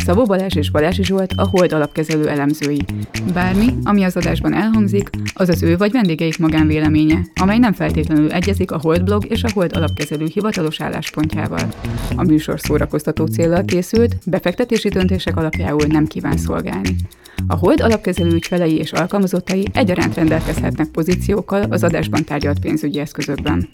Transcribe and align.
Szabó 0.00 0.24
Balázs 0.24 0.54
és 0.54 0.70
Balási 0.70 1.04
Zsolt 1.04 1.32
a 1.36 1.48
Hold 1.48 1.72
alapkezelő 1.72 2.28
elemzői. 2.28 2.80
Bármi, 3.32 3.74
ami 3.82 4.02
az 4.02 4.16
adásban 4.16 4.54
elhangzik, 4.54 5.10
az 5.34 5.48
az 5.48 5.62
ő 5.62 5.76
vagy 5.76 5.92
vendégeik 5.92 6.38
magánvéleménye, 6.38 7.20
amely 7.34 7.58
nem 7.58 7.72
feltétlenül 7.72 8.32
egyezik 8.32 8.70
a 8.70 8.78
Hold 8.78 9.04
blog 9.04 9.24
és 9.28 9.42
a 9.42 9.48
Hold 9.54 9.76
alapkezelő 9.76 10.26
hivatalos 10.32 10.80
álláspontjával. 10.80 11.68
A 12.16 12.22
műsor 12.22 12.60
szórakoztató 12.60 13.26
célral 13.26 13.64
készült, 13.64 14.16
befektetési 14.26 14.88
döntések 14.88 15.36
alapjául 15.36 15.86
nem 15.86 16.06
kíván 16.06 16.36
szolgálni. 16.36 16.96
A 17.46 17.54
Hold 17.54 17.80
alapkezelő 17.80 18.32
ügyfelei 18.32 18.76
és 18.78 18.92
alkalmazottai 18.92 19.66
egyaránt 19.72 20.14
rendelkezhetnek 20.14 20.88
pozíciókkal 20.88 21.62
az 21.62 21.84
adásban 21.84 22.24
tárgyalt 22.24 22.58
pénzügyi 22.58 22.98
eszközökben. 22.98 23.68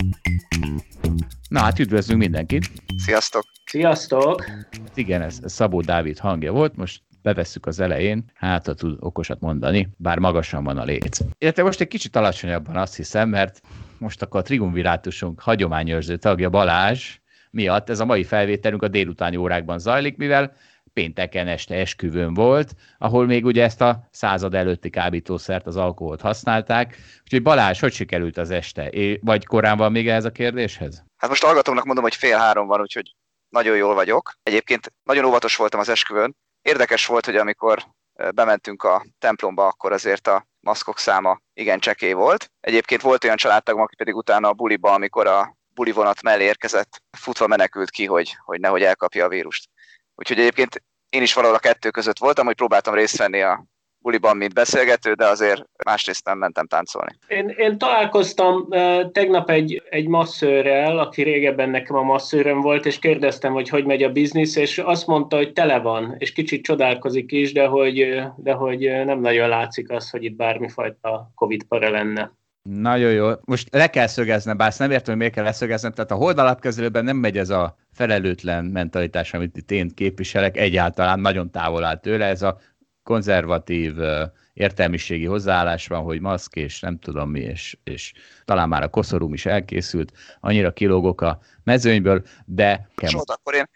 Na 1.48 1.60
hát 1.60 1.78
üdvözlünk 1.78 2.20
mindenkit! 2.20 2.70
Sziasztok! 2.96 3.55
Sziasztok! 3.66 4.44
Igen, 4.94 5.22
ez 5.22 5.38
Szabó 5.44 5.80
Dávid 5.80 6.18
hangja 6.18 6.52
volt, 6.52 6.76
most 6.76 7.02
bevesszük 7.22 7.66
az 7.66 7.80
elején, 7.80 8.24
hát 8.34 8.66
ha 8.66 8.74
tud 8.74 8.96
okosat 9.00 9.40
mondani, 9.40 9.88
bár 9.96 10.18
magasan 10.18 10.64
van 10.64 10.78
a 10.78 10.84
léc. 10.84 11.18
Illetve 11.38 11.62
most 11.62 11.80
egy 11.80 11.88
kicsit 11.88 12.16
alacsonyabban 12.16 12.76
azt 12.76 12.96
hiszem, 12.96 13.28
mert 13.28 13.60
most 13.98 14.22
akkor 14.22 14.40
a 14.40 14.42
triumvirátusunk 14.42 15.40
hagyományőrző 15.40 16.16
tagja 16.16 16.50
Balázs 16.50 17.18
miatt 17.50 17.90
ez 17.90 18.00
a 18.00 18.04
mai 18.04 18.24
felvételünk 18.24 18.82
a 18.82 18.88
délutáni 18.88 19.36
órákban 19.36 19.78
zajlik, 19.78 20.16
mivel 20.16 20.52
pénteken 20.92 21.48
este 21.48 21.74
esküvőn 21.74 22.34
volt, 22.34 22.74
ahol 22.98 23.26
még 23.26 23.44
ugye 23.44 23.62
ezt 23.62 23.80
a 23.80 24.08
század 24.10 24.54
előtti 24.54 24.90
kábítószert, 24.90 25.66
az 25.66 25.76
alkoholt 25.76 26.20
használták. 26.20 26.96
Úgyhogy 27.22 27.42
Balázs, 27.42 27.80
hogy 27.80 27.92
sikerült 27.92 28.36
az 28.36 28.50
este? 28.50 28.88
É, 28.88 29.20
vagy 29.22 29.46
korán 29.46 29.76
van 29.76 29.92
még 29.92 30.08
ehhez 30.08 30.24
a 30.24 30.30
kérdéshez? 30.30 31.04
Hát 31.16 31.30
most 31.30 31.44
hallgatónak 31.44 31.84
mondom, 31.84 32.04
hogy 32.04 32.14
fél 32.14 32.36
három 32.36 32.66
van, 32.66 32.80
úgyhogy 32.80 33.14
nagyon 33.48 33.76
jól 33.76 33.94
vagyok. 33.94 34.32
Egyébként 34.42 34.92
nagyon 35.02 35.24
óvatos 35.24 35.56
voltam 35.56 35.80
az 35.80 35.88
esküvőn. 35.88 36.36
Érdekes 36.62 37.06
volt, 37.06 37.24
hogy 37.24 37.36
amikor 37.36 37.86
bementünk 38.34 38.82
a 38.82 39.06
templomba, 39.18 39.66
akkor 39.66 39.92
azért 39.92 40.26
a 40.26 40.46
maszkok 40.60 40.98
száma 40.98 41.40
igen 41.54 41.78
csekély 41.78 42.12
volt. 42.12 42.50
Egyébként 42.60 43.02
volt 43.02 43.24
olyan 43.24 43.36
családtagom, 43.36 43.82
aki 43.82 43.96
pedig 43.96 44.16
utána 44.16 44.48
a 44.48 44.52
buliba, 44.52 44.92
amikor 44.92 45.26
a 45.26 45.56
buli 45.68 45.92
vonat 45.92 46.22
mellé 46.22 46.44
érkezett, 46.44 47.02
futva 47.18 47.46
menekült 47.46 47.90
ki, 47.90 48.06
hogy, 48.06 48.36
hogy 48.44 48.60
nehogy 48.60 48.82
elkapja 48.82 49.24
a 49.24 49.28
vírust. 49.28 49.68
Úgyhogy 50.14 50.38
egyébként 50.38 50.82
én 51.08 51.22
is 51.22 51.34
valahol 51.34 51.56
a 51.56 51.60
kettő 51.60 51.90
között 51.90 52.18
voltam, 52.18 52.46
hogy 52.46 52.54
próbáltam 52.54 52.94
részt 52.94 53.16
venni 53.16 53.42
a 53.42 53.64
buliban, 54.06 54.36
mint 54.36 54.54
beszélgető, 54.54 55.12
de 55.12 55.26
azért 55.26 55.64
másrészt 55.84 56.24
nem 56.24 56.38
mentem 56.38 56.66
táncolni. 56.66 57.12
Én, 57.28 57.48
én 57.48 57.78
találkoztam 57.78 58.68
tegnap 59.12 59.50
egy, 59.50 59.82
egy 59.90 60.08
masszőrrel, 60.08 60.98
aki 60.98 61.22
régebben 61.22 61.70
nekem 61.70 61.96
a 61.96 62.02
masszőröm 62.02 62.60
volt, 62.60 62.86
és 62.86 62.98
kérdeztem, 62.98 63.52
hogy 63.52 63.68
hogy 63.68 63.84
megy 63.84 64.02
a 64.02 64.12
biznisz, 64.12 64.56
és 64.56 64.78
azt 64.78 65.06
mondta, 65.06 65.36
hogy 65.36 65.52
tele 65.52 65.78
van, 65.78 66.14
és 66.18 66.32
kicsit 66.32 66.64
csodálkozik 66.64 67.32
is, 67.32 67.52
de 67.52 67.66
hogy, 67.66 68.22
de 68.36 68.52
hogy 68.52 68.78
nem 69.04 69.20
nagyon 69.20 69.48
látszik 69.48 69.90
az, 69.90 70.10
hogy 70.10 70.24
itt 70.24 70.36
bármifajta 70.36 71.30
Covid 71.34 71.62
para 71.62 71.90
lenne. 71.90 72.32
Nagyon 72.62 73.12
jó. 73.12 73.30
Most 73.44 73.68
le 73.74 73.90
kell 73.90 74.06
szögeznem, 74.06 74.56
bár 74.56 74.68
azt 74.68 74.78
nem 74.78 74.90
értem, 74.90 75.06
hogy 75.06 75.16
miért 75.16 75.32
kell 75.32 75.44
leszögeznem. 75.44 75.92
Tehát 75.92 76.10
a 76.10 76.14
hold 76.14 76.38
alapkezelőben 76.38 77.04
nem 77.04 77.16
megy 77.16 77.38
ez 77.38 77.50
a 77.50 77.76
felelőtlen 77.92 78.64
mentalitás, 78.64 79.34
amit 79.34 79.56
itt 79.56 79.70
én 79.70 79.90
képviselek, 79.94 80.56
egyáltalán 80.56 81.20
nagyon 81.20 81.50
távol 81.50 81.84
áll 81.84 81.96
tőle. 81.96 82.24
Ez 82.24 82.42
a 82.42 82.58
konzervatív 83.06 83.94
értelmiségi 84.52 85.24
hozzáállás 85.24 85.86
van, 85.86 86.02
hogy 86.02 86.20
maszk 86.20 86.54
és 86.54 86.80
nem 86.80 86.98
tudom 86.98 87.30
mi, 87.30 87.40
és, 87.40 87.76
és 87.84 88.12
talán 88.44 88.68
már 88.68 88.82
a 88.82 88.88
koszorúm 88.88 89.32
is 89.32 89.46
elkészült, 89.46 90.12
annyira 90.40 90.72
kilógok 90.72 91.20
a 91.20 91.38
mezőnyből, 91.64 92.22
de... 92.44 92.88
Zsolt, 93.02 93.30
akkor 93.30 93.54
én 93.54 93.66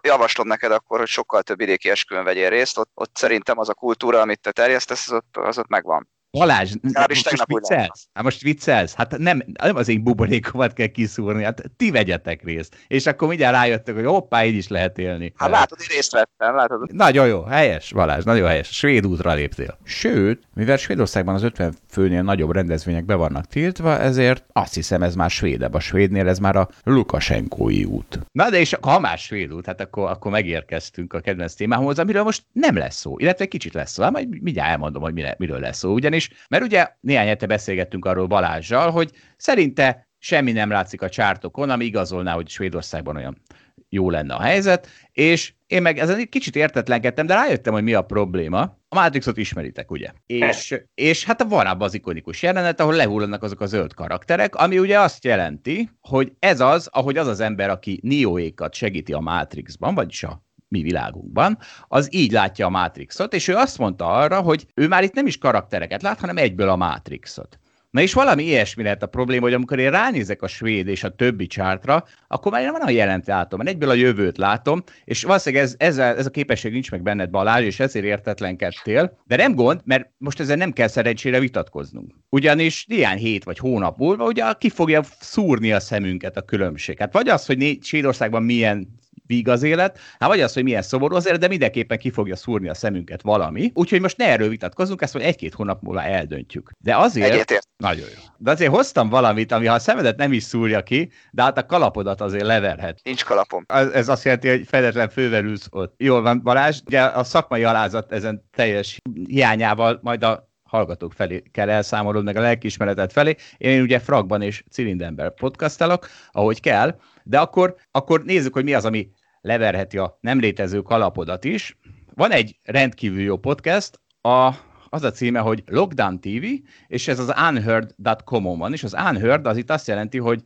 javaslom 0.00 0.46
neked 0.46 0.72
akkor, 0.72 0.98
hogy 0.98 1.08
sokkal 1.08 1.42
több 1.42 1.58
vidéki 1.58 1.90
esküvőn 1.90 2.24
vegyél 2.24 2.48
részt, 2.48 2.78
ott, 2.78 2.90
ott 2.94 3.16
szerintem 3.16 3.58
az 3.58 3.68
a 3.68 3.74
kultúra, 3.74 4.20
amit 4.20 4.40
te 4.40 4.52
terjesztesz, 4.52 5.10
az 5.10 5.12
ott, 5.12 5.36
az 5.36 5.58
ott 5.58 5.68
megvan. 5.68 6.08
Balázs, 6.30 6.72
most, 6.82 7.30
most 7.30 7.46
viccelsz? 7.46 8.08
Hát 8.12 8.24
most 8.24 8.40
viccelsz? 8.40 8.94
Hát 8.94 9.18
nem, 9.18 9.42
nem 9.62 9.76
az 9.76 9.88
én 9.88 10.02
buborékomat 10.02 10.72
kell 10.72 10.86
kiszúrni, 10.86 11.44
hát 11.44 11.62
ti 11.76 11.90
vegyetek 11.90 12.44
részt. 12.44 12.76
És 12.88 13.06
akkor 13.06 13.28
mindjárt 13.28 13.54
rájöttek, 13.54 13.94
hogy 13.94 14.04
hoppá, 14.04 14.44
így 14.44 14.54
is 14.54 14.68
lehet 14.68 14.98
élni. 14.98 15.32
Hát 15.36 15.50
látod, 15.50 15.78
én 15.80 15.86
részt 15.94 16.12
vettem, 16.12 16.54
látod. 16.54 16.94
Nagyon 16.94 17.26
jó, 17.26 17.42
helyes, 17.42 17.92
Balázs, 17.92 18.24
nagyon 18.24 18.48
helyes. 18.48 18.68
Svéd 18.68 19.06
útra 19.06 19.34
léptél. 19.34 19.78
Sőt, 19.84 20.42
mivel 20.54 20.76
Svédországban 20.76 21.34
az 21.34 21.42
50 21.42 21.74
főnél 21.90 22.22
nagyobb 22.22 22.52
rendezvények 22.52 23.04
be 23.04 23.14
vannak 23.14 23.46
tiltva, 23.46 23.98
ezért 23.98 24.44
azt 24.52 24.74
hiszem 24.74 25.02
ez 25.02 25.14
már 25.14 25.30
svédebb. 25.30 25.74
A 25.74 25.80
svédnél 25.80 26.28
ez 26.28 26.38
már 26.38 26.56
a 26.56 26.68
Lukasenkói 26.84 27.84
út. 27.84 28.18
Na 28.32 28.50
de 28.50 28.58
és 28.58 28.76
ha 28.80 29.00
már 29.00 29.18
svéd 29.18 29.52
út, 29.52 29.66
hát 29.66 29.80
akkor, 29.80 30.10
akkor 30.10 30.30
megérkeztünk 30.30 31.12
a 31.12 31.20
kedvenc 31.20 31.54
témához, 31.54 31.98
amiről 31.98 32.22
most 32.22 32.44
nem 32.52 32.76
lesz 32.76 32.96
szó, 32.96 33.18
illetve 33.18 33.46
kicsit 33.46 33.74
lesz 33.74 33.92
szó, 33.92 34.02
hát 34.02 34.12
majd 34.12 34.42
mindjárt 34.42 34.70
elmondom, 34.70 35.02
hogy 35.02 35.34
miről 35.38 35.60
lesz 35.60 35.78
szó. 35.78 35.92
Ugyanis 35.92 36.17
is, 36.18 36.30
mert 36.48 36.62
ugye 36.62 36.88
néhány 37.00 37.26
hete 37.26 37.46
beszélgettünk 37.46 38.04
arról 38.04 38.26
Balázsjal, 38.26 38.90
hogy 38.90 39.10
szerinte 39.36 40.08
semmi 40.18 40.52
nem 40.52 40.70
látszik 40.70 41.02
a 41.02 41.08
csártokon, 41.08 41.70
ami 41.70 41.84
igazolná, 41.84 42.32
hogy 42.32 42.48
Svédországban 42.48 43.16
olyan 43.16 43.42
jó 43.88 44.10
lenne 44.10 44.34
a 44.34 44.42
helyzet, 44.42 44.88
és 45.12 45.52
én 45.66 45.82
meg 45.82 45.98
ezen 45.98 46.18
egy 46.18 46.28
kicsit 46.28 46.56
értetlenkedtem, 46.56 47.26
de 47.26 47.34
rájöttem, 47.34 47.72
hogy 47.72 47.82
mi 47.82 47.94
a 47.94 48.02
probléma. 48.02 48.60
A 48.88 48.94
Matrixot 48.94 49.36
ismeritek, 49.36 49.90
ugye? 49.90 50.10
És, 50.26 50.80
és 50.94 51.24
hát 51.24 51.42
van 51.42 51.66
abban 51.66 51.86
az 51.86 51.94
ikonikus 51.94 52.42
jelenet, 52.42 52.80
ahol 52.80 52.94
lehullanak 52.94 53.42
azok 53.42 53.60
a 53.60 53.66
zöld 53.66 53.94
karakterek, 53.94 54.54
ami 54.54 54.78
ugye 54.78 55.00
azt 55.00 55.24
jelenti, 55.24 55.90
hogy 56.00 56.32
ez 56.38 56.60
az, 56.60 56.88
ahogy 56.92 57.16
az 57.16 57.26
az 57.26 57.40
ember, 57.40 57.70
aki 57.70 58.00
Nioékat 58.02 58.74
segíti 58.74 59.12
a 59.12 59.20
Matrixban, 59.20 59.94
vagyis 59.94 60.22
a 60.22 60.46
mi 60.68 60.82
világunkban, 60.82 61.58
az 61.88 62.08
így 62.14 62.32
látja 62.32 62.66
a 62.66 62.70
Matrixot, 62.70 63.34
és 63.34 63.48
ő 63.48 63.54
azt 63.54 63.78
mondta 63.78 64.06
arra, 64.06 64.40
hogy 64.40 64.66
ő 64.74 64.88
már 64.88 65.02
itt 65.02 65.14
nem 65.14 65.26
is 65.26 65.38
karaktereket 65.38 66.02
lát, 66.02 66.20
hanem 66.20 66.36
egyből 66.36 66.68
a 66.68 66.76
Matrixot. 66.76 67.58
Na 67.90 68.00
és 68.00 68.12
valami 68.12 68.42
ilyesmi 68.42 68.82
lehet 68.82 69.02
a 69.02 69.06
probléma, 69.06 69.42
hogy 69.42 69.52
amikor 69.52 69.78
én 69.78 69.90
ránézek 69.90 70.42
a 70.42 70.46
svéd 70.46 70.86
és 70.86 71.04
a 71.04 71.14
többi 71.14 71.46
csártra, 71.46 72.04
akkor 72.28 72.52
már 72.52 72.62
én 72.62 72.72
van 72.72 72.80
a 72.80 72.90
jelent 72.90 73.26
látom, 73.26 73.58
mert 73.58 73.70
egyből 73.70 73.88
a 73.88 73.94
jövőt 73.94 74.36
látom, 74.36 74.82
és 75.04 75.22
valószínűleg 75.22 75.64
ez, 75.64 75.74
ez, 75.78 75.98
a, 75.98 76.02
ez 76.02 76.26
a 76.26 76.30
képesség 76.30 76.72
nincs 76.72 76.90
meg 76.90 77.02
benned 77.02 77.30
Balázs, 77.30 77.64
és 77.64 77.80
ezért 77.80 78.04
értetlenkedtél, 78.04 79.18
de 79.24 79.36
nem 79.36 79.54
gond, 79.54 79.80
mert 79.84 80.10
most 80.18 80.40
ezzel 80.40 80.56
nem 80.56 80.72
kell 80.72 80.88
szerencsére 80.88 81.40
vitatkoznunk. 81.40 82.14
Ugyanis 82.28 82.86
néhány 82.86 83.18
hét 83.18 83.44
vagy 83.44 83.58
hónap 83.58 83.98
múlva 83.98 84.24
ugye 84.24 84.44
ki 84.58 84.68
fogja 84.68 85.02
szúrni 85.20 85.72
a 85.72 85.80
szemünket 85.80 86.36
a 86.36 86.42
különbség. 86.42 86.98
Hát 86.98 87.12
vagy 87.12 87.28
az, 87.28 87.46
hogy 87.46 87.78
Svédországban 87.82 88.42
milyen 88.42 88.88
víg 89.28 89.48
az 89.48 89.62
élet, 89.62 89.98
hát 90.18 90.28
vagy 90.28 90.40
az, 90.40 90.52
hogy 90.52 90.62
milyen 90.62 90.82
szomorú 90.82 91.14
az 91.14 91.26
élet, 91.26 91.40
de 91.40 91.48
mindenképpen 91.48 91.98
ki 91.98 92.10
fogja 92.10 92.36
szúrni 92.36 92.68
a 92.68 92.74
szemünket 92.74 93.22
valami. 93.22 93.70
Úgyhogy 93.74 94.00
most 94.00 94.16
ne 94.16 94.28
erről 94.28 94.48
vitatkozunk, 94.48 95.02
ezt 95.02 95.14
majd 95.14 95.26
egy-két 95.26 95.54
hónap 95.54 95.82
múlva 95.82 96.02
eldöntjük. 96.02 96.70
De 96.78 96.96
azért... 96.96 97.32
Egyetért. 97.32 97.68
Nagyon 97.76 98.06
jó. 98.14 98.22
De 98.36 98.50
azért 98.50 98.70
hoztam 98.70 99.08
valamit, 99.08 99.52
ami 99.52 99.66
ha 99.66 99.74
a 99.74 99.78
szemedet 99.78 100.16
nem 100.16 100.32
is 100.32 100.42
szúrja 100.42 100.82
ki, 100.82 101.10
de 101.30 101.42
hát 101.42 101.58
a 101.58 101.66
kalapodat 101.66 102.20
azért 102.20 102.44
leverhet. 102.44 103.00
Nincs 103.02 103.24
kalapom. 103.24 103.64
Ez, 103.66 103.88
ez 103.88 104.08
azt 104.08 104.24
jelenti, 104.24 104.48
hogy 104.48 104.66
fedetlen 104.66 105.08
fővelülsz 105.08 105.66
ott. 105.70 105.94
Jól 105.96 106.22
van, 106.22 106.42
Balázs, 106.42 106.80
ugye 106.86 107.02
a 107.02 107.24
szakmai 107.24 107.64
alázat 107.64 108.12
ezen 108.12 108.48
teljes 108.56 108.98
hiányával 109.26 109.98
majd 110.02 110.24
a 110.24 110.48
hallgatók 110.62 111.12
felé 111.12 111.42
kell 111.52 111.70
elszámolod, 111.70 112.24
meg 112.24 112.36
a 112.36 112.40
lelkiismeretet 112.40 113.12
felé. 113.12 113.34
Én 113.56 113.82
ugye 113.82 113.98
fragban 113.98 114.42
és 114.42 114.64
cilinderben 114.70 115.34
podcastelok, 115.34 116.08
ahogy 116.30 116.60
kell, 116.60 116.98
de 117.22 117.38
akkor, 117.38 117.76
akkor 117.90 118.22
nézzük, 118.24 118.52
hogy 118.52 118.64
mi 118.64 118.74
az, 118.74 118.84
ami 118.84 119.08
leverheti 119.40 119.98
a 119.98 120.18
nem 120.20 120.38
létező 120.40 120.82
kalapodat 120.82 121.44
is. 121.44 121.78
Van 122.14 122.30
egy 122.30 122.58
rendkívül 122.62 123.20
jó 123.20 123.36
podcast, 123.36 124.00
a, 124.20 124.50
az 124.88 125.02
a 125.02 125.10
címe, 125.10 125.38
hogy 125.38 125.62
Lockdown 125.66 126.20
TV, 126.20 126.44
és 126.86 127.08
ez 127.08 127.18
az 127.18 127.34
unheard.com-on 127.48 128.58
van, 128.58 128.72
és 128.72 128.84
az 128.84 128.94
unheard 129.08 129.46
az 129.46 129.56
itt 129.56 129.70
azt 129.70 129.86
jelenti, 129.86 130.18
hogy 130.18 130.42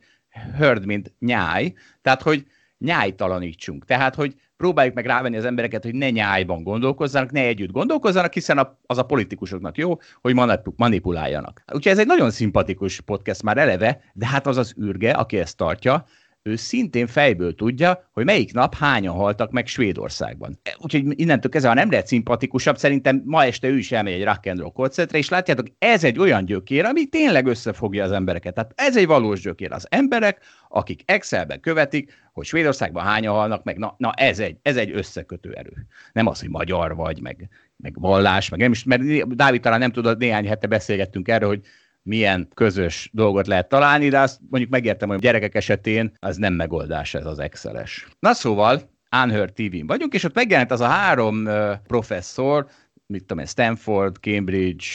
heard, 0.57 0.85
mint 0.85 1.13
nyáj, 1.19 1.73
tehát, 2.01 2.21
hogy 2.21 2.45
nyájtalanítsunk. 2.77 3.85
Tehát, 3.85 4.15
hogy 4.15 4.35
próbáljuk 4.57 4.95
meg 4.95 5.05
rávenni 5.05 5.37
az 5.37 5.45
embereket, 5.45 5.83
hogy 5.83 5.95
ne 5.95 6.09
nyájban 6.09 6.63
gondolkozzanak, 6.63 7.31
ne 7.31 7.41
együtt 7.41 7.71
gondolkozzanak, 7.71 8.33
hiszen 8.33 8.77
az 8.85 8.97
a 8.97 9.03
politikusoknak 9.03 9.77
jó, 9.77 9.97
hogy 10.21 10.35
manipuláljanak. 10.75 11.63
Úgyhogy 11.73 11.91
ez 11.91 11.99
egy 11.99 12.07
nagyon 12.07 12.31
szimpatikus 12.31 13.01
podcast 13.01 13.43
már 13.43 13.57
eleve, 13.57 14.01
de 14.13 14.27
hát 14.27 14.47
az 14.47 14.57
az 14.57 14.75
űrge, 14.81 15.11
aki 15.11 15.37
ezt 15.37 15.57
tartja, 15.57 16.05
ő 16.43 16.55
szintén 16.55 17.07
fejből 17.07 17.55
tudja, 17.55 18.09
hogy 18.11 18.25
melyik 18.25 18.53
nap 18.53 18.75
hányan 18.75 19.15
haltak 19.15 19.51
meg 19.51 19.67
Svédországban. 19.67 20.59
Úgyhogy 20.77 21.19
innentől 21.19 21.51
kezdve, 21.51 21.69
ha 21.69 21.75
nem 21.75 21.91
lehet 21.91 22.07
szimpatikusabb, 22.07 22.77
szerintem 22.77 23.21
ma 23.25 23.43
este 23.43 23.67
ő 23.67 23.77
is 23.77 23.91
elmegy 23.91 24.13
egy 24.13 24.23
rock 24.23 24.45
and 24.45 24.59
roll 24.59 24.71
koncertre, 24.71 25.17
és 25.17 25.29
látjátok, 25.29 25.67
ez 25.79 26.03
egy 26.03 26.19
olyan 26.19 26.45
gyökér, 26.45 26.85
ami 26.85 27.05
tényleg 27.05 27.45
összefogja 27.45 28.03
az 28.03 28.11
embereket. 28.11 28.53
Tehát 28.53 28.71
ez 28.75 28.97
egy 28.97 29.05
valós 29.05 29.41
gyökér. 29.41 29.71
Az 29.71 29.87
emberek, 29.89 30.39
akik 30.69 31.01
Excelben 31.05 31.59
követik, 31.59 32.13
hogy 32.33 32.45
Svédországban 32.45 33.03
hányan 33.03 33.33
halnak 33.33 33.63
meg, 33.63 33.77
na, 33.77 33.95
na 33.97 34.11
ez, 34.11 34.39
egy, 34.39 34.57
ez 34.61 34.77
egy 34.77 34.91
összekötő 34.91 35.51
erő. 35.51 35.87
Nem 36.13 36.27
az, 36.27 36.39
hogy 36.39 36.49
magyar 36.49 36.95
vagy, 36.95 37.21
meg, 37.21 37.49
meg 37.77 37.99
vallás, 37.99 38.49
meg 38.49 38.59
nem 38.59 38.71
is, 38.71 38.83
mert 38.83 39.35
Dávid 39.35 39.61
talán 39.61 39.79
nem 39.79 39.91
tudod, 39.91 40.17
néhány 40.17 40.47
hete 40.47 40.67
beszélgettünk 40.67 41.27
erről, 41.27 41.49
hogy 41.49 41.61
milyen 42.03 42.47
közös 42.53 43.09
dolgot 43.13 43.47
lehet 43.47 43.69
találni, 43.69 44.09
de 44.09 44.19
azt 44.19 44.39
mondjuk 44.49 44.71
megértem, 44.71 45.09
hogy 45.09 45.19
gyerekek 45.19 45.55
esetén 45.55 46.17
az 46.19 46.37
nem 46.37 46.53
megoldás 46.53 47.13
ez 47.13 47.25
az 47.25 47.39
Exceles. 47.39 48.07
Na 48.19 48.33
szóval, 48.33 48.81
Unheard 49.23 49.53
TV-n 49.53 49.87
vagyunk, 49.87 50.13
és 50.13 50.23
ott 50.23 50.35
megjelent 50.35 50.71
az 50.71 50.81
a 50.81 50.87
három 50.87 51.47
professzor, 51.87 52.67
mit 53.13 53.21
tudom 53.21 53.39
én, 53.39 53.45
Stanford, 53.45 54.15
Cambridge, 54.15 54.85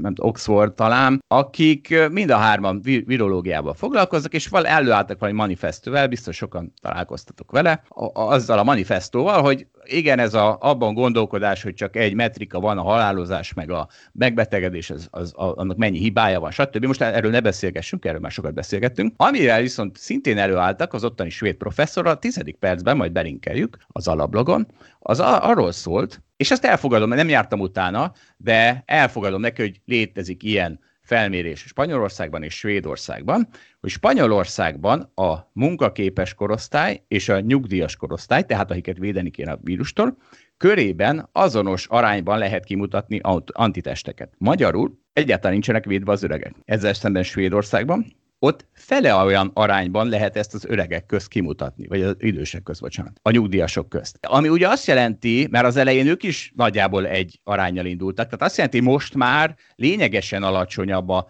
nem 0.00 0.14
tudom, 0.14 0.30
Oxford 0.30 0.74
talán, 0.74 1.22
akik 1.28 1.94
mind 2.10 2.30
a 2.30 2.36
hárman 2.36 2.80
virológiával 2.82 3.74
foglalkoznak, 3.74 4.34
és 4.34 4.48
val 4.48 4.66
előálltak 4.66 5.18
valami 5.18 5.38
manifestóval, 5.38 6.06
biztos 6.06 6.36
sokan 6.36 6.72
találkoztatok 6.82 7.50
vele, 7.50 7.82
azzal 8.12 8.58
a 8.58 8.64
manifestóval, 8.64 9.42
hogy 9.42 9.66
igen, 9.84 10.18
ez 10.18 10.34
a, 10.34 10.58
abban 10.60 10.94
gondolkodás, 10.94 11.62
hogy 11.62 11.74
csak 11.74 11.96
egy 11.96 12.14
metrika 12.14 12.60
van, 12.60 12.78
a 12.78 12.82
halálozás, 12.82 13.52
meg 13.52 13.70
a 13.70 13.88
megbetegedés, 14.12 14.90
az, 14.90 15.08
az, 15.10 15.32
az, 15.36 15.52
annak 15.52 15.76
mennyi 15.76 15.98
hibája 15.98 16.40
van, 16.40 16.50
stb. 16.50 16.84
Most 16.84 17.02
erről 17.02 17.30
ne 17.30 17.40
beszélgessünk, 17.40 18.04
erről 18.04 18.20
már 18.20 18.30
sokat 18.30 18.54
beszélgettünk. 18.54 19.14
Amivel 19.16 19.60
viszont 19.60 19.96
szintén 19.96 20.38
előálltak 20.38 20.92
az 20.92 21.04
ottani 21.04 21.30
svéd 21.30 21.54
professzor, 21.54 22.06
a 22.06 22.18
tizedik 22.18 22.56
percben, 22.56 22.96
majd 22.96 23.12
belinkeljük 23.12 23.76
az 23.86 24.08
alablogon, 24.08 24.66
az 24.98 25.20
a, 25.20 25.48
arról 25.48 25.72
szólt, 25.72 26.20
és 26.36 26.50
ezt 26.50 26.64
elfogadom, 26.64 27.08
mert 27.08 27.20
nem 27.20 27.30
jártam 27.30 27.60
utána, 27.60 28.12
de 28.36 28.82
elfogadom 28.86 29.40
neki, 29.40 29.62
hogy 29.62 29.80
létezik 29.84 30.42
ilyen 30.42 30.80
felmérés 31.00 31.60
Spanyolországban 31.60 32.42
és 32.42 32.54
Svédországban, 32.54 33.48
hogy 33.80 33.90
Spanyolországban 33.90 35.12
a 35.14 35.50
munkaképes 35.52 36.34
korosztály 36.34 37.02
és 37.08 37.28
a 37.28 37.40
nyugdíjas 37.40 37.96
korosztály, 37.96 38.42
tehát 38.42 38.70
akiket 38.70 38.98
védeni 38.98 39.30
kéne 39.30 39.52
a 39.52 39.58
vírustól, 39.62 40.16
körében 40.56 41.28
azonos 41.32 41.86
arányban 41.86 42.38
lehet 42.38 42.64
kimutatni 42.64 43.20
antitesteket. 43.46 44.32
Magyarul 44.38 44.98
egyáltalán 45.12 45.52
nincsenek 45.52 45.84
védve 45.84 46.12
az 46.12 46.22
öregek. 46.22 46.54
Ezzel 46.64 46.92
szemben 46.92 47.22
Svédországban 47.22 48.16
ott 48.38 48.66
fele 48.72 49.14
olyan 49.14 49.50
arányban 49.54 50.08
lehet 50.08 50.36
ezt 50.36 50.54
az 50.54 50.64
öregek 50.64 51.06
közt 51.06 51.28
kimutatni, 51.28 51.86
vagy 51.86 52.02
az 52.02 52.14
idősek 52.18 52.62
közt, 52.62 52.80
bocsánat, 52.80 53.20
a 53.22 53.30
nyugdíjasok 53.30 53.88
közt. 53.88 54.18
Ami 54.20 54.48
ugye 54.48 54.68
azt 54.68 54.86
jelenti, 54.86 55.48
mert 55.50 55.66
az 55.66 55.76
elején 55.76 56.06
ők 56.06 56.22
is 56.22 56.52
nagyjából 56.56 57.06
egy 57.06 57.40
arányjal 57.44 57.86
indultak, 57.86 58.24
tehát 58.24 58.42
azt 58.42 58.56
jelenti, 58.56 58.80
most 58.80 59.14
már 59.14 59.56
lényegesen 59.74 60.42
alacsonyabb 60.42 61.08
a 61.08 61.28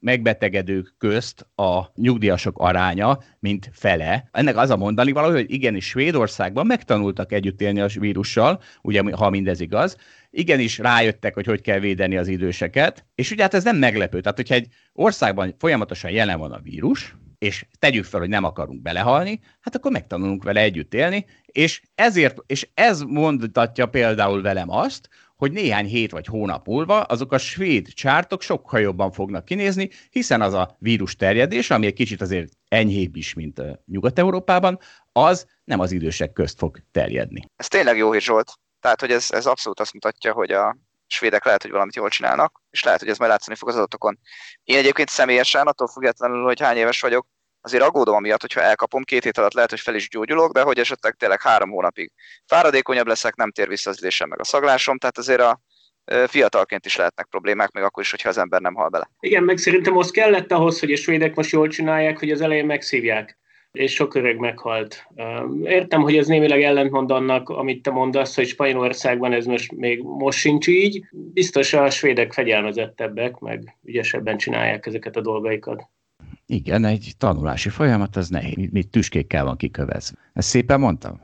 megbetegedők 0.00 0.94
közt 0.98 1.46
a 1.54 1.90
nyugdíjasok 1.94 2.58
aránya, 2.58 3.18
mint 3.40 3.70
fele. 3.72 4.28
Ennek 4.32 4.56
az 4.56 4.70
a 4.70 4.76
mondani 4.76 5.12
valahogy, 5.12 5.36
hogy 5.36 5.52
igenis 5.52 5.86
Svédországban 5.86 6.66
megtanultak 6.66 7.32
együtt 7.32 7.60
élni 7.60 7.80
a 7.80 7.88
vírussal, 7.94 8.60
ugye 8.82 9.02
ha 9.16 9.30
mindez 9.30 9.60
igaz, 9.60 9.96
igenis 10.30 10.78
rájöttek, 10.78 11.34
hogy 11.34 11.46
hogy 11.46 11.60
kell 11.60 11.78
védeni 11.78 12.16
az 12.16 12.28
időseket, 12.28 13.06
és 13.14 13.30
ugye 13.30 13.42
hát 13.42 13.54
ez 13.54 13.64
nem 13.64 13.76
meglepő. 13.76 14.20
Tehát, 14.20 14.36
hogyha 14.36 14.54
egy 14.54 14.66
országban 14.92 15.54
folyamatosan 15.58 16.10
jelen 16.10 16.38
van 16.38 16.52
a 16.52 16.60
vírus, 16.60 17.14
és 17.38 17.66
tegyük 17.78 18.04
fel, 18.04 18.20
hogy 18.20 18.28
nem 18.28 18.44
akarunk 18.44 18.82
belehalni, 18.82 19.40
hát 19.60 19.74
akkor 19.74 19.90
megtanulunk 19.90 20.42
vele 20.42 20.60
együtt 20.60 20.94
élni, 20.94 21.26
és 21.44 21.82
ezért, 21.94 22.38
és 22.46 22.68
ez 22.74 23.00
mondatja 23.00 23.86
például 23.86 24.42
velem 24.42 24.70
azt, 24.70 25.08
hogy 25.36 25.52
néhány 25.52 25.86
hét 25.86 26.10
vagy 26.10 26.26
hónap 26.26 26.66
múlva 26.66 27.02
azok 27.02 27.32
a 27.32 27.38
svéd 27.38 27.88
csártok 27.88 28.42
sokkal 28.42 28.80
jobban 28.80 29.10
fognak 29.12 29.44
kinézni, 29.44 29.90
hiszen 30.10 30.40
az 30.40 30.52
a 30.52 30.76
vírus 30.78 31.16
terjedés, 31.16 31.70
ami 31.70 31.86
egy 31.86 31.92
kicsit 31.92 32.20
azért 32.20 32.52
enyhébb 32.68 33.16
is, 33.16 33.34
mint 33.34 33.62
Nyugat-Európában, 33.86 34.78
az 35.12 35.46
nem 35.64 35.80
az 35.80 35.92
idősek 35.92 36.32
közt 36.32 36.58
fog 36.58 36.78
terjedni. 36.90 37.44
Ez 37.56 37.68
tényleg 37.68 37.96
jó 37.96 38.12
hír 38.12 38.20
Zsolt. 38.20 38.52
Tehát, 38.88 39.02
hogy 39.02 39.12
ez, 39.22 39.30
ez 39.30 39.46
abszolút 39.46 39.80
azt 39.80 39.92
mutatja, 39.92 40.32
hogy 40.32 40.50
a 40.50 40.76
svédek 41.06 41.44
lehet, 41.44 41.62
hogy 41.62 41.70
valamit 41.70 41.94
jól 41.94 42.08
csinálnak, 42.08 42.62
és 42.70 42.82
lehet, 42.82 43.00
hogy 43.00 43.08
ez 43.08 43.18
majd 43.18 43.30
látszani 43.30 43.56
fog 43.56 43.68
az 43.68 43.76
adatokon. 43.76 44.18
Én 44.64 44.76
egyébként 44.76 45.08
személyesen, 45.08 45.66
attól 45.66 45.88
függetlenül, 45.88 46.44
hogy 46.44 46.60
hány 46.60 46.76
éves 46.76 47.00
vagyok, 47.00 47.26
azért 47.60 47.82
aggódom 47.82 48.14
amiatt, 48.14 48.40
hogyha 48.40 48.60
elkapom, 48.60 49.02
két 49.02 49.24
hét 49.24 49.38
alatt 49.38 49.52
lehet, 49.52 49.70
hogy 49.70 49.80
fel 49.80 49.94
is 49.94 50.08
gyógyulok, 50.08 50.52
de 50.52 50.62
hogy 50.62 50.78
esetleg 50.78 51.14
tényleg 51.14 51.42
három 51.42 51.70
hónapig 51.70 52.12
fáradékonyabb 52.46 53.06
leszek, 53.06 53.34
nem 53.34 53.50
tér 53.50 53.68
vissza 53.68 53.90
az 53.90 54.00
ülésem 54.00 54.28
meg 54.28 54.40
a 54.40 54.44
szaglásom, 54.44 54.98
tehát 54.98 55.18
azért 55.18 55.40
a 55.40 55.60
fiatalként 56.26 56.86
is 56.86 56.96
lehetnek 56.96 57.26
problémák, 57.26 57.70
még 57.70 57.84
akkor 57.84 58.02
is, 58.02 58.10
hogyha 58.10 58.28
az 58.28 58.38
ember 58.38 58.60
nem 58.60 58.74
hal 58.74 58.88
bele. 58.88 59.10
Igen, 59.20 59.42
meg 59.42 59.56
szerintem 59.56 59.96
az 59.96 60.10
kellett 60.10 60.52
ahhoz, 60.52 60.80
hogy 60.80 60.92
a 60.92 60.96
svédek 60.96 61.34
most 61.34 61.50
jól 61.50 61.68
csinálják, 61.68 62.18
hogy 62.18 62.30
az 62.30 62.40
elején 62.40 62.66
megszívják 62.66 63.38
és 63.72 63.92
sok 63.92 64.14
öreg 64.14 64.38
meghalt. 64.38 65.06
Értem, 65.62 66.02
hogy 66.02 66.16
ez 66.16 66.26
némileg 66.26 66.62
ellentmond 66.62 67.10
annak, 67.10 67.48
amit 67.48 67.82
te 67.82 67.90
mondasz, 67.90 68.34
hogy 68.34 68.46
Spanyolországban 68.46 69.32
ez 69.32 69.46
most 69.46 69.72
még 69.72 70.02
most 70.02 70.38
sincs 70.38 70.66
így. 70.66 71.04
Biztos 71.12 71.72
a 71.72 71.90
svédek 71.90 72.32
fegyelmezettebbek, 72.32 73.38
meg 73.38 73.76
ügyesebben 73.84 74.36
csinálják 74.36 74.86
ezeket 74.86 75.16
a 75.16 75.20
dolgaikat. 75.20 75.88
Igen, 76.46 76.84
egy 76.84 77.12
tanulási 77.18 77.68
folyamat, 77.68 78.16
az 78.16 78.28
nehéz, 78.28 78.70
mit 78.70 78.88
tüskékkel 78.88 79.44
van 79.44 79.56
kikövezve. 79.56 80.18
Ezt 80.32 80.48
szépen 80.48 80.80
mondtam? 80.80 81.20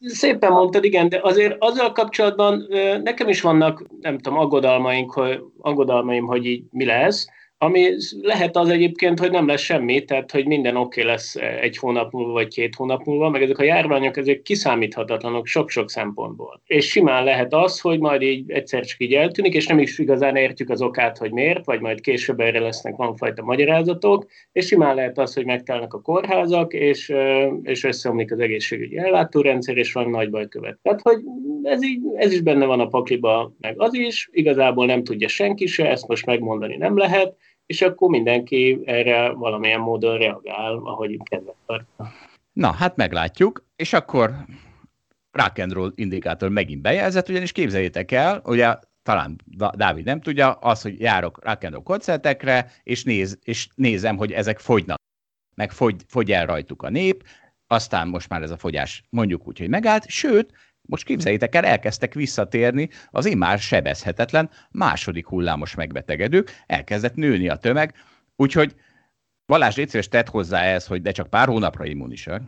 Szépen 0.00 0.52
mondtad, 0.52 0.84
igen, 0.84 1.08
de 1.08 1.20
azért 1.22 1.56
azzal 1.58 1.92
kapcsolatban 1.92 2.66
nekem 3.02 3.28
is 3.28 3.40
vannak, 3.40 3.86
nem 4.00 4.18
tudom, 4.18 4.38
aggodalmaink, 4.38 5.12
hogy, 5.12 5.40
aggodalmaim, 5.58 6.26
hogy 6.26 6.46
így 6.46 6.64
mi 6.70 6.84
lesz, 6.84 7.28
ami 7.62 7.94
lehet 8.20 8.56
az 8.56 8.68
egyébként, 8.68 9.18
hogy 9.18 9.30
nem 9.30 9.46
lesz 9.46 9.60
semmi, 9.60 10.04
tehát 10.04 10.30
hogy 10.30 10.46
minden 10.46 10.76
oké 10.76 11.00
okay 11.00 11.12
lesz 11.12 11.34
egy 11.60 11.76
hónap 11.76 12.12
múlva, 12.12 12.32
vagy 12.32 12.48
két 12.48 12.74
hónap 12.74 13.04
múlva, 13.04 13.30
meg 13.30 13.42
ezek 13.42 13.58
a 13.58 13.62
járványok 13.62 14.16
ezek 14.16 14.42
kiszámíthatatlanok 14.42 15.46
sok-sok 15.46 15.90
szempontból. 15.90 16.62
És 16.66 16.88
simán 16.88 17.24
lehet 17.24 17.54
az, 17.54 17.80
hogy 17.80 17.98
majd 17.98 18.22
így 18.22 18.50
egyszer 18.50 18.84
csak 18.84 19.00
így 19.00 19.14
eltűnik, 19.14 19.54
és 19.54 19.66
nem 19.66 19.78
is 19.78 19.98
igazán 19.98 20.36
értjük 20.36 20.70
az 20.70 20.82
okát, 20.82 21.18
hogy 21.18 21.32
miért, 21.32 21.64
vagy 21.64 21.80
majd 21.80 22.00
később 22.00 22.40
erre 22.40 22.60
lesznek 22.60 22.96
valamifajta 22.96 23.42
magyarázatok, 23.42 24.26
és 24.52 24.66
simán 24.66 24.94
lehet 24.94 25.18
az, 25.18 25.34
hogy 25.34 25.44
megtelnek 25.44 25.94
a 25.94 26.00
kórházak, 26.00 26.72
és, 26.72 27.12
és 27.62 27.84
összeomlik 27.84 28.32
az 28.32 28.38
egészségügyi 28.38 28.98
ellátórendszer, 28.98 29.76
és 29.76 29.92
van 29.92 30.10
nagy 30.10 30.30
baj 30.30 30.48
követ. 30.48 30.78
Tehát, 30.82 31.00
hogy 31.02 31.18
ez, 31.62 31.84
így, 31.84 32.00
ez 32.14 32.32
is 32.32 32.40
benne 32.40 32.64
van 32.64 32.80
a 32.80 32.86
pakliba, 32.86 33.52
meg 33.60 33.74
az 33.76 33.94
is, 33.94 34.28
igazából 34.32 34.86
nem 34.86 35.04
tudja 35.04 35.28
senki 35.28 35.66
se, 35.66 35.90
ezt 35.90 36.08
most 36.08 36.26
megmondani 36.26 36.76
nem 36.76 36.96
lehet, 36.96 37.36
és 37.70 37.82
akkor 37.82 38.10
mindenki 38.10 38.80
erre 38.84 39.28
valamilyen 39.32 39.80
módon 39.80 40.18
reagál, 40.18 40.74
ahogy 40.74 41.16
kedvet 41.22 41.54
tartja. 41.66 42.12
Na, 42.52 42.72
hát 42.72 42.96
meglátjuk, 42.96 43.64
és 43.76 43.92
akkor 43.92 44.34
rock 45.30 45.58
and 45.58 45.72
roll 45.72 45.92
indikátor 45.94 46.48
megint 46.48 46.82
bejelzett, 46.82 47.28
ugyanis 47.28 47.52
képzeljétek 47.52 48.12
el, 48.12 48.42
ugye 48.44 48.74
talán 49.02 49.36
Dávid 49.74 50.04
nem 50.04 50.20
tudja, 50.20 50.52
az, 50.52 50.82
hogy 50.82 51.00
járok 51.00 51.44
rock 51.44 51.64
and 51.64 51.72
roll 51.72 51.82
koncertekre, 51.82 52.72
és, 52.82 53.04
néz, 53.04 53.38
és 53.42 53.68
nézem, 53.74 54.16
hogy 54.16 54.32
ezek 54.32 54.58
fogynak, 54.58 54.98
meg 55.54 55.70
fogy, 55.70 56.02
fogy 56.06 56.32
el 56.32 56.46
rajtuk 56.46 56.82
a 56.82 56.88
nép, 56.88 57.24
aztán 57.66 58.08
most 58.08 58.28
már 58.28 58.42
ez 58.42 58.50
a 58.50 58.56
fogyás 58.56 59.02
mondjuk 59.10 59.46
úgy, 59.46 59.58
hogy 59.58 59.68
megállt, 59.68 60.08
sőt, 60.08 60.52
most 60.82 61.04
képzeljétek 61.04 61.54
el, 61.54 61.64
elkezdtek 61.64 62.14
visszatérni 62.14 62.88
az 63.10 63.26
immár 63.26 63.58
sebezhetetlen 63.58 64.50
második 64.70 65.26
hullámos 65.26 65.74
megbetegedők, 65.74 66.62
elkezdett 66.66 67.14
nőni 67.14 67.48
a 67.48 67.56
tömeg, 67.56 67.94
úgyhogy 68.36 68.74
Balázs, 69.46 69.76
légy 69.76 69.88
szíves, 69.88 70.08
tett 70.08 70.28
hozzá 70.28 70.62
ez, 70.62 70.86
hogy 70.86 71.02
de 71.02 71.10
csak 71.10 71.30
pár 71.30 71.48
hónapra 71.48 71.84
immunisak. 71.84 72.42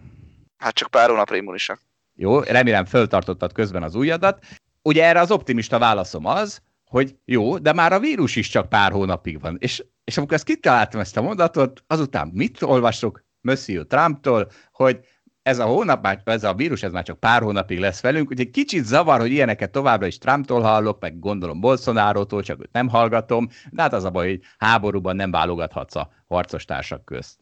Hát 0.56 0.74
csak 0.74 0.90
pár 0.90 1.08
hónapra 1.08 1.36
immunisak. 1.36 1.80
Jó, 2.14 2.40
remélem 2.40 2.84
föltartottad 2.84 3.52
közben 3.52 3.82
az 3.82 3.94
újadat. 3.94 4.44
Ugye 4.82 5.04
erre 5.04 5.20
az 5.20 5.30
optimista 5.30 5.78
válaszom 5.78 6.26
az, 6.26 6.62
hogy 6.84 7.16
jó, 7.24 7.58
de 7.58 7.72
már 7.72 7.92
a 7.92 7.98
vírus 7.98 8.36
is 8.36 8.48
csak 8.48 8.68
pár 8.68 8.92
hónapig 8.92 9.40
van. 9.40 9.56
És, 9.60 9.84
és 10.04 10.16
amikor 10.16 10.34
ezt 10.34 10.44
kitaláltam 10.44 11.00
ezt 11.00 11.16
a 11.16 11.22
mondatot, 11.22 11.84
azután 11.86 12.30
mit 12.34 12.62
olvasok 12.62 13.24
Monsieur 13.40 13.86
Trumptól, 13.86 14.50
hogy 14.72 15.00
ez 15.42 15.58
a 15.58 15.64
hónap, 15.64 16.02
már, 16.02 16.20
ez 16.24 16.44
a 16.44 16.54
vírus, 16.54 16.82
ez 16.82 16.92
már 16.92 17.04
csak 17.04 17.20
pár 17.20 17.42
hónapig 17.42 17.78
lesz 17.78 18.00
velünk, 18.00 18.30
úgyhogy 18.30 18.50
kicsit 18.50 18.84
zavar, 18.84 19.20
hogy 19.20 19.30
ilyeneket 19.30 19.70
továbbra 19.70 20.06
is 20.06 20.18
Trumptól 20.18 20.60
hallok, 20.60 21.00
meg 21.00 21.18
gondolom 21.18 21.60
Bolsonaro-tól, 21.60 22.42
csak 22.42 22.60
őt 22.60 22.72
nem 22.72 22.88
hallgatom, 22.88 23.48
de 23.70 23.82
hát 23.82 23.92
az 23.92 24.04
a 24.04 24.10
baj, 24.10 24.28
hogy 24.28 24.40
háborúban 24.58 25.16
nem 25.16 25.30
válogathatsz 25.30 25.96
a 25.96 26.10
harcos 26.28 26.64
társak 26.64 27.04
közt. 27.04 27.38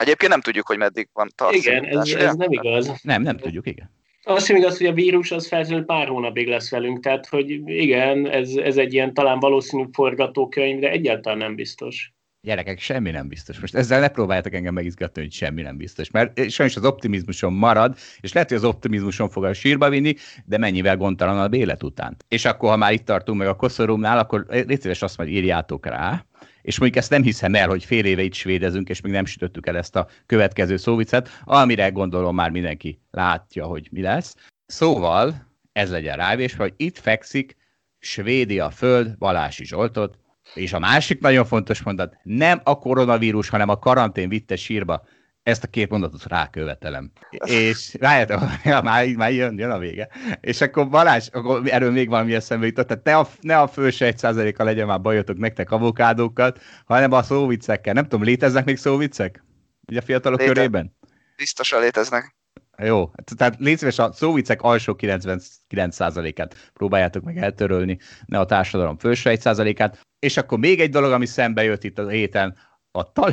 Egyébként 0.00 0.30
nem 0.30 0.40
tudjuk, 0.40 0.66
hogy 0.66 0.78
meddig 0.78 1.08
van 1.12 1.30
tartani. 1.34 1.58
Igen, 1.58 1.84
ez, 1.84 2.08
ez 2.08 2.34
nem 2.34 2.52
igaz. 2.52 2.92
Nem, 3.02 3.22
nem 3.22 3.36
tudjuk, 3.36 3.66
igen. 3.66 3.96
Az 4.22 4.44
sem 4.44 4.56
igaz, 4.56 4.76
hogy 4.76 4.86
a 4.86 4.92
vírus 4.92 5.30
az 5.30 5.48
feltétlenül 5.48 5.84
pár 5.84 6.08
hónapig 6.08 6.48
lesz 6.48 6.70
velünk, 6.70 7.00
tehát 7.00 7.26
hogy 7.26 7.50
igen, 7.66 8.30
ez, 8.30 8.50
ez 8.56 8.76
egy 8.76 8.92
ilyen 8.92 9.14
talán 9.14 9.38
valószínű 9.38 9.84
forgatókönyv, 9.92 10.80
de 10.80 10.90
egyáltalán 10.90 11.38
nem 11.38 11.54
biztos. 11.54 12.12
Gyerekek, 12.40 12.78
semmi 12.78 13.10
nem 13.10 13.28
biztos. 13.28 13.60
Most 13.60 13.74
ezzel 13.74 14.00
ne 14.00 14.08
próbáljátok 14.08 14.54
engem 14.54 14.74
megizgatni, 14.74 15.22
hogy 15.22 15.32
semmi 15.32 15.62
nem 15.62 15.76
biztos. 15.76 16.10
Mert 16.10 16.50
sajnos 16.50 16.76
az 16.76 16.84
optimizmusom 16.84 17.54
marad, 17.54 17.96
és 18.20 18.32
lehet, 18.32 18.48
hogy 18.48 18.58
az 18.58 18.64
optimizmusom 18.64 19.28
fog 19.28 19.44
a 19.44 19.52
sírba 19.52 19.88
vinni, 19.88 20.14
de 20.44 20.58
mennyivel 20.58 20.96
gondtalanabb 20.96 21.54
élet 21.54 21.82
után. 21.82 22.16
És 22.28 22.44
akkor, 22.44 22.70
ha 22.70 22.76
már 22.76 22.92
itt 22.92 23.04
tartunk 23.04 23.38
meg 23.38 23.48
a 23.48 23.56
koszorúmnál, 23.56 24.18
akkor 24.18 24.46
légy 24.48 24.80
szíves 24.80 25.02
azt 25.02 25.16
majd 25.16 25.30
írjátok 25.30 25.86
rá, 25.86 26.24
és 26.62 26.78
mondjuk 26.78 27.02
ezt 27.02 27.10
nem 27.10 27.22
hiszem 27.22 27.54
el, 27.54 27.68
hogy 27.68 27.84
fél 27.84 28.04
éve 28.04 28.22
itt 28.22 28.34
svédezünk, 28.34 28.88
és 28.88 29.00
még 29.00 29.12
nem 29.12 29.24
sütöttük 29.24 29.66
el 29.66 29.76
ezt 29.76 29.96
a 29.96 30.08
következő 30.26 30.76
szóvicet, 30.76 31.40
amire 31.44 31.88
gondolom 31.88 32.34
már 32.34 32.50
mindenki 32.50 33.00
látja, 33.10 33.64
hogy 33.64 33.88
mi 33.90 34.00
lesz. 34.00 34.34
Szóval, 34.66 35.48
ez 35.72 35.90
legyen 35.90 36.16
rávés, 36.16 36.54
hogy 36.54 36.74
itt 36.76 36.98
fekszik 36.98 37.56
Svédia 37.98 38.70
föld 38.70 39.18
Balási 39.18 39.64
Zsoltot, 39.64 40.18
és 40.54 40.72
a 40.72 40.78
másik 40.78 41.20
nagyon 41.20 41.44
fontos 41.44 41.82
mondat, 41.82 42.16
nem 42.22 42.60
a 42.64 42.78
koronavírus, 42.78 43.48
hanem 43.48 43.68
a 43.68 43.78
karantén 43.78 44.28
vitte 44.28 44.56
sírba. 44.56 45.02
Ezt 45.42 45.64
a 45.64 45.66
két 45.66 45.90
mondatot 45.90 46.24
rákövetelem. 46.24 47.10
És 47.30 47.96
rájöttem, 48.00 48.40
ja, 48.64 48.80
már, 48.82 49.06
már 49.06 49.32
jön, 49.32 49.58
jön 49.58 49.70
a 49.70 49.78
vége. 49.78 50.08
És 50.40 50.60
akkor 50.60 50.88
Balázs, 50.88 51.28
akkor 51.32 51.62
erről 51.64 51.90
még 51.90 52.08
valami 52.08 52.34
eszembe 52.34 52.66
jutott, 52.66 52.86
tehát 52.86 53.04
ne 53.04 53.16
a, 53.16 53.28
ne 53.40 53.58
a 53.58 53.66
főse 53.66 54.06
egy 54.06 54.18
százaléka 54.18 54.64
legyen 54.64 54.86
már 54.86 55.00
bajotok 55.00 55.38
nektek 55.38 55.70
avokádókat, 55.70 56.60
hanem 56.84 57.12
a 57.12 57.22
szóviccekkel. 57.22 57.92
Nem 57.92 58.02
tudom, 58.02 58.24
léteznek 58.24 58.64
még 58.64 58.76
szóviccek? 58.76 59.44
Így 59.90 59.98
a 59.98 60.02
fiatalok 60.02 60.38
Léte. 60.38 60.52
körében? 60.52 60.96
Biztosan 61.36 61.80
léteznek. 61.80 62.37
Jó, 62.82 63.10
tehát 63.36 63.56
légy 63.58 63.78
szíves, 63.78 63.98
a 63.98 64.12
szóvicek 64.12 64.62
alsó 64.62 64.96
99%-át 64.98 66.70
próbáljátok 66.72 67.22
meg 67.22 67.36
eltörölni, 67.38 67.98
ne 68.26 68.38
a 68.38 68.46
társadalom 68.46 68.98
felső 68.98 69.30
1%-át. 69.34 70.00
És 70.18 70.36
akkor 70.36 70.58
még 70.58 70.80
egy 70.80 70.90
dolog, 70.90 71.12
ami 71.12 71.26
szembe 71.26 71.62
jött 71.62 71.84
itt 71.84 71.98
a 71.98 72.08
héten, 72.08 72.56
a 72.90 73.12
tal... 73.12 73.32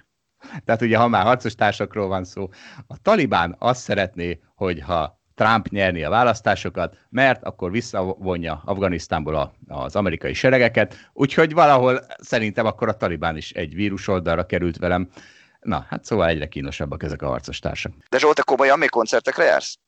Tehát 0.64 0.82
ugye, 0.82 0.96
ha 0.96 1.08
már 1.08 1.22
harcos 1.24 1.54
társakról 1.54 2.08
van 2.08 2.24
szó, 2.24 2.48
a 2.86 2.96
Talibán 3.02 3.56
azt 3.58 3.82
szeretné, 3.82 4.40
hogyha 4.54 5.20
Trump 5.34 5.68
nyerni 5.68 6.02
a 6.02 6.10
választásokat, 6.10 6.96
mert 7.08 7.44
akkor 7.44 7.70
visszavonja 7.70 8.62
Afganisztánból 8.64 9.34
a, 9.34 9.52
az 9.66 9.96
amerikai 9.96 10.32
seregeket, 10.32 11.10
úgyhogy 11.12 11.52
valahol 11.52 12.00
szerintem 12.18 12.66
akkor 12.66 12.88
a 12.88 12.96
Talibán 12.96 13.36
is 13.36 13.52
egy 13.52 13.74
vírus 13.74 14.08
oldalra 14.08 14.46
került 14.46 14.76
velem. 14.76 15.08
Na, 15.68 15.86
hát 15.88 16.04
szóval 16.04 16.28
egyre 16.28 16.48
kínosabbak 16.48 17.02
ezek 17.02 17.22
a 17.22 17.26
harcos 17.26 17.58
társak. 17.58 17.92
De 18.08 18.18
Zsolt, 18.18 18.44
komolyan 18.44 18.78
még 18.78 18.90
koncertekre 18.90 19.44
jársz? 19.44 19.78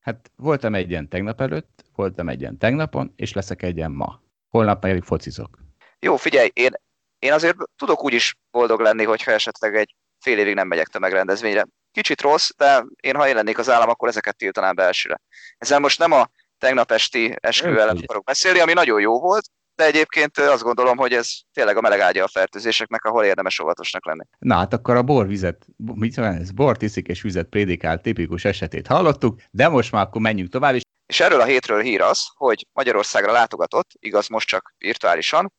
Hát 0.00 0.30
voltam 0.36 0.74
egy 0.74 0.90
ilyen 0.90 1.08
tegnap 1.08 1.40
előtt, 1.40 1.84
voltam 1.94 2.28
egy 2.28 2.40
ilyen 2.40 2.58
tegnapon, 2.58 3.12
és 3.16 3.32
leszek 3.32 3.62
egy 3.62 3.76
ilyen 3.76 3.90
ma. 3.90 4.20
Holnap 4.48 4.80
pedig 4.80 5.02
focizok. 5.02 5.58
Jó, 5.98 6.16
figyelj, 6.16 6.50
én, 6.52 6.70
én 7.18 7.32
azért 7.32 7.56
tudok 7.76 8.04
úgy 8.04 8.12
is 8.12 8.36
boldog 8.50 8.80
lenni, 8.80 9.04
hogyha 9.04 9.30
esetleg 9.30 9.74
egy 9.74 9.94
fél 10.18 10.38
évig 10.38 10.54
nem 10.54 10.68
megyek 10.68 10.98
megrendezvényre. 10.98 11.66
Kicsit 11.92 12.20
rossz, 12.20 12.50
de 12.56 12.84
én 13.00 13.14
ha 13.14 13.28
én 13.28 13.34
lennék 13.34 13.58
az 13.58 13.70
állam, 13.70 13.88
akkor 13.88 14.08
ezeket 14.08 14.36
tiltanám 14.36 14.74
be 14.74 14.82
elsőre. 14.82 15.20
Ezzel 15.58 15.78
most 15.78 15.98
nem 15.98 16.12
a 16.12 16.30
tegnap 16.58 16.90
esti 16.90 17.36
esküvő 17.40 17.80
ellen 17.80 17.96
akarok 17.96 18.24
beszélni, 18.24 18.60
ami 18.60 18.72
nagyon 18.72 19.00
jó 19.00 19.20
volt, 19.20 19.50
de 19.76 19.84
egyébként 19.84 20.38
azt 20.38 20.62
gondolom, 20.62 20.96
hogy 20.96 21.12
ez 21.12 21.32
tényleg 21.52 21.76
a 21.76 21.80
meleg 21.80 22.00
ágya 22.00 22.24
a 22.24 22.28
fertőzéseknek, 22.28 23.04
ahol 23.04 23.24
érdemes 23.24 23.58
óvatosnak 23.58 24.06
lenni. 24.06 24.24
Na 24.38 24.54
hát 24.54 24.72
akkor 24.72 24.96
a 24.96 25.02
borvizet, 25.02 25.66
mit 25.76 26.14
van 26.14 26.34
ez? 26.34 26.50
Bort 26.50 26.82
iszik 26.82 27.08
és 27.08 27.22
vizet 27.22 27.48
prédikál 27.48 28.00
tipikus 28.00 28.44
esetét 28.44 28.86
hallottuk, 28.86 29.40
de 29.50 29.68
most 29.68 29.92
már 29.92 30.02
akkor 30.02 30.20
menjünk 30.20 30.50
tovább. 30.50 30.74
És, 30.74 30.82
és 31.06 31.20
erről 31.20 31.40
a 31.40 31.44
hétről 31.44 31.82
hír 31.82 32.00
az, 32.00 32.26
hogy 32.34 32.66
Magyarországra 32.72 33.32
látogatott, 33.32 33.90
igaz 33.98 34.28
most 34.28 34.48
csak 34.48 34.74
virtuálisan, 34.78 35.52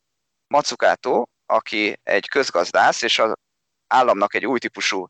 Macukátó, 0.47 1.29
aki 1.45 1.99
egy 2.03 2.27
közgazdász, 2.27 3.01
és 3.01 3.19
az 3.19 3.33
államnak 3.87 4.33
egy 4.33 4.45
új 4.45 4.59
típusú 4.59 5.07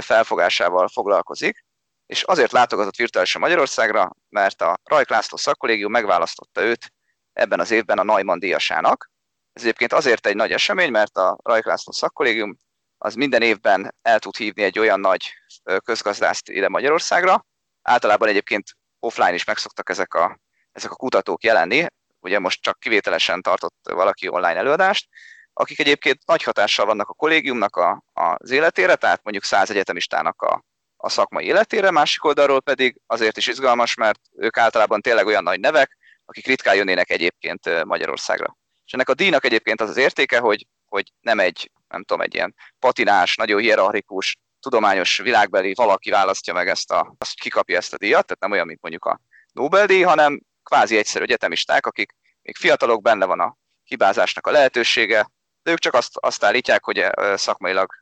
felfogásával 0.00 0.88
foglalkozik, 0.88 1.64
és 2.06 2.22
azért 2.22 2.52
látogatott 2.52 2.96
virtuálisan 2.96 3.40
Magyarországra, 3.40 4.10
mert 4.28 4.62
a 4.62 4.78
Rajk 4.84 5.10
László 5.10 5.36
szakkollégium 5.36 5.90
megválasztotta 5.90 6.62
őt 6.62 6.92
ebben 7.36 7.60
az 7.60 7.70
évben 7.70 7.98
a 7.98 8.02
Neumann 8.02 8.38
díjasának. 8.38 9.10
Ez 9.52 9.62
egyébként 9.62 9.92
azért 9.92 10.26
egy 10.26 10.36
nagy 10.36 10.52
esemény, 10.52 10.90
mert 10.90 11.16
a 11.16 11.38
Rajk 11.42 11.64
László 11.64 11.92
szakkollégium 11.92 12.56
az 12.98 13.14
minden 13.14 13.42
évben 13.42 13.94
el 14.02 14.18
tud 14.18 14.36
hívni 14.36 14.62
egy 14.62 14.78
olyan 14.78 15.00
nagy 15.00 15.32
közgazdászt 15.84 16.48
ide 16.48 16.68
Magyarországra. 16.68 17.46
Általában 17.82 18.28
egyébként 18.28 18.70
offline 18.98 19.34
is 19.34 19.44
megszoktak 19.44 19.88
ezek 19.88 20.14
a, 20.14 20.38
ezek 20.72 20.90
a 20.90 20.96
kutatók 20.96 21.42
jelenni, 21.42 21.86
ugye 22.20 22.38
most 22.38 22.62
csak 22.62 22.78
kivételesen 22.78 23.42
tartott 23.42 23.76
valaki 23.82 24.28
online 24.28 24.56
előadást, 24.56 25.08
akik 25.52 25.80
egyébként 25.80 26.26
nagy 26.26 26.42
hatással 26.42 26.86
vannak 26.86 27.08
a 27.08 27.14
kollégiumnak 27.14 27.76
a, 27.76 28.02
az 28.12 28.50
életére, 28.50 28.94
tehát 28.94 29.22
mondjuk 29.22 29.44
száz 29.44 29.70
egyetemistának 29.70 30.42
a, 30.42 30.64
a 30.96 31.08
szakmai 31.08 31.44
életére, 31.44 31.90
másik 31.90 32.24
oldalról 32.24 32.60
pedig 32.60 33.00
azért 33.06 33.36
is 33.36 33.46
izgalmas, 33.46 33.94
mert 33.94 34.20
ők 34.36 34.56
általában 34.56 35.00
tényleg 35.00 35.26
olyan 35.26 35.42
nagy 35.42 35.60
nevek, 35.60 35.96
akik 36.26 36.46
ritkán 36.46 36.74
jönnének 36.74 37.10
egyébként 37.10 37.84
Magyarországra. 37.84 38.56
És 38.84 38.92
ennek 38.92 39.08
a 39.08 39.14
díjnak 39.14 39.44
egyébként 39.44 39.80
az 39.80 39.88
az 39.88 39.96
értéke, 39.96 40.38
hogy, 40.38 40.66
hogy 40.84 41.12
nem 41.20 41.40
egy, 41.40 41.70
nem 41.88 42.04
tudom, 42.04 42.22
egy 42.22 42.34
ilyen 42.34 42.54
patinás, 42.78 43.36
nagyon 43.36 43.60
hierarchikus, 43.60 44.36
tudományos 44.60 45.18
világbeli 45.18 45.74
valaki 45.74 46.10
választja 46.10 46.52
meg 46.52 46.68
ezt 46.68 46.92
a, 46.92 47.14
azt 47.18 47.40
kikapja 47.40 47.76
ezt 47.76 47.94
a 47.94 47.98
díjat, 47.98 48.26
tehát 48.26 48.40
nem 48.40 48.50
olyan, 48.50 48.66
mint 48.66 48.80
mondjuk 48.80 49.04
a 49.04 49.20
Nobel-díj, 49.52 50.02
hanem 50.02 50.40
kvázi 50.62 50.96
egyszerű 50.96 51.24
egyetemisták, 51.24 51.86
akik 51.86 52.14
még 52.42 52.56
fiatalok, 52.56 53.02
benne 53.02 53.24
van 53.24 53.40
a 53.40 53.56
hibázásnak 53.84 54.46
a 54.46 54.50
lehetősége, 54.50 55.30
de 55.62 55.70
ők 55.70 55.78
csak 55.78 55.94
azt, 55.94 56.16
azt 56.16 56.44
állítják, 56.44 56.84
hogy 56.84 57.06
szakmailag 57.34 57.92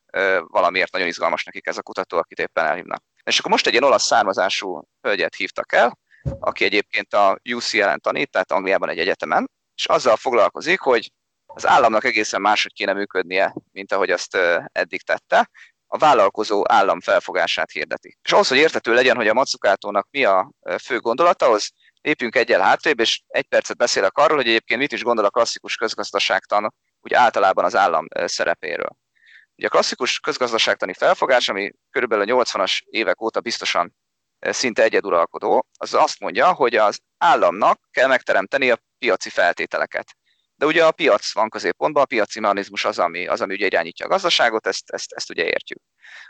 valamiért 0.41 0.93
nagyon 0.93 1.09
izgalmas 1.09 1.45
nekik 1.45 1.67
ez 1.67 1.77
a 1.77 1.83
kutató, 1.83 2.19
akit 2.19 2.39
éppen 2.39 2.67
elhívnak. 2.67 3.03
És 3.23 3.39
akkor 3.39 3.51
most 3.51 3.67
egy 3.67 3.73
ilyen 3.73 3.85
olasz 3.85 4.05
származású 4.05 4.89
hölgyet 5.01 5.35
hívtak 5.35 5.73
el, 5.73 5.99
aki 6.39 6.65
egyébként 6.65 7.15
a 7.15 7.39
UCL-en 7.51 8.01
tanít, 8.01 8.31
tehát 8.31 8.53
Angliában 8.53 8.89
egy 8.89 8.99
egyetemen, 8.99 9.51
és 9.75 9.87
azzal 9.87 10.17
foglalkozik, 10.17 10.81
hogy 10.81 11.13
az 11.47 11.67
államnak 11.67 12.05
egészen 12.05 12.41
máshogy 12.41 12.73
kéne 12.73 12.93
működnie, 12.93 13.55
mint 13.73 13.93
ahogy 13.93 14.11
azt 14.11 14.39
eddig 14.73 15.03
tette, 15.03 15.51
a 15.87 15.99
vállalkozó 15.99 16.63
állam 16.69 17.01
felfogását 17.01 17.71
hirdeti. 17.71 18.17
És 18.23 18.33
ahhoz, 18.33 18.49
hogy 18.49 18.57
értető 18.57 18.95
legyen, 18.95 19.17
hogy 19.17 19.29
a 19.29 19.35
Matsukátónak 19.35 20.09
mi 20.11 20.25
a 20.25 20.53
fő 20.83 20.99
gondolata, 20.99 21.51
az 21.51 21.71
lépjünk 22.01 22.37
egyel 22.37 22.61
hátrébb, 22.61 23.01
és 23.01 23.23
egy 23.27 23.45
percet 23.45 23.77
beszélek 23.77 24.17
arról, 24.17 24.37
hogy 24.37 24.49
egyébként 24.49 24.81
mit 24.81 24.93
is 24.93 25.03
gondol 25.03 25.25
a 25.25 25.31
klasszikus 25.31 25.77
közgazdaságtan 25.77 26.75
úgy 27.01 27.15
általában 27.15 27.65
az 27.65 27.77
állam 27.77 28.07
szerepéről. 28.25 28.97
Ugye 29.57 29.67
a 29.67 29.71
klasszikus 29.71 30.21
közgazdaságtani 30.21 30.93
felfogás, 30.93 31.49
ami 31.49 31.73
körülbelül 31.91 32.31
a 32.31 32.45
80-as 32.45 32.81
évek 32.85 33.21
óta 33.21 33.41
biztosan 33.41 33.95
szinte 34.53 34.83
egyeduralkodó, 34.83 35.67
az 35.79 35.95
azt 35.95 36.21
mondja, 36.21 36.53
hogy 36.53 36.77
az 36.77 36.99
államnak 37.19 37.81
kell 37.91 38.09
megteremteni 38.09 38.71
a 38.71 38.79
piaci 38.99 39.31
feltételeket. 39.31 40.17
De 40.57 40.67
ugye 40.67 40.85
a 40.85 40.93
piac 40.93 41.33
van 41.33 41.49
középpontban, 41.49 42.03
a 42.03 42.07
piaci 42.07 42.41
mechanizmus 42.41 42.85
az, 42.85 42.99
ami, 42.99 43.27
az, 43.27 43.41
ami 43.41 43.55
ugye 43.55 43.67
irányítja 43.67 44.07
a 44.07 44.09
gazdaságot, 44.09 44.67
ezt, 44.67 44.91
ezt, 44.91 45.13
ezt 45.13 45.31
ugye 45.31 45.45
értjük. 45.45 45.81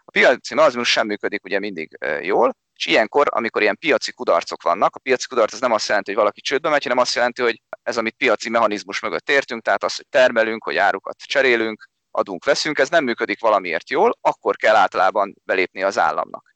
A 0.04 0.10
piaci 0.10 0.54
mechanizmus 0.54 0.90
sem 0.90 1.06
működik 1.06 1.44
ugye 1.44 1.58
mindig 1.58 1.98
jól, 2.20 2.56
és 2.76 2.86
ilyenkor, 2.86 3.26
amikor 3.30 3.62
ilyen 3.62 3.78
piaci 3.78 4.12
kudarcok 4.12 4.62
vannak, 4.62 4.96
a 4.96 4.98
piaci 4.98 5.26
kudarc 5.26 5.52
az 5.52 5.60
nem 5.60 5.72
azt 5.72 5.88
jelenti, 5.88 6.10
hogy 6.10 6.20
valaki 6.20 6.40
csődbe 6.40 6.68
megy, 6.68 6.82
hanem 6.82 6.98
azt 6.98 7.14
jelenti, 7.14 7.42
hogy 7.42 7.62
ez, 7.82 7.96
amit 7.96 8.16
piaci 8.16 8.50
mechanizmus 8.50 9.00
mögött 9.00 9.30
értünk, 9.30 9.62
tehát 9.62 9.84
az, 9.84 9.96
hogy 9.96 10.06
termelünk, 10.08 10.64
hogy 10.64 10.76
árukat 10.76 11.16
cserélünk, 11.18 11.88
adunk, 12.10 12.44
veszünk, 12.44 12.78
ez 12.78 12.88
nem 12.88 13.04
működik 13.04 13.40
valamiért 13.40 13.90
jól, 13.90 14.18
akkor 14.20 14.56
kell 14.56 14.74
általában 14.74 15.34
belépni 15.44 15.82
az 15.82 15.98
államnak. 15.98 16.54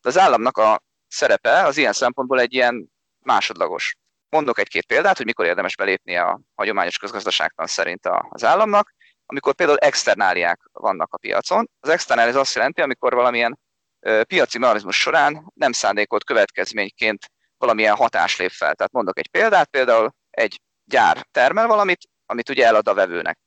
De 0.00 0.08
az 0.08 0.18
államnak 0.18 0.58
a 0.58 0.82
szerepe 1.08 1.62
az 1.62 1.76
ilyen 1.76 1.92
szempontból 1.92 2.40
egy 2.40 2.52
ilyen 2.52 2.88
másodlagos. 3.18 3.96
Mondok 4.28 4.58
egy-két 4.58 4.86
példát, 4.86 5.16
hogy 5.16 5.26
mikor 5.26 5.46
érdemes 5.46 5.76
belépni 5.76 6.16
a 6.16 6.40
hagyományos 6.54 6.98
közgazdaságtan 6.98 7.66
szerint 7.66 8.08
az 8.28 8.44
államnak, 8.44 8.94
amikor 9.26 9.54
például 9.54 9.78
externáliák 9.78 10.60
vannak 10.72 11.12
a 11.12 11.18
piacon. 11.18 11.70
Az 11.80 11.88
externália 11.88 12.32
az 12.32 12.40
azt 12.40 12.54
jelenti, 12.54 12.80
amikor 12.80 13.14
valamilyen 13.14 13.58
piaci 14.22 14.58
mechanizmus 14.58 15.00
során 15.00 15.52
nem 15.54 15.72
szándékolt 15.72 16.24
következményként 16.24 17.26
valamilyen 17.58 17.94
hatás 17.94 18.36
lép 18.36 18.50
fel. 18.50 18.74
Tehát 18.74 18.92
mondok 18.92 19.18
egy 19.18 19.30
példát, 19.30 19.68
például 19.68 20.14
egy 20.30 20.60
gyár 20.84 21.26
termel 21.30 21.66
valamit, 21.66 22.00
amit 22.26 22.48
ugye 22.48 22.66
elad 22.66 22.88
a 22.88 22.94
vevőnek. 22.94 23.38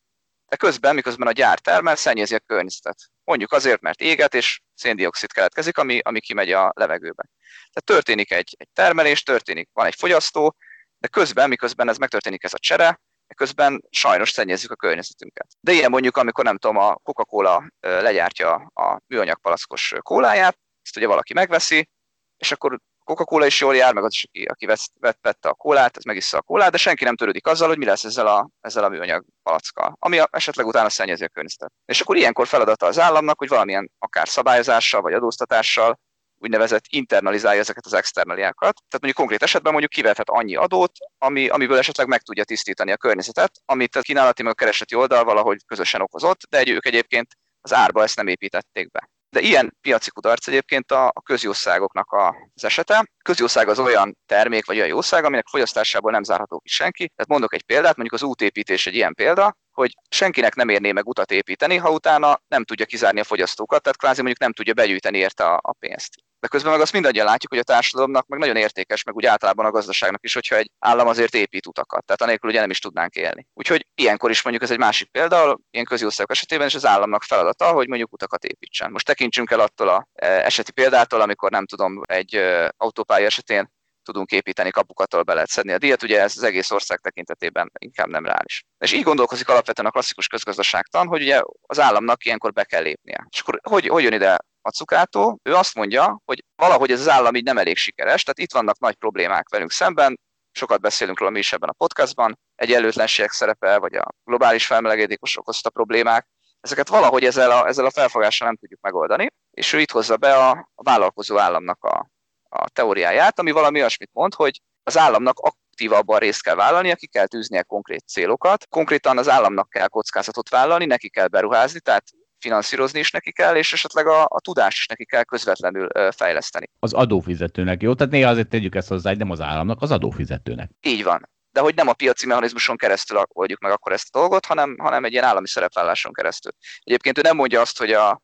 De 0.49 0.55
közben, 0.55 0.95
miközben 0.95 1.27
a 1.27 1.31
gyár 1.31 1.59
termel, 1.59 1.95
szennyezi 1.95 2.35
a 2.35 2.39
környezetet. 2.39 2.97
Mondjuk 3.23 3.51
azért, 3.51 3.81
mert 3.81 4.01
éget 4.01 4.33
és 4.33 4.61
széndiokszid 4.73 5.31
keletkezik, 5.31 5.77
ami, 5.77 5.99
ami 5.99 6.19
kimegy 6.19 6.51
a 6.51 6.71
levegőbe. 6.75 7.23
Tehát 7.49 7.83
történik 7.83 8.31
egy, 8.31 8.55
egy 8.57 8.69
termelés, 8.73 9.23
történik, 9.23 9.69
van 9.73 9.85
egy 9.85 9.95
fogyasztó, 9.95 10.55
de 10.97 11.07
közben, 11.07 11.49
miközben 11.49 11.89
ez 11.89 11.97
megtörténik 11.97 12.43
ez 12.43 12.53
a 12.53 12.59
csere, 12.59 12.99
közben 13.35 13.83
sajnos 13.89 14.29
szennyezzük 14.29 14.71
a 14.71 14.75
környezetünket. 14.75 15.47
De 15.59 15.71
ilyen 15.71 15.89
mondjuk, 15.89 16.17
amikor 16.17 16.43
nem 16.43 16.57
tudom, 16.57 16.77
a 16.77 16.95
Coca-Cola 16.95 17.69
legyártja 17.79 18.53
a 18.73 19.01
műanyag 19.07 19.39
palackos 19.41 19.93
kóláját, 19.99 20.57
ezt 20.81 20.97
ugye 20.97 21.07
valaki 21.07 21.33
megveszi, 21.33 21.89
és 22.37 22.51
akkor 22.51 22.79
Coca-Cola 23.09 23.45
is 23.45 23.59
jól 23.59 23.75
jár, 23.75 23.93
meg 23.93 24.03
az 24.03 24.13
is, 24.13 24.23
aki, 24.23 24.43
aki 24.43 24.65
vett, 24.65 24.79
vett, 24.99 25.17
vette 25.21 25.49
a 25.49 25.53
kólát, 25.53 25.97
az 25.97 26.03
megissza 26.03 26.37
a 26.37 26.41
kólát, 26.41 26.71
de 26.71 26.77
senki 26.77 27.03
nem 27.03 27.15
törődik 27.15 27.47
azzal, 27.47 27.67
hogy 27.67 27.77
mi 27.77 27.85
lesz 27.85 28.03
ezzel 28.03 28.27
a, 28.27 28.49
ezzel 28.61 28.83
a 28.83 28.89
műanyag 28.89 29.25
palackkal, 29.43 29.95
ami 29.99 30.19
esetleg 30.31 30.65
utána 30.65 30.89
szennyezi 30.89 31.23
a 31.23 31.27
környezetet. 31.27 31.71
És 31.85 32.01
akkor 32.01 32.15
ilyenkor 32.17 32.47
feladata 32.47 32.85
az 32.85 32.99
államnak, 32.99 33.37
hogy 33.37 33.47
valamilyen 33.47 33.91
akár 33.99 34.27
szabályozással 34.27 35.01
vagy 35.01 35.13
adóztatással 35.13 35.99
úgynevezett 36.37 36.83
internalizálja 36.89 37.59
ezeket 37.59 37.85
az 37.85 37.93
externaliákat. 37.93 38.73
Tehát 38.73 39.01
mondjuk 39.01 39.15
konkrét 39.15 39.43
esetben 39.43 39.71
mondjuk 39.71 39.93
kivethet 39.93 40.29
annyi 40.29 40.55
adót, 40.55 40.91
ami, 41.17 41.47
amiből 41.47 41.77
esetleg 41.77 42.07
meg 42.07 42.21
tudja 42.21 42.43
tisztítani 42.43 42.91
a 42.91 42.97
környezetet, 42.97 43.51
amit 43.65 43.95
a 43.95 44.01
kínálati 44.01 44.43
meg 44.43 44.51
a 44.51 44.55
kereseti 44.55 44.95
oldal 44.95 45.23
valahogy 45.23 45.65
közösen 45.65 46.01
okozott, 46.01 46.41
de 46.49 46.57
egy, 46.57 46.69
ők 46.69 46.85
egyébként 46.85 47.37
az 47.61 47.73
árba 47.73 48.03
ezt 48.03 48.15
nem 48.15 48.27
építették 48.27 48.91
be. 48.91 49.09
De 49.29 49.39
ilyen 49.39 49.77
piaci 49.81 50.09
kudarc 50.09 50.47
egyébként 50.47 50.91
a, 50.91 51.07
a 51.07 51.21
közjószágoknak 51.21 52.13
az 52.53 52.63
esete. 52.63 53.11
Közjószág 53.23 53.67
az 53.67 53.79
olyan 53.79 54.17
termék 54.25 54.65
vagy 54.65 54.75
olyan 54.75 54.87
jószág, 54.87 55.23
aminek 55.23 55.47
fogyasztásából 55.47 56.11
nem 56.11 56.23
zárható 56.23 56.59
ki 56.59 56.69
senki. 56.69 57.07
Tehát 57.07 57.27
mondok 57.27 57.53
egy 57.53 57.63
példát, 57.63 57.95
mondjuk 57.95 58.21
az 58.21 58.27
útépítés 58.27 58.87
egy 58.87 58.95
ilyen 58.95 59.13
példa, 59.13 59.57
hogy 59.71 59.95
senkinek 60.09 60.55
nem 60.55 60.69
érné 60.69 60.91
meg 60.91 61.07
utat 61.07 61.31
építeni, 61.31 61.75
ha 61.75 61.91
utána 61.91 62.41
nem 62.47 62.63
tudja 62.63 62.85
kizárni 62.85 63.19
a 63.19 63.23
fogyasztókat, 63.23 63.81
tehát 63.81 63.97
kvázi 63.97 64.17
mondjuk 64.17 64.39
nem 64.39 64.53
tudja 64.53 64.73
begyűjteni 64.73 65.17
érte 65.17 65.43
a, 65.43 65.59
a 65.61 65.73
pénzt. 65.73 66.15
De 66.39 66.47
közben 66.47 66.71
meg 66.71 66.81
azt 66.81 66.93
mindannyian 66.93 67.25
látjuk, 67.25 67.51
hogy 67.51 67.61
a 67.61 67.63
társadalomnak 67.63 68.27
meg 68.27 68.39
nagyon 68.39 68.55
értékes, 68.55 69.03
meg 69.03 69.15
úgy 69.15 69.25
általában 69.25 69.65
a 69.65 69.71
gazdaságnak 69.71 70.23
is, 70.23 70.33
hogyha 70.33 70.55
egy 70.55 70.71
állam 70.79 71.07
azért 71.07 71.33
épít 71.33 71.67
utakat. 71.67 72.05
Tehát 72.05 72.21
anélkül 72.21 72.49
ugye 72.49 72.59
nem 72.59 72.69
is 72.69 72.79
tudnánk 72.79 73.15
élni. 73.15 73.47
Úgyhogy 73.53 73.87
ilyenkor 73.95 74.29
is 74.29 74.41
mondjuk 74.41 74.63
ez 74.63 74.71
egy 74.71 74.77
másik 74.77 75.11
példa, 75.11 75.59
ilyen 75.71 75.85
közjószágok 75.85 76.31
esetében 76.31 76.67
is 76.67 76.75
az 76.75 76.85
államnak 76.85 77.23
feladata, 77.23 77.71
hogy 77.71 77.87
mondjuk 77.87 78.13
utakat 78.13 78.43
építsen. 78.43 78.91
Most 78.91 79.05
tekintsünk 79.05 79.51
el 79.51 79.59
attól 79.59 79.87
a 79.87 80.07
e, 80.13 80.27
eseti 80.27 80.71
példától, 80.71 81.21
amikor 81.21 81.51
nem 81.51 81.65
tudom, 81.65 82.01
egy 82.05 82.41
autópálya 82.77 83.25
esetén 83.25 83.71
tudunk 84.11 84.31
építeni 84.31 84.71
kapukat, 84.71 85.25
be 85.25 85.33
lehet 85.33 85.49
szedni 85.49 85.71
a 85.71 85.77
díjat, 85.77 86.03
ugye 86.03 86.21
ez 86.21 86.33
az 86.37 86.43
egész 86.43 86.71
ország 86.71 86.99
tekintetében 86.99 87.71
inkább 87.79 88.07
nem 88.07 88.25
reális. 88.25 88.63
És 88.77 88.91
így 88.91 89.03
gondolkozik 89.03 89.49
alapvetően 89.49 89.87
a 89.87 89.91
klasszikus 89.91 90.27
közgazdaságtan, 90.27 91.07
hogy 91.07 91.21
ugye 91.21 91.41
az 91.61 91.79
államnak 91.79 92.25
ilyenkor 92.25 92.53
be 92.53 92.63
kell 92.63 92.81
lépnie. 92.81 93.27
És 93.29 93.39
akkor 93.39 93.59
hogy, 93.63 93.87
hogy 93.87 94.03
jön 94.03 94.13
ide 94.13 94.37
a 94.61 94.69
Cukátó? 94.69 95.39
Ő 95.43 95.53
azt 95.53 95.75
mondja, 95.75 96.21
hogy 96.25 96.43
valahogy 96.55 96.91
ez 96.91 96.99
az 96.99 97.09
állam 97.09 97.35
így 97.35 97.43
nem 97.43 97.57
elég 97.57 97.77
sikeres, 97.77 98.23
tehát 98.23 98.39
itt 98.39 98.53
vannak 98.53 98.79
nagy 98.79 98.95
problémák 98.95 99.49
velünk 99.49 99.71
szemben, 99.71 100.19
sokat 100.51 100.81
beszélünk 100.81 101.19
róla 101.19 101.31
mi 101.31 101.39
is 101.39 101.53
ebben 101.53 101.69
a 101.69 101.73
podcastban, 101.73 102.39
egy 102.55 102.73
előtlenségek 102.73 103.31
szerepe, 103.31 103.77
vagy 103.77 103.95
a 103.95 104.07
globális 104.23 104.65
felmelegedés 104.65 105.37
okozta 105.37 105.69
problémák, 105.69 106.27
ezeket 106.61 106.87
valahogy 106.87 107.23
ezzel 107.23 107.51
a, 107.51 107.67
ezzel 107.67 107.85
a 107.85 107.91
felfogással 107.91 108.47
nem 108.47 108.57
tudjuk 108.57 108.81
megoldani, 108.81 109.27
és 109.51 109.73
ő 109.73 109.79
itt 109.79 109.91
hozza 109.91 110.17
be 110.17 110.35
a, 110.35 110.49
a 110.75 110.83
vállalkozó 110.83 111.37
államnak 111.37 111.83
a, 111.83 112.09
a 112.49 112.69
teóriáját, 112.69 113.39
ami 113.39 113.51
valami 113.51 113.79
olyasmit 113.79 114.09
mond, 114.13 114.33
hogy 114.33 114.61
az 114.83 114.97
államnak 114.97 115.39
aktívabban 115.39 116.19
részt 116.19 116.43
kell 116.43 116.55
vállalni, 116.55 116.91
aki 116.91 117.07
kell 117.07 117.27
tűznie 117.27 117.63
konkrét 117.63 118.07
célokat. 118.07 118.67
Konkrétan 118.69 119.17
az 119.17 119.29
államnak 119.29 119.69
kell 119.69 119.87
kockázatot 119.87 120.49
vállalni, 120.49 120.85
neki 120.85 121.09
kell 121.09 121.27
beruházni, 121.27 121.79
tehát 121.79 122.03
finanszírozni 122.39 122.99
is 122.99 123.11
neki 123.11 123.31
kell, 123.31 123.55
és 123.55 123.73
esetleg 123.73 124.07
a, 124.07 124.23
a 124.23 124.39
tudást 124.41 124.77
is 124.77 124.85
neki 124.85 125.05
kell 125.05 125.23
közvetlenül 125.23 125.87
fejleszteni. 126.11 126.69
Az 126.79 126.93
adófizetőnek, 126.93 127.81
jó? 127.81 127.93
Tehát 127.93 128.13
néha 128.13 128.29
azért 128.29 128.49
tegyük 128.49 128.75
ezt 128.75 128.87
hozzá, 128.87 129.09
hogy 129.09 129.19
nem 129.19 129.29
az 129.29 129.41
államnak, 129.41 129.81
az 129.81 129.91
adófizetőnek. 129.91 130.71
Így 130.81 131.03
van. 131.03 131.29
De 131.51 131.59
hogy 131.59 131.75
nem 131.75 131.87
a 131.87 131.93
piaci 131.93 132.25
mechanizmuson 132.25 132.77
keresztül 132.77 133.21
oldjuk 133.27 133.59
meg 133.59 133.71
akkor 133.71 133.91
ezt 133.91 134.15
a 134.15 134.19
dolgot, 134.19 134.45
hanem, 134.45 134.75
hanem 134.79 135.05
egy 135.05 135.11
ilyen 135.11 135.23
állami 135.23 135.47
szerepválláson 135.47 136.13
keresztül. 136.13 136.51
Egyébként 136.79 137.17
ő 137.17 137.21
nem 137.21 137.35
mondja 137.35 137.61
azt, 137.61 137.77
hogy 137.77 137.91
a, 137.91 138.21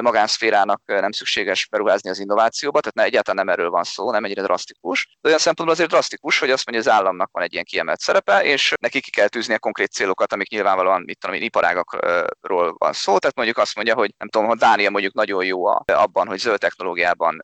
magánszférának 0.00 0.82
nem 0.84 1.12
szükséges 1.12 1.68
beruházni 1.68 2.10
az 2.10 2.18
innovációba, 2.18 2.80
tehát 2.80 2.94
ne, 2.94 3.02
egyáltalán 3.02 3.44
nem 3.44 3.54
erről 3.54 3.70
van 3.70 3.84
szó, 3.84 4.10
nem 4.10 4.24
ennyire 4.24 4.42
drasztikus. 4.42 5.06
De 5.20 5.28
olyan 5.28 5.40
szempontból 5.40 5.76
azért 5.76 5.90
drasztikus, 5.90 6.38
hogy 6.38 6.50
azt 6.50 6.66
mondja, 6.66 6.84
hogy 6.84 6.92
az 6.92 7.00
államnak 7.00 7.30
van 7.32 7.42
egy 7.42 7.52
ilyen 7.52 7.64
kiemelt 7.64 8.00
szerepe, 8.00 8.44
és 8.44 8.72
neki 8.80 9.00
ki 9.00 9.10
kell 9.10 9.28
tűzni 9.28 9.54
a 9.54 9.58
konkrét 9.58 9.92
célokat, 9.92 10.32
amik 10.32 10.48
nyilvánvalóan, 10.48 11.02
mit 11.02 11.18
tudom 11.18 11.36
iparágakról 11.36 12.74
van 12.78 12.92
szó. 12.92 13.18
Tehát 13.18 13.36
mondjuk 13.36 13.58
azt 13.58 13.74
mondja, 13.74 13.94
hogy 13.94 14.14
nem 14.18 14.28
tudom, 14.28 14.46
ha 14.46 14.54
Dánia 14.54 14.90
mondjuk 14.90 15.14
nagyon 15.14 15.44
jó 15.44 15.66
abban, 15.86 16.26
hogy 16.26 16.38
zöld 16.38 16.58
technológiában 16.58 17.42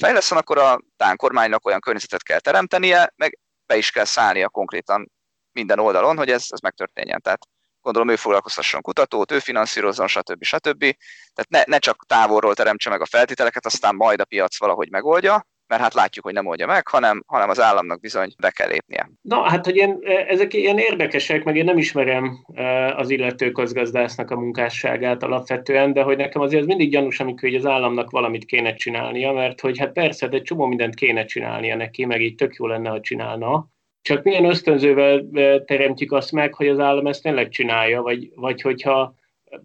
fejleszten, 0.00 0.38
akkor 0.38 0.58
a 0.58 0.80
Dán 0.96 1.16
kormánynak 1.16 1.66
olyan 1.66 1.80
környezetet 1.80 2.22
kell 2.22 2.40
teremtenie, 2.40 3.12
meg 3.16 3.38
be 3.66 3.76
is 3.76 3.90
kell 3.90 4.04
szállnia 4.04 4.48
konkrétan 4.48 5.12
minden 5.52 5.78
oldalon, 5.78 6.16
hogy 6.16 6.30
ez, 6.30 6.46
ez 6.48 6.60
megtörténjen. 6.60 7.20
Tehát 7.20 7.40
gondolom 7.84 8.08
ő 8.08 8.16
foglalkoztasson 8.16 8.80
kutatót, 8.80 9.32
ő 9.32 9.38
finanszírozzon, 9.38 10.06
stb. 10.06 10.42
stb. 10.42 10.80
Tehát 11.34 11.48
ne, 11.48 11.62
ne 11.66 11.78
csak 11.78 12.04
távolról 12.06 12.54
teremtse 12.54 12.90
meg 12.90 13.00
a 13.00 13.06
feltételeket, 13.06 13.66
aztán 13.66 13.94
majd 13.94 14.20
a 14.20 14.24
piac 14.24 14.58
valahogy 14.58 14.90
megoldja, 14.90 15.46
mert 15.66 15.82
hát 15.82 15.94
látjuk, 15.94 16.24
hogy 16.24 16.34
nem 16.34 16.46
oldja 16.46 16.66
meg, 16.66 16.88
hanem, 16.88 17.22
hanem 17.26 17.48
az 17.48 17.60
államnak 17.60 18.00
bizony 18.00 18.34
be 18.38 18.50
kell 18.50 18.68
lépnie. 18.68 19.10
Na, 19.20 19.42
hát, 19.48 19.64
hogy 19.64 19.76
én, 19.76 19.98
ezek 20.28 20.54
ilyen 20.54 20.78
érdekesek, 20.78 21.44
meg 21.44 21.56
én 21.56 21.64
nem 21.64 21.78
ismerem 21.78 22.44
e, 22.54 22.94
az 22.96 23.10
illető 23.10 23.50
közgazdásznak 23.50 24.30
a 24.30 24.36
munkásságát 24.36 25.22
alapvetően, 25.22 25.92
de 25.92 26.02
hogy 26.02 26.16
nekem 26.16 26.42
azért 26.42 26.60
az 26.60 26.66
mindig 26.66 26.90
gyanús, 26.90 27.20
amikor 27.20 27.48
hogy 27.48 27.58
az 27.58 27.66
államnak 27.66 28.10
valamit 28.10 28.44
kéne 28.44 28.74
csinálnia, 28.74 29.32
mert 29.32 29.60
hogy 29.60 29.78
hát 29.78 29.92
persze, 29.92 30.28
de 30.28 30.36
egy 30.36 30.42
csomó 30.42 30.66
mindent 30.66 30.94
kéne 30.94 31.24
csinálnia 31.24 31.76
neki, 31.76 32.04
meg 32.04 32.20
így 32.20 32.34
tök 32.34 32.54
jó 32.54 32.66
lenne, 32.66 32.88
ha 32.88 33.00
csinálna, 33.00 33.68
csak 34.04 34.22
milyen 34.22 34.44
ösztönzővel 34.44 35.24
teremtjük 35.64 36.12
azt 36.12 36.32
meg, 36.32 36.54
hogy 36.54 36.68
az 36.68 36.78
állam 36.78 37.06
ezt 37.06 37.22
tényleg 37.22 37.48
csinálja, 37.48 38.02
vagy, 38.02 38.30
vagy 38.34 38.60
hogyha 38.60 39.14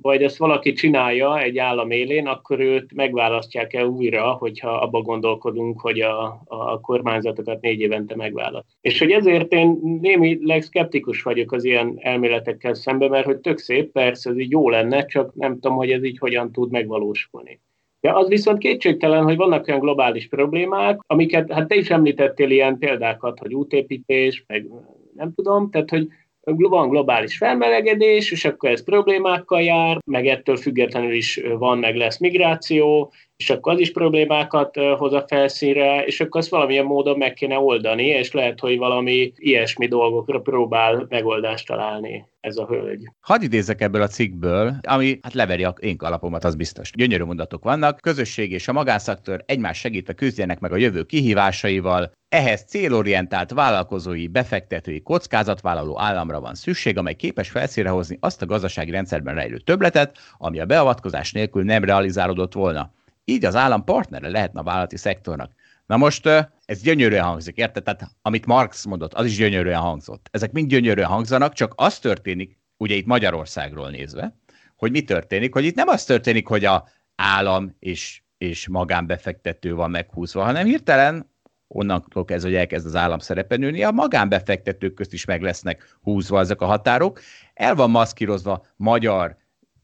vagy 0.02 0.24
ezt 0.24 0.38
valaki 0.38 0.74
csinálja 0.74 1.40
egy 1.40 1.58
állam 1.58 1.92
élén, 1.92 2.28
akkor 2.28 2.60
őt 2.60 2.94
megválasztják-e 2.94 3.86
újra, 3.86 4.32
hogyha 4.32 4.70
abba 4.70 5.02
gondolkodunk, 5.02 5.82
hogy 5.82 6.02
a, 6.02 6.42
a 6.46 6.80
kormányzatokat 6.80 7.62
négy 7.62 7.80
évente 7.80 8.16
megválaszt. 8.16 8.68
És 8.82 9.00
hogy 9.00 9.12
ezért 9.12 9.52
én 9.52 9.80
némileg 10.02 10.62
szkeptikus 10.62 11.22
vagyok 11.22 11.52
az 11.52 11.64
ilyen 11.64 11.98
elméletekkel 11.98 12.74
szemben, 12.74 13.10
mert 13.10 13.26
hogy 13.26 13.38
tök 13.38 13.58
szép, 13.58 13.92
persze 13.92 14.30
ez 14.30 14.38
így 14.38 14.52
jó 14.52 14.70
lenne, 14.70 15.06
csak 15.06 15.34
nem 15.36 15.54
tudom, 15.54 15.76
hogy 15.78 15.92
ez 15.92 16.04
így 16.04 16.18
hogyan 16.18 16.52
tud 16.52 16.72
megvalósulni. 16.72 17.62
Ja, 18.02 18.16
az 18.16 18.28
viszont 18.28 18.58
kétségtelen, 18.58 19.24
hogy 19.24 19.36
vannak 19.36 19.68
olyan 19.68 19.80
globális 19.80 20.28
problémák, 20.28 21.00
amiket, 21.08 21.52
hát 21.52 21.68
te 21.68 21.76
is 21.76 21.90
említettél 21.90 22.50
ilyen 22.50 22.78
példákat, 22.78 23.40
hogy 23.40 23.54
útépítés, 23.54 24.44
meg 24.48 24.68
nem 25.16 25.34
tudom, 25.34 25.70
tehát 25.70 25.90
hogy 25.90 26.08
van 26.44 26.90
globális 26.90 27.38
felmelegedés, 27.38 28.32
és 28.32 28.46
akkor 28.46 28.70
ez 28.70 28.84
problémákkal 28.84 29.62
jár, 29.62 29.98
meg 30.06 30.28
ettől 30.28 30.58
függetlenül 30.58 31.14
is 31.14 31.42
van, 31.58 31.78
meg 31.78 31.96
lesz 31.96 32.20
migráció, 32.20 33.12
és 33.40 33.50
akkor 33.50 33.74
az 33.74 33.80
is 33.80 33.92
problémákat 33.92 34.76
hoz 34.98 35.14
a 35.14 35.26
felszínre, 35.28 36.04
és 36.06 36.20
akkor 36.20 36.42
azt 36.42 36.50
valamilyen 36.50 36.86
módon 36.86 37.18
meg 37.18 37.34
kéne 37.34 37.58
oldani, 37.60 38.06
és 38.06 38.32
lehet, 38.32 38.60
hogy 38.60 38.78
valami 38.78 39.32
ilyesmi 39.36 39.88
dolgokra 39.88 40.40
próbál 40.40 41.06
megoldást 41.10 41.68
találni 41.68 42.26
ez 42.40 42.58
a 42.58 42.66
hölgy. 42.66 43.10
Hadd 43.20 43.42
idézek 43.42 43.82
ebből 43.82 44.02
a 44.02 44.08
cikkből, 44.08 44.74
ami 44.82 45.20
hát 45.22 45.34
leveri 45.34 45.64
a 45.64 45.74
én 45.80 45.98
kalapomat, 45.98 46.44
az 46.44 46.56
biztos. 46.56 46.92
Gyönyörű 46.96 47.24
mondatok 47.24 47.64
vannak, 47.64 48.00
közösség 48.02 48.52
és 48.52 48.68
a 48.68 48.74
magánszaktor 48.74 49.44
egymás 49.46 49.78
segít 49.78 50.10
a 50.10 50.14
küzdjenek 50.14 50.60
meg 50.60 50.72
a 50.72 50.78
jövő 50.78 51.04
kihívásaival, 51.04 52.12
ehhez 52.30 52.64
célorientált 52.64 53.52
vállalkozói, 53.52 54.28
befektetői, 54.28 55.02
kockázatvállaló 55.02 56.00
államra 56.00 56.40
van 56.40 56.56
szükség, 56.56 56.98
amely 56.98 57.16
képes 57.16 57.50
felszínre 57.50 57.90
hozni 57.90 58.18
azt 58.20 58.42
a 58.42 58.46
gazdasági 58.46 58.92
rendszerben 58.92 59.36
rejlő 59.36 59.58
töbletet, 59.58 60.18
ami 60.38 60.60
a 60.60 60.66
beavatkozás 60.66 61.32
nélkül 61.32 61.64
nem 61.64 61.84
realizálódott 61.84 62.54
volna. 62.54 62.98
Így 63.30 63.46
az 63.46 63.56
állam 63.56 63.84
partnere 63.84 64.30
lehetne 64.30 64.60
a 64.60 64.64
vállalati 64.64 64.98
szektornak. 64.98 65.52
Na 65.86 65.98
most 65.98 66.26
ez 66.66 66.82
gyönyörűen 66.82 67.24
hangzik, 67.24 67.58
érted? 67.58 67.84
Tehát 67.84 68.12
amit 68.22 68.46
Marx 68.46 68.86
mondott, 68.86 69.14
az 69.14 69.26
is 69.26 69.36
gyönyörűen 69.36 69.80
hangzott. 69.80 70.28
Ezek 70.32 70.52
mind 70.52 70.70
gyönyörűen 70.70 71.08
hangzanak, 71.08 71.54
csak 71.54 71.74
az 71.76 72.00
történik, 72.00 72.58
ugye 72.78 72.96
itt 72.96 73.06
Magyarországról 73.06 73.90
nézve, 73.90 74.36
hogy 74.76 74.92
mi 74.92 75.02
történik, 75.02 75.54
hogy 75.54 75.66
itt 75.66 75.76
nem 75.76 75.88
az 75.88 76.04
történik, 76.04 76.48
hogy 76.48 76.66
a 76.66 76.88
állam 77.16 77.76
és, 77.80 78.22
és 78.38 78.68
magánbefektető 78.68 79.76
van 79.76 79.92
meghúzva, 79.92 80.44
hanem 80.44 80.66
hirtelen 80.66 81.32
onnantól 81.68 82.26
kezdve, 82.26 82.50
hogy 82.50 82.58
elkezd 82.58 82.86
az 82.86 82.96
állam 82.96 83.20
szerepe 83.20 83.56
nőni, 83.56 83.84
a 83.84 83.92
magánbefektetők 83.92 84.94
közt 84.94 85.14
is 85.14 85.26
meg 85.26 85.42
lesznek 85.42 85.98
húzva 86.02 86.40
ezek 86.40 86.62
a 86.62 86.66
határok. 86.66 87.20
El 87.54 87.76
van 87.76 87.90
maszkírozva 87.90 88.66
magyar 88.76 89.38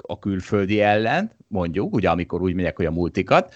a 0.07 0.19
külföldi 0.19 0.81
ellen, 0.81 1.31
mondjuk, 1.47 1.93
ugye 1.93 2.09
amikor 2.09 2.41
úgy 2.41 2.53
megyek, 2.53 2.75
hogy 2.75 2.85
a 2.85 2.91
multikat, 2.91 3.53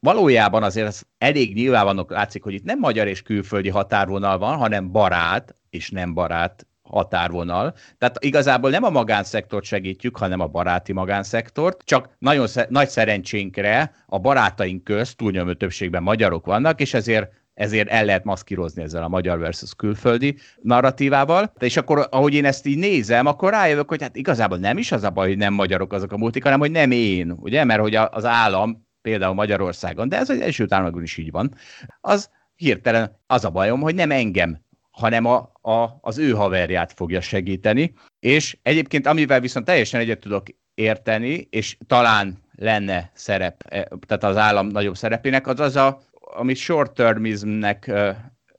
valójában 0.00 0.62
azért 0.62 0.86
az 0.86 1.06
elég 1.18 1.54
nyilvánvalóan 1.54 2.06
látszik, 2.08 2.42
hogy 2.42 2.54
itt 2.54 2.64
nem 2.64 2.78
magyar 2.78 3.06
és 3.06 3.22
külföldi 3.22 3.68
határvonal 3.68 4.38
van, 4.38 4.56
hanem 4.56 4.92
barát 4.92 5.56
és 5.70 5.90
nem 5.90 6.14
barát 6.14 6.66
határvonal. 6.82 7.74
Tehát 7.98 8.24
igazából 8.24 8.70
nem 8.70 8.84
a 8.84 8.90
magánszektort 8.90 9.64
segítjük, 9.64 10.16
hanem 10.16 10.40
a 10.40 10.46
baráti 10.46 10.92
magánszektort, 10.92 11.82
csak 11.84 12.16
nagyon 12.18 12.46
sze- 12.46 12.70
nagy 12.70 12.88
szerencsénkre 12.88 13.92
a 14.06 14.18
barátaink 14.18 14.84
közt 14.84 15.16
túlnyomó 15.16 15.52
többségben 15.52 16.02
magyarok 16.02 16.46
vannak, 16.46 16.80
és 16.80 16.94
ezért 16.94 17.32
ezért 17.54 17.88
el 17.88 18.04
lehet 18.04 18.24
maszkírozni 18.24 18.82
ezzel 18.82 19.02
a 19.02 19.08
magyar 19.08 19.38
versus 19.38 19.74
külföldi 19.74 20.36
narratívával. 20.62 21.52
És 21.58 21.76
akkor, 21.76 22.06
ahogy 22.10 22.34
én 22.34 22.44
ezt 22.44 22.66
így 22.66 22.78
nézem, 22.78 23.26
akkor 23.26 23.50
rájövök, 23.50 23.88
hogy 23.88 24.02
hát 24.02 24.16
igazából 24.16 24.58
nem 24.58 24.78
is 24.78 24.92
az 24.92 25.02
a 25.02 25.10
baj, 25.10 25.28
hogy 25.28 25.36
nem 25.36 25.54
magyarok 25.54 25.92
azok 25.92 26.12
a 26.12 26.16
multik, 26.16 26.42
hanem 26.42 26.58
hogy 26.58 26.70
nem 26.70 26.90
én, 26.90 27.30
ugye? 27.30 27.64
Mert 27.64 27.80
hogy 27.80 27.94
az 27.94 28.24
állam 28.24 28.86
például 29.02 29.34
Magyarországon, 29.34 30.08
de 30.08 30.16
ez 30.16 30.30
az 30.30 30.40
első 30.40 30.66
Államokban 30.68 31.02
is 31.02 31.16
így 31.16 31.30
van, 31.30 31.54
az 32.00 32.30
hirtelen 32.54 33.20
az 33.26 33.44
a 33.44 33.50
bajom, 33.50 33.80
hogy 33.80 33.94
nem 33.94 34.10
engem 34.10 34.60
hanem 34.92 35.24
a, 35.24 35.52
a, 35.60 35.98
az 36.00 36.18
ő 36.18 36.30
haverját 36.30 36.92
fogja 36.92 37.20
segíteni. 37.20 37.94
És 38.20 38.58
egyébként, 38.62 39.06
amivel 39.06 39.40
viszont 39.40 39.66
teljesen 39.66 40.00
egyet 40.00 40.20
tudok 40.20 40.46
érteni, 40.74 41.46
és 41.50 41.76
talán 41.86 42.38
lenne 42.56 43.10
szerep, 43.14 43.62
e, 43.68 43.88
tehát 44.06 44.24
az 44.24 44.36
állam 44.36 44.66
nagyobb 44.66 44.96
szerepének, 44.96 45.46
az 45.46 45.60
az 45.60 45.76
a, 45.76 46.02
amit 46.34 46.56
short-termismnek 46.56 47.90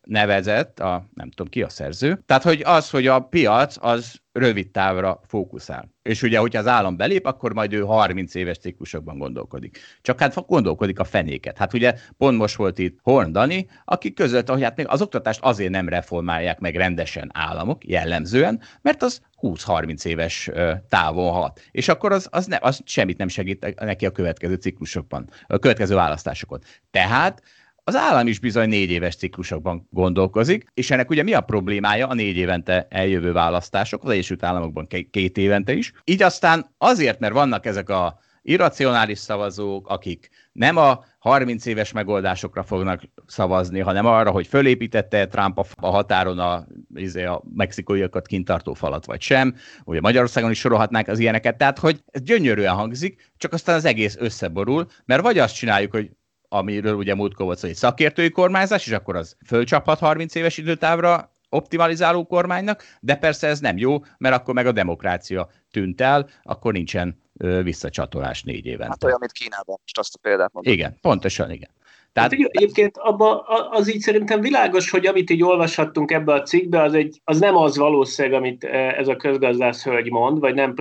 nevezett, 0.03 0.79
a, 0.79 1.09
nem 1.13 1.29
tudom 1.29 1.51
ki 1.51 1.61
a 1.61 1.69
szerző, 1.69 2.23
tehát 2.25 2.43
hogy 2.43 2.61
az, 2.65 2.89
hogy 2.89 3.07
a 3.07 3.19
piac 3.19 3.75
az 3.79 4.21
rövid 4.31 4.71
távra 4.71 5.19
fókuszál. 5.27 5.89
És 6.01 6.21
ugye, 6.21 6.39
hogyha 6.39 6.59
az 6.59 6.67
állam 6.67 6.97
belép, 6.97 7.25
akkor 7.25 7.53
majd 7.53 7.73
ő 7.73 7.81
30 7.81 8.35
éves 8.35 8.57
ciklusokban 8.57 9.17
gondolkodik. 9.17 9.77
Csak 10.01 10.19
hát 10.19 10.45
gondolkodik 10.45 10.99
a 10.99 11.03
fenéket. 11.03 11.57
Hát 11.57 11.73
ugye 11.73 11.95
pont 12.17 12.37
most 12.37 12.55
volt 12.55 12.79
itt 12.79 12.99
Horn 13.01 13.31
Dani, 13.31 13.67
aki 13.85 14.13
között, 14.13 14.49
hogy 14.49 14.63
hát 14.63 14.77
még 14.77 14.87
az 14.87 15.01
oktatást 15.01 15.39
azért 15.43 15.71
nem 15.71 15.89
reformálják 15.89 16.59
meg 16.59 16.75
rendesen 16.75 17.29
államok, 17.33 17.87
jellemzően, 17.87 18.61
mert 18.81 19.03
az 19.03 19.21
20-30 19.41 20.05
éves 20.05 20.49
távon 20.89 21.31
hat. 21.31 21.61
És 21.71 21.87
akkor 21.87 22.11
az, 22.11 22.27
az, 22.31 22.45
ne, 22.45 22.57
az 22.61 22.81
semmit 22.85 23.17
nem 23.17 23.27
segít 23.27 23.75
neki 23.79 24.05
a 24.05 24.11
következő 24.11 24.55
ciklusokban, 24.55 25.29
a 25.47 25.59
következő 25.59 25.95
választásokon. 25.95 26.59
Tehát 26.91 27.41
az 27.83 27.95
állam 27.95 28.27
is 28.27 28.39
bizony 28.39 28.69
négy 28.69 28.89
éves 28.89 29.15
ciklusokban 29.15 29.87
gondolkozik, 29.89 30.65
és 30.73 30.91
ennek 30.91 31.09
ugye 31.09 31.23
mi 31.23 31.33
a 31.33 31.41
problémája 31.41 32.07
a 32.07 32.13
négy 32.13 32.37
évente 32.37 32.87
eljövő 32.89 33.31
választások, 33.31 34.03
az 34.03 34.09
Egyesült 34.09 34.43
Államokban 34.43 34.87
két 35.11 35.37
évente 35.37 35.73
is. 35.73 35.93
Így 36.03 36.21
aztán 36.21 36.65
azért, 36.77 37.19
mert 37.19 37.33
vannak 37.33 37.65
ezek 37.65 37.89
a 37.89 38.19
irracionális 38.41 39.19
szavazók, 39.19 39.87
akik 39.87 40.29
nem 40.51 40.77
a 40.77 41.03
30 41.19 41.65
éves 41.65 41.91
megoldásokra 41.91 42.63
fognak 42.63 43.01
szavazni, 43.25 43.79
hanem 43.79 44.05
arra, 44.05 44.31
hogy 44.31 44.47
fölépítette 44.47 45.27
Trump 45.27 45.59
a 45.75 45.87
határon 45.87 46.39
a, 46.39 46.65
izé, 46.95 47.23
a 47.23 47.43
mexikóiakat 47.53 48.27
kintartó 48.27 48.73
falat, 48.73 49.05
vagy 49.05 49.21
sem. 49.21 49.55
Ugye 49.83 50.01
Magyarországon 50.01 50.51
is 50.51 50.59
sorolhatnánk 50.59 51.07
az 51.07 51.19
ilyeneket. 51.19 51.57
Tehát, 51.57 51.79
hogy 51.79 52.03
ez 52.11 52.21
gyönyörűen 52.21 52.73
hangzik, 52.73 53.31
csak 53.37 53.53
aztán 53.53 53.75
az 53.75 53.85
egész 53.85 54.15
összeborul, 54.19 54.87
mert 55.05 55.21
vagy 55.21 55.37
azt 55.37 55.55
csináljuk, 55.55 55.91
hogy 55.91 56.09
amiről 56.53 56.95
ugye 56.95 57.15
múltkor 57.15 57.45
volt 57.45 57.57
szó, 57.57 57.67
egy 57.67 57.75
szakértői 57.75 58.29
kormányzás, 58.29 58.85
és 58.85 58.91
akkor 58.91 59.15
az 59.15 59.35
fölcsaphat 59.45 59.99
30 59.99 60.35
éves 60.35 60.57
időtávra 60.57 61.31
optimalizáló 61.49 62.25
kormánynak, 62.25 62.83
de 62.99 63.15
persze 63.15 63.47
ez 63.47 63.59
nem 63.59 63.77
jó, 63.77 63.97
mert 64.17 64.35
akkor 64.35 64.53
meg 64.53 64.67
a 64.67 64.71
demokrácia 64.71 65.49
tűnt 65.71 66.01
el, 66.01 66.29
akkor 66.43 66.73
nincsen 66.73 67.21
ö, 67.37 67.63
visszacsatolás 67.63 68.43
négy 68.43 68.65
évente. 68.65 68.87
Hát 68.87 69.03
olyan, 69.03 69.17
mint 69.19 69.31
Kínában, 69.31 69.77
most 69.81 69.99
azt 69.99 70.15
a 70.15 70.19
példát 70.21 70.53
mondom. 70.53 70.73
Igen, 70.73 70.97
pontosan 71.01 71.51
igen. 71.51 71.69
Tehát... 72.13 72.31
Hát, 72.31 72.39
egyébként 72.51 72.97
abba, 72.97 73.39
az 73.71 73.93
így 73.93 73.99
szerintem 73.99 74.41
világos, 74.41 74.89
hogy 74.89 75.05
amit 75.05 75.29
így 75.29 75.43
olvashattunk 75.43 76.11
ebbe 76.11 76.33
a 76.33 76.41
cikkbe, 76.41 76.81
az, 76.81 76.93
egy, 76.93 77.21
az 77.23 77.39
nem 77.39 77.55
az 77.55 77.77
valószínűleg, 77.77 78.39
amit 78.39 78.63
ez 78.97 79.07
a 79.07 79.15
közgazdász 79.15 79.83
hölgy 79.83 80.11
mond, 80.11 80.39
vagy 80.39 80.53
nem, 80.53 80.73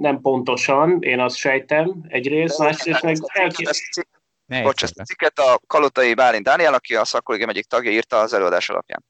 nem 0.00 0.20
pontosan, 0.20 0.98
én 1.00 1.20
azt 1.20 1.36
sejtem 1.36 2.04
egyrészt, 2.08 2.58
másrészt 2.58 3.02
meg 3.02 3.16
elképzelhető 3.32 4.15
ne 4.46 4.62
Bocs, 4.62 4.82
ezt 4.82 4.98
a 4.98 5.04
cikket 5.04 5.38
a 5.38 5.60
Kalotai 5.66 6.14
Bálint 6.14 6.44
Dániel, 6.44 6.74
aki 6.74 6.94
a 6.94 7.04
szakkollégium 7.04 7.50
egyik 7.50 7.66
tagja 7.66 7.90
írta 7.90 8.18
az 8.18 8.32
előadás 8.32 8.68
alapján. 8.68 9.04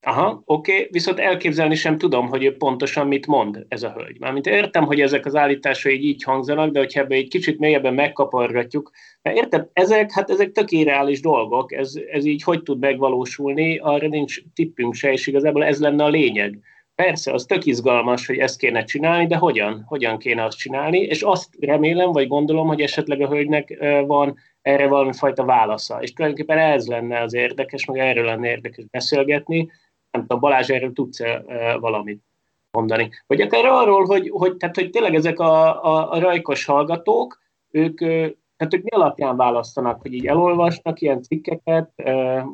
Aha, 0.00 0.42
oké, 0.44 0.72
okay. 0.72 0.88
viszont 0.90 1.18
elképzelni 1.18 1.74
sem 1.74 1.98
tudom, 1.98 2.28
hogy 2.28 2.44
ő 2.44 2.56
pontosan 2.56 3.06
mit 3.06 3.26
mond 3.26 3.64
ez 3.68 3.82
a 3.82 3.92
hölgy. 3.92 4.18
Mármint 4.20 4.46
értem, 4.46 4.84
hogy 4.84 5.00
ezek 5.00 5.26
az 5.26 5.34
állításai 5.34 5.94
így, 5.94 6.04
így 6.04 6.22
hangzanak, 6.22 6.70
de 6.70 6.78
hogyha 6.78 7.00
ebbe 7.00 7.14
egy 7.14 7.28
kicsit 7.28 7.58
mélyebben 7.58 7.94
megkapargatjuk, 7.94 8.90
mert 9.22 9.36
értem, 9.36 9.68
ezek, 9.72 10.12
hát 10.12 10.30
ezek 10.30 10.52
tök 10.52 10.70
irreális 10.70 11.20
dolgok, 11.20 11.72
ez, 11.72 11.94
ez 12.10 12.24
így 12.24 12.42
hogy 12.42 12.62
tud 12.62 12.78
megvalósulni, 12.78 13.78
arra 13.78 14.08
nincs 14.08 14.40
tippünk 14.54 14.94
se, 14.94 15.12
és 15.12 15.26
igazából 15.26 15.64
ez 15.64 15.80
lenne 15.80 16.04
a 16.04 16.08
lényeg. 16.08 16.58
Persze, 16.94 17.32
az 17.32 17.44
tök 17.44 17.64
izgalmas, 17.64 18.26
hogy 18.26 18.38
ezt 18.38 18.58
kéne 18.58 18.84
csinálni, 18.84 19.26
de 19.26 19.36
hogyan? 19.36 19.84
Hogyan 19.86 20.18
kéne 20.18 20.44
azt 20.44 20.58
csinálni? 20.58 20.98
És 20.98 21.22
azt 21.22 21.48
remélem, 21.60 22.12
vagy 22.12 22.28
gondolom, 22.28 22.66
hogy 22.66 22.80
esetleg 22.80 23.20
a 23.20 23.28
hölgynek 23.28 23.78
van 24.06 24.38
erre 24.68 24.86
valami 24.88 25.12
fajta 25.12 25.44
válasza. 25.44 26.02
És 26.02 26.12
tulajdonképpen 26.12 26.58
ez 26.58 26.86
lenne 26.86 27.20
az 27.20 27.34
érdekes, 27.34 27.84
meg 27.84 27.98
erről 27.98 28.24
lenne 28.24 28.48
érdekes 28.48 28.84
beszélgetni. 28.90 29.70
Nem 30.10 30.20
tudom, 30.20 30.40
Balázs, 30.40 30.68
erről 30.68 30.92
tudsz 30.92 31.20
-e 31.20 31.42
valamit 31.80 32.22
mondani? 32.70 33.10
Vagy 33.26 33.40
akár 33.40 33.64
arról, 33.64 34.04
hogy, 34.04 34.30
hogy, 34.32 34.56
tehát, 34.56 34.74
hogy 34.74 34.90
tényleg 34.90 35.14
ezek 35.14 35.38
a, 35.38 35.84
a, 35.84 36.12
a 36.12 36.20
rajkos 36.20 36.64
hallgatók, 36.64 37.38
ők, 37.70 37.98
tehát 38.56 38.74
ők 38.74 38.82
mi 38.82 38.90
alapján 38.90 39.36
választanak, 39.36 40.00
hogy 40.00 40.12
így 40.12 40.26
elolvasnak 40.26 41.00
ilyen 41.00 41.22
cikkeket, 41.22 41.92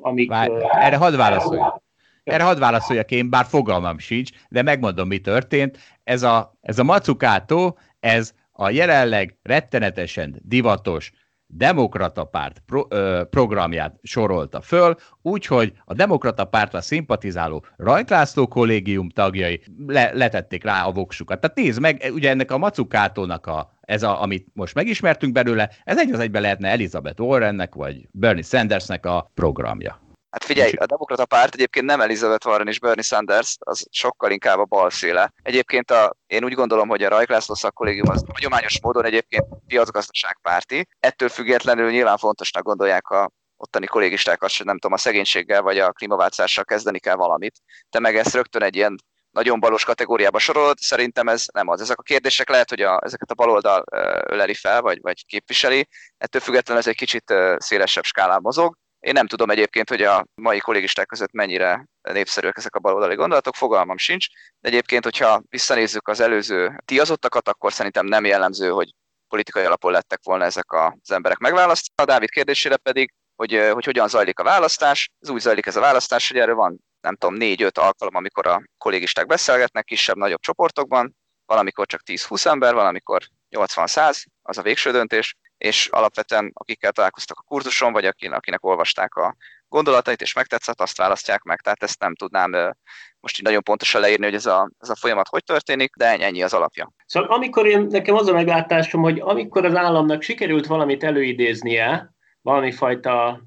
amik... 0.00 0.28
Várj, 0.28 0.52
erre 0.70 0.96
hadd 0.96 1.16
válaszoljak. 1.16 1.82
Erre 2.24 2.42
hadd 2.42 2.58
válaszoljak 2.58 3.10
én, 3.10 3.30
bár 3.30 3.44
fogalmam 3.44 3.98
sincs, 3.98 4.30
de 4.48 4.62
megmondom, 4.62 5.08
mi 5.08 5.18
történt. 5.18 5.78
Ez 6.04 6.22
a, 6.22 6.54
ez 6.60 6.78
a 6.78 6.84
macukátó, 6.84 7.78
ez 8.00 8.34
a 8.52 8.70
jelenleg 8.70 9.38
rettenetesen 9.42 10.40
divatos 10.42 11.12
demokrata 11.56 12.24
párt 12.24 12.62
pro, 12.66 12.86
ö, 12.88 13.22
programját 13.30 13.98
sorolta 14.02 14.60
föl, 14.60 14.96
úgyhogy 15.22 15.72
a 15.84 15.94
demokrata 15.94 16.44
pártra 16.44 16.80
szimpatizáló 16.80 17.64
Rajklászló 17.76 18.46
kollégium 18.46 19.08
tagjai 19.08 19.62
le, 19.86 20.10
letették 20.12 20.64
rá 20.64 20.84
a 20.84 20.92
voksukat. 20.92 21.40
Tehát 21.40 21.56
nézd 21.56 21.80
meg, 21.80 22.10
ugye 22.12 22.30
ennek 22.30 22.50
a 22.50 22.58
macukátónak 22.58 23.46
a, 23.46 23.72
ez 23.80 24.02
a, 24.02 24.22
amit 24.22 24.46
most 24.52 24.74
megismertünk 24.74 25.32
belőle, 25.32 25.70
ez 25.84 25.98
egy 25.98 26.12
az 26.12 26.18
egyben 26.18 26.42
lehetne 26.42 26.68
Elizabeth 26.68 27.20
Warrennek, 27.20 27.74
vagy 27.74 28.08
Bernie 28.10 28.42
Sandersnek 28.42 29.06
a 29.06 29.30
programja. 29.34 30.03
Hát 30.34 30.44
figyelj, 30.44 30.72
a 30.72 30.86
demokrata 30.86 31.26
párt 31.26 31.54
egyébként 31.54 31.86
nem 31.86 32.00
Elizabeth 32.00 32.46
Warren 32.46 32.68
és 32.68 32.80
Bernie 32.80 33.02
Sanders, 33.02 33.56
az 33.60 33.86
sokkal 33.90 34.30
inkább 34.30 34.58
a 34.58 34.64
bal 34.64 34.90
széle. 34.90 35.32
Egyébként 35.42 35.90
a, 35.90 36.16
én 36.26 36.44
úgy 36.44 36.52
gondolom, 36.52 36.88
hogy 36.88 37.02
a 37.02 37.08
Rajk 37.08 37.28
László 37.28 37.54
szakkollégium 37.54 38.08
az 38.08 38.24
hagyományos 38.32 38.80
módon 38.80 39.04
egyébként 39.04 39.46
piacgazdaságpárti. 39.66 40.88
Ettől 41.00 41.28
függetlenül 41.28 41.90
nyilván 41.90 42.16
fontosnak 42.16 42.62
gondolják 42.62 43.08
a 43.08 43.30
ottani 43.56 43.86
kollégisták 43.86 44.42
azt, 44.42 44.56
hogy 44.56 44.66
nem 44.66 44.78
tudom, 44.78 44.92
a 44.92 45.00
szegénységgel 45.00 45.62
vagy 45.62 45.78
a 45.78 45.92
klímaváltozással 45.92 46.64
kezdeni 46.64 46.98
kell 46.98 47.16
valamit. 47.16 47.60
Te 47.90 47.98
meg 47.98 48.16
ezt 48.16 48.34
rögtön 48.34 48.62
egy 48.62 48.76
ilyen 48.76 48.96
nagyon 49.30 49.60
balos 49.60 49.84
kategóriába 49.84 50.38
sorolod, 50.38 50.78
szerintem 50.78 51.28
ez 51.28 51.44
nem 51.52 51.68
az. 51.68 51.80
Ezek 51.80 51.98
a 51.98 52.02
kérdések 52.02 52.48
lehet, 52.48 52.68
hogy 52.68 52.80
a, 52.80 53.00
ezeket 53.04 53.30
a 53.30 53.34
baloldal 53.34 53.84
öleli 54.28 54.54
fel, 54.54 54.80
vagy, 54.80 54.98
vagy 55.00 55.26
képviseli, 55.26 55.88
ettől 56.16 56.40
függetlenül 56.40 56.82
ez 56.82 56.88
egy 56.88 56.96
kicsit 56.96 57.34
szélesebb 57.56 58.04
skálán 58.04 58.40
mozog. 58.42 58.76
Én 59.04 59.12
nem 59.12 59.26
tudom 59.26 59.50
egyébként, 59.50 59.88
hogy 59.88 60.02
a 60.02 60.26
mai 60.34 60.58
kollégisták 60.58 61.06
között 61.06 61.32
mennyire 61.32 61.84
népszerűek 62.02 62.56
ezek 62.56 62.74
a 62.74 62.78
baloldali 62.78 63.14
gondolatok, 63.14 63.54
fogalmam 63.54 63.96
sincs, 63.96 64.26
de 64.60 64.68
egyébként, 64.68 65.04
hogyha 65.04 65.42
visszanézzük 65.48 66.08
az 66.08 66.20
előző 66.20 66.82
tiazottakat, 66.84 67.48
akkor 67.48 67.72
szerintem 67.72 68.06
nem 68.06 68.24
jellemző, 68.24 68.68
hogy 68.68 68.94
politikai 69.28 69.64
alapon 69.64 69.92
lettek 69.92 70.20
volna 70.22 70.44
ezek 70.44 70.72
az 70.72 71.10
emberek 71.10 71.38
megválasztva. 71.38 72.02
A 72.02 72.06
Dávid 72.06 72.28
kérdésére 72.28 72.76
pedig, 72.76 73.12
hogy, 73.36 73.68
hogy 73.72 73.84
hogyan 73.84 74.08
zajlik 74.08 74.38
a 74.38 74.42
választás. 74.42 75.10
Ez 75.20 75.28
úgy 75.28 75.40
zajlik 75.40 75.66
ez 75.66 75.76
a 75.76 75.80
választás, 75.80 76.28
hogy 76.28 76.38
erről 76.38 76.54
van, 76.54 76.78
nem 77.00 77.16
tudom, 77.16 77.34
négy-öt 77.34 77.78
alkalom, 77.78 78.14
amikor 78.14 78.46
a 78.46 78.62
kollégisták 78.78 79.26
beszélgetnek 79.26 79.84
kisebb-nagyobb 79.84 80.40
csoportokban, 80.40 81.16
valamikor 81.46 81.86
csak 81.86 82.00
10-20 82.06 82.46
ember, 82.46 82.74
valamikor 82.74 83.22
80-100, 83.50 84.24
az 84.42 84.58
a 84.58 84.62
végső 84.62 84.90
döntés, 84.90 85.36
és 85.58 85.88
alapvetően 85.92 86.50
akikkel 86.54 86.92
találkoztak 86.92 87.38
a 87.38 87.44
kurzuson, 87.46 87.92
vagy 87.92 88.04
akinek 88.04 88.64
olvasták 88.64 89.14
a 89.14 89.36
gondolatait, 89.68 90.20
és 90.20 90.32
megtetszett, 90.32 90.80
azt 90.80 90.96
választják 90.96 91.42
meg. 91.42 91.60
Tehát 91.60 91.82
ezt 91.82 92.00
nem 92.00 92.14
tudnám 92.14 92.74
most 93.20 93.38
így 93.38 93.44
nagyon 93.44 93.62
pontosan 93.62 94.00
leírni, 94.00 94.24
hogy 94.24 94.34
ez 94.34 94.46
a, 94.46 94.70
ez 94.78 94.88
a 94.88 94.96
folyamat 94.96 95.28
hogy 95.28 95.44
történik, 95.44 95.96
de 95.96 96.18
ennyi 96.18 96.42
az 96.42 96.54
alapja. 96.54 96.92
Szóval 97.06 97.28
amikor 97.28 97.66
én, 97.66 97.86
nekem 97.90 98.14
az 98.14 98.26
a 98.26 98.32
meglátásom, 98.32 99.02
hogy 99.02 99.20
amikor 99.20 99.64
az 99.64 99.74
államnak 99.74 100.22
sikerült 100.22 100.66
valamit 100.66 101.04
előidéznie, 101.04 102.14
valami 102.42 102.72
fajta, 102.72 103.42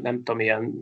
nem 0.00 0.16
tudom, 0.16 0.40
ilyen 0.40 0.72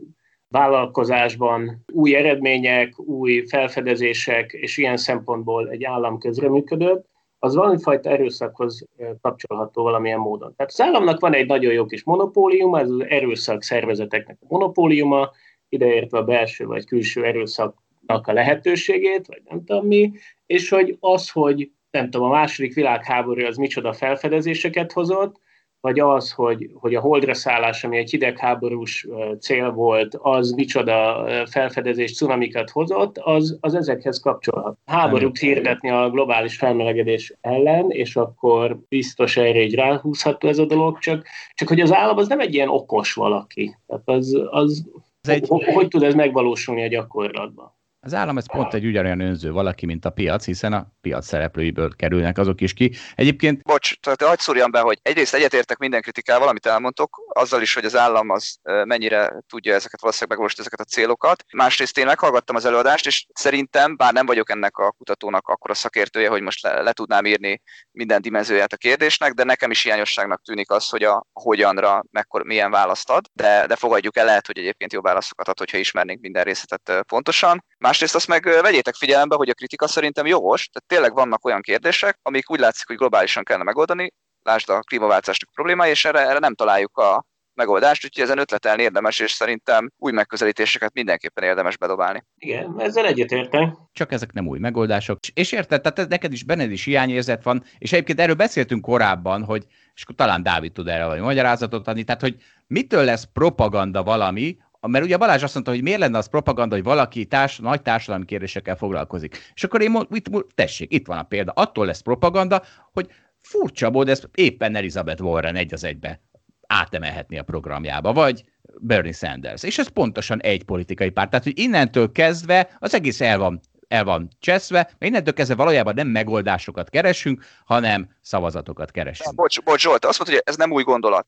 vállalkozásban 0.47 1.83
új 1.93 2.15
eredmények, 2.15 2.99
új 2.99 3.45
felfedezések, 3.47 4.51
és 4.51 4.77
ilyen 4.77 4.97
szempontból 4.97 5.69
egy 5.69 5.83
állam 5.83 6.19
közreműködött, 6.19 7.05
az 7.39 7.55
valamifajta 7.55 8.09
erőszakhoz 8.09 8.87
kapcsolható 9.21 9.83
valamilyen 9.83 10.19
módon. 10.19 10.55
Tehát 10.55 10.71
az 10.71 10.81
államnak 10.81 11.19
van 11.19 11.33
egy 11.33 11.47
nagyon 11.47 11.73
jó 11.73 11.85
kis 11.85 12.03
monopóliuma, 12.03 12.79
ez 12.79 12.89
az 12.89 13.05
erőszak 13.07 13.63
szervezeteknek 13.63 14.37
a 14.41 14.45
monopóliuma, 14.47 15.31
ideértve 15.69 16.17
a 16.17 16.23
belső 16.23 16.65
vagy 16.65 16.85
külső 16.85 17.23
erőszaknak 17.23 18.27
a 18.27 18.33
lehetőségét, 18.33 19.27
vagy 19.27 19.41
nem 19.45 19.63
tudom 19.65 19.87
mi, 19.87 20.11
és 20.45 20.69
hogy 20.69 20.97
az, 20.99 21.29
hogy 21.29 21.71
nem 21.91 22.09
tudom, 22.09 22.27
a 22.27 22.31
második 22.31 22.73
világháború 22.73 23.45
az 23.45 23.57
micsoda 23.57 23.93
felfedezéseket 23.93 24.91
hozott, 24.91 25.39
vagy 25.81 25.99
az, 25.99 26.31
hogy, 26.31 26.69
hogy 26.73 26.95
a 26.95 26.99
holdra 26.99 27.33
szállás, 27.33 27.83
ami 27.83 27.97
egy 27.97 28.09
hidegháborús 28.09 29.07
cél 29.39 29.71
volt, 29.71 30.15
az 30.21 30.51
micsoda 30.51 31.27
felfedezés, 31.49 32.15
cunamikat 32.15 32.69
hozott, 32.69 33.17
az, 33.17 33.57
az 33.61 33.75
ezekhez 33.75 34.19
kapcsolhat. 34.19 34.77
Háborút 34.85 35.37
hirdetni 35.37 35.89
a 35.89 36.09
globális 36.09 36.57
felmelegedés 36.57 37.33
ellen, 37.41 37.89
és 37.89 38.15
akkor 38.15 38.79
biztos 38.89 39.37
erre 39.37 39.59
egy 39.59 39.75
ráhúzható 39.75 40.47
ez 40.47 40.57
a 40.57 40.65
dolog, 40.65 40.99
csak, 40.99 41.27
csak 41.53 41.67
hogy 41.67 41.79
az 41.79 41.93
állam 41.93 42.17
az 42.17 42.27
nem 42.27 42.39
egy 42.39 42.53
ilyen 42.53 42.69
okos 42.69 43.13
valaki. 43.13 43.77
Tehát 43.87 44.03
az, 44.05 44.41
az 44.49 44.85
Ez 45.21 45.33
egy... 45.33 45.47
hogy, 45.47 45.63
hogy 45.63 45.87
tud 45.87 46.03
ez 46.03 46.13
megvalósulni 46.13 46.83
a 46.83 46.87
gyakorlatban? 46.87 47.76
Az 47.99 48.13
állam 48.13 48.37
ez 48.37 48.51
pont 48.51 48.73
egy 48.73 48.85
ugyanolyan 48.85 49.19
önző 49.19 49.51
valaki, 49.51 49.85
mint 49.85 50.05
a 50.05 50.09
piac, 50.09 50.45
hiszen 50.45 50.73
a 50.73 50.87
piac 51.01 51.25
szereplőiből 51.25 51.95
kerülnek 51.95 52.37
azok 52.37 52.61
is 52.61 52.73
ki. 52.73 52.95
Egyébként... 53.15 53.63
Bocs, 53.63 53.99
tehát 53.99 54.21
hagyd 54.21 54.39
szúrjam 54.39 54.71
be, 54.71 54.79
hogy 54.79 54.99
egyrészt 55.01 55.33
egyetértek 55.33 55.77
minden 55.77 56.01
kritikával, 56.01 56.47
amit 56.47 56.65
elmondtok, 56.65 57.19
azzal 57.27 57.61
is, 57.61 57.73
hogy 57.73 57.85
az 57.85 57.95
állam 57.95 58.29
az 58.29 58.57
mennyire 58.63 59.43
tudja 59.47 59.73
ezeket 59.73 60.01
valószínűleg 60.01 60.29
megvalósítani 60.29 60.67
ezeket 60.67 60.85
a 60.85 60.89
célokat. 60.89 61.43
Másrészt 61.53 61.97
én 61.97 62.05
meghallgattam 62.05 62.55
az 62.55 62.65
előadást, 62.65 63.05
és 63.05 63.25
szerintem, 63.33 63.95
bár 63.95 64.13
nem 64.13 64.25
vagyok 64.25 64.49
ennek 64.49 64.77
a 64.77 64.91
kutatónak 64.91 65.47
akkor 65.47 65.71
a 65.71 65.73
szakértője, 65.73 66.29
hogy 66.29 66.41
most 66.41 66.63
le, 66.63 66.81
le 66.81 66.93
tudnám 66.93 67.25
írni 67.25 67.61
minden 67.91 68.21
dimenzióját 68.21 68.73
a 68.73 68.77
kérdésnek, 68.77 69.33
de 69.33 69.43
nekem 69.43 69.71
is 69.71 69.83
hiányosságnak 69.83 70.41
tűnik 70.41 70.71
az, 70.71 70.89
hogy 70.89 71.03
a 71.03 71.25
hogyanra 71.33 72.03
mekkor, 72.11 72.43
milyen 72.43 72.71
választ 72.71 73.09
ad, 73.09 73.25
de, 73.33 73.65
de 73.67 73.75
fogadjuk 73.75 74.17
el, 74.17 74.25
lehet, 74.25 74.47
hogy 74.47 74.57
egyébként 74.57 74.93
jobb 74.93 75.03
válaszokat 75.03 75.47
ad, 75.47 75.57
hogyha 75.57 75.77
ismernénk 75.77 76.21
minden 76.21 76.43
részletet 76.43 77.03
pontosan. 77.07 77.63
Másrészt 77.77 78.15
azt 78.15 78.27
meg 78.27 78.43
vegyétek 78.43 78.95
figyelembe, 78.95 79.35
hogy 79.35 79.49
a 79.49 79.53
kritika 79.53 79.87
szerintem 79.87 80.25
jogos, 80.25 80.67
tehát 80.67 80.87
tényleg 80.87 81.13
vannak 81.13 81.45
olyan 81.45 81.61
kérdések, 81.61 82.19
amik 82.21 82.51
úgy 82.51 82.59
látszik, 82.59 82.87
hogy 82.87 82.97
globálisan 82.97 83.43
kellene 83.43 83.65
megoldani, 83.65 84.13
lásd 84.43 84.69
a 84.69 84.79
klímaváltozásnak 84.79 85.53
problémája, 85.53 85.91
és 85.91 86.05
erre, 86.05 86.19
erre 86.19 86.39
nem 86.39 86.55
találjuk 86.55 86.97
a 86.97 87.25
megoldást, 87.57 88.05
úgyhogy 88.05 88.23
ezen 88.23 88.37
ötletelni 88.37 88.81
érdemes, 88.81 89.19
és 89.19 89.31
szerintem 89.31 89.91
új 89.97 90.11
megközelítéseket 90.11 90.93
mindenképpen 90.93 91.43
érdemes 91.43 91.77
bedobálni. 91.77 92.23
Igen, 92.37 92.75
ezzel 92.77 93.05
egyetértek. 93.05 93.73
Csak 93.91 94.11
ezek 94.11 94.33
nem 94.33 94.47
új 94.47 94.59
megoldások. 94.59 95.19
És 95.33 95.51
érted, 95.51 95.81
tehát 95.81 96.09
neked 96.09 96.31
is 96.31 96.43
benned 96.43 96.71
is 96.71 96.83
hiányérzet 96.83 97.43
van, 97.43 97.63
és 97.77 97.91
egyébként 97.91 98.19
erről 98.19 98.35
beszéltünk 98.35 98.81
korábban, 98.81 99.43
hogy 99.43 99.65
és 99.93 100.05
talán 100.15 100.43
Dávid 100.43 100.71
tud 100.71 100.87
erre 100.87 101.03
valami 101.03 101.21
magyarázatot 101.21 101.87
adni, 101.87 102.03
tehát 102.03 102.21
hogy 102.21 102.35
mitől 102.67 103.03
lesz 103.03 103.27
propaganda 103.33 104.03
valami, 104.03 104.57
mert 104.81 105.05
ugye 105.05 105.17
Balázs 105.17 105.43
azt 105.43 105.53
mondta, 105.53 105.71
hogy 105.71 105.81
miért 105.81 105.99
lenne 105.99 106.17
az 106.17 106.27
propaganda, 106.27 106.75
hogy 106.75 106.83
valaki 106.83 107.25
társ, 107.25 107.57
nagy 107.57 107.81
társadalmi 107.81 108.25
kérdésekkel 108.25 108.75
foglalkozik. 108.75 109.51
És 109.53 109.63
akkor 109.63 109.81
én 109.81 109.91
mond, 109.91 110.07
itt, 110.09 110.29
tessék, 110.55 110.93
itt 110.93 111.07
van 111.07 111.17
a 111.17 111.23
példa. 111.23 111.51
Attól 111.51 111.85
lesz 111.85 112.01
propaganda, 112.01 112.63
hogy 112.93 113.07
furcsa 113.39 113.89
mód, 113.89 114.09
ez 114.09 114.21
éppen 114.33 114.75
Elizabeth 114.75 115.21
Warren 115.21 115.55
egy 115.55 115.73
az 115.73 115.83
egybe 115.83 116.21
átemelhetni 116.67 117.37
a 117.37 117.43
programjába, 117.43 118.13
vagy 118.13 118.43
Bernie 118.81 119.11
Sanders. 119.11 119.63
És 119.63 119.77
ez 119.77 119.87
pontosan 119.87 120.41
egy 120.41 120.63
politikai 120.63 121.09
párt. 121.09 121.29
Tehát, 121.29 121.45
hogy 121.45 121.59
innentől 121.59 122.11
kezdve 122.11 122.77
az 122.79 122.93
egész 122.93 123.21
el 123.21 123.37
van 123.37 123.61
el 123.87 124.03
van 124.03 124.27
cseszve, 124.39 124.77
mert 124.77 125.05
innentől 125.11 125.33
kezdve 125.33 125.55
valójában 125.55 125.93
nem 125.93 126.07
megoldásokat 126.07 126.89
keresünk, 126.89 127.43
hanem 127.65 128.09
szavazatokat 128.21 128.91
keresünk. 128.91 129.35
Bocs, 129.35 129.61
bocs 129.61 129.81
Zsolt, 129.81 130.05
azt 130.05 130.17
mondta, 130.19 130.35
hogy 130.35 130.45
ez 130.45 130.55
nem 130.55 130.71
új 130.71 130.83
gondolat. 130.83 131.27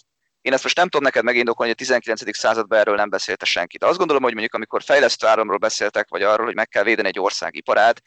Én 0.50 0.56
ezt 0.56 0.64
most 0.64 0.78
nem 0.78 0.88
tudom 0.88 1.06
neked 1.06 1.24
megindokolni, 1.24 1.72
hogy 1.72 1.82
a 1.82 1.86
19. 1.86 2.38
században 2.38 2.80
erről 2.80 2.96
nem 2.96 3.10
beszélte 3.10 3.46
senki. 3.46 3.78
De 3.78 3.86
azt 3.86 3.98
gondolom, 3.98 4.24
hogy 4.24 4.32
mondjuk 4.32 4.54
amikor 4.54 4.84
fejlesztő 4.84 5.28
áramról 5.28 5.58
beszéltek, 5.58 6.10
vagy 6.10 6.22
arról, 6.22 6.46
hogy 6.46 6.56
meg 6.56 6.68
kell 6.68 6.84
védeni 6.84 7.08
egy 7.08 7.20
ország 7.20 7.56
iparát, 7.56 8.02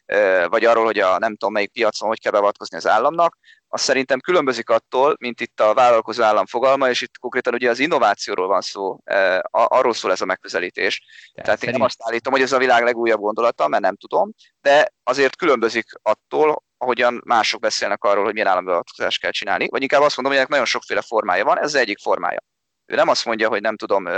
vagy 0.48 0.64
arról, 0.64 0.84
hogy 0.84 0.98
a 0.98 1.18
nem 1.18 1.36
tudom 1.36 1.52
melyik 1.52 1.72
piacon 1.72 2.08
hogy 2.08 2.20
kell 2.20 2.32
beavatkozni 2.32 2.76
az 2.76 2.86
államnak, 2.86 3.36
az 3.68 3.80
szerintem 3.80 4.20
különbözik 4.20 4.70
attól, 4.70 5.16
mint 5.20 5.40
itt 5.40 5.60
a 5.60 5.74
vállalkozó 5.74 6.22
állam 6.22 6.46
fogalma, 6.46 6.88
és 6.88 7.00
itt 7.00 7.18
konkrétan 7.18 7.54
ugye 7.54 7.70
az 7.70 7.78
innovációról 7.78 8.46
van 8.46 8.60
szó, 8.60 8.98
arról 9.50 9.94
szól 9.94 10.10
ez 10.10 10.20
a 10.20 10.24
megközelítés. 10.24 11.02
Tehát, 11.34 11.44
Tehát 11.44 11.62
én 11.62 11.70
nem 11.70 11.80
azt 11.80 11.98
állítom, 12.02 12.32
hogy 12.32 12.42
ez 12.42 12.52
a 12.52 12.58
világ 12.58 12.84
legújabb 12.84 13.20
gondolata, 13.20 13.68
mert 13.68 13.82
nem 13.82 13.96
tudom, 13.96 14.32
de 14.60 14.92
azért 15.02 15.36
különbözik 15.36 15.86
attól, 16.02 16.62
ahogyan 16.82 17.22
mások 17.24 17.60
beszélnek 17.60 18.04
arról, 18.04 18.24
hogy 18.24 18.32
milyen 18.32 18.48
állambeavatkozást 18.48 19.20
kell 19.20 19.30
csinálni, 19.30 19.68
vagy 19.68 19.82
inkább 19.82 20.02
azt 20.02 20.16
mondom, 20.16 20.32
hogy 20.34 20.36
ennek 20.36 20.48
nagyon 20.48 20.64
sokféle 20.64 21.02
formája 21.02 21.44
van, 21.44 21.58
ez 21.58 21.64
az 21.64 21.74
egyik 21.74 21.98
formája. 21.98 22.42
Ő 22.86 22.94
nem 22.94 23.08
azt 23.08 23.24
mondja, 23.24 23.48
hogy 23.48 23.60
nem 23.60 23.76
tudom, 23.76 24.08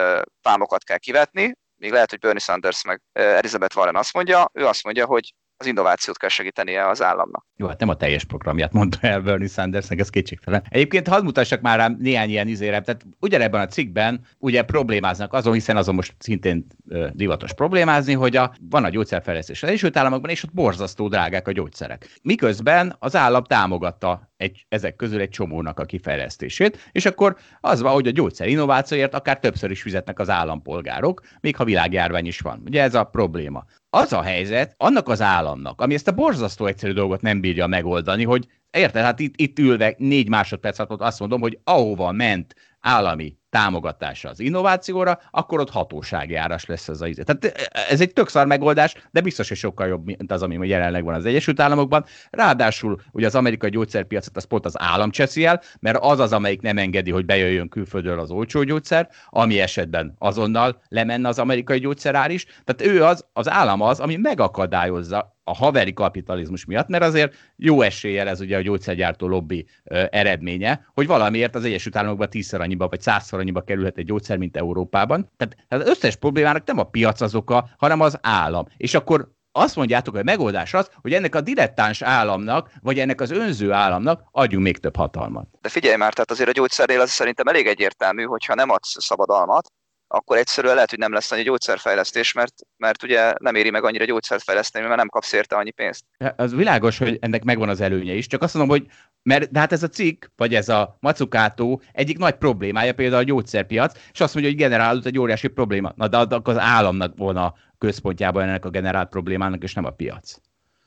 pámokat 0.42 0.84
kell 0.84 0.98
kivetni, 0.98 1.54
még 1.80 1.92
lehet, 1.92 2.10
hogy 2.10 2.18
Bernie 2.18 2.40
Sanders 2.40 2.84
meg 2.84 3.02
Elizabeth 3.12 3.76
Warren 3.76 3.96
azt 3.96 4.12
mondja, 4.12 4.50
ő 4.52 4.66
azt 4.66 4.84
mondja, 4.84 5.06
hogy 5.06 5.34
az 5.56 5.66
innovációt 5.66 6.18
kell 6.18 6.28
segítenie 6.28 6.88
az 6.88 7.02
államnak. 7.02 7.46
Jó, 7.56 7.66
hát 7.66 7.80
nem 7.80 7.88
a 7.88 7.96
teljes 7.96 8.24
programját 8.24 8.72
mondta 8.72 8.98
el 9.00 9.20
Bernie 9.20 9.48
Sandersnek, 9.48 9.98
ez 9.98 10.10
kétségtelen. 10.10 10.62
Egyébként 10.68 11.08
hadd 11.08 11.24
mutassak 11.24 11.60
már 11.60 11.78
rám 11.78 11.96
néhány 11.98 12.28
ilyen 12.28 12.48
izére, 12.48 12.80
tehát 12.80 13.06
ugyanebben 13.20 13.60
a 13.60 13.66
cikkben 13.66 14.26
ugye 14.38 14.62
problémáznak 14.62 15.32
azon, 15.32 15.52
hiszen 15.52 15.76
azon 15.76 15.94
most 15.94 16.14
szintén 16.18 16.66
ö, 16.88 17.08
divatos 17.12 17.52
problémázni, 17.52 18.12
hogy 18.12 18.36
a, 18.36 18.54
van 18.70 18.84
a 18.84 18.88
gyógyszerfejlesztés 18.88 19.62
az 19.62 19.68
Egyesült 19.68 19.96
Államokban, 19.96 20.30
és 20.30 20.42
ott 20.42 20.52
borzasztó 20.52 21.08
drágák 21.08 21.48
a 21.48 21.52
gyógyszerek. 21.52 22.18
Miközben 22.22 22.96
az 22.98 23.16
állam 23.16 23.44
támogatta 23.44 24.32
egy, 24.44 24.66
ezek 24.68 24.96
közül 24.96 25.20
egy 25.20 25.28
csomónak 25.28 25.78
a 25.78 25.84
kifejlesztését, 25.84 26.88
és 26.92 27.06
akkor 27.06 27.36
az 27.60 27.80
van, 27.80 27.92
hogy 27.92 28.06
a 28.06 28.10
gyógyszer 28.10 28.48
innovációért 28.48 29.14
akár 29.14 29.38
többször 29.38 29.70
is 29.70 29.82
fizetnek 29.82 30.18
az 30.18 30.30
állampolgárok, 30.30 31.22
még 31.40 31.56
ha 31.56 31.64
világjárvány 31.64 32.26
is 32.26 32.40
van. 32.40 32.62
Ugye 32.66 32.82
ez 32.82 32.94
a 32.94 33.04
probléma. 33.04 33.64
Az 33.90 34.12
a 34.12 34.22
helyzet 34.22 34.74
annak 34.76 35.08
az 35.08 35.20
államnak, 35.20 35.80
ami 35.80 35.94
ezt 35.94 36.08
a 36.08 36.12
borzasztó 36.12 36.66
egyszerű 36.66 36.92
dolgot 36.92 37.20
nem 37.20 37.40
bírja 37.40 37.66
megoldani, 37.66 38.24
hogy 38.24 38.46
érted, 38.70 39.02
hát 39.02 39.20
itt, 39.20 39.34
itt 39.36 39.58
ülve 39.58 39.94
négy 39.98 40.28
másodperc 40.28 40.78
alatt 40.78 41.00
azt 41.00 41.20
mondom, 41.20 41.40
hogy 41.40 41.58
ahova 41.64 42.12
ment 42.12 42.54
állami 42.80 43.36
támogatása 43.54 44.28
az 44.28 44.40
innovációra, 44.40 45.20
akkor 45.30 45.60
ott 45.60 45.70
hatósági 45.70 46.34
áras 46.34 46.66
lesz 46.66 46.88
ez 46.88 47.00
a 47.00 47.06
izé. 47.06 47.22
Tehát 47.22 47.70
ez 47.88 48.00
egy 48.00 48.12
tök 48.12 48.28
szar 48.28 48.46
megoldás, 48.46 48.94
de 49.10 49.20
biztos, 49.20 49.48
hogy 49.48 49.56
sokkal 49.56 49.86
jobb, 49.86 50.04
mint 50.04 50.32
az, 50.32 50.42
ami 50.42 50.68
jelenleg 50.68 51.04
van 51.04 51.14
az 51.14 51.24
Egyesült 51.24 51.60
Államokban. 51.60 52.04
Ráadásul 52.30 53.00
ugye 53.12 53.26
az 53.26 53.34
amerikai 53.34 53.70
gyógyszerpiacot 53.70 54.36
az 54.36 54.44
pont 54.44 54.64
az 54.64 54.80
állam 54.80 55.10
cseszi 55.10 55.44
el, 55.44 55.60
mert 55.80 55.98
az 56.00 56.18
az, 56.18 56.32
amelyik 56.32 56.60
nem 56.60 56.78
engedi, 56.78 57.10
hogy 57.10 57.24
bejöjjön 57.24 57.68
külföldről 57.68 58.20
az 58.20 58.30
olcsó 58.30 58.62
gyógyszer, 58.62 59.08
ami 59.28 59.60
esetben 59.60 60.14
azonnal 60.18 60.82
lemenne 60.88 61.28
az 61.28 61.38
amerikai 61.38 61.78
gyógyszerár 61.78 62.30
is. 62.30 62.44
Tehát 62.64 62.94
ő 62.94 63.04
az, 63.04 63.24
az 63.32 63.48
állam 63.48 63.80
az, 63.80 64.00
ami 64.00 64.16
megakadályozza 64.16 65.33
a 65.44 65.54
haveri 65.54 65.92
kapitalizmus 65.92 66.64
miatt, 66.64 66.88
mert 66.88 67.04
azért 67.04 67.34
jó 67.56 67.80
eséllyel 67.80 68.28
ez 68.28 68.40
ugye 68.40 68.56
a 68.56 68.60
gyógyszergyártó 68.60 69.28
lobby 69.28 69.66
eredménye, 70.10 70.86
hogy 70.94 71.06
valamiért 71.06 71.54
az 71.54 71.64
Egyesült 71.64 71.96
Államokban 71.96 72.30
tízszer 72.30 72.60
annyiba 72.60 72.88
vagy 72.88 73.00
százszor 73.00 73.38
annyiba 73.38 73.60
kerülhet 73.60 73.98
egy 73.98 74.04
gyógyszer, 74.04 74.36
mint 74.36 74.56
Európában. 74.56 75.30
Tehát 75.36 75.56
az 75.68 75.88
összes 75.88 76.16
problémának 76.16 76.66
nem 76.66 76.78
a 76.78 76.84
piac 76.84 77.20
az 77.20 77.34
oka, 77.34 77.68
hanem 77.76 78.00
az 78.00 78.18
állam. 78.22 78.66
És 78.76 78.94
akkor 78.94 79.32
azt 79.52 79.76
mondjátok, 79.76 80.12
hogy 80.14 80.22
a 80.22 80.30
megoldás 80.30 80.74
az, 80.74 80.90
hogy 81.00 81.12
ennek 81.12 81.34
a 81.34 81.40
dilettáns 81.40 82.02
államnak, 82.02 82.70
vagy 82.82 82.98
ennek 82.98 83.20
az 83.20 83.30
önző 83.30 83.72
államnak 83.72 84.24
adjunk 84.30 84.64
még 84.64 84.78
több 84.78 84.96
hatalmat. 84.96 85.46
De 85.60 85.68
figyelj 85.68 85.96
már, 85.96 86.12
tehát 86.12 86.30
azért 86.30 86.48
a 86.48 86.52
gyógyszernél 86.52 87.00
az 87.00 87.10
szerintem 87.10 87.46
elég 87.46 87.66
egyértelmű, 87.66 88.22
hogyha 88.22 88.54
nem 88.54 88.70
adsz 88.70 89.02
szabadalmat, 89.04 89.72
akkor 90.14 90.36
egyszerűen 90.36 90.74
lehet, 90.74 90.90
hogy 90.90 90.98
nem 90.98 91.12
lesz 91.12 91.30
annyi 91.30 91.42
gyógyszerfejlesztés, 91.42 92.32
mert, 92.32 92.54
mert 92.76 93.02
ugye 93.02 93.32
nem 93.38 93.54
éri 93.54 93.70
meg 93.70 93.84
annyira 93.84 94.04
gyógyszert 94.04 94.42
fejleszteni, 94.42 94.86
mert 94.86 94.96
nem 94.96 95.08
kapsz 95.08 95.32
érte 95.32 95.56
annyi 95.56 95.70
pénzt. 95.70 96.04
Az 96.36 96.54
világos, 96.54 96.98
hogy 96.98 97.18
ennek 97.20 97.44
megvan 97.44 97.68
az 97.68 97.80
előnye 97.80 98.12
is, 98.12 98.26
csak 98.26 98.42
azt 98.42 98.54
mondom, 98.54 98.76
hogy 98.76 98.86
mert 99.22 99.50
de 99.50 99.58
hát 99.58 99.72
ez 99.72 99.82
a 99.82 99.88
cikk, 99.88 100.24
vagy 100.36 100.54
ez 100.54 100.68
a 100.68 100.96
macukátó 101.00 101.82
egyik 101.92 102.18
nagy 102.18 102.34
problémája 102.34 102.94
például 102.94 103.22
a 103.22 103.24
gyógyszerpiac, 103.24 103.98
és 104.12 104.20
azt 104.20 104.34
mondja, 104.34 104.52
hogy 104.52 104.60
generálódott 104.60 105.06
egy 105.06 105.18
óriási 105.18 105.48
probléma. 105.48 105.92
Na 105.96 106.08
de 106.08 106.16
akkor 106.16 106.54
az 106.54 106.60
államnak 106.60 107.16
volna 107.16 107.54
központjában 107.78 108.42
ennek 108.42 108.64
a 108.64 108.70
generált 108.70 109.08
problémának, 109.08 109.62
és 109.62 109.74
nem 109.74 109.84
a 109.84 109.90
piac. 109.90 110.36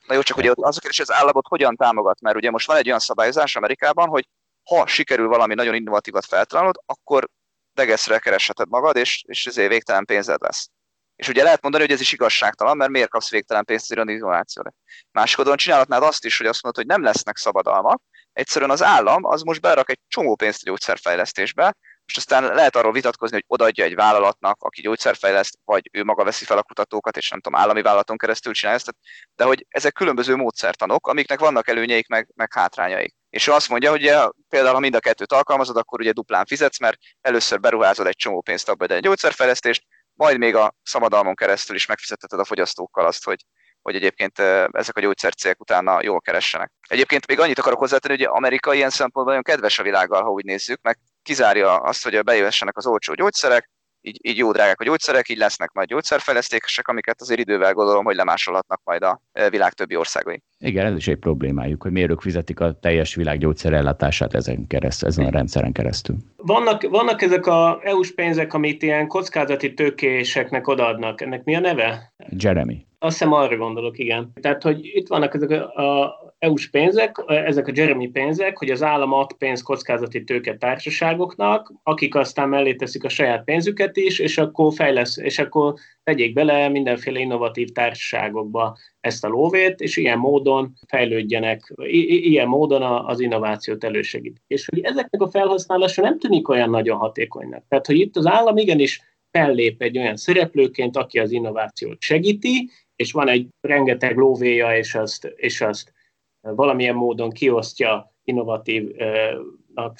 Na 0.07 0.13
jó, 0.13 0.21
csak 0.21 0.37
ugye 0.37 0.51
az 0.55 0.77
a 0.77 0.79
kérdés, 0.79 0.97
hogy 0.97 1.07
az 1.09 1.21
államot 1.21 1.47
hogyan 1.47 1.75
támogat, 1.75 2.21
mert 2.21 2.35
ugye 2.35 2.51
most 2.51 2.67
van 2.67 2.77
egy 2.77 2.87
olyan 2.87 2.99
szabályozás 2.99 3.55
Amerikában, 3.55 4.07
hogy 4.07 4.27
ha 4.63 4.87
sikerül 4.87 5.27
valami 5.27 5.53
nagyon 5.53 5.75
innovatívat 5.75 6.25
feltalálnod, 6.25 6.75
akkor 6.85 7.29
degeszre 7.77 8.19
keresheted 8.19 8.69
magad, 8.69 8.95
és, 8.95 9.23
és 9.27 9.45
ezért 9.45 9.69
végtelen 9.69 10.05
pénzed 10.05 10.41
lesz. 10.41 10.69
És 11.15 11.27
ugye 11.27 11.43
lehet 11.43 11.61
mondani, 11.61 11.83
hogy 11.83 11.93
ez 11.93 12.01
is 12.01 12.11
igazságtalan, 12.11 12.77
mert 12.77 12.91
miért 12.91 13.09
kapsz 13.09 13.29
végtelen 13.29 13.65
pénzt 13.65 13.91
az 13.91 14.07
innovációra. 14.07 14.73
Másik 15.11 15.37
oldalon 15.37 15.59
csinálhatnád 15.59 16.03
azt 16.03 16.25
is, 16.25 16.37
hogy 16.37 16.47
azt 16.47 16.63
mondod, 16.63 16.83
hogy 16.83 16.95
nem 16.95 17.03
lesznek 17.03 17.37
szabadalmak, 17.37 18.01
egyszerűen 18.33 18.71
az 18.71 18.83
állam 18.83 19.25
az 19.25 19.41
most 19.41 19.61
berak 19.61 19.89
egy 19.89 19.99
csomó 20.07 20.35
pénzt 20.35 20.61
a 20.61 20.65
gyógyszerfejlesztésbe, 20.65 21.75
most 22.03 22.17
aztán 22.17 22.55
lehet 22.55 22.75
arról 22.75 22.91
vitatkozni, 22.91 23.35
hogy 23.35 23.45
odaadja 23.47 23.83
egy 23.83 23.95
vállalatnak, 23.95 24.63
aki 24.63 24.81
gyógyszerfejleszt, 24.81 25.57
vagy 25.65 25.89
ő 25.91 26.03
maga 26.03 26.23
veszi 26.23 26.45
fel 26.45 26.57
a 26.57 26.63
kutatókat, 26.63 27.17
és 27.17 27.29
nem 27.29 27.41
tudom, 27.41 27.59
állami 27.59 27.81
vállalaton 27.81 28.17
keresztül 28.17 28.53
csinálja 28.53 28.79
ezt, 28.79 28.95
de 29.35 29.43
hogy 29.43 29.65
ezek 29.69 29.93
különböző 29.93 30.35
módszertanok, 30.35 31.07
amiknek 31.07 31.39
vannak 31.39 31.67
előnyeik, 31.67 32.07
meg, 32.07 32.29
meg 32.35 32.53
hátrányaik. 32.53 33.15
És 33.37 33.47
ő 33.47 33.51
azt 33.51 33.69
mondja, 33.69 33.89
hogy 33.89 34.01
ugye, 34.01 34.27
például 34.49 34.73
ha 34.73 34.79
mind 34.79 34.95
a 34.95 34.99
kettőt 34.99 35.31
alkalmazod, 35.31 35.77
akkor 35.77 35.99
ugye 35.99 36.11
duplán 36.11 36.45
fizetsz, 36.45 36.79
mert 36.79 36.97
először 37.21 37.59
beruházod 37.59 38.07
egy 38.07 38.15
csomó 38.15 38.41
pénzt 38.41 38.69
abba, 38.69 38.85
egy 38.85 39.01
gyógyszerfejlesztést, 39.01 39.83
majd 40.13 40.37
még 40.37 40.55
a 40.55 40.75
szabadalmon 40.83 41.35
keresztül 41.35 41.75
is 41.75 41.85
megfizetheted 41.85 42.39
a 42.39 42.45
fogyasztókkal 42.45 43.05
azt, 43.05 43.23
hogy, 43.23 43.45
hogy 43.81 43.95
egyébként 43.95 44.39
ezek 44.71 44.97
a 44.97 44.99
gyógyszercégek 44.99 45.59
utána 45.59 46.03
jól 46.03 46.21
keressenek. 46.21 46.71
Egyébként 46.87 47.27
még 47.27 47.39
annyit 47.39 47.59
akarok 47.59 47.79
hozzátenni, 47.79 48.17
hogy 48.17 48.35
Amerika 48.35 48.73
ilyen 48.73 48.89
szempontból 48.89 49.23
nagyon 49.23 49.41
kedves 49.41 49.79
a 49.79 49.83
világgal, 49.83 50.23
ha 50.23 50.29
úgy 50.29 50.45
nézzük, 50.45 50.81
meg 50.81 50.97
kizárja 51.23 51.75
azt, 51.75 52.03
hogy 52.03 52.23
bejöhessenek 52.23 52.77
az 52.77 52.85
olcsó 52.85 53.13
gyógyszerek, 53.13 53.69
így, 54.07 54.19
így 54.21 54.37
jó 54.37 54.51
drágák 54.51 54.79
a 54.79 54.83
gyógyszerek, 54.83 55.29
így 55.29 55.37
lesznek 55.37 55.71
majd 55.73 55.87
gyógyszerfejlesztések, 55.87 56.87
amiket 56.87 57.21
azért 57.21 57.39
idővel 57.39 57.73
gondolom, 57.73 58.05
hogy 58.05 58.15
lemásolhatnak 58.15 58.81
majd 58.83 59.03
a 59.03 59.21
világ 59.49 59.73
többi 59.73 59.95
országai. 59.95 60.41
Igen, 60.59 60.85
ez 60.85 60.95
is 60.95 61.07
egy 61.07 61.17
problémájuk, 61.17 61.81
hogy 61.81 61.91
miért 61.91 62.09
ők 62.09 62.21
fizetik 62.21 62.59
a 62.59 62.79
teljes 62.81 63.15
világ 63.15 63.37
gyógyszerellátását 63.37 64.33
ezen, 64.33 64.67
keresztül, 64.67 65.07
ezen 65.07 65.25
a 65.25 65.29
rendszeren 65.29 65.71
keresztül. 65.71 66.15
Vannak, 66.35 66.89
vannak 66.89 67.21
ezek 67.21 67.45
a 67.45 67.79
EU-s 67.83 68.13
pénzek, 68.13 68.53
amit 68.53 68.83
ilyen 68.83 69.07
kockázati 69.07 69.73
tőkéseknek 69.73 70.67
odaadnak. 70.67 71.21
Ennek 71.21 71.43
mi 71.43 71.55
a 71.55 71.59
neve? 71.59 72.13
Jeremy. 72.29 72.85
Azt 72.99 73.17
hiszem 73.17 73.33
arra 73.33 73.57
gondolok, 73.57 73.97
igen. 73.97 74.31
Tehát, 74.41 74.63
hogy 74.63 74.79
itt 74.81 75.07
vannak 75.07 75.33
ezek 75.33 75.51
a 75.51 76.26
EU-s 76.39 76.69
pénzek, 76.69 77.23
ezek 77.27 77.67
a 77.67 77.71
Jeremy 77.75 78.07
pénzek, 78.07 78.57
hogy 78.57 78.69
az 78.69 78.83
állam 78.83 79.13
ad 79.13 79.33
pénz 79.33 79.61
kockázati 79.61 80.23
tőke 80.23 80.57
társaságoknak, 80.57 81.73
akik 81.83 82.15
aztán 82.15 82.49
mellé 82.49 82.75
teszik 82.75 83.03
a 83.03 83.09
saját 83.09 83.43
pénzüket 83.43 83.97
is, 83.97 84.19
és 84.19 84.37
akkor 84.37 84.73
fejlesz, 84.73 85.17
és 85.17 85.39
akkor 85.39 85.73
tegyék 86.03 86.33
bele 86.33 86.69
mindenféle 86.69 87.19
innovatív 87.19 87.69
társaságokba 87.69 88.77
ezt 88.99 89.23
a 89.25 89.27
lóvét, 89.27 89.79
és 89.79 89.97
ilyen 89.97 90.17
módon 90.17 90.73
fejlődjenek, 90.87 91.73
i- 91.83 92.29
ilyen 92.29 92.47
módon 92.47 92.81
az 92.81 93.19
innovációt 93.19 93.83
elősegít. 93.83 94.41
És 94.47 94.65
hogy 94.65 94.79
ezeknek 94.83 95.21
a 95.21 95.29
felhasználása 95.29 96.01
nem 96.01 96.19
tűnik 96.19 96.49
olyan 96.49 96.69
nagyon 96.69 96.97
hatékonynak. 96.97 97.63
Tehát, 97.67 97.85
hogy 97.85 97.99
itt 97.99 98.15
az 98.15 98.25
állam 98.25 98.57
igenis 98.57 99.01
fellép 99.31 99.81
egy 99.81 99.97
olyan 99.97 100.15
szereplőként, 100.15 100.97
aki 100.97 101.19
az 101.19 101.31
innovációt 101.31 102.01
segíti, 102.01 102.69
és 102.95 103.11
van 103.11 103.27
egy 103.27 103.47
rengeteg 103.61 104.17
lóvéja, 104.17 104.77
és 104.77 104.95
azt, 104.95 105.33
és 105.35 105.61
azt 105.61 105.95
valamilyen 106.41 106.95
módon 106.95 107.29
kiosztja 107.29 108.15
innovatívnak 108.23 109.95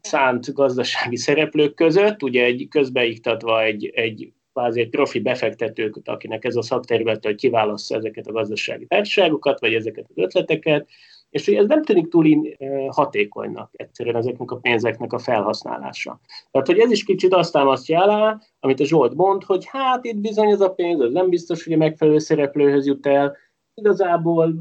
szánt 0.00 0.52
gazdasági 0.52 1.16
szereplők 1.16 1.74
között, 1.74 2.22
ugye 2.22 2.44
egy 2.44 2.66
közbeiktatva 2.70 3.62
egy, 3.62 3.86
egy 3.94 4.32
kvázi 4.52 4.80
egy 4.80 4.88
profi 4.88 5.20
befektetők, 5.20 6.00
akinek 6.04 6.44
ez 6.44 6.56
a 6.56 6.62
szakterület, 6.62 7.24
hogy 7.24 7.34
kiválassza 7.34 7.94
ezeket 7.94 8.26
a 8.26 8.32
gazdasági 8.32 8.86
társaságokat, 8.86 9.60
vagy 9.60 9.74
ezeket 9.74 10.06
az 10.08 10.22
ötleteket, 10.22 10.88
és 11.30 11.44
hogy 11.44 11.54
ez 11.54 11.66
nem 11.66 11.82
tűnik 11.82 12.08
túl 12.08 12.56
hatékonynak 12.88 13.70
egyszerűen 13.72 14.16
ezeknek 14.16 14.50
a 14.50 14.56
pénzeknek 14.56 15.12
a 15.12 15.18
felhasználása. 15.18 16.20
Tehát, 16.50 16.66
hogy 16.66 16.78
ez 16.78 16.90
is 16.90 17.04
kicsit 17.04 17.34
azt 17.34 17.52
támasztja 17.52 18.02
alá, 18.02 18.40
amit 18.60 18.80
a 18.80 18.84
Zsolt 18.84 19.14
mond, 19.14 19.44
hogy 19.44 19.64
hát 19.66 20.04
itt 20.04 20.16
bizony 20.16 20.50
ez 20.50 20.60
a 20.60 20.72
pénz, 20.72 21.00
ez 21.00 21.12
nem 21.12 21.28
biztos, 21.28 21.64
hogy 21.64 21.72
a 21.72 21.76
megfelelő 21.76 22.18
szereplőhöz 22.18 22.86
jut 22.86 23.06
el, 23.06 23.36
igazából 23.74 24.54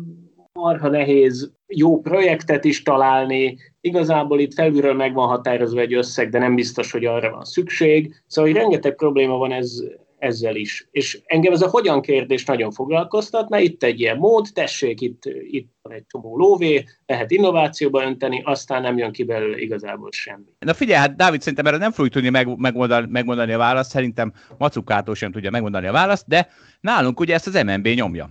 marha 0.59 0.89
nehéz 0.89 1.51
jó 1.67 2.01
projektet 2.01 2.63
is 2.63 2.81
találni, 2.81 3.57
igazából 3.81 4.39
itt 4.39 4.53
felülről 4.53 4.93
meg 4.93 5.13
van 5.13 5.27
határozva 5.27 5.79
egy 5.79 5.93
összeg, 5.93 6.29
de 6.29 6.39
nem 6.39 6.55
biztos, 6.55 6.91
hogy 6.91 7.05
arra 7.05 7.31
van 7.31 7.43
szükség. 7.43 8.21
Szóval 8.27 8.51
hogy 8.51 8.59
rengeteg 8.59 8.95
probléma 8.95 9.37
van 9.37 9.51
ez, 9.51 9.71
ezzel 10.17 10.55
is. 10.55 10.87
És 10.91 11.21
engem 11.25 11.53
ez 11.53 11.61
a 11.61 11.69
hogyan 11.69 12.01
kérdés 12.01 12.45
nagyon 12.45 12.71
foglalkoztatna. 12.71 13.59
Itt 13.59 13.83
egy 13.83 13.99
ilyen 13.99 14.17
mód, 14.17 14.47
tessék, 14.53 15.01
itt, 15.01 15.23
itt 15.49 15.69
van 15.81 15.93
egy 15.93 16.03
csomó 16.07 16.37
lóvé, 16.37 16.83
lehet 17.05 17.31
innovációba 17.31 18.03
önteni, 18.03 18.41
aztán 18.45 18.81
nem 18.81 18.97
jön 18.97 19.11
ki 19.11 19.23
belőle 19.23 19.57
igazából 19.57 20.11
semmi. 20.11 20.55
Na 20.59 20.73
figyelj, 20.73 20.99
hát 20.99 21.15
Dávid, 21.15 21.39
szerintem 21.39 21.65
erre 21.65 21.77
nem 21.77 21.91
fogjuk 21.91 22.13
tudni 22.13 22.29
meg, 22.29 22.57
megmondani, 22.57 23.07
megmondani 23.09 23.51
a 23.51 23.57
választ, 23.57 23.89
szerintem 23.89 24.33
Macukától 24.57 25.15
sem 25.15 25.31
tudja 25.31 25.51
megmondani 25.51 25.87
a 25.87 25.91
választ, 25.91 26.27
de 26.27 26.47
nálunk 26.81 27.19
ugye 27.19 27.33
ezt 27.33 27.47
az 27.47 27.63
MNB 27.63 27.87
nyomja 27.87 28.29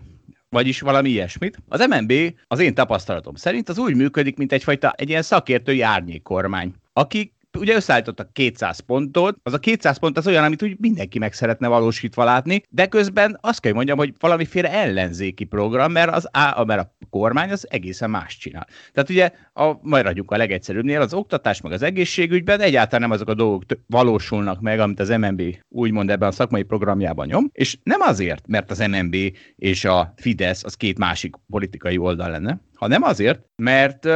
vagyis 0.54 0.80
valami 0.80 1.08
ilyesmit. 1.08 1.58
Az 1.68 1.86
MNB 1.86 2.12
az 2.46 2.60
én 2.60 2.74
tapasztalatom 2.74 3.34
szerint 3.34 3.68
az 3.68 3.78
úgy 3.78 3.94
működik, 3.94 4.36
mint 4.36 4.52
egyfajta 4.52 4.92
egy 4.96 5.08
ilyen 5.08 5.22
szakértői 5.22 5.80
árnyékkormány, 5.80 6.74
akik 6.92 7.32
ugye 7.58 7.74
összeállítottak 7.74 8.32
200 8.32 8.78
pontot, 8.80 9.36
az 9.42 9.52
a 9.52 9.58
200 9.58 9.98
pont 9.98 10.16
az 10.18 10.26
olyan, 10.26 10.44
amit 10.44 10.62
úgy 10.62 10.76
mindenki 10.78 11.18
meg 11.18 11.32
szeretne 11.32 11.68
valósítva 11.68 12.24
látni, 12.24 12.62
de 12.68 12.86
közben 12.86 13.38
azt 13.40 13.60
kell 13.60 13.72
mondjam, 13.72 13.98
hogy 13.98 14.14
valamiféle 14.18 14.72
ellenzéki 14.72 15.44
program, 15.44 15.92
mert, 15.92 16.10
az 16.10 16.28
a, 16.32 16.64
mert 16.64 16.80
a 16.80 16.96
kormány 17.10 17.50
az 17.50 17.66
egészen 17.70 18.10
más 18.10 18.36
csinál. 18.36 18.66
Tehát 18.92 19.10
ugye, 19.10 19.30
a, 19.52 19.78
majd 19.82 20.04
ragyunk 20.04 20.30
a 20.30 20.36
legegyszerűbbnél, 20.36 21.00
az 21.00 21.14
oktatás 21.14 21.60
meg 21.60 21.72
az 21.72 21.82
egészségügyben 21.82 22.60
egyáltalán 22.60 23.00
nem 23.00 23.10
azok 23.10 23.28
a 23.28 23.34
dolgok 23.34 23.62
valósulnak 23.86 24.60
meg, 24.60 24.80
amit 24.80 25.00
az 25.00 25.08
MNB 25.08 25.42
úgymond 25.68 26.10
ebben 26.10 26.28
a 26.28 26.32
szakmai 26.32 26.62
programjában 26.62 27.26
nyom, 27.26 27.48
és 27.52 27.78
nem 27.82 28.00
azért, 28.00 28.46
mert 28.46 28.70
az 28.70 28.78
MNB 28.78 29.16
és 29.56 29.84
a 29.84 30.12
Fidesz 30.16 30.64
az 30.64 30.74
két 30.74 30.98
másik 30.98 31.34
politikai 31.50 31.96
oldal 31.96 32.30
lenne, 32.30 32.60
hanem 32.74 33.02
azért, 33.02 33.40
mert 33.56 34.08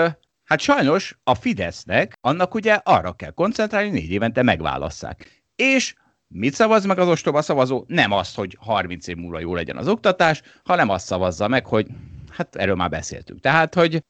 Hát 0.48 0.60
sajnos 0.60 1.18
a 1.24 1.34
Fidesznek 1.34 2.12
annak 2.20 2.54
ugye 2.54 2.72
arra 2.72 3.12
kell 3.12 3.30
koncentrálni, 3.30 3.90
négy 3.90 4.10
évente 4.10 4.42
megválasszák. 4.42 5.42
És 5.56 5.94
mit 6.28 6.54
szavaz 6.54 6.84
meg 6.84 6.98
az 6.98 7.08
ostoba 7.08 7.42
szavazó? 7.42 7.84
Nem 7.86 8.12
azt, 8.12 8.36
hogy 8.36 8.56
30 8.60 9.06
év 9.06 9.16
múlva 9.16 9.40
jó 9.40 9.54
legyen 9.54 9.76
az 9.76 9.88
oktatás, 9.88 10.42
hanem 10.64 10.88
azt 10.88 11.06
szavazza 11.06 11.48
meg, 11.48 11.66
hogy 11.66 11.86
hát 12.30 12.56
erről 12.56 12.74
már 12.74 12.88
beszéltünk. 12.88 13.40
Tehát, 13.40 13.74
hogy 13.74 14.04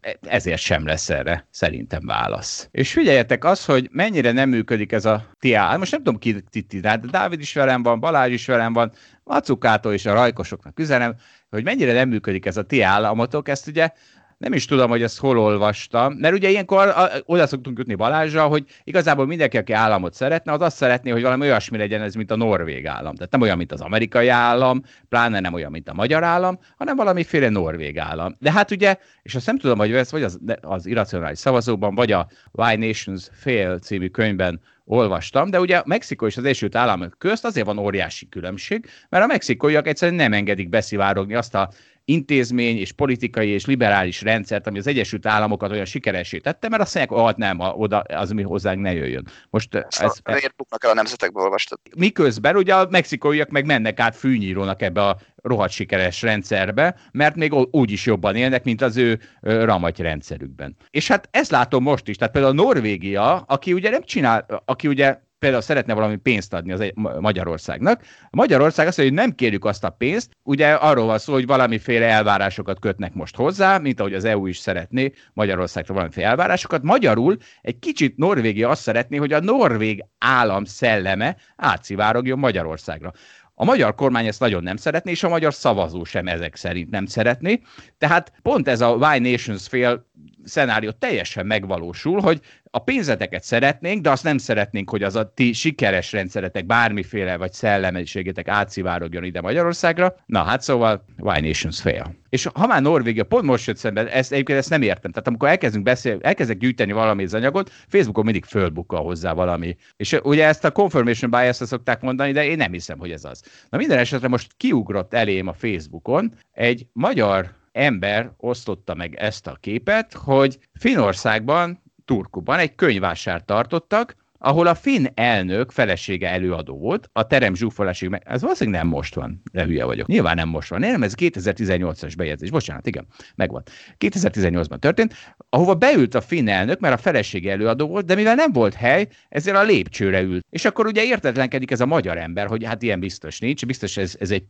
eh, 0.00 0.12
ezért 0.20 0.60
sem 0.60 0.86
lesz 0.86 1.10
erre 1.10 1.46
szerintem 1.50 2.06
válasz. 2.06 2.68
És 2.70 2.92
figyeljetek 2.92 3.44
az, 3.44 3.64
hogy 3.64 3.88
mennyire 3.92 4.32
nem 4.32 4.48
működik 4.48 4.92
ez 4.92 5.04
a 5.04 5.26
TIA. 5.38 5.76
Most 5.76 5.90
nem 5.90 6.02
tudom 6.02 6.18
ki, 6.18 6.40
ti, 6.50 6.80
de 6.80 6.96
Dávid 6.96 7.40
is 7.40 7.54
velem 7.54 7.82
van, 7.82 8.00
Balázs 8.00 8.32
is 8.32 8.46
velem 8.46 8.72
van, 8.72 8.92
Macukától 9.24 9.92
és 9.92 10.06
a 10.06 10.12
rajkosoknak 10.12 10.78
üzenem, 10.78 11.14
hogy 11.50 11.64
mennyire 11.64 11.92
nem 11.92 12.08
működik 12.08 12.46
ez 12.46 12.56
a 12.56 12.62
ti 12.62 12.82
államotok, 12.82 13.48
ezt 13.48 13.66
ugye 13.66 13.92
nem 14.40 14.52
is 14.52 14.64
tudom, 14.64 14.90
hogy 14.90 15.02
ezt 15.02 15.18
hol 15.18 15.38
olvastam, 15.38 16.12
mert 16.12 16.34
ugye 16.34 16.48
ilyenkor 16.48 16.88
a, 16.88 17.08
oda 17.24 17.46
szoktunk 17.46 17.78
jutni 17.78 17.94
Balázsra, 17.94 18.46
hogy 18.46 18.64
igazából 18.84 19.26
mindenki, 19.26 19.56
aki 19.56 19.72
államot 19.72 20.14
szeretne, 20.14 20.52
az 20.52 20.60
azt 20.60 20.76
szeretné, 20.76 21.10
hogy 21.10 21.22
valami 21.22 21.42
olyasmi 21.42 21.78
legyen 21.78 22.02
ez, 22.02 22.14
mint 22.14 22.30
a 22.30 22.36
norvég 22.36 22.86
állam. 22.86 23.14
Tehát 23.14 23.32
nem 23.32 23.40
olyan, 23.40 23.56
mint 23.56 23.72
az 23.72 23.80
amerikai 23.80 24.28
állam, 24.28 24.82
pláne 25.08 25.40
nem 25.40 25.54
olyan, 25.54 25.70
mint 25.70 25.88
a 25.88 25.94
magyar 25.94 26.24
állam, 26.24 26.58
hanem 26.76 26.96
valamiféle 26.96 27.48
norvég 27.48 27.98
állam. 27.98 28.36
De 28.38 28.52
hát 28.52 28.70
ugye, 28.70 28.96
és 29.22 29.34
azt 29.34 29.46
nem 29.46 29.58
tudom, 29.58 29.78
hogy 29.78 29.92
ez 29.92 30.10
vagy 30.10 30.22
az, 30.22 30.38
az 30.60 30.86
irracionális 30.86 31.38
szavazóban, 31.38 31.94
vagy 31.94 32.12
a 32.12 32.28
Why 32.52 32.76
Nations 32.76 33.28
Fail 33.32 33.78
című 33.78 34.08
könyvben 34.08 34.60
olvastam, 34.84 35.50
de 35.50 35.60
ugye 35.60 35.82
Mexikó 35.84 36.26
és 36.26 36.36
az 36.36 36.44
Egyesült 36.44 36.74
Államok 36.74 37.14
közt 37.18 37.44
azért 37.44 37.66
van 37.66 37.78
óriási 37.78 38.28
különbség, 38.28 38.86
mert 39.08 39.24
a 39.24 39.26
mexikóiak 39.26 39.86
egyszerűen 39.86 40.16
nem 40.16 40.32
engedik 40.32 40.68
beszivárogni 40.68 41.34
azt 41.34 41.54
a 41.54 41.70
intézmény 42.04 42.78
és 42.78 42.92
politikai 42.92 43.48
és 43.48 43.66
liberális 43.66 44.22
rendszert, 44.22 44.66
ami 44.66 44.78
az 44.78 44.86
Egyesült 44.86 45.26
Államokat 45.26 45.70
olyan 45.70 45.84
sikeresé 45.84 46.38
tette, 46.38 46.68
mert 46.68 46.82
azt 46.82 46.94
mondják, 46.94 47.20
hogy 47.20 47.36
nem, 47.36 47.58
oda 47.60 47.98
az 47.98 48.30
mi 48.30 48.42
hozzánk 48.42 48.80
ne 48.80 48.92
jöjjön. 48.92 49.26
Most 49.50 49.74
ez, 49.74 49.84
ez, 50.00 50.20
miért 50.24 50.56
buknak 50.56 50.84
el 50.84 50.90
a 50.90 50.94
nemzetekből 50.94 51.42
olvastad? 51.42 51.78
Miközben 51.96 52.56
ugye 52.56 52.74
a 52.74 52.86
mexikóiak 52.90 53.48
meg 53.48 53.66
mennek 53.66 54.00
át 54.00 54.16
fűnyírónak 54.16 54.82
ebbe 54.82 55.06
a 55.06 55.16
rohadt 55.42 55.72
sikeres 55.72 56.22
rendszerbe, 56.22 56.96
mert 57.12 57.34
még 57.34 57.54
úgy 57.54 57.90
is 57.90 58.06
jobban 58.06 58.36
élnek, 58.36 58.64
mint 58.64 58.82
az 58.82 58.96
ő 58.96 59.20
ramaty 59.40 60.02
rendszerükben. 60.02 60.76
És 60.90 61.08
hát 61.08 61.28
ezt 61.30 61.50
látom 61.50 61.82
most 61.82 62.08
is, 62.08 62.16
tehát 62.16 62.32
például 62.32 62.58
a 62.58 62.62
Norvégia, 62.62 63.36
aki 63.36 63.72
ugye 63.72 63.90
nem 63.90 64.02
csinál, 64.02 64.62
aki 64.64 64.88
ugye 64.88 65.18
például 65.40 65.62
szeretne 65.62 65.94
valami 65.94 66.16
pénzt 66.16 66.54
adni 66.54 66.72
az 66.72 66.92
Magyarországnak. 67.20 68.02
Magyarország 68.30 68.86
azt 68.86 68.96
mondja, 68.96 69.16
hogy 69.16 69.26
nem 69.26 69.36
kérjük 69.36 69.64
azt 69.64 69.84
a 69.84 69.90
pénzt, 69.90 70.30
ugye 70.42 70.72
arról 70.72 71.06
van 71.06 71.18
szó, 71.18 71.32
hogy 71.32 71.46
valamiféle 71.46 72.06
elvárásokat 72.06 72.78
kötnek 72.78 73.14
most 73.14 73.36
hozzá, 73.36 73.78
mint 73.78 74.00
ahogy 74.00 74.14
az 74.14 74.24
EU 74.24 74.46
is 74.46 74.58
szeretné 74.58 75.12
Magyarországra 75.32 75.94
valamiféle 75.94 76.26
elvárásokat. 76.26 76.82
Magyarul 76.82 77.36
egy 77.62 77.78
kicsit 77.78 78.16
Norvégia 78.16 78.68
azt 78.68 78.82
szeretné, 78.82 79.16
hogy 79.16 79.32
a 79.32 79.40
norvég 79.40 80.04
állam 80.18 80.64
szelleme 80.64 81.36
átszivárogjon 81.56 82.38
Magyarországra. 82.38 83.12
A 83.54 83.64
magyar 83.64 83.94
kormány 83.94 84.26
ezt 84.26 84.40
nagyon 84.40 84.62
nem 84.62 84.76
szeretné, 84.76 85.10
és 85.10 85.22
a 85.22 85.28
magyar 85.28 85.54
szavazó 85.54 86.04
sem 86.04 86.26
ezek 86.26 86.56
szerint 86.56 86.90
nem 86.90 87.06
szeretné. 87.06 87.60
Tehát 87.98 88.32
pont 88.42 88.68
ez 88.68 88.80
a 88.80 88.88
Why 88.88 89.18
Nations 89.18 89.68
Fail 89.68 90.06
szenárió 90.44 90.90
teljesen 90.90 91.46
megvalósul, 91.46 92.20
hogy 92.20 92.40
a 92.72 92.78
pénzeteket 92.78 93.42
szeretnénk, 93.42 94.02
de 94.02 94.10
azt 94.10 94.24
nem 94.24 94.38
szeretnénk, 94.38 94.90
hogy 94.90 95.02
az 95.02 95.16
a 95.16 95.32
ti 95.34 95.52
sikeres 95.52 96.12
rendszeretek 96.12 96.66
bármiféle 96.66 97.36
vagy 97.36 97.52
szellemiségétek 97.52 98.48
átszivárogjon 98.48 99.24
ide 99.24 99.40
Magyarországra. 99.40 100.14
Na 100.26 100.42
hát 100.42 100.62
szóval, 100.62 101.04
why 101.18 101.40
nations 101.40 101.80
fail. 101.80 102.14
És 102.28 102.48
ha 102.54 102.66
már 102.66 102.82
Norvégia 102.82 103.24
pont 103.24 103.44
most 103.44 103.66
jött 103.66 103.76
szemben, 103.76 104.06
ezt, 104.06 104.32
egyébként 104.32 104.58
ezt 104.58 104.70
nem 104.70 104.82
értem. 104.82 105.10
Tehát 105.10 105.28
amikor 105.28 105.48
elkezdünk 105.48 105.84
beszélni, 105.84 106.20
elkezdek 106.22 106.58
gyűjteni 106.58 106.92
valami 106.92 107.24
az 107.24 107.34
anyagot, 107.34 107.70
Facebookon 107.88 108.24
mindig 108.24 108.44
fölbukkal 108.44 109.02
hozzá 109.02 109.32
valami. 109.32 109.76
És 109.96 110.18
ugye 110.22 110.46
ezt 110.46 110.64
a 110.64 110.70
confirmation 110.70 111.30
bias 111.30 111.56
szokták 111.56 112.00
mondani, 112.00 112.32
de 112.32 112.44
én 112.44 112.56
nem 112.56 112.72
hiszem, 112.72 112.98
hogy 112.98 113.10
ez 113.10 113.24
az. 113.24 113.42
Na 113.68 113.78
minden 113.78 113.98
esetre 113.98 114.28
most 114.28 114.52
kiugrott 114.56 115.14
elém 115.14 115.46
a 115.46 115.52
Facebookon 115.52 116.34
egy 116.52 116.86
magyar 116.92 117.58
ember 117.72 118.32
osztotta 118.36 118.94
meg 118.94 119.14
ezt 119.14 119.46
a 119.46 119.56
képet, 119.60 120.12
hogy 120.12 120.58
Finországban, 120.78 121.82
Turkuban 122.10 122.58
egy 122.58 122.74
könyvvásárt 122.74 123.44
tartottak, 123.44 124.16
ahol 124.38 124.66
a 124.66 124.74
finn 124.74 125.06
elnök 125.14 125.70
felesége 125.70 126.28
előadó 126.28 126.78
volt, 126.78 127.10
a 127.12 127.26
terem 127.26 127.54
zsúfolásig, 127.54 128.08
meg, 128.08 128.22
ez 128.24 128.42
valószínűleg 128.42 128.80
nem 128.80 128.90
most 128.90 129.14
van, 129.14 129.42
de 129.52 129.64
hülye 129.64 129.84
vagyok. 129.84 130.06
Nyilván 130.06 130.34
nem 130.34 130.48
most 130.48 130.68
van, 130.68 130.80
nem, 130.80 131.02
ez 131.02 131.14
2018-as 131.16 132.12
bejegyzés, 132.16 132.50
bocsánat, 132.50 132.86
igen, 132.86 133.06
megvan. 133.34 133.62
2018-ban 133.98 134.78
történt, 134.78 135.14
ahova 135.48 135.74
beült 135.74 136.14
a 136.14 136.20
finn 136.20 136.48
elnök, 136.48 136.80
mert 136.80 136.94
a 136.94 137.02
felesége 137.02 137.50
előadó 137.50 137.86
volt, 137.86 138.06
de 138.06 138.14
mivel 138.14 138.34
nem 138.34 138.52
volt 138.52 138.74
hely, 138.74 139.08
ezért 139.28 139.56
a 139.56 139.62
lépcsőre 139.62 140.20
ült. 140.20 140.46
És 140.50 140.64
akkor 140.64 140.86
ugye 140.86 141.04
értetlenkedik 141.04 141.70
ez 141.70 141.80
a 141.80 141.86
magyar 141.86 142.18
ember, 142.18 142.46
hogy 142.46 142.64
hát 142.64 142.82
ilyen 142.82 143.00
biztos 143.00 143.38
nincs, 143.38 143.66
biztos 143.66 143.96
ez, 143.96 144.16
ez 144.18 144.30
egy 144.30 144.44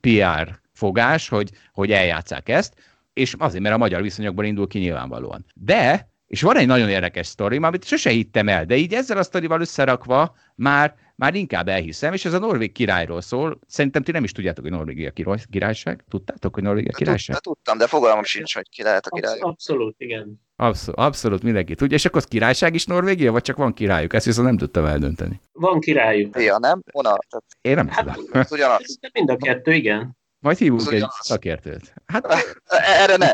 PR 0.00 0.60
fogás, 0.72 1.28
hogy, 1.28 1.50
hogy 1.72 1.92
eljátszák 1.92 2.48
ezt, 2.48 2.74
és 3.12 3.34
azért, 3.38 3.62
mert 3.62 3.74
a 3.74 3.78
magyar 3.78 4.02
viszonyokból 4.02 4.44
indul 4.44 4.66
ki 4.66 4.78
nyilvánvalóan. 4.78 5.44
De 5.54 6.08
és 6.30 6.42
van 6.42 6.56
egy 6.56 6.66
nagyon 6.66 6.88
érdekes 6.88 7.26
sztori, 7.26 7.56
amit 7.56 7.84
sose 7.84 8.10
hittem 8.10 8.48
el, 8.48 8.64
de 8.64 8.76
így 8.76 8.94
ezzel 8.94 9.18
a 9.18 9.22
sztorival 9.22 9.60
összerakva 9.60 10.36
már, 10.54 10.94
már 11.16 11.34
inkább 11.34 11.68
elhiszem, 11.68 12.12
és 12.12 12.24
ez 12.24 12.32
a 12.32 12.38
Norvég 12.38 12.72
királyról 12.72 13.20
szól. 13.20 13.58
Szerintem 13.66 14.02
ti 14.02 14.12
nem 14.12 14.24
is 14.24 14.32
tudjátok, 14.32 14.62
hogy 14.64 14.72
Norvégia 14.72 15.12
királyság? 15.50 16.04
Tudtátok, 16.08 16.54
hogy 16.54 16.62
Norvégia 16.62 16.92
királyság? 16.92 17.38
Tudtam, 17.38 17.78
de 17.78 17.86
fogalmam 17.86 18.24
sincs, 18.24 18.54
hogy 18.54 18.68
ki 18.68 18.82
lehet 18.82 19.06
a 19.06 19.10
király. 19.10 19.38
Abszolút, 19.38 19.94
igen. 19.98 20.40
Abszolút, 20.56 21.00
abszolút 21.00 21.42
mindenki 21.42 21.74
tudja. 21.74 21.96
És 21.96 22.04
akkor 22.04 22.18
az 22.18 22.26
királyság 22.26 22.74
is 22.74 22.84
Norvégia, 22.86 23.32
vagy 23.32 23.42
csak 23.42 23.56
van 23.56 23.74
királyuk? 23.74 24.12
Ezt 24.12 24.24
viszont 24.24 24.46
nem 24.46 24.56
tudtam 24.56 24.84
eldönteni. 24.84 25.40
Van 25.52 25.80
királyuk. 25.80 26.42
Ja, 26.42 26.58
nem? 26.58 26.82
Ona, 26.92 27.18
tehát... 27.28 27.44
Én 27.60 27.74
nem 27.74 27.88
hát, 27.88 28.14
tudom. 28.14 28.42
Ugyanaz. 28.50 28.98
Mind 29.12 29.30
a 29.30 29.36
kettő, 29.36 29.72
igen. 29.72 30.18
Majd 30.38 30.58
hívunk 30.58 30.92
egy 30.92 31.04
szakértőt. 31.20 31.94
Hát... 32.06 32.26
Erre 33.02 33.16
ne. 33.16 33.30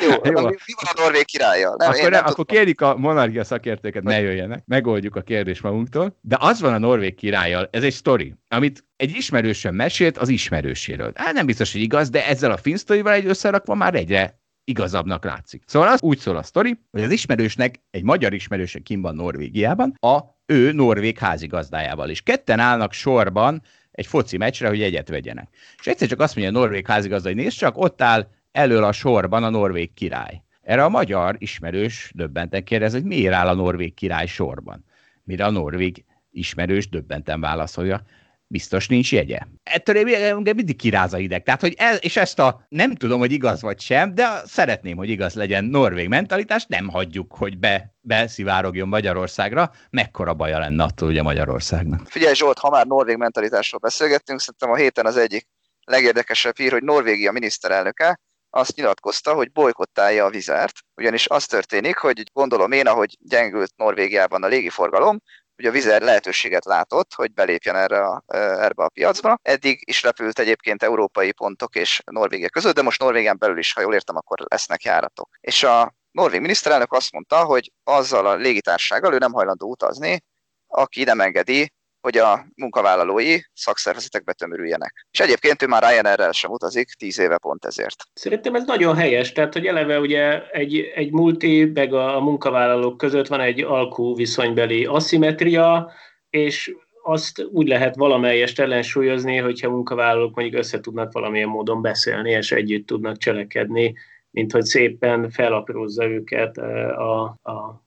Jó, 0.00 0.10
Jó. 0.10 0.18
mi 0.22 0.32
van 0.32 0.86
a 0.94 1.00
Norvég 1.00 1.24
királya? 1.24 1.74
Nem, 1.76 1.90
akkor, 1.90 2.10
nem 2.10 2.24
akkor 2.26 2.44
kérjük 2.44 2.80
a 2.80 2.96
monarchia 2.96 3.44
szakértőket, 3.44 4.02
ne 4.02 4.20
jöjjenek, 4.20 4.62
megoldjuk 4.66 5.16
a 5.16 5.20
kérdést 5.20 5.62
magunktól. 5.62 6.18
De 6.20 6.36
az 6.40 6.60
van 6.60 6.72
a 6.74 6.78
Norvég 6.78 7.14
királlyal, 7.14 7.68
ez 7.72 7.82
egy 7.82 7.92
sztori, 7.92 8.34
amit 8.48 8.84
egy 8.96 9.10
ismerősöm 9.16 9.74
mesélt 9.74 10.18
az 10.18 10.28
ismerőséről. 10.28 11.12
Hát 11.14 11.32
nem 11.32 11.46
biztos, 11.46 11.72
hogy 11.72 11.80
igaz, 11.80 12.10
de 12.10 12.26
ezzel 12.26 12.50
a 12.50 12.56
finn 12.56 12.76
sztorival 12.76 13.12
egy 13.12 13.26
összerakva 13.26 13.74
már 13.74 13.94
egyre 13.94 14.40
igazabbnak 14.64 15.24
látszik. 15.24 15.62
Szóval 15.66 15.88
az 15.88 16.02
úgy 16.02 16.18
szól 16.18 16.36
a 16.36 16.42
sztori, 16.42 16.78
hogy 16.90 17.02
az 17.02 17.10
ismerősnek, 17.10 17.80
egy 17.90 18.02
magyar 18.02 18.32
ismerőse 18.32 18.78
kim 18.78 19.00
van 19.00 19.14
Norvégiában, 19.14 19.94
a 20.00 20.20
ő 20.46 20.72
norvég 20.72 21.18
házigazdájával 21.18 22.08
is. 22.08 22.22
Ketten 22.22 22.58
állnak 22.58 22.92
sorban 22.92 23.62
egy 23.90 24.06
foci 24.06 24.36
meccsre, 24.36 24.68
hogy 24.68 24.82
egyet 24.82 25.08
vegyenek. 25.08 25.48
És 25.78 25.86
egyszer 25.86 26.08
csak 26.08 26.20
azt 26.20 26.36
mondja 26.36 26.54
a 26.54 26.60
norvég 26.60 26.86
házigazda, 26.86 27.28
hogy 27.28 27.36
nézd 27.36 27.56
csak, 27.56 27.78
ott 27.78 28.02
áll 28.02 28.28
elől 28.56 28.84
a 28.84 28.92
sorban 28.92 29.44
a 29.44 29.48
norvég 29.48 29.94
király. 29.94 30.42
Erre 30.62 30.84
a 30.84 30.88
magyar 30.88 31.36
ismerős 31.38 32.10
döbbenten 32.14 32.64
kérdez, 32.64 32.92
hogy 32.92 33.04
miért 33.04 33.34
áll 33.34 33.48
a 33.48 33.54
norvég 33.54 33.94
király 33.94 34.26
sorban. 34.26 34.84
Mire 35.24 35.44
a 35.44 35.50
norvég 35.50 36.04
ismerős 36.30 36.88
döbbenten 36.88 37.40
válaszolja, 37.40 38.02
biztos 38.46 38.88
nincs 38.88 39.12
jegye. 39.12 39.38
Ettől 39.62 39.96
én 39.96 40.34
mindig 40.36 40.76
kiráz 40.76 41.12
a 41.12 41.16
hideg. 41.16 41.42
Tehát, 41.42 41.60
hogy 41.60 41.74
ez, 41.78 41.98
és 42.00 42.16
ezt 42.16 42.38
a 42.38 42.66
nem 42.68 42.94
tudom, 42.94 43.18
hogy 43.18 43.32
igaz 43.32 43.62
vagy 43.62 43.80
sem, 43.80 44.14
de 44.14 44.42
szeretném, 44.44 44.96
hogy 44.96 45.08
igaz 45.08 45.34
legyen 45.34 45.64
norvég 45.64 46.08
mentalitás, 46.08 46.64
nem 46.68 46.88
hagyjuk, 46.88 47.34
hogy 47.34 47.58
be, 47.58 47.94
beszivárogjon 48.00 48.88
Magyarországra. 48.88 49.70
Mekkora 49.90 50.34
baja 50.34 50.58
lenne 50.58 50.82
attól 50.82 51.08
ugye 51.08 51.22
Magyarországnak? 51.22 52.08
Figyelj 52.08 52.34
Zsolt, 52.34 52.58
ha 52.58 52.70
már 52.70 52.86
norvég 52.86 53.16
mentalitásról 53.16 53.80
beszélgettünk, 53.80 54.40
szerintem 54.40 54.70
a 54.70 54.76
héten 54.76 55.06
az 55.06 55.16
egyik 55.16 55.46
legérdekesebb 55.84 56.56
hír, 56.56 56.72
hogy 56.72 56.82
Norvégia 56.82 57.32
miniszterelnöke 57.32 58.20
azt 58.56 58.76
nyilatkozta, 58.76 59.34
hogy 59.34 59.52
bolykottálja 59.52 60.24
a 60.24 60.30
vizert, 60.30 60.78
ugyanis 60.94 61.26
az 61.28 61.46
történik, 61.46 61.96
hogy 61.96 62.30
gondolom 62.32 62.72
én, 62.72 62.86
ahogy 62.86 63.16
gyengült 63.20 63.72
Norvégiában 63.76 64.42
a 64.42 64.46
légiforgalom, 64.46 65.20
hogy 65.56 65.64
a 65.64 65.70
vizer 65.70 66.02
lehetőséget 66.02 66.64
látott, 66.64 67.14
hogy 67.14 67.32
belépjen 67.32 67.76
erre 67.76 68.00
a, 68.06 68.22
erbe 68.26 68.84
a 68.84 68.88
piacba. 68.88 69.38
Eddig 69.42 69.82
is 69.88 70.02
repült 70.02 70.38
egyébként 70.38 70.82
európai 70.82 71.32
pontok 71.32 71.74
és 71.74 72.02
Norvégia 72.04 72.48
között, 72.48 72.74
de 72.74 72.82
most 72.82 73.00
Norvégián 73.00 73.38
belül 73.38 73.58
is, 73.58 73.72
ha 73.72 73.80
jól 73.80 73.94
értem, 73.94 74.16
akkor 74.16 74.38
lesznek 74.48 74.82
járatok. 74.82 75.28
És 75.40 75.62
a 75.62 75.94
norvég 76.10 76.40
miniszterelnök 76.40 76.92
azt 76.92 77.12
mondta, 77.12 77.44
hogy 77.44 77.72
azzal 77.84 78.26
a 78.26 78.34
légitársággal 78.34 79.12
ő 79.12 79.18
nem 79.18 79.32
hajlandó 79.32 79.70
utazni, 79.70 80.24
aki 80.66 81.04
nem 81.04 81.20
engedi 81.20 81.72
hogy 82.06 82.18
a 82.18 82.46
munkavállalói 82.56 83.38
szakszervezetekbe 83.52 84.32
tömörüljenek. 84.32 85.06
És 85.10 85.20
egyébként 85.20 85.62
ő 85.62 85.66
már 85.66 85.82
Ryanair-rel 85.82 86.32
sem 86.32 86.50
utazik, 86.50 86.88
tíz 86.98 87.18
éve 87.18 87.38
pont 87.38 87.64
ezért. 87.64 88.04
Szerintem 88.14 88.54
ez 88.54 88.64
nagyon 88.64 88.96
helyes, 88.96 89.32
tehát 89.32 89.52
hogy 89.52 89.66
eleve 89.66 90.00
ugye 90.00 90.50
egy, 90.50 90.92
egy 90.94 91.12
multi, 91.12 91.70
meg 91.74 91.94
a 91.94 92.20
munkavállalók 92.20 92.96
között 92.96 93.26
van 93.26 93.40
egy 93.40 93.60
alkú 93.60 94.14
viszonybeli 94.14 94.84
aszimetria, 94.84 95.92
és 96.30 96.74
azt 97.02 97.42
úgy 97.52 97.68
lehet 97.68 97.96
valamelyest 97.96 98.60
ellensúlyozni, 98.60 99.36
hogyha 99.36 99.70
munkavállalók 99.70 100.34
mondjuk 100.34 100.60
össze 100.60 100.80
tudnak 100.80 101.12
valamilyen 101.12 101.48
módon 101.48 101.82
beszélni, 101.82 102.30
és 102.30 102.52
együtt 102.52 102.86
tudnak 102.86 103.16
cselekedni, 103.16 103.94
mint 104.30 104.52
hogy 104.52 104.64
szépen 104.64 105.30
felaprózza 105.30 106.04
őket 106.04 106.58
a, 106.58 107.22
a. 107.24 107.82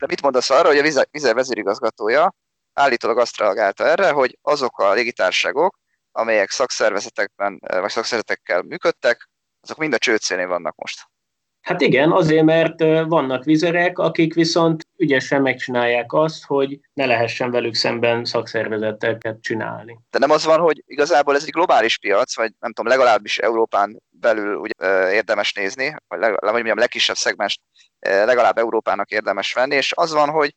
De 0.00 0.06
mit 0.08 0.22
mondasz 0.22 0.50
arra, 0.50 0.68
hogy 0.68 0.78
a 0.78 1.04
Vizer 1.10 1.34
vezérigazgatója 1.34 2.34
állítólag 2.78 3.18
azt 3.18 3.38
reagálta 3.38 3.86
erre, 3.86 4.10
hogy 4.10 4.38
azok 4.42 4.78
a 4.78 4.92
légitárságok, 4.92 5.78
amelyek 6.12 6.50
szakszervezetekben 6.50 7.58
vagy 7.60 7.90
szakszervezetekkel 7.90 8.62
működtek, 8.62 9.28
azok 9.60 9.76
mind 9.78 9.94
a 9.94 9.98
csőcénél 9.98 10.46
vannak 10.46 10.74
most. 10.76 11.02
Hát 11.60 11.80
igen, 11.80 12.12
azért, 12.12 12.44
mert 12.44 12.78
vannak 13.06 13.44
vizerek, 13.44 13.98
akik 13.98 14.34
viszont 14.34 14.86
ügyesen 14.96 15.42
megcsinálják 15.42 16.12
azt, 16.12 16.44
hogy 16.44 16.80
ne 16.92 17.06
lehessen 17.06 17.50
velük 17.50 17.74
szemben 17.74 18.24
szakszervezeteket 18.24 19.40
csinálni. 19.40 19.98
De 20.10 20.18
nem 20.18 20.30
az 20.30 20.44
van, 20.44 20.60
hogy 20.60 20.82
igazából 20.86 21.34
ez 21.34 21.42
egy 21.44 21.50
globális 21.50 21.98
piac, 21.98 22.36
vagy 22.36 22.52
nem 22.58 22.72
tudom, 22.72 22.90
legalábbis 22.90 23.38
Európán 23.38 24.02
belül 24.10 24.56
ugye, 24.56 25.12
érdemes 25.12 25.52
nézni, 25.52 25.94
vagy 26.06 26.18
legalább, 26.18 26.54
mondjam, 26.54 26.78
legkisebb 26.78 27.16
szegmens 27.16 27.58
legalább 28.00 28.58
Európának 28.58 29.10
érdemes 29.10 29.52
venni, 29.52 29.74
és 29.74 29.92
az 29.96 30.12
van, 30.12 30.28
hogy 30.28 30.54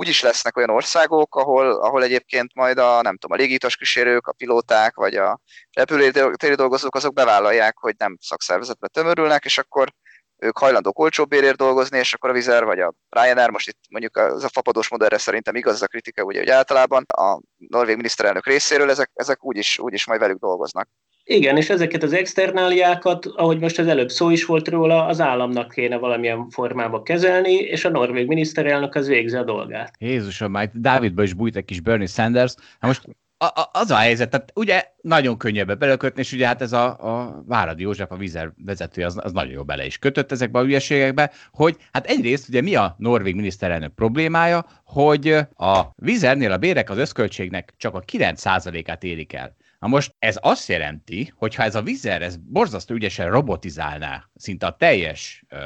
úgyis 0.00 0.22
lesznek 0.22 0.56
olyan 0.56 0.70
országok, 0.70 1.34
ahol, 1.34 1.70
ahol 1.70 2.02
egyébként 2.02 2.54
majd 2.54 2.78
a, 2.78 3.02
nem 3.02 3.16
tudom, 3.16 3.38
a 3.38 3.40
légítas 3.40 3.76
kísérők, 3.76 4.26
a 4.26 4.32
pilóták, 4.32 4.94
vagy 4.94 5.14
a 5.14 5.40
repülőtéri 5.72 6.54
dolgozók, 6.54 6.94
azok 6.94 7.14
bevállalják, 7.14 7.78
hogy 7.78 7.94
nem 7.98 8.16
szakszervezetbe 8.20 8.88
tömörülnek, 8.88 9.44
és 9.44 9.58
akkor 9.58 9.88
ők 10.36 10.58
hajlandók 10.58 10.98
olcsóbb 10.98 11.28
bérért 11.28 11.56
dolgozni, 11.56 11.98
és 11.98 12.14
akkor 12.14 12.30
a 12.30 12.32
Vizer 12.32 12.64
vagy 12.64 12.80
a 12.80 12.94
Ryanair, 13.08 13.50
most 13.50 13.68
itt 13.68 13.78
mondjuk 13.88 14.16
az 14.16 14.44
a 14.44 14.48
fapados 14.48 14.88
modellre 14.88 15.18
szerintem 15.18 15.54
igaz 15.54 15.82
a 15.82 15.86
kritika, 15.86 16.22
ugye, 16.22 16.38
hogy 16.38 16.50
általában 16.50 17.04
a 17.16 17.40
norvég 17.56 17.96
miniszterelnök 17.96 18.46
részéről 18.46 18.90
ezek, 18.90 19.10
ezek 19.14 19.44
úgyis, 19.44 19.78
úgyis 19.78 20.06
majd 20.06 20.20
velük 20.20 20.38
dolgoznak. 20.38 20.88
Igen, 21.24 21.56
és 21.56 21.70
ezeket 21.70 22.02
az 22.02 22.12
externáliákat, 22.12 23.26
ahogy 23.26 23.58
most 23.58 23.78
az 23.78 23.86
előbb 23.86 24.10
szó 24.10 24.30
is 24.30 24.44
volt 24.44 24.68
róla, 24.68 25.06
az 25.06 25.20
államnak 25.20 25.70
kéne 25.70 25.96
valamilyen 25.96 26.48
formába 26.48 27.02
kezelni, 27.02 27.52
és 27.52 27.84
a 27.84 27.90
norvég 27.90 28.26
miniszterelnök 28.26 28.94
az 28.94 29.08
végzi 29.08 29.36
a 29.36 29.44
dolgát. 29.44 29.94
Jézusom, 29.98 30.50
már 30.50 30.70
Dávidba 30.74 31.22
is 31.22 31.32
bújt 31.32 31.56
egy 31.56 31.64
kis 31.64 31.80
Bernie 31.80 32.06
Sanders. 32.06 32.54
Na 32.80 32.86
most 32.86 33.02
a, 33.42 33.44
a, 33.44 33.70
az 33.72 33.90
a 33.90 33.96
helyzet, 33.96 34.30
tehát 34.30 34.52
ugye 34.54 34.84
nagyon 35.00 35.36
könnyebb 35.36 35.78
belekötni, 35.78 36.20
és 36.20 36.32
ugye 36.32 36.46
hát 36.46 36.62
ez 36.62 36.72
a, 36.72 36.86
a 36.86 37.42
Váradi 37.46 37.82
József, 37.82 38.10
a 38.10 38.16
vízer 38.16 38.52
vezetője, 38.64 39.06
az, 39.06 39.18
az 39.22 39.32
nagyon 39.32 39.52
jó 39.52 39.64
bele 39.64 39.86
is 39.86 39.98
kötött 39.98 40.32
ezekbe 40.32 40.58
a 40.58 40.62
hülyeségekbe, 40.62 41.30
hogy 41.52 41.76
hát 41.92 42.06
egyrészt 42.06 42.48
ugye 42.48 42.60
mi 42.60 42.74
a 42.74 42.94
norvég 42.98 43.34
miniszterelnök 43.34 43.94
problémája, 43.94 44.66
hogy 44.84 45.28
a 45.56 45.80
vízernél 45.96 46.52
a 46.52 46.56
bérek 46.56 46.90
az 46.90 46.98
összköltségnek 46.98 47.74
csak 47.76 47.94
a 47.94 48.00
9%-át 48.00 49.04
érik 49.04 49.32
el. 49.32 49.56
Na 49.80 49.88
most 49.88 50.14
ez 50.18 50.38
azt 50.40 50.68
jelenti, 50.68 51.32
hogy 51.36 51.54
ha 51.54 51.62
ez 51.62 51.74
a 51.74 51.82
vizer, 51.82 52.22
ez 52.22 52.36
borzasztó 52.36 52.94
ügyesen 52.94 53.30
robotizálná 53.30 54.28
szinte 54.34 54.66
a 54.66 54.76
teljes 54.76 55.44
uh, 55.50 55.58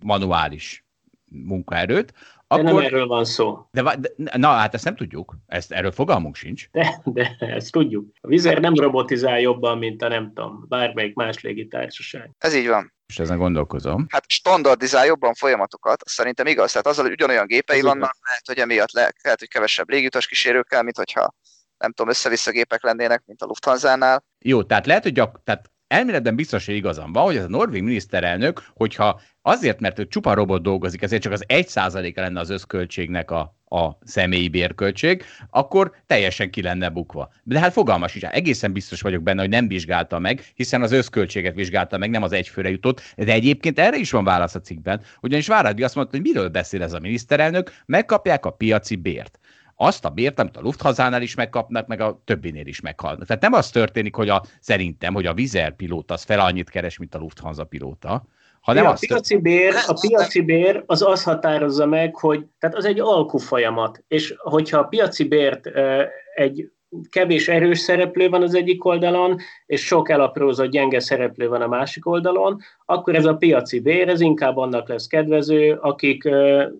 manuális 0.00 0.84
munkaerőt, 1.24 2.12
akkor... 2.46 2.64
De 2.64 2.72
nem 2.72 2.84
erről 2.84 3.06
van 3.06 3.24
szó. 3.24 3.68
De, 3.70 3.96
de, 3.96 4.38
na, 4.38 4.48
hát 4.48 4.74
ezt 4.74 4.84
nem 4.84 4.96
tudjuk. 4.96 5.36
Ezt, 5.46 5.72
erről 5.72 5.92
fogalmunk 5.92 6.36
sincs. 6.36 6.68
De, 6.70 7.00
de 7.04 7.36
ezt 7.38 7.72
tudjuk. 7.72 8.10
A 8.20 8.26
vizer 8.26 8.60
nem 8.60 8.74
robotizál 8.74 9.40
jobban, 9.40 9.78
mint 9.78 10.02
a 10.02 10.08
nem 10.08 10.32
tudom, 10.34 10.64
bármelyik 10.68 11.14
más 11.14 11.40
légitársaság. 11.40 12.30
Ez 12.38 12.54
így 12.54 12.68
van. 12.68 12.92
És 13.06 13.18
ezen 13.18 13.38
gondolkozom. 13.38 14.06
Hát 14.08 14.24
standardizál 14.30 15.06
jobban 15.06 15.34
folyamatokat, 15.34 16.02
szerintem 16.04 16.46
igaz. 16.46 16.70
Tehát 16.70 16.86
azzal, 16.86 17.04
hogy 17.04 17.12
ugyanolyan 17.12 17.46
gépei 17.46 17.78
Ez 17.78 17.84
vannak, 17.84 18.16
lehet, 18.26 18.46
hogy 18.46 18.58
emiatt 18.58 18.92
le, 18.92 19.12
lehet, 19.22 19.38
hogy 19.38 19.48
kevesebb 19.48 19.90
légiutas 19.90 20.26
kísérőkkel, 20.26 20.82
mint 20.82 20.96
hogyha 20.96 21.34
nem 21.82 21.92
tudom, 21.92 22.10
össze-vissza 22.10 22.50
gépek 22.50 22.82
lennének, 22.82 23.22
mint 23.26 23.42
a 23.42 23.46
Lufthansa-nál. 23.46 24.24
Jó, 24.38 24.62
tehát 24.62 24.86
lehet, 24.86 25.02
hogy 25.02 25.12
gyak, 25.12 25.40
tehát 25.44 25.70
elméletben 25.86 26.36
biztos, 26.36 26.66
hogy 26.66 26.74
igazam 26.74 27.12
van, 27.12 27.24
hogy 27.24 27.36
ez 27.36 27.44
a 27.44 27.48
norvég 27.48 27.82
miniszterelnök, 27.82 28.62
hogyha 28.74 29.20
azért, 29.42 29.80
mert 29.80 29.98
ő 29.98 30.06
csupa 30.06 30.34
robot 30.34 30.62
dolgozik, 30.62 31.02
ezért 31.02 31.22
csak 31.22 31.32
az 31.32 31.44
egy 31.46 31.68
százaléka 31.68 32.20
lenne 32.20 32.40
az 32.40 32.50
összköltségnek 32.50 33.30
a, 33.30 33.56
a 33.64 33.98
személyi 34.04 34.48
bérköltség, 34.48 35.24
akkor 35.50 35.92
teljesen 36.06 36.50
ki 36.50 36.62
lenne 36.62 36.88
bukva. 36.88 37.32
De 37.42 37.58
hát 37.58 37.72
fogalmas 37.72 38.14
is, 38.14 38.22
egészen 38.22 38.72
biztos 38.72 39.00
vagyok 39.00 39.22
benne, 39.22 39.40
hogy 39.40 39.50
nem 39.50 39.68
vizsgálta 39.68 40.18
meg, 40.18 40.44
hiszen 40.54 40.82
az 40.82 40.92
összköltséget 40.92 41.54
vizsgálta 41.54 41.98
meg, 41.98 42.10
nem 42.10 42.22
az 42.22 42.32
egyfőre 42.32 42.70
jutott, 42.70 43.14
de 43.16 43.32
egyébként 43.32 43.78
erre 43.78 43.96
is 43.96 44.10
van 44.10 44.24
válasz 44.24 44.54
a 44.54 44.60
cikkben, 44.60 45.00
ugyanis 45.20 45.46
Váradi 45.46 45.82
azt 45.82 45.94
mondta, 45.94 46.16
hogy 46.16 46.26
miről 46.26 46.48
beszél 46.48 46.82
ez 46.82 46.92
a 46.92 47.00
miniszterelnök, 47.00 47.72
megkapják 47.86 48.46
a 48.46 48.50
piaci 48.50 48.96
bért. 48.96 49.38
Azt 49.82 50.04
a 50.04 50.08
bért, 50.08 50.38
amit 50.38 50.56
a 50.56 50.60
Lufthansa-nál 50.60 51.22
is 51.22 51.34
megkapnak, 51.34 51.86
meg 51.86 52.00
a 52.00 52.20
többinél 52.24 52.66
is 52.66 52.80
meghalnak. 52.80 53.26
Tehát 53.26 53.42
nem 53.42 53.52
az 53.52 53.70
történik, 53.70 54.14
hogy 54.14 54.28
a, 54.28 54.42
szerintem, 54.60 55.14
hogy 55.14 55.26
a 55.26 55.34
Vizer 55.34 55.76
pilóta 55.76 56.14
az 56.14 56.22
fel 56.22 56.40
annyit 56.40 56.70
keres, 56.70 56.98
mint 56.98 57.14
a 57.14 57.18
Lufthansa 57.18 57.64
pilóta, 57.64 58.24
hanem 58.60 58.86
a, 58.86 58.94
piaci 59.00 59.36
bér, 59.36 59.74
a 59.86 59.98
piaci 60.00 60.40
bér 60.40 60.82
az 60.86 61.02
az 61.02 61.22
határozza 61.22 61.86
meg, 61.86 62.16
hogy 62.16 62.46
tehát 62.58 62.76
az 62.76 62.84
egy 62.84 63.00
alkú 63.00 63.38
folyamat, 63.38 64.04
és 64.08 64.34
hogyha 64.36 64.78
a 64.78 64.84
piaci 64.84 65.24
bért 65.24 65.66
egy 66.34 66.70
kevés 67.10 67.48
erős 67.48 67.78
szereplő 67.78 68.28
van 68.28 68.42
az 68.42 68.54
egyik 68.54 68.84
oldalon, 68.84 69.38
és 69.66 69.86
sok 69.86 70.10
elaprózott 70.10 70.70
gyenge 70.70 71.00
szereplő 71.00 71.48
van 71.48 71.62
a 71.62 71.66
másik 71.66 72.06
oldalon, 72.06 72.60
akkor 72.84 73.14
ez 73.14 73.24
a 73.24 73.36
piaci 73.36 73.80
bér, 73.80 74.08
ez 74.08 74.20
inkább 74.20 74.56
annak 74.56 74.88
lesz 74.88 75.06
kedvező, 75.06 75.78
akik, 75.80 76.28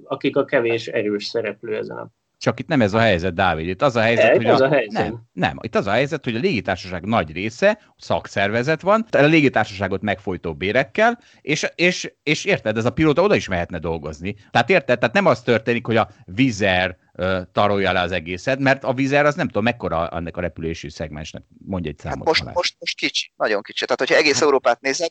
akik 0.04 0.36
a 0.36 0.44
kevés 0.44 0.86
erős 0.86 1.24
szereplő 1.24 1.76
ezen 1.76 1.96
a 1.96 2.10
csak 2.42 2.60
itt 2.60 2.66
nem 2.66 2.80
ez 2.80 2.94
a 2.94 2.98
helyzet, 2.98 3.34
Dávid. 3.34 3.68
Itt 3.68 3.82
az 3.82 3.96
a 3.96 4.00
helyzet, 4.00 4.30
egy, 4.30 4.36
hogy 4.36 4.46
az 4.46 4.60
a, 4.60 4.64
a 4.64 4.68
helyzet. 4.68 5.02
Nem, 5.02 5.22
nem, 5.32 5.58
itt 5.60 5.74
az 5.74 5.86
a 5.86 5.90
helyzet, 5.90 6.24
hogy 6.24 6.36
a 6.36 6.38
légitársaság 6.38 7.04
nagy 7.04 7.32
része 7.32 7.78
szakszervezet 7.96 8.80
van, 8.80 9.06
a 9.10 9.22
légitársaságot 9.22 10.02
megfojtó 10.02 10.54
bérekkel, 10.54 11.18
és, 11.40 11.66
és, 11.74 12.12
és 12.22 12.44
érted, 12.44 12.76
ez 12.76 12.84
a 12.84 12.90
pilóta 12.90 13.22
oda 13.22 13.34
is 13.34 13.48
mehetne 13.48 13.78
dolgozni. 13.78 14.36
Tehát 14.50 14.70
érted, 14.70 14.98
tehát 14.98 15.14
nem 15.14 15.26
az 15.26 15.42
történik, 15.42 15.86
hogy 15.86 15.96
a 15.96 16.08
vizer 16.24 16.96
tarolja 17.52 17.92
le 17.92 18.00
az 18.00 18.12
egészet, 18.12 18.58
mert 18.58 18.84
a 18.84 18.92
vizer 18.92 19.26
az 19.26 19.34
nem 19.34 19.46
tudom, 19.46 19.62
mekkora 19.62 20.06
annak 20.06 20.36
a 20.36 20.40
repülési 20.40 20.90
szegmensnek, 20.90 21.42
mondj 21.66 21.88
egy 21.88 21.98
számot. 21.98 22.18
Hát 22.18 22.26
most, 22.26 22.54
most, 22.54 22.76
most 22.78 22.96
kicsi, 22.96 23.32
nagyon 23.36 23.62
kicsi. 23.62 23.84
Tehát, 23.84 23.98
hogyha 23.98 24.16
egész 24.16 24.34
hát. 24.34 24.42
Európát 24.42 24.80
nézed, 24.80 25.10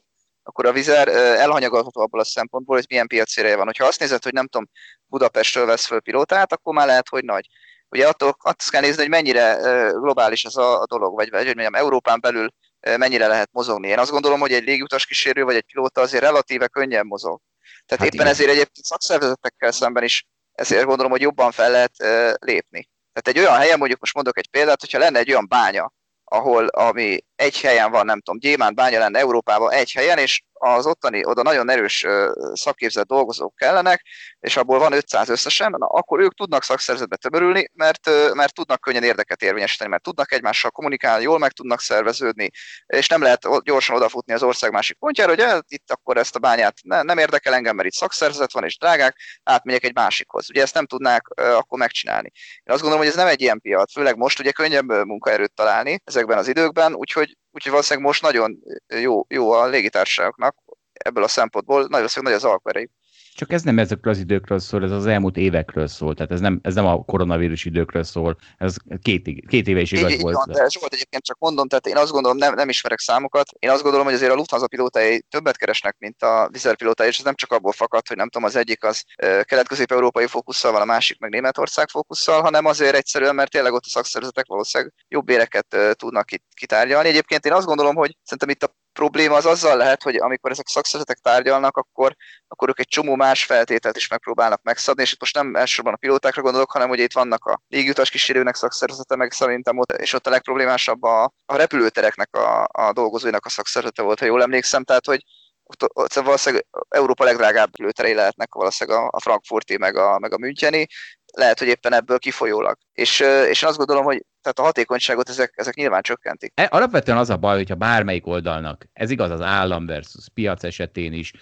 akkor 0.52 0.66
a 0.66 0.72
vizer 0.72 1.08
elhanyagolható 1.08 2.02
abból 2.02 2.20
a 2.20 2.24
szempontból, 2.24 2.76
hogy 2.76 2.86
milyen 2.90 3.08
piacére 3.08 3.56
van. 3.56 3.66
Hogyha 3.66 3.86
azt 3.86 4.00
nézed, 4.00 4.24
hogy 4.24 4.34
nem 4.34 4.48
tudom, 4.48 4.70
Budapestről 5.06 5.66
vesz 5.66 5.86
föl 5.86 6.00
pilótát, 6.00 6.54
akkor 6.54 6.74
már 6.74 6.88
lehet, 6.88 7.10
hogy 7.10 7.24
nagy. 7.24 7.48
Ugye 7.90 8.08
attól 8.08 8.36
azt 8.40 8.70
kell 8.70 8.82
nézni, 8.82 9.02
hogy 9.02 9.10
mennyire 9.10 9.58
globális 9.94 10.46
ez 10.46 10.56
a, 10.56 10.86
dolog, 10.90 11.16
vagy, 11.16 11.30
vagy 11.30 11.46
hogy 11.46 11.56
mondjam, 11.56 11.76
Európán 11.76 12.20
belül 12.20 12.50
mennyire 12.80 13.28
lehet 13.28 13.50
mozogni. 13.52 13.88
Én 13.88 14.00
azt 14.00 14.12
gondolom, 14.12 14.40
hogy 14.40 14.54
egy 14.54 14.64
légutas 14.64 15.06
kísérő 15.06 15.44
vagy 15.44 15.56
egy 15.56 15.66
pilóta 15.66 16.02
azért 16.02 16.24
relatíve 16.24 16.68
könnyen 16.68 17.06
mozog. 17.06 17.40
Tehát 17.86 18.04
hát 18.04 18.14
éppen 18.14 18.26
igen. 18.26 18.28
ezért 18.28 18.50
egyébként 18.50 18.86
szakszervezetekkel 18.86 19.72
szemben 19.72 20.04
is 20.04 20.26
ezért 20.52 20.86
gondolom, 20.86 21.12
hogy 21.12 21.22
jobban 21.22 21.52
fel 21.52 21.72
lehet 21.72 21.94
lépni. 22.40 22.90
Tehát 23.14 23.28
egy 23.28 23.40
olyan 23.40 23.60
helyen, 23.60 23.78
mondjuk 23.78 24.00
most 24.00 24.14
mondok 24.14 24.38
egy 24.38 24.50
példát, 24.50 24.80
hogyha 24.80 25.00
lenne 25.00 25.20
egy 25.20 25.32
olyan 25.32 25.48
bánya, 25.48 25.94
ahol 26.32 26.68
ami 26.68 27.24
egy 27.36 27.62
helyen 27.62 27.92
van, 27.92 28.06
nem 28.06 28.22
tudom, 28.22 28.40
gyémánt 28.40 28.76
bánya 28.76 29.00
lenne 29.00 29.20
Európában 29.20 29.72
egy 29.72 29.92
helyen, 29.92 30.18
és 30.18 30.42
az 30.62 30.86
ottani, 30.86 31.26
oda 31.26 31.42
nagyon 31.42 31.70
erős 31.70 32.06
szakképzett 32.54 33.08
dolgozók 33.08 33.56
kellenek, 33.56 34.06
és 34.40 34.58
abból 34.58 34.80
van 34.80 34.94
500 34.94 35.30
összesen, 35.30 35.76
na, 35.78 35.86
akkor 35.86 36.20
ők 36.20 36.34
tudnak 36.34 36.64
szakszervezetbe 36.64 37.16
tömörülni, 37.16 37.70
mert, 37.74 38.10
mert 38.34 38.54
tudnak 38.54 38.82
könnyen 38.82 39.04
érdeket 39.04 39.42
érvényesíteni, 39.42 39.90
mert 39.90 40.04
tudnak 40.04 40.32
egymással 40.32 40.72
kommunikálni, 40.72 41.24
jól 41.24 41.40
meg 41.40 41.52
tudnak 41.52 41.80
szerveződni, 41.80 42.50
és 42.86 43.08
nem 43.08 43.22
lehet 43.22 43.64
gyorsan 43.64 43.96
odafutni 43.96 44.34
az 44.34 44.44
ország 44.44 44.72
másik 44.72 44.98
pontjára, 44.98 45.30
hogy 45.30 45.40
el, 45.40 45.64
itt 45.68 45.92
akkor 45.92 46.18
ezt 46.18 46.36
a 46.36 46.40
bányát 46.40 46.78
ne, 46.84 47.02
nem 47.02 47.18
érdekel 47.18 47.54
engem, 47.54 47.76
mert 47.76 47.88
itt 47.88 47.94
szakszervezet 47.94 48.52
van, 48.52 48.64
és 48.64 48.78
drágák, 48.78 49.18
átmegyek 49.44 49.84
egy 49.84 49.96
másikhoz. 49.96 50.50
Ugye 50.50 50.62
ezt 50.62 50.74
nem 50.74 50.86
tudnák 50.86 51.28
akkor 51.36 51.80
megcsinálni. 51.80 52.32
Én 52.34 52.74
azt 52.74 52.82
gondolom, 52.82 53.00
hogy 53.00 53.08
ez 53.08 53.20
nem 53.20 53.28
egy 53.28 53.42
ilyen 53.42 53.62
piac, 53.62 53.92
főleg 53.94 54.16
most 54.16 54.40
ugye 54.40 54.52
könnyebb 54.52 54.90
munkaerőt 55.06 55.54
találni 55.54 56.02
ezekben 56.04 56.38
az 56.38 56.48
időkben, 56.48 56.94
úgyhogy 56.94 57.38
Úgyhogy 57.52 57.72
valószínűleg 57.72 58.08
most 58.08 58.22
nagyon 58.22 58.60
jó, 58.88 59.26
jó 59.28 59.52
a 59.52 59.68
légitársaságoknak 59.68 60.56
ebből 60.94 61.24
a 61.24 61.28
szempontból, 61.28 61.86
nagyon 61.90 62.10
nagy 62.22 62.34
az 62.34 62.44
alperejük. 62.44 62.92
Csak 63.36 63.52
ez 63.52 63.62
nem 63.62 63.80
ezekről 63.80 64.14
az 64.14 64.20
időkről 64.20 64.60
szól, 64.60 64.84
ez 64.84 64.92
az 64.92 65.06
elmúlt 65.06 65.38
évekről 65.38 65.88
szól, 65.88 66.16
tehát 66.16 66.32
ez 66.32 66.40
nem, 66.40 66.60
ez 66.62 66.74
nem 66.74 66.86
a 66.86 67.04
koronavírus 67.04 67.66
időkről 67.66 68.04
szól, 68.04 68.38
ez 68.58 68.76
két, 69.02 69.48
két 69.48 69.68
éve 69.68 69.80
is 69.80 69.92
igaz 69.92 70.12
így, 70.12 70.22
volt. 70.22 70.36
Van, 70.36 70.46
de 70.48 70.62
ez 70.62 70.80
volt 70.80 70.94
egyébként, 70.94 71.24
csak 71.24 71.38
mondom, 71.40 71.68
tehát 71.68 71.88
én 71.88 71.98
azt 71.98 72.12
gondolom, 72.12 72.38
nem, 72.38 72.54
nem 72.54 72.70
ismerek 72.70 73.00
számokat, 73.00 73.50
én 73.60 73.70
azt 73.70 73.82
gondolom, 73.82 74.06
hogy 74.06 74.16
azért 74.16 74.32
a 74.32 74.36
Lufthansa 74.36 74.68
pilótai 74.68 75.26
többet 75.30 75.58
keresnek, 75.58 75.96
mint 76.00 76.24
a 76.24 76.50
Vizer 76.52 76.76
pilótai, 76.76 77.08
és 77.08 77.18
ez 77.18 77.24
nem 77.24 77.36
csak 77.36 77.52
abból 77.52 77.72
fakad, 77.72 78.08
hogy 78.08 78.18
nem 78.18 78.30
tudom, 78.30 78.48
az 78.48 78.56
egyik 78.56 78.84
az 78.84 79.04
kelet-közép-európai 79.42 80.28
fókusszal 80.28 80.72
van, 80.72 80.82
a 80.82 80.86
másik 80.86 81.20
meg 81.20 81.30
Németország 81.30 81.90
fókusszal, 81.90 82.42
hanem 82.42 82.66
azért 82.66 82.96
egyszerűen, 82.96 83.36
mert 83.36 83.52
tényleg 83.52 83.74
ott 83.74 83.86
a 83.86 83.90
szakszervezetek 83.90 84.46
valószínűleg 84.48 84.94
jobb 85.08 85.30
éreket 85.30 85.78
tudnak 85.92 86.30
kitárgyalni. 86.54 87.08
Egyébként 87.08 87.46
én 87.46 87.54
azt 87.54 87.66
gondolom, 87.66 87.96
hogy 87.96 88.18
szerintem 88.24 88.50
itt 88.50 88.64
a 88.64 88.80
probléma 88.94 89.36
az 89.36 89.46
azzal 89.46 89.78
lehet, 89.78 90.04
hogy 90.04 90.16
amikor 90.16 90.52
ezek 90.52 90.68
szakszervezetek 90.68 91.18
tárgyalnak, 91.18 91.78
akkor, 91.78 92.16
akkor 92.48 92.70
ők 92.70 92.80
egy 92.80 92.88
csomó 92.88 93.16
más 93.16 93.46
feltételt 93.46 93.98
is 93.98 94.08
megpróbálnak 94.08 94.62
megszabni, 94.64 95.02
és 95.02 95.12
itt 95.12 95.20
most 95.20 95.36
nem 95.36 95.56
elsősorban 95.56 95.94
a 95.94 95.98
pilótákra 95.98 96.42
gondolok, 96.42 96.72
hanem 96.72 96.90
hogy 96.90 97.00
itt 97.00 97.14
vannak 97.14 97.46
a 97.46 97.62
légiutas 97.68 98.10
kísérőnek 98.10 98.56
szakszervezete, 98.56 99.16
meg 99.16 99.32
szerintem 99.32 99.78
ott, 99.78 99.92
és 99.92 100.14
ott 100.14 100.28
a 100.28 100.30
legproblémásabb 100.30 101.04
a, 101.04 101.34
a 101.46 101.56
repülőtereknek 101.56 102.36
a, 102.36 102.68
a 102.72 102.94
dolgozóinak 102.94 103.46
a 103.46 103.50
szakszervezete 103.50 104.02
volt, 104.02 104.20
ha 104.20 104.26
jól 104.26 104.42
emlékszem, 104.42 104.84
tehát 104.84 105.06
hogy 105.06 105.24
ott, 105.64 105.90
ott 105.94 106.14
valószínűleg 106.14 106.66
Európa 106.90 107.24
legdrágább 107.24 107.70
lőterei 107.80 108.14
lehetnek 108.14 108.54
valószínűleg 108.54 109.00
a, 109.00 109.08
a 109.12 109.22
frankfurti, 109.22 109.78
meg 109.78 109.96
a, 109.96 110.20
meg 110.20 110.34
a 110.34 110.38
müncheni, 110.38 110.88
lehet, 111.34 111.60
hogy 111.60 111.68
éppen 111.68 111.94
ebből 111.94 112.20
kifolyólag. 112.20 112.78
És, 112.94 113.20
és 113.20 113.62
én 113.62 113.70
azt 113.70 113.78
gondolom, 113.78 114.04
hogy 114.04 114.26
tehát 114.42 114.60
a 114.60 114.62
hatékonyságot 114.62 115.30
ezek, 115.30 115.54
ezek 115.56 115.76
nyilván 115.76 116.02
csökkentik. 116.02 116.52
E, 116.56 116.68
alapvetően 116.72 117.18
az 117.18 117.30
a 117.30 117.38
baj, 117.38 117.58
hogyha 117.58 117.76
bármelyik 117.76 118.28
oldalnak, 118.28 118.86
ez 118.94 119.10
igaz 119.10 119.30
az 119.30 119.42
állam 119.42 119.86
versus 119.86 120.30
piac 120.34 120.64
esetén 120.64 121.14
is, 121.14 121.34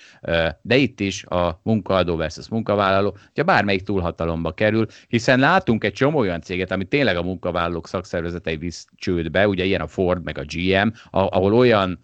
de 0.61 0.75
itt 0.75 0.99
is 0.99 1.23
a 1.23 1.59
munkaadó 1.63 2.15
versus 2.15 2.49
munkavállaló, 2.49 3.17
hogyha 3.25 3.43
bármelyik 3.43 3.83
túlhatalomba 3.83 4.53
kerül, 4.53 4.85
hiszen 5.07 5.39
látunk 5.39 5.83
egy 5.83 5.93
csomó 5.93 6.17
olyan 6.17 6.41
céget, 6.41 6.71
ami 6.71 6.85
tényleg 6.85 7.17
a 7.17 7.23
munkavállalók 7.23 7.87
szakszervezetei 7.87 8.57
visz 8.57 8.85
csődbe, 8.95 9.47
ugye 9.47 9.63
ilyen 9.63 9.81
a 9.81 9.87
Ford 9.87 10.23
meg 10.23 10.37
a 10.37 10.43
GM, 10.45 10.87
ahol 11.11 11.53
olyan 11.53 11.99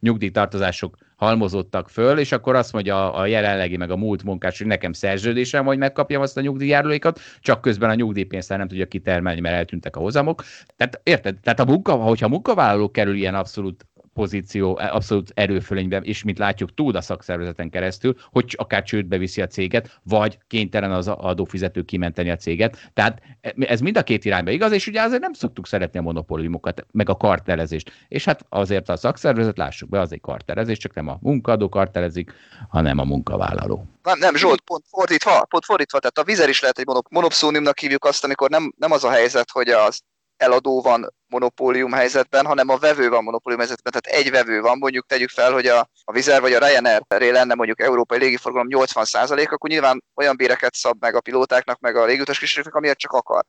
nyugdíjtartozások 0.00 0.96
halmozottak 1.16 1.88
föl, 1.88 2.18
és 2.18 2.32
akkor 2.32 2.54
azt 2.54 2.72
mondja 2.72 3.12
a 3.12 3.26
jelenlegi 3.26 3.76
meg 3.76 3.90
a 3.90 3.96
múlt 3.96 4.22
munkás, 4.22 4.58
hogy 4.58 4.66
nekem 4.66 4.92
szerződésem, 4.92 5.64
hogy 5.64 5.78
megkapjam 5.78 6.22
azt 6.22 6.36
a 6.36 6.40
nyugdíjjárulékat, 6.40 7.20
csak 7.40 7.60
közben 7.60 7.90
a 7.90 7.94
nyugdíjpénztár 7.94 8.58
nem 8.58 8.68
tudja 8.68 8.86
kitermelni, 8.86 9.40
mert 9.40 9.54
eltűntek 9.54 9.96
a 9.96 10.00
hozamok. 10.00 10.33
Tehát 10.76 11.00
érted? 11.02 11.36
Tehát 11.40 11.60
a 11.60 11.64
munka, 11.64 11.92
hogyha 11.92 12.26
a 12.26 12.28
munkavállaló 12.28 12.90
kerül 12.90 13.14
ilyen 13.14 13.34
abszolút 13.34 13.86
pozíció 14.14 14.78
abszolút 14.90 15.30
erőfölényben, 15.34 16.04
és 16.04 16.22
mint 16.22 16.38
látjuk, 16.38 16.74
tud 16.74 16.94
a 16.94 17.00
szakszervezeten 17.00 17.70
keresztül, 17.70 18.16
hogy 18.32 18.54
akár 18.58 18.82
csődbe 18.82 19.18
viszi 19.18 19.40
a 19.42 19.46
céget, 19.46 20.00
vagy 20.02 20.38
kénytelen 20.46 20.92
az 20.92 21.08
adófizető 21.08 21.82
kimenteni 21.82 22.30
a 22.30 22.36
céget. 22.36 22.90
Tehát 22.94 23.22
ez 23.58 23.80
mind 23.80 23.96
a 23.96 24.02
két 24.02 24.24
irányba 24.24 24.50
igaz, 24.50 24.72
és 24.72 24.86
ugye 24.86 25.02
azért 25.02 25.20
nem 25.20 25.32
szoktuk 25.32 25.66
szeretni 25.66 25.98
a 25.98 26.02
monopóliumokat, 26.02 26.86
meg 26.92 27.08
a 27.08 27.16
kartelezést. 27.16 27.92
És 28.08 28.24
hát 28.24 28.46
azért 28.48 28.88
a 28.88 28.96
szakszervezet, 28.96 29.58
lássuk 29.58 29.88
be, 29.88 30.00
az 30.00 30.12
egy 30.12 30.20
kartelezés, 30.20 30.78
csak 30.78 30.94
nem 30.94 31.08
a 31.08 31.18
munkadó 31.20 31.68
kartelezik, 31.68 32.32
hanem 32.68 32.98
a 32.98 33.04
munkavállaló. 33.04 33.86
Nem, 34.02 34.18
nem, 34.18 34.34
Zsolt, 34.34 34.60
pont 34.60 34.84
fordítva, 34.88 35.44
pont 35.44 35.64
fordítva, 35.64 35.98
tehát 35.98 36.18
a 36.18 36.24
vizer 36.24 36.48
is 36.48 36.60
lehet 36.60 36.78
egy 36.78 36.86
monop- 36.86 37.10
monopszóniumnak 37.10 37.78
hívjuk 37.78 38.04
azt, 38.04 38.24
amikor 38.24 38.50
nem, 38.50 38.74
nem 38.76 38.92
az 38.92 39.04
a 39.04 39.10
helyzet, 39.10 39.50
hogy 39.50 39.68
az 39.68 40.00
eladó 40.36 40.82
van 40.82 41.14
monopólium 41.26 41.92
helyzetben, 41.92 42.46
hanem 42.46 42.68
a 42.68 42.76
vevő 42.76 43.08
van 43.08 43.24
monopólium 43.24 43.60
helyzetben, 43.60 43.92
tehát 43.92 44.18
egy 44.18 44.30
vevő 44.30 44.60
van, 44.60 44.78
mondjuk 44.78 45.06
tegyük 45.06 45.30
fel, 45.30 45.52
hogy 45.52 45.66
a, 45.66 45.88
a 46.04 46.12
Vizer 46.12 46.40
vagy 46.40 46.52
a 46.52 46.58
Ryanair 46.58 47.02
lenne 47.08 47.54
mondjuk 47.54 47.80
európai 47.80 48.18
légiforgalom 48.18 48.66
80%, 48.70 49.50
akkor 49.50 49.70
nyilván 49.70 50.04
olyan 50.14 50.36
béreket 50.36 50.74
szab 50.74 50.96
meg 51.00 51.14
a 51.14 51.20
pilótáknak, 51.20 51.78
meg 51.78 51.96
a 51.96 52.04
légutas 52.04 52.38
kísérőknek, 52.38 52.74
amiért 52.74 52.98
csak 52.98 53.12
akar 53.12 53.44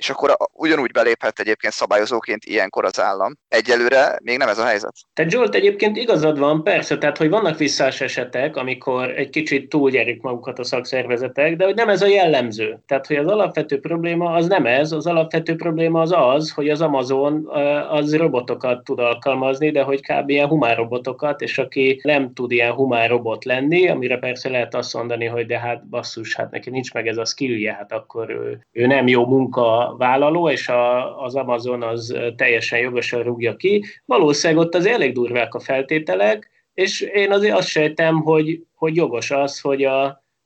és 0.00 0.10
akkor 0.10 0.36
ugyanúgy 0.52 0.90
beléphet 0.90 1.38
egyébként 1.38 1.72
szabályozóként 1.72 2.44
ilyenkor 2.44 2.84
az 2.84 3.00
állam. 3.00 3.36
Egyelőre 3.48 4.18
még 4.22 4.38
nem 4.38 4.48
ez 4.48 4.58
a 4.58 4.64
helyzet. 4.64 4.94
Tehát 5.14 5.30
Zsolt, 5.30 5.54
egyébként 5.54 5.96
igazad 5.96 6.38
van, 6.38 6.62
persze, 6.62 6.98
tehát 6.98 7.18
hogy 7.18 7.28
vannak 7.28 7.58
visszás 7.58 8.00
esetek, 8.00 8.56
amikor 8.56 9.10
egy 9.10 9.30
kicsit 9.30 9.68
túlgyerik 9.68 10.22
magukat 10.22 10.58
a 10.58 10.64
szakszervezetek, 10.64 11.56
de 11.56 11.64
hogy 11.64 11.74
nem 11.74 11.88
ez 11.88 12.02
a 12.02 12.06
jellemző. 12.06 12.78
Tehát, 12.86 13.06
hogy 13.06 13.16
az 13.16 13.26
alapvető 13.26 13.80
probléma 13.80 14.32
az 14.32 14.46
nem 14.46 14.66
ez, 14.66 14.92
az 14.92 15.06
alapvető 15.06 15.56
probléma 15.56 16.00
az 16.00 16.12
az, 16.16 16.50
hogy 16.50 16.68
az 16.68 16.80
Amazon 16.80 17.48
az 17.90 18.16
robotokat 18.16 18.84
tud 18.84 18.98
alkalmazni, 18.98 19.70
de 19.70 19.82
hogy 19.82 20.00
kb. 20.00 20.28
ilyen 20.28 20.48
humán 20.48 20.74
robotokat, 20.74 21.40
és 21.40 21.58
aki 21.58 22.00
nem 22.02 22.32
tud 22.32 22.50
ilyen 22.50 22.72
humán 22.72 23.08
robot 23.08 23.44
lenni, 23.44 23.88
amire 23.88 24.18
persze 24.18 24.48
lehet 24.48 24.74
azt 24.74 24.94
mondani, 24.94 25.24
hogy 25.24 25.46
de 25.46 25.58
hát 25.58 25.88
basszus, 25.88 26.36
hát 26.36 26.50
neki 26.50 26.70
nincs 26.70 26.92
meg 26.92 27.06
ez 27.06 27.16
a 27.16 27.24
skillje, 27.24 27.72
hát 27.72 27.92
akkor 27.92 28.30
ő, 28.30 28.66
ő 28.72 28.86
nem 28.86 29.08
jó 29.08 29.26
munka 29.26 29.89
vállaló, 29.96 30.50
és 30.50 30.68
a, 30.68 31.16
az 31.22 31.34
Amazon 31.34 31.82
az 31.82 32.16
teljesen 32.36 32.78
jogosan 32.78 33.22
rúgja 33.22 33.56
ki. 33.56 33.84
Valószínűleg 34.04 34.66
ott 34.66 34.74
az 34.74 34.86
elég 34.86 35.12
durvák 35.12 35.54
a 35.54 35.60
feltételek, 35.60 36.50
és 36.74 37.00
én 37.00 37.32
azért 37.32 37.56
azt 37.56 37.68
sejtem, 37.68 38.20
hogy, 38.20 38.62
hogy 38.74 38.96
jogos 38.96 39.30
az, 39.30 39.60
hogy 39.60 39.84
a, 39.84 40.04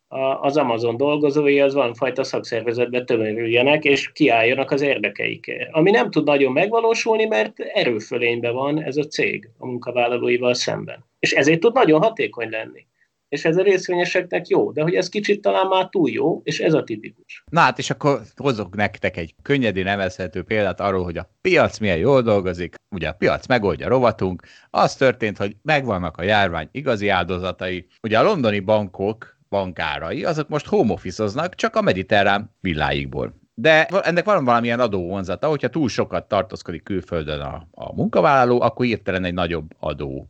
a, 0.08 0.40
az 0.40 0.56
Amazon 0.56 0.96
dolgozói 0.96 1.60
az 1.60 1.74
valamifajta 1.74 2.24
szakszervezetbe 2.24 3.04
tömörüljenek, 3.04 3.84
és 3.84 4.12
kiálljanak 4.12 4.70
az 4.70 4.80
érdekeikért. 4.80 5.68
Ami 5.72 5.90
nem 5.90 6.10
tud 6.10 6.24
nagyon 6.24 6.52
megvalósulni, 6.52 7.24
mert 7.24 7.60
erőfölényben 7.60 8.54
van 8.54 8.82
ez 8.82 8.96
a 8.96 9.06
cég 9.06 9.48
a 9.58 9.66
munkavállalóival 9.66 10.54
szemben. 10.54 11.04
És 11.18 11.32
ezért 11.32 11.60
tud 11.60 11.74
nagyon 11.74 12.02
hatékony 12.02 12.50
lenni. 12.50 12.86
És 13.34 13.44
ez 13.44 13.56
a 13.56 13.62
részvényeseknek 13.62 14.48
jó, 14.48 14.72
de 14.72 14.82
hogy 14.82 14.94
ez 14.94 15.08
kicsit 15.08 15.40
talán 15.40 15.66
már 15.66 15.88
túl 15.88 16.10
jó, 16.10 16.40
és 16.44 16.60
ez 16.60 16.74
a 16.74 16.84
tipikus. 16.84 17.44
Na 17.50 17.60
hát, 17.60 17.78
és 17.78 17.90
akkor 17.90 18.20
hozok 18.36 18.76
nektek 18.76 19.16
egy 19.16 19.34
könnyedén 19.42 19.84
nevezhető 19.84 20.42
példát 20.42 20.80
arról, 20.80 21.04
hogy 21.04 21.16
a 21.16 21.30
piac 21.40 21.78
milyen 21.78 21.96
jól 21.96 22.22
dolgozik, 22.22 22.74
ugye 22.94 23.08
a 23.08 23.12
piac 23.12 23.46
megoldja 23.46 23.88
rovatunk, 23.88 24.42
az 24.70 24.96
történt, 24.96 25.36
hogy 25.36 25.56
megvannak 25.62 26.16
a 26.16 26.22
járvány 26.22 26.68
igazi 26.72 27.08
áldozatai, 27.08 27.86
ugye 28.02 28.18
a 28.18 28.22
londoni 28.22 28.60
bankok 28.60 29.38
bankárai, 29.48 30.24
azok 30.24 30.48
most 30.48 30.66
home 30.66 30.92
office 30.92 31.48
csak 31.48 31.76
a 31.76 31.82
mediterrán 31.82 32.54
villáikból. 32.60 33.34
De 33.54 33.86
ennek 33.86 34.24
van 34.24 34.44
valamilyen 34.44 34.80
adóvonzata, 34.80 35.48
hogyha 35.48 35.68
túl 35.68 35.88
sokat 35.88 36.28
tartózkodik 36.28 36.82
külföldön 36.82 37.40
a, 37.40 37.66
a 37.70 37.94
munkavállaló, 37.94 38.60
akkor 38.60 38.86
írtelen 38.86 39.24
egy 39.24 39.34
nagyobb 39.34 39.70
adó 39.78 40.28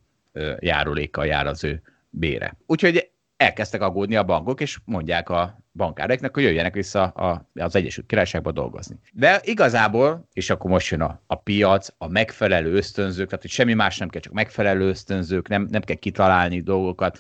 járulékkal 0.61 1.27
jár 1.27 1.47
az 1.47 1.65
ő 1.65 1.83
bére. 2.19 2.57
Úgyhogy 2.67 3.11
elkezdtek 3.37 3.83
aggódni 3.83 4.17
a 4.17 4.25
bankok, 4.25 4.61
és 4.61 4.79
mondják 4.85 5.29
a 5.29 5.59
bankáreknek, 5.73 6.35
hogy 6.35 6.43
jöjjenek 6.43 6.75
vissza 6.75 7.03
a, 7.03 7.51
az 7.55 7.77
Egyesült 7.77 8.07
Királyságba 8.07 8.53
dolgozni. 8.53 8.97
De 9.13 9.41
igazából, 9.43 10.29
és 10.33 10.51
akkor 10.51 10.71
most 10.71 10.91
jön 10.91 11.01
a, 11.01 11.21
a 11.27 11.35
piac, 11.35 11.89
a 11.99 12.09
megfelelő 12.09 12.73
ösztönzők, 12.73 13.27
tehát 13.27 13.43
hogy 13.43 13.51
semmi 13.51 13.75
más 13.75 13.99
nem 13.99 14.09
kell, 14.09 14.21
csak 14.21 14.33
megfelelő 14.33 14.89
ösztönzők, 14.89 15.49
nem, 15.49 15.67
nem 15.71 15.83
kell 15.83 15.97
kitalálni 15.97 16.61
dolgokat. 16.61 17.19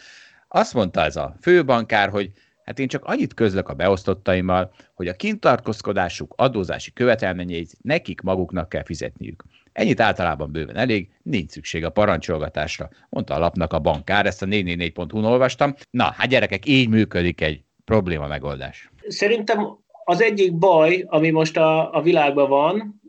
Azt 0.48 0.74
mondta 0.74 1.00
ez 1.00 1.16
a 1.16 1.36
főbankár, 1.40 2.08
hogy 2.08 2.30
Hát 2.64 2.78
én 2.78 2.88
csak 2.88 3.04
annyit 3.04 3.34
közlök 3.34 3.68
a 3.68 3.74
beosztottaimmal, 3.74 4.72
hogy 4.94 5.08
a 5.08 5.14
kintartózkodásuk 5.14 6.34
adózási 6.36 6.92
követelményeit 6.92 7.76
nekik 7.82 8.20
maguknak 8.20 8.68
kell 8.68 8.84
fizetniük. 8.84 9.44
Ennyit 9.74 10.00
általában 10.00 10.52
bőven 10.52 10.76
elég, 10.76 11.08
nincs 11.22 11.50
szükség 11.50 11.84
a 11.84 11.90
parancsolgatásra, 11.90 12.88
mondta 13.08 13.34
a 13.34 13.38
lapnak 13.38 13.72
a 13.72 13.78
bankár, 13.78 14.26
ezt 14.26 14.42
a 14.42 14.46
444.hu-n 14.46 15.24
olvastam. 15.24 15.74
Na, 15.90 16.12
hát 16.16 16.28
gyerekek, 16.28 16.66
így 16.66 16.88
működik 16.88 17.40
egy 17.40 17.60
probléma 17.84 18.26
megoldás. 18.26 18.90
Szerintem 19.08 19.78
az 20.04 20.22
egyik 20.22 20.54
baj, 20.54 21.04
ami 21.06 21.30
most 21.30 21.56
a, 21.56 21.94
a 21.94 22.02
világban 22.02 22.48
van, 22.48 23.02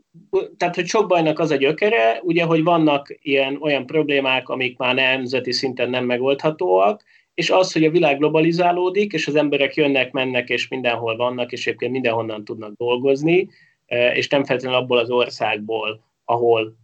tehát, 0.56 0.74
hogy 0.74 0.86
sok 0.86 1.08
bajnak 1.08 1.38
az 1.38 1.50
a 1.50 1.56
gyökere, 1.56 2.20
ugye, 2.22 2.44
hogy 2.44 2.62
vannak 2.62 3.16
ilyen 3.22 3.58
olyan 3.60 3.86
problémák, 3.86 4.48
amik 4.48 4.78
már 4.78 4.94
nemzeti 4.94 5.52
szinten 5.52 5.90
nem 5.90 6.04
megoldhatóak, 6.04 7.02
és 7.34 7.50
az, 7.50 7.72
hogy 7.72 7.84
a 7.84 7.90
világ 7.90 8.18
globalizálódik, 8.18 9.12
és 9.12 9.26
az 9.26 9.34
emberek 9.34 9.74
jönnek, 9.74 10.12
mennek, 10.12 10.48
és 10.48 10.68
mindenhol 10.68 11.16
vannak, 11.16 11.52
és 11.52 11.66
egyébként 11.66 11.92
mindenhonnan 11.92 12.44
tudnak 12.44 12.72
dolgozni, 12.76 13.48
eh, 13.86 14.16
és 14.16 14.28
nem 14.28 14.44
feltétlenül 14.44 14.78
abból 14.78 14.98
az 14.98 15.10
országból, 15.10 16.04
ahol, 16.26 16.76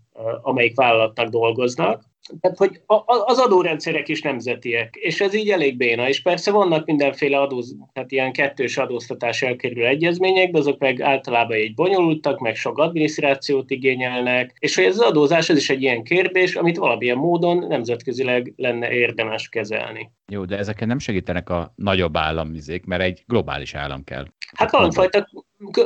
amelyik 0.43 0.77
vállalatnak 0.77 1.29
dolgoznak, 1.29 2.11
tehát, 2.41 2.59
hogy 2.59 2.81
az 3.27 3.39
adórendszerek 3.39 4.09
is 4.09 4.23
nemzetiek, 4.23 4.95
és 4.95 5.21
ez 5.21 5.35
így 5.35 5.51
elég 5.51 5.77
béna, 5.77 6.09
és 6.09 6.23
persze 6.23 6.51
vannak 6.51 6.87
mindenféle 6.87 7.41
adó, 7.41 7.63
tehát 7.93 8.13
ilyen 8.13 8.33
kettős 8.33 8.77
adóztatás 8.77 9.43
elkerülő 9.43 9.87
egyezmények, 9.87 10.51
de 10.51 10.59
azok 10.59 10.79
meg 10.79 11.01
általában 11.01 11.57
egy 11.57 11.75
bonyolultak, 11.75 12.39
meg 12.39 12.55
sok 12.57 12.79
adminisztrációt 12.79 13.71
igényelnek, 13.71 14.57
és 14.59 14.75
hogy 14.75 14.85
ez 14.85 14.99
az 14.99 15.07
adózás, 15.07 15.49
ez 15.49 15.57
is 15.57 15.71
egy 15.71 15.83
ilyen 15.83 16.03
kérdés, 16.03 16.55
amit 16.55 16.77
valamilyen 16.77 17.17
módon 17.17 17.67
nemzetközileg 17.69 18.53
lenne 18.57 18.91
érdemes 18.91 19.49
kezelni. 19.49 20.11
Jó, 20.27 20.45
de 20.45 20.59
ezeken 20.59 20.89
nem 20.89 20.99
segítenek 20.99 21.51
a 21.51 21.73
nagyobb 21.77 22.17
államvizék, 22.17 22.85
mert 22.85 23.03
egy 23.03 23.23
globális 23.27 23.75
állam 23.75 24.05
kell. 24.05 24.25
Hát 24.57 24.71
valamifajta 24.71 25.29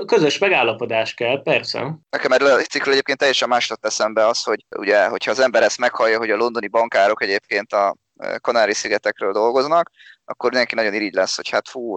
közös 0.07 0.39
megállapodás 0.39 1.15
kell, 1.15 1.43
persze. 1.43 1.99
Nekem 2.11 2.33
erről 2.33 2.51
a 2.51 2.61
cikkről 2.61 2.93
egyébként 2.93 3.19
teljesen 3.19 3.49
másra 3.49 3.77
eszembe 3.81 4.27
az, 4.27 4.43
hogy 4.43 4.65
ugye, 4.77 5.07
hogyha 5.07 5.31
az 5.31 5.41
ember 5.41 5.63
ezt 5.63 5.79
meghallja, 5.79 6.19
hogy 6.19 6.31
a 6.31 6.37
londoni 6.37 6.69
bankárok 6.69 7.23
egyébként 7.23 7.73
a 7.73 7.97
e, 8.17 8.39
Kanári-szigetekről 8.39 9.33
dolgoznak, 9.33 9.91
akkor 10.25 10.51
mindenki 10.51 10.75
nagyon 10.75 10.95
irigy 10.95 11.15
lesz, 11.15 11.37
hogy 11.37 11.49
hát 11.49 11.69
fú, 11.69 11.97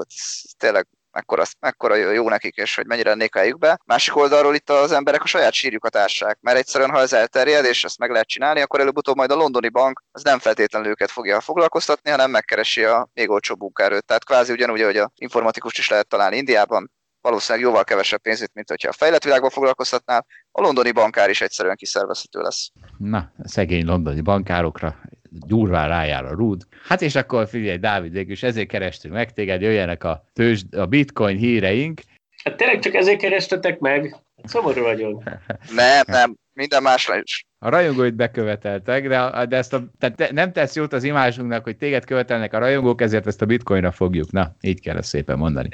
tényleg 0.58 0.88
mekkora, 1.12 1.44
mekkora 1.60 1.96
jó 1.96 2.30
nekik, 2.30 2.56
és 2.56 2.76
hogy 2.76 2.86
mennyire 2.86 3.10
lennék 3.10 3.36
helyükbe. 3.36 3.80
Másik 3.86 4.16
oldalról 4.16 4.56
itt 4.56 4.70
az 4.70 4.92
emberek 4.92 5.24
a 5.24 5.28
saját 5.28 5.54
sírjukat 5.54 5.96
ássák, 5.96 6.38
mert 6.42 6.58
egyszerűen, 6.58 6.90
ha 6.90 7.00
ez 7.00 7.14
elterjed, 7.14 7.66
és 7.66 7.84
ezt 7.84 7.98
meg 7.98 8.12
lehet 8.12 8.28
csinálni, 8.28 8.62
akkor 8.62 8.80
előbb-utóbb 8.80 9.16
majd 9.16 9.32
a 9.32 9.36
londoni 9.36 9.70
bank 9.70 10.04
az 10.12 10.24
nem 10.24 10.40
feltétlenül 10.40 10.90
őket 10.90 11.12
fogja 11.12 11.42
foglalkoztatni, 11.42 12.10
hanem 12.10 12.32
megkeresi 12.32 12.84
a 12.84 13.10
még 13.14 13.30
olcsóbb 13.30 13.60
munkaerőt. 13.60 14.06
Tehát 14.06 14.26
kvázi 14.26 14.52
ugyanúgy, 14.52 14.82
hogy 14.82 14.98
a 14.98 15.12
informatikust 15.16 15.78
is 15.78 15.90
lehet 15.90 16.08
találni 16.08 16.38
Indiában, 16.38 16.92
valószínűleg 17.22 17.68
jóval 17.68 17.84
kevesebb 17.84 18.22
pénzét, 18.22 18.52
mint 18.54 18.70
hogyha 18.70 18.90
a 18.90 18.94
fejlett 18.94 19.24
világban 19.24 19.50
foglalkoztatnál, 19.50 20.26
a 20.52 20.62
londoni 20.62 20.92
bankár 20.92 21.30
is 21.30 21.42
egyszerűen 21.42 21.76
kiszervezhető 21.76 22.40
lesz. 22.40 22.72
Na, 22.98 23.32
szegény 23.44 23.86
londoni 23.86 24.22
bankárokra 24.22 25.00
durván 25.30 25.88
rájár 25.88 26.26
a 26.26 26.34
rúd. 26.34 26.68
Hát 26.88 27.02
és 27.02 27.16
akkor 27.16 27.48
figyelj, 27.48 27.78
Dávid, 27.78 28.16
és 28.16 28.44
ezért 28.44 28.68
kerestünk 28.68 29.14
meg 29.14 29.34
téged, 29.34 29.62
jöjjenek 29.62 30.04
a, 30.04 30.24
tőzs, 30.34 30.64
a 30.72 30.86
bitcoin 30.86 31.38
híreink. 31.38 32.02
Hát 32.44 32.58
tényleg 32.58 32.80
csak 32.80 32.94
ezért 32.94 33.20
kerestetek 33.20 33.80
meg? 33.80 34.16
Szomorú 34.44 34.82
vagyok. 34.82 35.24
Nem, 35.76 36.04
nem, 36.08 36.36
minden 36.54 36.82
másra 36.82 37.22
is. 37.22 37.48
A 37.62 37.70
rajongóit 37.70 38.16
beköveteltek, 38.16 39.08
de, 39.08 39.46
de 39.46 39.58
ezt 39.58 39.74
a, 39.74 39.84
tehát 39.98 40.32
nem 40.32 40.52
tesz 40.52 40.76
jót 40.76 40.94
az 40.94 41.04
imásunknak, 41.04 41.64
hogy 41.64 41.78
téged 41.78 42.06
követelnek 42.06 42.54
a 42.54 42.58
rajongók, 42.58 43.02
ezért 43.02 43.28
ezt 43.28 43.42
a 43.42 43.46
bitcoinra 43.46 43.92
fogjuk. 43.92 44.32
Na, 44.32 44.56
így 44.62 44.82
kell 44.82 44.98
ezt 44.98 45.10
szépen 45.10 45.38
mondani. 45.38 45.70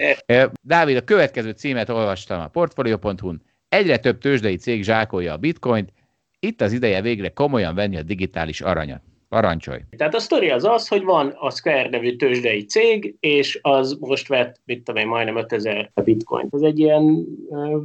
Dávid, 0.61 0.95
a 0.95 1.01
következő 1.01 1.51
címet 1.51 1.89
olvastam 1.89 2.39
a 2.41 2.47
Portfolio.hu-n. 2.47 3.41
Egyre 3.69 3.97
több 3.97 4.17
tőzsdei 4.17 4.55
cég 4.55 4.83
zsákolja 4.83 5.33
a 5.33 5.37
bitcoint, 5.37 5.93
itt 6.39 6.61
az 6.61 6.71
ideje 6.71 7.01
végre 7.01 7.29
komolyan 7.29 7.75
venni 7.75 7.97
a 7.97 8.03
digitális 8.03 8.61
aranyat. 8.61 9.01
Parancsolj! 9.35 9.79
Tehát 9.97 10.15
a 10.15 10.19
sztori 10.19 10.49
az 10.49 10.63
az, 10.63 10.87
hogy 10.87 11.03
van 11.03 11.27
a 11.39 11.49
Square 11.49 11.89
nevű 11.89 12.15
tőzsdei 12.15 12.65
cég, 12.65 13.15
és 13.19 13.59
az 13.61 13.97
most 13.99 14.27
vett, 14.27 14.61
mit 14.65 14.83
tudom 14.83 15.01
én, 15.01 15.07
majdnem 15.07 15.37
5000 15.37 15.91
bitcoint. 16.03 16.53
Ez 16.53 16.61
egy 16.61 16.79
ilyen 16.79 17.25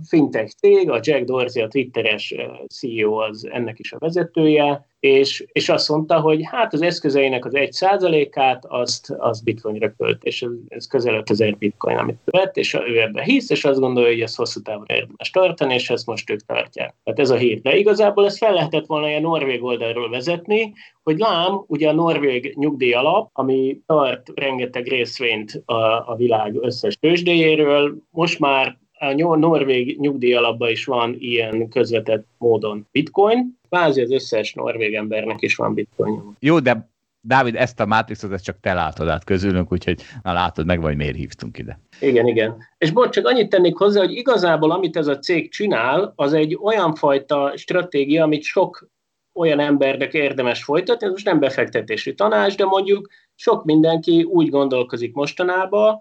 fintech 0.09 0.55
cég, 0.55 0.91
a 0.91 1.01
Jack 1.03 1.25
Dorsey, 1.25 1.63
a 1.63 1.69
Twitteres 1.69 2.35
CEO 2.69 3.15
az 3.15 3.49
ennek 3.53 3.79
is 3.79 3.93
a 3.93 3.99
vezetője, 3.99 4.90
és, 5.01 5.45
és 5.53 5.69
azt 5.69 5.89
mondta, 5.89 6.21
hogy 6.21 6.41
hát 6.45 6.73
az 6.73 6.83
eszközeinek 6.83 7.45
az 7.45 7.55
egy 7.55 7.73
százalékát 7.73 8.65
azt, 8.69 9.11
azt 9.19 9.45
bitcoinra 9.45 9.93
költ, 9.99 10.25
és 10.25 10.43
ez, 10.43 10.51
ez 10.69 10.87
közel 10.87 11.15
5000 11.15 11.57
bitcoin, 11.57 11.97
amit 11.97 12.19
vett, 12.25 12.57
és 12.57 12.75
ő 12.75 13.01
ebbe 13.01 13.23
hisz, 13.23 13.51
és 13.51 13.65
azt 13.65 13.81
gondolja, 13.81 14.09
hogy 14.09 14.21
ez 14.21 14.35
hosszú 14.35 14.61
távon 14.61 14.87
érdemes 14.89 15.31
tartani, 15.31 15.75
és 15.75 15.91
ezt 15.91 16.07
most 16.07 16.31
ők 16.31 16.41
tartják. 16.41 16.95
Tehát 17.05 17.21
ez 17.21 17.31
a 17.31 17.37
hír. 17.37 17.61
De 17.61 17.77
igazából 17.77 18.25
ezt 18.25 18.39
fel 18.39 18.53
lehetett 18.53 18.87
volna 18.87 19.07
a 19.07 19.21
norvég 19.21 19.63
oldalról 19.63 20.11
vezetni, 20.11 20.73
hogy 21.03 21.19
lám, 21.19 21.65
ugye 21.67 21.89
a 21.89 21.93
norvég 21.93 22.55
nyugdíj 22.57 22.93
alap, 22.93 23.31
ami 23.33 23.81
tart 23.87 24.31
rengeteg 24.35 24.87
részvényt 24.87 25.63
a, 25.65 25.75
a 26.11 26.15
világ 26.17 26.57
összes 26.61 26.97
tőzsdéjéről, 26.97 27.97
most 28.11 28.39
már 28.39 28.79
a 29.01 29.37
norvég 29.37 30.01
nyugdíjalapban 30.01 30.71
is 30.71 30.85
van 30.85 31.17
ilyen 31.19 31.69
közvetett 31.69 32.27
módon 32.39 32.87
bitcoin, 32.91 33.59
kvázi 33.69 34.01
az 34.01 34.11
összes 34.11 34.55
norvég 34.55 34.95
embernek 34.95 35.43
is 35.43 35.57
van 35.57 35.75
bitcoin. 35.75 36.37
Jó, 36.39 36.59
de 36.59 36.89
Dávid, 37.23 37.57
ezt 37.57 37.81
a 37.81 37.87
mátrixot 37.87 38.33
ezt 38.33 38.45
csak 38.45 38.61
te 38.61 38.73
látod 38.73 39.09
át 39.09 39.25
közülünk, 39.25 39.73
úgyhogy 39.73 40.03
na 40.23 40.33
látod 40.33 40.67
meg, 40.67 40.81
vagy 40.81 40.97
miért 40.97 41.17
hívtunk 41.17 41.59
ide. 41.59 41.81
Igen, 42.01 42.27
igen. 42.27 42.57
És 42.79 42.91
bocs, 42.91 43.15
csak 43.15 43.27
annyit 43.27 43.49
tennék 43.49 43.77
hozzá, 43.77 44.01
hogy 44.01 44.13
igazából 44.13 44.71
amit 44.71 44.97
ez 44.97 45.07
a 45.07 45.19
cég 45.19 45.51
csinál, 45.51 46.13
az 46.17 46.33
egy 46.33 46.59
olyan 46.63 46.95
fajta 46.95 47.53
stratégia, 47.57 48.23
amit 48.23 48.43
sok 48.43 48.89
olyan 49.35 49.61
embernek 49.61 50.15
érdemes 50.15 50.65
folytatni, 50.65 51.07
ez 51.07 51.13
most 51.13 51.25
nem 51.25 51.39
befektetési 51.39 52.15
tanács, 52.15 52.57
de 52.57 52.65
mondjuk 52.65 53.09
sok 53.35 53.65
mindenki 53.65 54.23
úgy 54.23 54.49
gondolkozik 54.49 55.15
mostanában, 55.15 55.99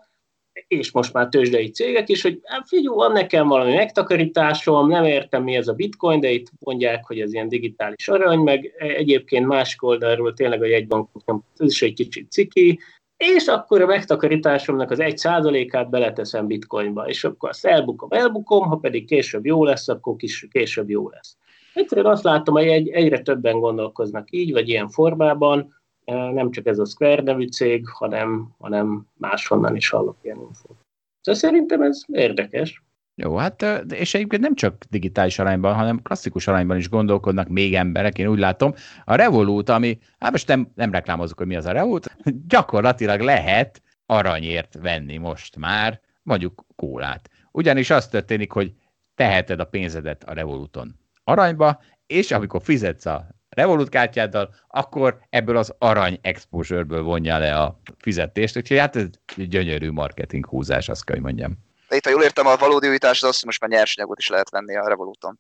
és 0.67 0.91
most 0.91 1.13
már 1.13 1.27
tőzsdei 1.27 1.69
cégek 1.69 2.09
is, 2.09 2.21
hogy 2.21 2.39
hát 2.43 2.67
figyelj, 2.67 2.95
van 2.95 3.11
nekem 3.11 3.47
valami 3.47 3.73
megtakarításom, 3.73 4.87
nem 4.87 5.03
értem 5.03 5.43
mi 5.43 5.55
ez 5.55 5.67
a 5.67 5.73
bitcoin, 5.73 6.19
de 6.19 6.29
itt 6.29 6.51
mondják, 6.59 7.05
hogy 7.05 7.19
ez 7.19 7.33
ilyen 7.33 7.47
digitális 7.47 8.07
arany, 8.07 8.39
meg 8.39 8.73
egyébként 8.77 9.45
másik 9.45 9.83
oldalról 9.83 10.33
tényleg 10.33 10.61
a 10.61 10.65
jegybankok, 10.65 11.43
ez 11.57 11.71
is 11.71 11.81
egy 11.81 11.93
kicsit 11.93 12.31
ciki, 12.31 12.79
és 13.17 13.47
akkor 13.47 13.81
a 13.81 13.85
megtakarításomnak 13.85 14.91
az 14.91 14.99
egy 14.99 15.17
százalékát 15.17 15.89
beleteszem 15.89 16.47
bitcoinba, 16.47 17.07
és 17.07 17.23
akkor 17.23 17.49
azt 17.49 17.65
elbukom, 17.65 18.09
elbukom, 18.11 18.67
ha 18.67 18.75
pedig 18.75 19.05
később 19.05 19.45
jó 19.45 19.63
lesz, 19.63 19.87
akkor 19.87 20.15
kis, 20.15 20.47
később 20.51 20.89
jó 20.89 21.09
lesz. 21.09 21.37
Egyszerűen 21.73 22.11
azt 22.11 22.23
látom, 22.23 22.55
hogy 22.55 22.67
egy, 22.67 22.89
egyre 22.89 23.19
többen 23.21 23.59
gondolkoznak 23.59 24.27
így, 24.31 24.51
vagy 24.51 24.69
ilyen 24.69 24.89
formában, 24.89 25.78
nem 26.09 26.51
csak 26.51 26.65
ez 26.65 26.79
a 26.79 26.85
Square 26.85 27.21
nevű 27.21 27.47
cég, 27.47 27.87
hanem, 27.87 28.55
hanem 28.59 29.07
máshonnan 29.17 29.75
is 29.75 29.89
hallok 29.89 30.17
ilyen 30.21 30.37
infót. 30.37 30.77
Szóval 31.21 31.39
szerintem 31.39 31.81
ez 31.81 32.01
érdekes. 32.07 32.83
Jó, 33.15 33.35
hát 33.35 33.65
és 33.89 34.13
egyébként 34.13 34.41
nem 34.41 34.55
csak 34.55 34.83
digitális 34.89 35.39
arányban, 35.39 35.73
hanem 35.73 36.01
klasszikus 36.01 36.47
arányban 36.47 36.77
is 36.77 36.89
gondolkodnak 36.89 37.47
még 37.47 37.75
emberek, 37.75 38.17
én 38.17 38.27
úgy 38.27 38.39
látom. 38.39 38.73
A 39.03 39.15
Revolut, 39.15 39.69
ami, 39.69 39.97
hát 40.19 40.31
most 40.31 40.47
nem, 40.47 40.71
nem 40.75 40.91
reklámozok, 40.91 41.37
hogy 41.37 41.47
mi 41.47 41.55
az 41.55 41.65
a 41.65 41.71
Revolut, 41.71 42.15
gyakorlatilag 42.47 43.19
lehet 43.19 43.81
aranyért 44.05 44.77
venni 44.81 45.17
most 45.17 45.55
már, 45.55 45.99
mondjuk 46.23 46.65
kólát. 46.75 47.29
Ugyanis 47.51 47.89
az 47.89 48.07
történik, 48.07 48.51
hogy 48.51 48.73
teheted 49.15 49.59
a 49.59 49.65
pénzedet 49.65 50.23
a 50.23 50.33
Revoluton 50.33 50.95
aranyba, 51.23 51.81
és 52.07 52.31
amikor 52.31 52.61
fizetsz 52.61 53.05
a 53.05 53.27
Revolut 53.49 53.89
kártyáddal, 53.89 54.55
akkor 54.67 55.19
ebből 55.29 55.57
az 55.57 55.75
arany 55.77 56.19
exposure-ből 56.21 57.01
vonja 57.01 57.37
le 57.37 57.57
a 57.57 57.79
fizetést, 57.97 58.57
úgyhogy 58.57 58.77
hát 58.77 58.95
ez 58.95 59.03
egy 59.37 59.47
gyönyörű 59.47 59.91
marketing 59.91 60.45
húzás, 60.45 60.89
azt 60.89 61.05
kell, 61.05 61.15
hogy 61.15 61.25
mondjam. 61.25 61.67
De 61.87 61.95
itt, 61.95 62.03
ha 62.03 62.09
jól 62.09 62.23
értem, 62.23 62.47
a 62.47 62.55
valódi 62.55 62.87
újítás 62.87 63.21
az 63.21 63.29
azt, 63.29 63.37
hogy 63.37 63.47
most 63.47 63.61
már 63.61 63.69
nyersanyagot 63.69 64.19
is 64.19 64.27
lehet 64.27 64.49
venni 64.49 64.75
a 64.75 64.87
Revoluton. 64.87 65.39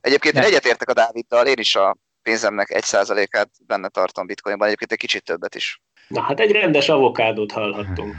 Egyébként 0.00 0.34
én 0.34 0.42
egyetértek 0.42 0.88
a 0.88 0.92
Dáviddal, 0.92 1.46
én 1.46 1.58
is 1.58 1.76
a 1.76 1.96
pénzemnek 2.22 2.70
egy 2.70 2.82
százalékát 2.82 3.50
benne 3.66 3.88
tartom 3.88 4.26
bitcoinban, 4.26 4.66
egyébként 4.66 4.92
egy 4.92 4.98
kicsit 4.98 5.24
többet 5.24 5.54
is. 5.54 5.82
Na 6.08 6.20
hát 6.20 6.40
egy 6.40 6.50
rendes 6.50 6.88
avokádót 6.88 7.52
hallhattunk. 7.52 8.14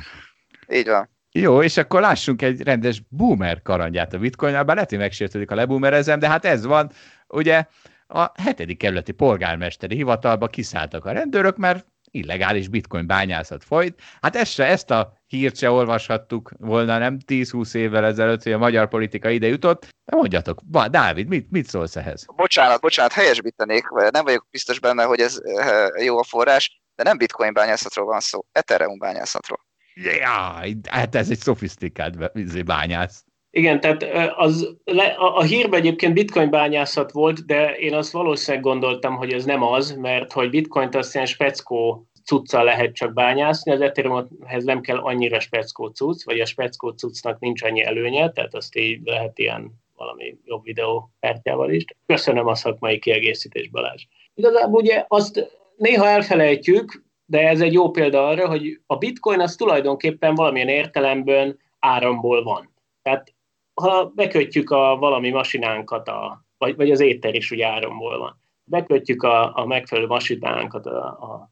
Így 0.70 0.88
van. 0.88 1.10
Jó, 1.32 1.64
és 1.64 1.78
akkor 1.78 2.02
lássunk 2.02 2.42
egy 2.42 2.62
rendes 2.62 3.02
boomer 3.10 3.62
karangyát 3.62 4.14
a 4.14 4.18
bitcoinnál, 4.18 4.64
bár 4.64 4.76
lehet, 4.76 4.90
hogy 4.90 5.00
megsértődik 5.00 5.52
a 5.52 5.56
leboomerezem, 5.56 6.20
de 6.20 6.30
hát 6.30 6.46
ez 6.46 6.66
van. 6.66 6.92
Ugye 7.28 7.66
a 8.14 8.32
hetedik 8.42 8.78
kerületi 8.78 9.12
polgármesteri 9.12 9.96
hivatalba 9.96 10.48
kiszálltak 10.48 11.06
a 11.06 11.12
rendőrök, 11.12 11.58
mert 11.58 11.86
illegális 12.12 12.68
bitcoin 12.68 13.08
bányászat 13.08 13.64
folyt. 13.64 14.02
Hát 14.22 14.36
ezt, 14.36 14.52
se, 14.52 14.66
ezt 14.66 14.92
a 14.92 15.14
hírt 15.28 15.58
se 15.58 15.70
olvashattuk 15.70 16.52
volna, 16.58 16.98
nem 16.98 17.18
10-20 17.28 17.76
évvel 17.76 18.06
ezelőtt, 18.06 18.44
hogy 18.44 18.52
a 18.52 18.58
magyar 18.58 18.88
politika 18.88 19.30
ide 19.30 19.48
jutott. 19.48 19.82
De 20.06 20.16
mondjatok, 20.16 20.62
Dávid, 20.90 21.28
mit, 21.28 21.52
mit 21.52 21.68
szólsz 21.68 21.96
ehhez? 21.96 22.26
Bocsánat, 22.36 22.82
bocsánat, 22.82 23.12
helyesbítenék, 23.12 23.84
nem 24.12 24.24
vagyok 24.24 24.48
biztos 24.52 24.80
benne, 24.80 25.04
hogy 25.04 25.20
ez 25.20 25.40
eh, 25.44 26.04
jó 26.06 26.18
a 26.18 26.24
forrás, 26.24 26.82
de 26.96 27.04
nem 27.04 27.18
bitcoin 27.18 27.54
bányászatról 27.54 28.06
van 28.06 28.20
szó, 28.20 28.46
Ethereum 28.52 28.98
bányászatról. 28.98 29.60
Ja, 29.94 30.62
hát 30.90 31.16
ez 31.16 31.30
egy 31.30 31.40
szofisztikált 31.40 32.32
izé, 32.34 32.62
bányász. 32.62 33.24
Igen, 33.56 33.80
tehát 33.80 34.04
az, 34.36 34.78
a, 35.18 35.44
hírben 35.44 35.80
egyébként 35.80 36.14
bitcoin 36.14 36.50
bányászat 36.50 37.12
volt, 37.12 37.46
de 37.46 37.76
én 37.76 37.94
azt 37.94 38.12
valószínűleg 38.12 38.64
gondoltam, 38.64 39.16
hogy 39.16 39.34
ez 39.34 39.46
nem 39.46 39.64
az, 39.64 39.92
mert 39.92 40.32
hogy 40.32 40.50
bitcoint 40.50 40.96
azt 40.96 41.14
ilyen 41.14 41.26
speckó 41.26 42.08
cuccal 42.26 42.64
lehet 42.64 42.94
csak 42.94 43.14
bányászni, 43.14 43.72
az 43.72 43.82
Ethereumhez 43.82 44.64
nem 44.64 44.82
kell 44.82 44.98
annyira 44.98 45.40
speckó 45.40 45.88
cucc, 45.88 46.24
vagy 46.26 46.40
a 46.40 46.46
speckó 46.46 46.90
cuccnak 46.90 47.40
nincs 47.40 47.64
annyi 47.64 47.84
előnye, 47.84 48.32
tehát 48.32 48.56
azt 48.56 48.76
így 48.76 49.00
lehet 49.04 49.40
ilyen 49.40 49.72
valami 49.96 50.38
jobb 50.46 50.64
videó 50.64 51.10
kártyával 51.20 51.72
is. 51.72 51.86
Köszönöm 52.06 52.48
a 52.48 52.56
szakmai 52.56 53.00
kiegészítés, 53.00 53.70
Balázs. 53.70 54.04
Igazából 54.34 54.82
ugye 54.82 55.06
azt 55.08 55.52
néha 55.76 56.08
elfelejtjük, 56.08 57.04
de 57.26 57.48
ez 57.48 57.62
egy 57.62 57.74
jó 57.74 57.92
példa 57.92 58.28
arra, 58.28 58.48
hogy 58.48 58.80
a 58.88 58.96
bitcoin 58.96 59.40
az 59.40 59.56
tulajdonképpen 59.56 60.36
valamilyen 60.36 60.68
értelemben 60.68 61.60
áramból 61.80 62.44
van. 62.44 62.74
Tehát 63.02 63.34
ha 63.74 64.12
bekötjük 64.16 64.70
a 64.70 64.98
valami 65.00 65.30
masinánkat, 65.30 66.08
a, 66.08 66.46
vagy, 66.58 66.76
vagy 66.76 66.92
az 66.92 67.00
éter 67.00 67.36
is 67.36 67.52
ugye 67.52 67.68
áramból 67.68 68.18
van, 68.18 68.40
bekötjük 68.64 69.24
a, 69.24 69.58
a 69.58 69.66
megfelelő 69.66 70.08
masinánkat 70.08 70.86
a, 70.86 71.06
a 71.06 71.52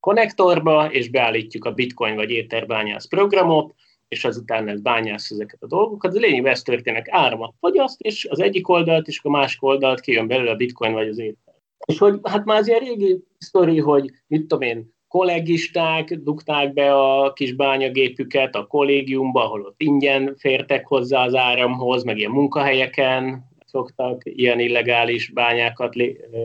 konnektorba, 0.00 0.92
és 0.92 1.10
beállítjuk 1.10 1.64
a 1.64 1.72
bitcoin 1.72 2.14
vagy 2.14 2.30
éterbányász 2.30 3.08
programot, 3.08 3.74
és 4.08 4.24
azután 4.24 4.68
ez 4.68 4.80
bányász 4.80 5.30
ezeket 5.30 5.62
a 5.62 5.66
dolgokat. 5.66 6.10
Az 6.10 6.18
lényegben 6.18 6.52
ez 6.52 6.62
történik, 6.62 7.06
áramot 7.08 7.54
fogyaszt, 7.60 8.00
és 8.00 8.24
az 8.24 8.40
egyik 8.40 8.68
oldalt, 8.68 9.08
és 9.08 9.20
a 9.22 9.30
másik 9.30 9.62
oldalt 9.62 10.00
kijön 10.00 10.26
belőle 10.26 10.50
a 10.50 10.56
bitcoin 10.56 10.92
vagy 10.92 11.08
az 11.08 11.18
éter. 11.18 11.54
És 11.86 11.98
hogy 11.98 12.20
hát 12.22 12.44
már 12.44 12.58
az 12.58 12.68
ilyen 12.68 12.80
régi 12.80 13.24
sztori, 13.38 13.78
hogy 13.78 14.10
mit 14.26 14.40
tudom 14.40 14.62
én, 14.68 14.91
kollégisták 15.12 16.14
dugták 16.14 16.72
be 16.72 16.94
a 16.94 17.32
kis 17.32 17.52
bányagépüket 17.52 18.54
a 18.54 18.66
kollégiumba, 18.66 19.44
ahol 19.44 19.60
ott 19.60 19.80
ingyen 19.80 20.34
fértek 20.38 20.86
hozzá 20.86 21.24
az 21.24 21.34
áramhoz, 21.34 22.02
meg 22.02 22.18
ilyen 22.18 22.30
munkahelyeken 22.30 23.48
szoktak 23.66 24.22
ilyen 24.24 24.60
illegális 24.60 25.30
bányákat 25.30 25.94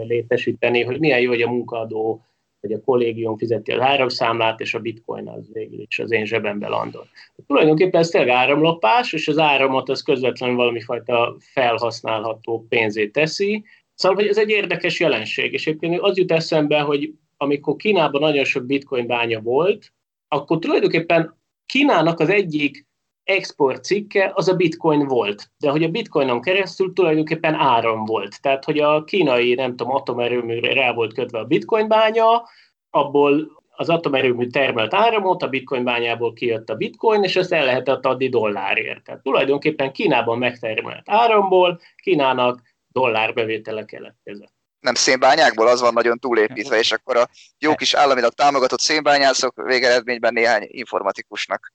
létesíteni, 0.07 0.83
hogy 0.83 0.99
milyen 0.99 1.19
jó, 1.19 1.29
hogy 1.29 1.41
a 1.41 1.49
munkaadó 1.49 2.21
hogy 2.61 2.71
a 2.71 2.81
kollégium 2.81 3.37
fizeti 3.37 3.71
az 3.71 3.81
áramszámlát, 3.81 4.59
és 4.59 4.73
a 4.73 4.79
bitcoin 4.79 5.27
az 5.27 5.49
végül 5.53 5.79
is 5.79 5.99
az 5.99 6.11
én 6.11 6.25
zsebembe 6.25 6.67
landol. 6.67 7.07
Tulajdonképpen 7.47 8.01
ez 8.01 8.09
tényleg 8.09 8.29
áramlopás, 8.29 9.13
és 9.13 9.27
az 9.27 9.37
áramot 9.37 9.89
az 9.89 10.01
közvetlenül 10.01 10.55
valami 10.55 10.81
fajta 10.81 11.35
felhasználható 11.39 12.65
pénzét 12.69 13.11
teszi. 13.11 13.63
Szóval, 13.93 14.17
hogy 14.17 14.27
ez 14.27 14.37
egy 14.37 14.49
érdekes 14.49 14.99
jelenség, 14.99 15.53
és 15.53 15.67
egyébként 15.67 15.99
az 15.99 16.17
jut 16.17 16.31
eszembe, 16.31 16.79
hogy 16.79 17.13
amikor 17.37 17.75
Kínában 17.75 18.21
nagyon 18.21 18.43
sok 18.43 18.65
bitcoin 18.65 19.07
bánya 19.07 19.39
volt, 19.39 19.93
akkor 20.27 20.59
tulajdonképpen 20.59 21.35
Kínának 21.65 22.19
az 22.19 22.29
egyik 22.29 22.85
export 23.23 23.83
cikke 23.83 24.31
az 24.33 24.47
a 24.47 24.55
bitcoin 24.55 25.07
volt. 25.07 25.51
De 25.57 25.69
hogy 25.69 25.83
a 25.83 25.89
bitcoinon 25.89 26.41
keresztül 26.41 26.93
tulajdonképpen 26.93 27.53
áram 27.53 28.05
volt. 28.05 28.41
Tehát, 28.41 28.65
hogy 28.65 28.79
a 28.79 29.03
kínai, 29.03 29.53
nem 29.53 29.75
tudom, 29.75 29.93
atomerőműre 29.93 30.73
rá 30.73 30.93
volt 30.93 31.13
kötve 31.13 31.39
a 31.39 31.45
bitcoin 31.45 31.87
bánya, 31.87 32.43
abból 32.89 33.61
az 33.69 33.89
atomerőmű 33.89 34.47
termelt 34.47 34.93
áramot, 34.93 35.43
a 35.43 35.49
bitcoin 35.49 35.83
bányából 35.83 36.33
kijött 36.33 36.69
a 36.69 36.75
bitcoin, 36.75 37.23
és 37.23 37.35
ezt 37.35 37.53
el 37.53 37.65
lehetett 37.65 38.05
adni 38.05 38.29
dollárért. 38.29 39.03
Tehát 39.03 39.21
tulajdonképpen 39.21 39.91
Kínában 39.91 40.37
megtermelt 40.37 41.09
áramból 41.09 41.79
Kínának 41.95 42.61
dollárbevétele 42.91 43.85
keletkezett 43.85 44.56
nem 44.79 44.93
szénbányákból, 44.93 45.67
az 45.67 45.81
van 45.81 45.93
nagyon 45.93 46.19
túlépítve, 46.19 46.77
és 46.77 46.91
akkor 46.91 47.17
a 47.17 47.29
jó 47.57 47.75
kis 47.75 47.93
államilag 47.93 48.33
támogatott 48.33 48.79
szénbányászok 48.79 49.61
végeredményben 49.65 50.33
néhány 50.33 50.67
informatikusnak 50.67 51.71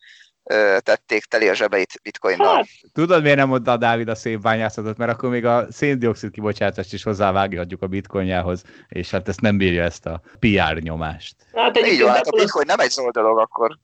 tették 0.79 1.25
teli 1.25 1.49
a 1.49 1.55
zsebeit 1.55 2.01
bitcoinnal. 2.03 2.55
Hát, 2.55 2.67
tudod, 2.93 3.23
miért 3.23 3.37
nem 3.37 3.49
mondta 3.49 3.73
a 3.73 3.77
Dávid 3.77 4.09
a 4.09 4.15
szénbányászatot? 4.15 4.97
Mert 4.97 5.13
akkor 5.13 5.29
még 5.29 5.45
a 5.45 5.67
széndiokszid 5.71 6.31
kibocsátást 6.31 6.93
is 6.93 7.03
hozzávághatjuk 7.03 7.83
a 7.83 7.87
bitcoinjához, 7.87 8.63
és 8.89 9.11
hát 9.11 9.29
ezt 9.29 9.41
nem 9.41 9.57
bírja 9.57 9.83
ezt 9.83 10.07
a 10.07 10.21
PR 10.39 10.79
nyomást. 10.81 11.37
Hát 11.53 11.87
Így 11.87 12.01
van, 12.01 12.11
hát 12.11 12.27
a 12.27 12.37
bitcoin 12.37 12.67
nem 12.67 12.81
egy 12.81 12.91
zöld 12.91 13.13
dolog 13.13 13.39
akkor. 13.39 13.79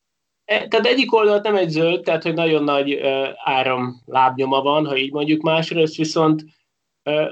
E, 0.44 0.68
tehát 0.68 0.86
egyik 0.86 1.14
oldalt 1.14 1.42
nem 1.42 1.56
egy 1.56 1.68
zöld, 1.68 2.02
tehát 2.02 2.22
hogy 2.22 2.34
nagyon 2.34 2.64
nagy 2.64 3.00
áram 3.44 4.02
lábnyoma 4.06 4.62
van, 4.62 4.86
ha 4.86 4.96
így 4.96 5.12
mondjuk, 5.12 5.42
másrészt 5.42 5.96
viszont 5.96 6.44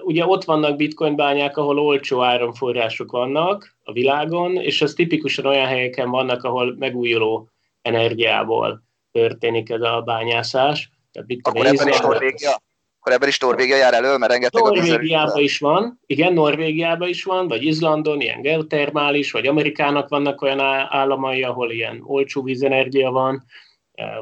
Ugye 0.02 0.26
ott 0.26 0.44
vannak 0.44 0.76
bitcoin 0.76 1.16
bányák, 1.16 1.56
ahol 1.56 1.78
olcsó 1.78 2.22
áramforrások 2.22 3.10
vannak 3.10 3.76
a 3.84 3.92
világon, 3.92 4.56
és 4.56 4.82
az 4.82 4.92
tipikusan 4.92 5.46
olyan 5.46 5.66
helyeken 5.66 6.10
vannak, 6.10 6.44
ahol 6.44 6.74
megújuló 6.78 7.48
energiából 7.82 8.82
történik 9.12 9.70
ez 9.70 9.80
a 9.80 10.02
bányászás. 10.04 10.90
Tehát 11.12 11.28
Akkor 11.42 11.66
ebben 11.66 11.88
is 11.88 12.00
Norvégia? 12.00 12.60
Akkor 13.00 13.12
ebben 13.12 13.28
is 13.28 13.38
Norvégia 13.38 13.76
jár 13.76 13.94
elő, 13.94 14.16
mert 14.16 14.32
rengeteg 14.32 14.62
Norvégiában 14.62 15.42
is 15.42 15.58
van, 15.58 16.00
igen, 16.06 16.32
Norvégiában 16.32 17.08
is 17.08 17.24
van, 17.24 17.48
vagy 17.48 17.64
Izlandon, 17.64 18.20
ilyen 18.20 18.40
geotermális, 18.40 19.30
vagy 19.30 19.46
Amerikának 19.46 20.08
vannak 20.08 20.42
olyan 20.42 20.60
államai, 20.90 21.42
ahol 21.42 21.70
ilyen 21.70 22.02
olcsó 22.04 22.42
vízenergia 22.42 23.10
van, 23.10 23.44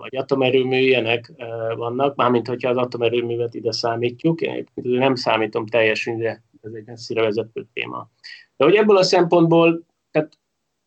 vagy 0.01 0.16
atomerőmű 0.16 0.77
ilyenek 0.77 1.33
vannak, 1.77 2.16
mármint 2.16 2.47
hogyha 2.47 2.70
az 2.70 2.77
atomerőművet 2.77 3.55
ide 3.55 3.72
számítjuk, 3.72 4.41
én 4.41 4.66
nem 4.75 5.14
számítom 5.14 5.66
teljesen, 5.66 6.18
de 6.18 6.43
ez 6.62 6.72
egy 6.72 6.85
messzire 6.85 7.22
vezető 7.22 7.66
téma. 7.72 8.09
De 8.57 8.64
hogy 8.64 8.75
ebből 8.75 8.97
a 8.97 9.03
szempontból, 9.03 9.87
tehát 10.11 10.39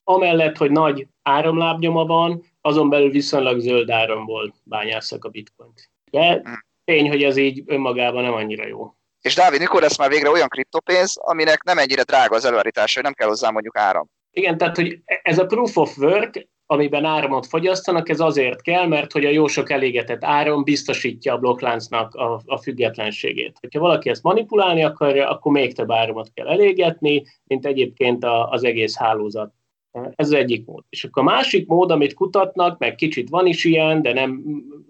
amellett, 0.04 0.58
hogy 0.58 0.72
nagy 0.72 1.08
áramlábnyoma 1.22 2.06
van, 2.06 2.44
azon 2.62 2.90
belül 2.90 3.10
viszonylag 3.10 3.60
zöld 3.60 3.90
áramból 3.90 4.54
bányásszak 4.64 5.26
a 5.26 5.30
bitcoint. 5.30 5.90
De 6.12 6.42
tény, 6.84 7.08
hogy 7.08 7.24
ez 7.24 7.38
így 7.38 7.64
önmagában 7.66 8.24
nem 8.24 8.34
annyira 8.34 8.68
jó. 8.68 8.96
És 9.22 9.36
Dávid, 9.36 9.60
mikor 9.60 9.82
lesz 9.82 9.98
már 9.98 10.10
végre 10.10 10.30
olyan 10.30 10.48
kriptopénz, 10.48 11.18
aminek 11.18 11.64
nem 11.64 11.78
ennyire 11.78 12.04
drága 12.04 12.36
az 12.36 12.46
előállítása, 12.46 12.94
hogy 12.94 13.04
nem 13.04 13.14
kell 13.14 13.28
hozzá 13.28 13.50
mondjuk 13.50 13.78
áram? 13.78 14.10
Igen, 14.32 14.58
tehát 14.58 14.76
hogy 14.76 15.02
ez 15.06 15.40
a 15.40 15.46
proof 15.46 15.78
of 15.78 15.98
work, 15.98 16.48
amiben 16.70 17.06
áramot 17.06 17.46
fogyasztanak, 17.46 18.10
ez 18.10 18.20
azért 18.20 18.62
kell, 18.62 18.88
mert 18.88 19.12
hogy 19.12 19.26
a 19.26 19.30
jó 19.30 19.48
sok 19.48 19.70
elégetett 19.70 20.24
áram 20.24 20.64
biztosítja 20.64 21.34
a 21.34 21.38
blokkláncnak 21.38 22.16
a, 22.16 22.42
a 22.46 22.58
függetlenségét. 22.58 23.60
Ha 23.74 23.80
valaki 23.80 24.10
ezt 24.10 24.24
manipulálni 24.24 24.84
akarja, 24.84 25.30
akkor 25.30 25.52
még 25.52 25.74
több 25.74 25.92
áramot 25.92 26.32
kell 26.34 26.48
elégetni, 26.48 27.24
mint 27.44 27.66
egyébként 27.66 28.24
a, 28.24 28.50
az 28.50 28.64
egész 28.64 28.98
hálózat. 28.98 29.54
Ez 29.92 30.28
az 30.28 30.34
egyik 30.34 30.66
mód. 30.66 30.84
És 30.90 31.04
akkor 31.04 31.24
a 31.24 31.26
másik 31.26 31.68
mód, 31.68 31.92
amit 31.92 32.14
kutatnak, 32.14 32.80
meg 32.80 32.96
kicsit 32.96 33.30
van 33.30 33.46
is 33.46 33.64
ilyen, 33.64 34.02
de 34.02 34.14
nem 34.14 34.44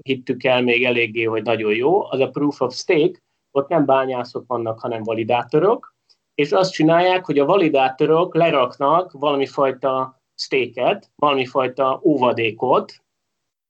hittük 0.03 0.43
el 0.43 0.61
még 0.61 0.83
eléggé, 0.83 1.23
hogy 1.23 1.43
nagyon 1.43 1.73
jó, 1.73 2.11
az 2.11 2.19
a 2.19 2.29
proof 2.29 2.61
of 2.61 2.75
stake, 2.75 3.21
ott 3.51 3.69
nem 3.69 3.85
bányászok 3.85 4.43
vannak, 4.47 4.79
hanem 4.79 5.03
validátorok, 5.03 5.95
és 6.35 6.51
azt 6.51 6.73
csinálják, 6.73 7.25
hogy 7.25 7.39
a 7.39 7.45
validátorok 7.45 8.35
leraknak 8.35 9.11
valami 9.11 9.45
fajta 9.45 10.21
stéket, 10.37 11.11
valami 11.15 11.45
fajta 11.45 12.01
óvadékot, 12.03 12.93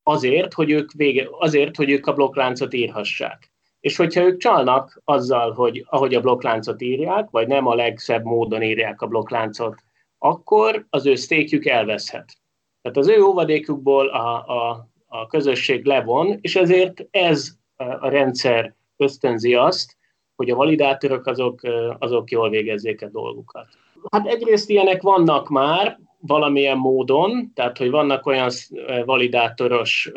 azért, 0.04 0.54
hogy 0.54 0.72
ők, 0.72 0.92
vége, 0.92 1.28
azért, 1.40 1.76
hogy 1.76 1.90
ők 1.90 2.08
a 2.08 2.14
blokkláncot 2.14 2.74
írhassák. 2.74 3.52
És 3.80 3.96
hogyha 3.96 4.22
ők 4.22 4.38
csalnak 4.38 5.02
azzal, 5.04 5.52
hogy 5.52 5.86
ahogy 5.90 6.16
a 6.16 6.22
blokkláncot 6.22 6.82
írják, 6.82 7.30
vagy 7.30 7.48
nem 7.48 7.68
a 7.68 7.76
legszebb 7.76 8.24
módon 8.24 8.64
írják 8.64 9.02
a 9.02 9.08
blokkláncot, 9.08 9.84
akkor 10.18 10.86
az 10.90 11.06
ő 11.06 11.16
sztékjük 11.16 11.66
elveszhet. 11.66 12.38
Tehát 12.82 12.98
az 12.98 13.08
ő 13.08 13.22
óvadékukból 13.22 14.08
a, 14.08 14.48
a, 14.48 14.88
a 15.08 15.28
közösség 15.28 15.86
levon, 15.86 16.38
és 16.42 16.56
ezért 16.56 17.08
ez 17.12 17.50
a 17.76 18.10
rendszer 18.10 18.76
ösztönzi 18.98 19.54
azt, 19.54 19.98
hogy 20.36 20.50
a 20.50 20.56
validátorok 20.56 21.26
azok, 21.26 21.62
azok 22.00 22.32
jól 22.32 22.50
végezzék 22.50 23.02
a 23.02 23.08
dolgukat. 23.08 23.68
Hát 24.12 24.28
egyrészt 24.28 24.70
ilyenek 24.70 25.02
vannak 25.02 25.50
már, 25.50 26.00
valamilyen 26.28 26.78
módon, 26.78 27.52
tehát 27.56 27.78
hogy 27.78 27.90
vannak 27.90 28.26
olyan 28.26 28.50
validátoros 29.06 30.12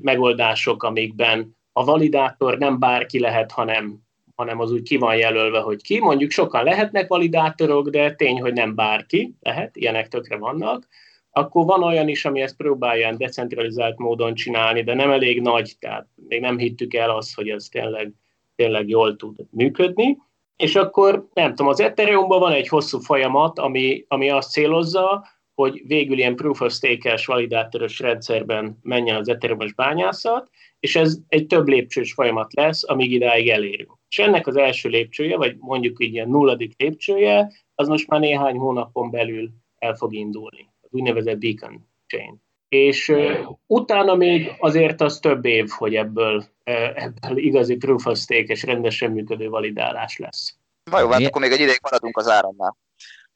megoldások, 0.00 0.82
amikben 0.82 1.56
a 1.72 1.84
validátor 1.84 2.58
nem 2.58 2.78
bárki 2.78 3.20
lehet, 3.20 3.52
hanem, 3.52 3.98
hanem 4.34 4.60
az 4.60 4.72
úgy 4.72 4.82
ki 4.82 4.96
van 4.96 5.16
jelölve, 5.16 5.58
hogy 5.60 5.82
ki. 5.82 6.00
Mondjuk 6.00 6.30
sokan 6.30 6.64
lehetnek 6.64 7.08
validátorok, 7.08 7.88
de 7.88 8.14
tény, 8.14 8.40
hogy 8.40 8.52
nem 8.52 8.74
bárki 8.74 9.34
lehet, 9.40 9.76
ilyenek 9.76 10.08
tökre 10.08 10.36
vannak. 10.36 10.86
Akkor 11.30 11.64
van 11.64 11.82
olyan 11.82 12.08
is, 12.08 12.24
ami 12.24 12.40
ezt 12.40 12.56
próbálja 12.56 13.16
decentralizált 13.16 13.98
módon 13.98 14.34
csinálni, 14.34 14.82
de 14.82 14.94
nem 14.94 15.10
elég 15.10 15.40
nagy, 15.40 15.72
tehát 15.78 16.06
még 16.28 16.40
nem 16.40 16.58
hittük 16.58 16.94
el 16.94 17.10
azt, 17.10 17.34
hogy 17.34 17.48
ez 17.48 17.68
tényleg, 17.70 18.12
tényleg 18.56 18.88
jól 18.88 19.16
tud 19.16 19.36
működni. 19.50 20.16
És 20.56 20.74
akkor, 20.74 21.28
nem 21.32 21.48
tudom, 21.48 21.68
az 21.68 21.80
Ethereumban 21.80 22.40
van 22.40 22.52
egy 22.52 22.68
hosszú 22.68 22.98
folyamat, 22.98 23.58
ami, 23.58 24.04
ami 24.08 24.30
azt 24.30 24.50
célozza, 24.50 25.24
hogy 25.60 25.82
végül 25.86 26.18
ilyen 26.18 26.36
proof 26.36 26.60
of 26.60 26.72
stake-es 26.72 27.26
validátoros 27.26 27.98
rendszerben 27.98 28.78
menjen 28.82 29.16
az 29.16 29.28
ethereum 29.28 29.66
bányászat, 29.76 30.50
és 30.80 30.96
ez 30.96 31.18
egy 31.28 31.46
több 31.46 31.68
lépcsős 31.68 32.12
folyamat 32.12 32.54
lesz, 32.54 32.88
amíg 32.88 33.12
idáig 33.12 33.48
elérünk. 33.48 33.98
És 34.08 34.18
ennek 34.18 34.46
az 34.46 34.56
első 34.56 34.88
lépcsője, 34.88 35.36
vagy 35.36 35.56
mondjuk 35.58 36.04
így 36.04 36.12
ilyen 36.12 36.28
nulladik 36.28 36.72
lépcsője, 36.76 37.52
az 37.74 37.88
most 37.88 38.08
már 38.08 38.20
néhány 38.20 38.56
hónapon 38.56 39.10
belül 39.10 39.50
el 39.78 39.94
fog 39.94 40.14
indulni, 40.14 40.68
az 40.80 40.88
úgynevezett 40.92 41.38
Beacon 41.38 41.88
Chain. 42.06 42.42
És 42.68 43.08
uh, 43.08 43.38
utána 43.66 44.14
még 44.14 44.52
azért 44.58 45.00
az 45.00 45.18
több 45.18 45.44
év, 45.44 45.68
hogy 45.68 45.94
ebből, 45.94 46.36
uh, 46.36 47.04
ebből 47.04 47.38
igazi 47.38 47.76
proof 47.76 48.06
of 48.06 48.18
stake-es 48.18 48.62
rendesen 48.62 49.10
működő 49.10 49.48
validálás 49.48 50.18
lesz. 50.18 50.56
Na 50.90 51.00
jó, 51.00 51.08
hát 51.08 51.26
akkor 51.26 51.40
még 51.40 51.50
egy 51.50 51.60
ideig 51.60 51.80
maradunk 51.82 52.16
az 52.16 52.28
áramnál. 52.28 52.76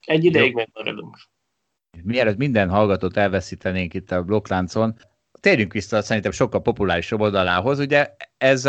Egy 0.00 0.24
ideig 0.24 0.54
még 0.54 0.68
maradunk. 0.72 1.16
Mielőtt 2.02 2.36
minden 2.36 2.68
hallgatót 2.68 3.16
elveszítenénk 3.16 3.94
itt 3.94 4.10
a 4.10 4.22
blokkláncon, 4.22 4.94
térjünk 5.40 5.72
vissza 5.72 6.02
szerintem 6.02 6.32
sokkal 6.32 6.62
populárisabb 6.62 7.20
oldalához, 7.20 7.78
ugye 7.78 8.14
ez, 8.38 8.64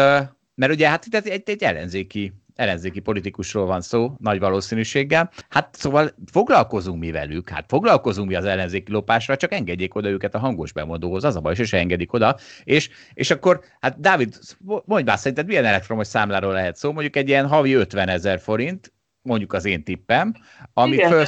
mert 0.55 0.71
ugye 0.71 0.89
hát 0.89 1.05
itt 1.05 1.15
egy, 1.15 1.41
egy 1.45 1.63
ellenzéki 1.63 2.33
ellenzéki 2.55 2.99
politikusról 2.99 3.65
van 3.65 3.81
szó, 3.81 4.15
nagy 4.17 4.39
valószínűséggel. 4.39 5.31
Hát 5.49 5.75
szóval 5.75 6.15
foglalkozunk 6.31 6.99
mi 6.99 7.11
velük, 7.11 7.49
hát 7.49 7.65
foglalkozunk 7.67 8.27
mi 8.27 8.35
az 8.35 8.45
ellenzéki 8.45 8.91
lopásra, 8.91 9.35
csak 9.35 9.53
engedjék 9.53 9.95
oda 9.95 10.09
őket 10.09 10.35
a 10.35 10.39
hangos 10.39 10.71
bemondóhoz, 10.71 11.23
az 11.23 11.35
a 11.35 11.39
baj, 11.39 11.55
és 11.57 11.73
engedik 11.73 12.13
oda. 12.13 12.37
És, 12.63 12.89
és 13.13 13.31
akkor, 13.31 13.63
hát 13.79 13.99
Dávid, 13.99 14.39
mondj 14.85 15.03
már, 15.05 15.17
szerinted 15.17 15.45
milyen 15.45 15.65
elektromos 15.65 16.07
számláról 16.07 16.53
lehet 16.53 16.75
szó? 16.75 16.91
Mondjuk 16.91 17.15
egy 17.15 17.27
ilyen 17.27 17.47
havi 17.47 17.73
50 17.73 18.07
ezer 18.07 18.39
forint, 18.39 18.93
mondjuk 19.21 19.53
az 19.53 19.65
én 19.65 19.83
tippem, 19.83 20.33
ami 20.73 20.97
föl 20.97 21.25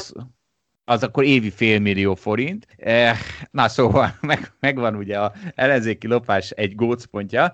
az 0.90 1.04
akkor 1.04 1.24
évi 1.24 1.50
félmillió 1.50 2.16
forint. 2.16 2.68
Eh, 2.78 3.18
na 3.52 3.68
szóval 3.68 4.18
meg, 4.22 4.52
megvan 4.60 4.96
ugye 4.96 5.20
a 5.20 5.34
ellenzéki 5.56 6.08
lopás 6.08 6.50
egy 6.50 6.76
gócpontja, 6.76 7.54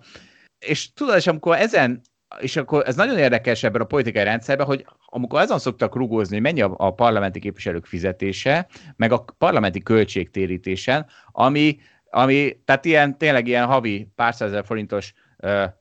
és 0.59 0.93
tudod, 0.93 1.15
és 1.15 1.27
amikor 1.27 1.57
ezen 1.57 2.01
és 2.39 2.55
akkor 2.55 2.83
ez 2.85 2.95
nagyon 2.95 3.17
érdekes 3.17 3.63
ebben 3.63 3.81
a 3.81 3.85
politikai 3.85 4.23
rendszerben, 4.23 4.65
hogy 4.65 4.85
amikor 5.05 5.39
azon 5.39 5.59
szoktak 5.59 5.95
rugózni, 5.95 6.33
hogy 6.33 6.43
mennyi 6.43 6.61
a, 6.61 6.73
a 6.77 6.93
parlamenti 6.93 7.39
képviselők 7.39 7.85
fizetése, 7.85 8.67
meg 8.95 9.11
a 9.11 9.25
parlamenti 9.37 9.79
költségtérítésen, 9.79 11.05
ami, 11.31 11.77
ami 12.09 12.61
tehát 12.65 12.85
ilyen, 12.85 13.17
tényleg 13.17 13.47
ilyen 13.47 13.65
havi 13.65 14.11
pár 14.15 14.35
százezer 14.35 14.65
forintos, 14.65 15.13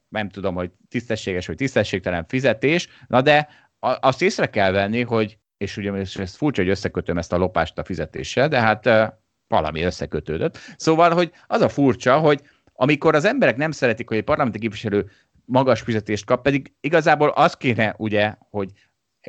nem 0.09 0.29
tudom, 0.29 0.55
hogy 0.55 0.71
tisztességes 0.89 1.47
vagy 1.47 1.57
tisztességtelen 1.57 2.25
fizetés, 2.29 2.89
na 3.07 3.21
de 3.21 3.49
azt 3.81 4.23
észre 4.23 4.47
kell 4.47 4.71
venni, 4.71 5.03
hogy 5.03 5.39
és 5.63 5.77
ugye 5.77 5.93
ez 5.93 6.35
furcsa, 6.35 6.63
hogy 6.63 6.71
összekötöm 6.71 7.19
ezt 7.19 7.33
a 7.33 7.37
lopást 7.37 7.79
a 7.79 7.85
fizetéssel, 7.85 8.49
de 8.49 8.61
hát 8.61 8.89
valami 9.49 9.83
összekötődött. 9.83 10.59
Szóval, 10.77 11.11
hogy 11.11 11.33
az 11.47 11.61
a 11.61 11.69
furcsa, 11.69 12.19
hogy 12.19 12.41
amikor 12.73 13.15
az 13.15 13.25
emberek 13.25 13.57
nem 13.57 13.71
szeretik, 13.71 14.09
hogy 14.09 14.17
egy 14.17 14.25
parlamenti 14.25 14.59
képviselő 14.59 15.11
magas 15.45 15.81
fizetést 15.81 16.25
kap, 16.25 16.43
pedig 16.43 16.73
igazából 16.81 17.29
az 17.29 17.55
kéne, 17.55 17.95
ugye, 17.99 18.35
hogy 18.51 18.71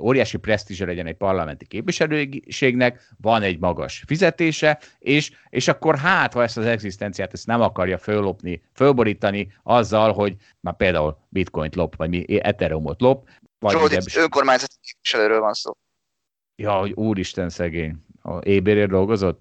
óriási 0.01 0.37
presztízse 0.37 0.85
legyen 0.85 1.07
egy 1.07 1.15
parlamenti 1.15 1.65
képviselőségnek, 1.65 3.13
van 3.21 3.41
egy 3.41 3.59
magas 3.59 4.03
fizetése, 4.07 4.79
és, 4.99 5.31
és 5.49 5.67
akkor 5.67 5.97
hát, 5.97 6.33
ha 6.33 6.43
ezt 6.43 6.57
az 6.57 6.65
egzisztenciát 6.65 7.33
ezt 7.33 7.47
nem 7.47 7.61
akarja 7.61 7.97
föllopni, 7.97 8.61
fölborítani 8.73 9.53
azzal, 9.63 10.13
hogy 10.13 10.35
már 10.59 10.75
például 10.75 11.17
bitcoint 11.29 11.75
lop, 11.75 11.95
vagy 11.95 12.09
mi 12.09 12.43
Ethereumot 12.43 13.01
lop. 13.01 13.29
Vagy 13.59 13.77
Zsolt, 13.77 14.15
önkormányzati 14.15 14.75
képviselőről 14.81 15.39
van 15.39 15.53
szó. 15.53 15.71
Ja, 16.55 16.71
hogy 16.71 16.91
úristen 16.91 17.49
szegény. 17.49 17.95
A 18.21 18.37
ébérért 18.37 18.89
dolgozott? 18.89 19.39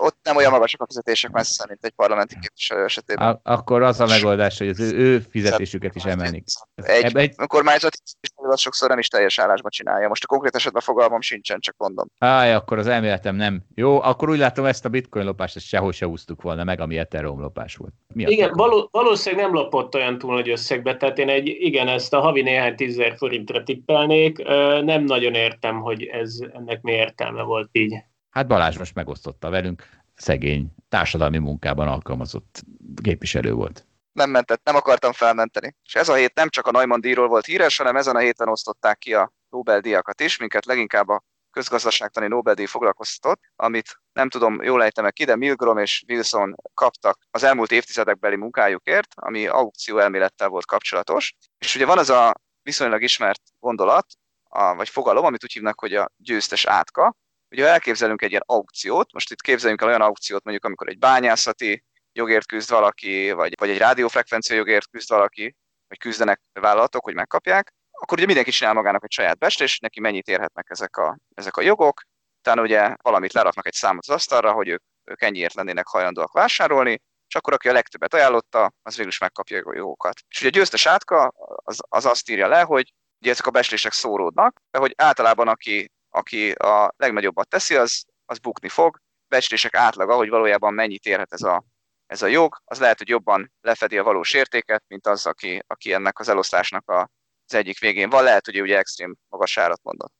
Ott 0.00 0.16
nem 0.22 0.36
olyan 0.36 0.50
magasak 0.50 0.80
a 0.80 0.86
fizetések 0.86 1.30
messze, 1.30 1.64
mint 1.68 1.84
egy 1.84 1.92
parlamenti 1.92 2.38
képviselő 2.40 2.84
esetében. 2.84 3.28
A- 3.28 3.40
akkor 3.42 3.82
az 3.82 4.00
a 4.00 4.06
megoldás, 4.06 4.58
hogy 4.58 4.68
az 4.68 4.80
ő, 4.80 4.96
ő 4.96 5.20
fizetésüket 5.30 5.94
is 5.94 6.04
emelnik. 6.04 6.44
Egy, 6.74 7.16
egy... 7.16 7.34
önkormányzati 7.36 7.98
képviselő 8.04 8.37
az 8.52 8.60
sokszor 8.60 8.88
nem 8.88 8.98
is 8.98 9.08
teljes 9.08 9.38
állásba 9.38 9.68
csinálja. 9.68 10.08
Most 10.08 10.24
a 10.24 10.26
konkrét 10.26 10.54
esetben 10.54 10.82
fogalmam 10.82 11.20
sincsen, 11.20 11.60
csak 11.60 11.74
mondom. 11.78 12.06
Áj, 12.18 12.54
akkor 12.54 12.78
az 12.78 12.86
elméletem 12.86 13.36
nem. 13.36 13.62
Jó, 13.74 14.02
akkor 14.02 14.30
úgy 14.30 14.38
látom 14.38 14.64
ezt 14.64 14.84
a 14.84 14.88
bitcoin 14.88 15.24
lopást, 15.24 15.56
ezt 15.56 15.66
sehol 15.66 15.92
se 15.92 16.06
úsztuk 16.06 16.42
volna 16.42 16.64
meg, 16.64 16.80
ami 16.80 16.98
Ethereum 16.98 17.40
lopás 17.40 17.76
volt. 17.76 17.92
Mi 18.14 18.22
igen, 18.22 18.50
való, 18.52 18.88
valószínűleg 18.90 19.44
nem 19.44 19.54
lopott 19.54 19.94
olyan 19.94 20.18
túl 20.18 20.34
nagy 20.34 20.50
összegbe, 20.50 20.96
tehát 20.96 21.18
én 21.18 21.28
egy, 21.28 21.46
igen, 21.46 21.88
ezt 21.88 22.14
a 22.14 22.20
havi 22.20 22.42
néhány 22.42 22.76
tízezer 22.76 23.16
forintra 23.16 23.62
tippelnék. 23.62 24.38
Nem 24.82 25.04
nagyon 25.04 25.34
értem, 25.34 25.80
hogy 25.80 26.02
ez 26.04 26.38
ennek 26.52 26.82
mi 26.82 26.92
értelme 26.92 27.42
volt 27.42 27.68
így. 27.72 27.94
Hát 28.30 28.46
Balázs 28.46 28.78
most 28.78 28.94
megosztotta 28.94 29.50
velünk, 29.50 29.88
szegény, 30.14 30.66
társadalmi 30.88 31.38
munkában 31.38 31.88
alkalmazott 31.88 32.62
képviselő 33.02 33.52
volt. 33.52 33.86
Nem 34.18 34.30
mentett, 34.30 34.64
nem 34.64 34.76
akartam 34.76 35.12
felmenteni. 35.12 35.76
És 35.84 35.94
ez 35.94 36.08
a 36.08 36.14
hét 36.14 36.34
nem 36.34 36.48
csak 36.48 36.66
a 36.66 36.70
Neumann 36.70 37.00
díjról 37.00 37.28
volt 37.28 37.44
híres, 37.44 37.76
hanem 37.76 37.96
ezen 37.96 38.16
a 38.16 38.18
héten 38.18 38.48
osztották 38.48 38.98
ki 38.98 39.14
a 39.14 39.32
Nobel-díjakat 39.48 40.20
is, 40.20 40.36
minket 40.36 40.64
leginkább 40.64 41.08
a 41.08 41.22
közgazdaságtani 41.50 42.26
Nobel-díj 42.26 42.66
foglalkoztatott, 42.66 43.40
amit 43.56 44.00
nem 44.12 44.28
tudom, 44.28 44.62
jól 44.62 44.82
ejtem 44.82 45.08
ki, 45.10 45.24
de 45.24 45.36
Milgrom 45.36 45.78
és 45.78 46.04
Wilson 46.08 46.54
kaptak 46.74 47.18
az 47.30 47.42
elmúlt 47.42 47.72
évtizedekbeli 47.72 48.36
munkájukért, 48.36 49.08
ami 49.14 49.46
aukció 49.46 49.98
elmélettel 49.98 50.48
volt 50.48 50.66
kapcsolatos. 50.66 51.34
És 51.58 51.74
ugye 51.74 51.86
van 51.86 51.98
az 51.98 52.10
a 52.10 52.34
viszonylag 52.62 53.02
ismert 53.02 53.42
gondolat, 53.58 54.06
a, 54.48 54.74
vagy 54.74 54.88
fogalom, 54.88 55.24
amit 55.24 55.44
úgy 55.44 55.52
hívnak, 55.52 55.80
hogy 55.80 55.94
a 55.94 56.10
győztes 56.16 56.64
átka, 56.64 57.16
Ugye 57.50 57.62
ha 57.62 57.68
elképzelünk 57.68 58.22
egy 58.22 58.30
ilyen 58.30 58.42
aukciót, 58.46 59.12
most 59.12 59.30
itt 59.30 59.40
képzeljünk 59.40 59.80
el 59.80 59.88
olyan 59.88 60.00
aukciót, 60.00 60.44
mondjuk 60.44 60.64
amikor 60.64 60.88
egy 60.88 60.98
bányászati 60.98 61.84
jogért 62.18 62.46
küzd 62.46 62.70
valaki, 62.70 63.30
vagy, 63.30 63.54
vagy 63.58 63.70
egy 63.70 63.78
rádiófrekvencia 63.78 64.56
jogért 64.56 64.88
küzd 64.90 65.10
valaki, 65.10 65.56
vagy 65.88 65.98
küzdenek 65.98 66.40
vállalatok, 66.52 67.04
hogy 67.04 67.14
megkapják, 67.14 67.72
akkor 67.90 68.16
ugye 68.16 68.26
mindenki 68.26 68.50
csinál 68.50 68.74
magának 68.74 69.04
egy 69.04 69.12
saját 69.12 69.60
és 69.60 69.78
neki 69.78 70.00
mennyit 70.00 70.28
érhetnek 70.28 70.66
ezek 70.70 70.96
a, 70.96 71.18
ezek 71.34 71.56
a 71.56 71.60
jogok, 71.62 72.02
utána 72.38 72.62
ugye 72.62 72.94
valamit 73.02 73.32
leraknak 73.32 73.66
egy 73.66 73.72
számot 73.72 74.04
az 74.06 74.14
asztalra, 74.14 74.52
hogy 74.52 74.68
ők, 74.68 74.82
ők 75.04 75.22
ennyiért 75.22 75.54
lennének 75.54 75.86
hajlandóak 75.86 76.32
vásárolni, 76.32 77.02
és 77.28 77.34
akkor 77.34 77.52
aki 77.52 77.68
a 77.68 77.72
legtöbbet 77.72 78.14
ajánlotta, 78.14 78.72
az 78.82 78.96
végül 78.96 79.10
is 79.10 79.18
megkapja 79.18 79.62
a 79.64 79.74
jogokat. 79.74 80.20
És 80.28 80.38
ugye 80.38 80.48
a 80.48 80.52
győztes 80.52 80.86
átka 80.86 81.32
az, 81.64 81.78
az 81.88 82.04
azt 82.04 82.30
írja 82.30 82.48
le, 82.48 82.60
hogy 82.60 82.92
ugye 83.20 83.30
ezek 83.30 83.46
a 83.46 83.50
becslések 83.50 83.92
szóródnak, 83.92 84.60
de 84.70 84.78
hogy 84.78 84.94
általában 84.96 85.48
aki 85.48 85.90
aki 86.10 86.50
a 86.50 86.94
legnagyobbat 86.96 87.48
teszi, 87.48 87.74
az, 87.74 88.04
az 88.24 88.38
bukni 88.38 88.68
fog. 88.68 88.98
Becslések 89.28 89.74
átlaga, 89.74 90.14
hogy 90.14 90.28
valójában 90.28 90.74
mennyit 90.74 91.06
érhet 91.06 91.32
ez 91.32 91.42
a, 91.42 91.64
ez 92.08 92.22
a 92.22 92.26
jog, 92.26 92.62
az 92.64 92.78
lehet, 92.78 92.98
hogy 92.98 93.08
jobban 93.08 93.52
lefedi 93.60 93.98
a 93.98 94.02
valós 94.02 94.34
értéket, 94.34 94.84
mint 94.86 95.06
az, 95.06 95.26
aki, 95.26 95.62
aki 95.66 95.92
ennek 95.92 96.18
az 96.18 96.28
elosztásnak 96.28 96.88
a, 96.88 97.10
az 97.46 97.54
egyik 97.54 97.78
végén 97.78 98.10
van. 98.10 98.22
Lehet, 98.22 98.44
hogy 98.44 98.60
ugye 98.60 98.78
extrém 98.78 99.16
magas 99.28 99.56
árat 99.56 99.82
mondott. 99.82 100.12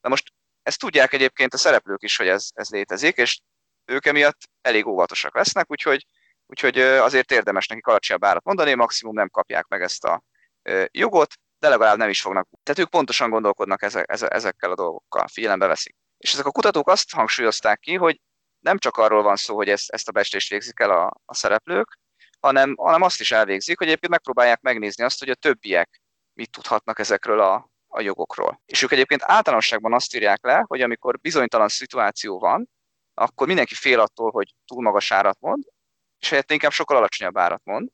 Na 0.00 0.08
most 0.08 0.32
ezt 0.62 0.78
tudják 0.78 1.12
egyébként 1.12 1.54
a 1.54 1.56
szereplők 1.56 2.02
is, 2.02 2.16
hogy 2.16 2.28
ez, 2.28 2.48
ez 2.54 2.70
létezik, 2.70 3.16
és 3.16 3.40
ők 3.84 4.06
emiatt 4.06 4.38
elég 4.60 4.86
óvatosak 4.86 5.34
lesznek, 5.34 5.70
úgyhogy, 5.70 6.06
úgyhogy 6.46 6.78
azért 6.78 7.32
érdemes 7.32 7.66
nekik 7.66 7.86
alacsonyabb 7.86 8.24
árat 8.24 8.44
mondani, 8.44 8.74
maximum 8.74 9.14
nem 9.14 9.28
kapják 9.28 9.66
meg 9.66 9.82
ezt 9.82 10.04
a 10.04 10.22
jogot, 10.90 11.34
de 11.58 11.68
legalább 11.68 11.96
nem 11.96 12.08
is 12.08 12.20
fognak. 12.20 12.48
Tehát 12.62 12.80
ők 12.80 12.90
pontosan 12.90 13.30
gondolkodnak 13.30 13.82
ezek, 13.82 14.04
ezekkel 14.08 14.70
a 14.70 14.74
dolgokkal, 14.74 15.28
figyelembe 15.28 15.66
veszik. 15.66 15.96
És 16.18 16.32
ezek 16.32 16.46
a 16.46 16.50
kutatók 16.50 16.88
azt 16.88 17.12
hangsúlyozták 17.12 17.78
ki, 17.78 17.94
hogy 17.94 18.20
nem 18.64 18.78
csak 18.78 18.96
arról 18.96 19.22
van 19.22 19.36
szó, 19.36 19.56
hogy 19.56 19.68
ezt, 19.68 19.90
ezt 19.90 20.08
a 20.08 20.12
bestést 20.12 20.50
végzik 20.50 20.80
el 20.80 20.90
a, 20.90 21.12
a 21.24 21.34
szereplők, 21.34 21.98
hanem, 22.40 22.74
hanem 22.76 23.02
azt 23.02 23.20
is 23.20 23.32
elvégzik, 23.32 23.78
hogy 23.78 23.86
egyébként 23.86 24.12
megpróbálják 24.12 24.60
megnézni 24.60 25.04
azt, 25.04 25.18
hogy 25.18 25.28
a 25.28 25.34
többiek 25.34 26.02
mit 26.32 26.50
tudhatnak 26.50 26.98
ezekről 26.98 27.40
a, 27.40 27.70
a 27.88 28.00
jogokról. 28.00 28.60
És 28.66 28.82
ők 28.82 28.92
egyébként 28.92 29.22
általánosságban 29.24 29.92
azt 29.92 30.14
írják 30.14 30.44
le, 30.44 30.64
hogy 30.66 30.80
amikor 30.80 31.20
bizonytalan 31.20 31.68
szituáció 31.68 32.38
van, 32.38 32.70
akkor 33.14 33.46
mindenki 33.46 33.74
fél 33.74 34.00
attól, 34.00 34.30
hogy 34.30 34.54
túl 34.66 34.82
magas 34.82 35.10
árat 35.10 35.40
mond, 35.40 35.64
és 36.18 36.28
helyett 36.28 36.50
inkább 36.50 36.72
sokkal 36.72 36.96
alacsonyabb 36.96 37.38
árat 37.38 37.64
mond, 37.64 37.88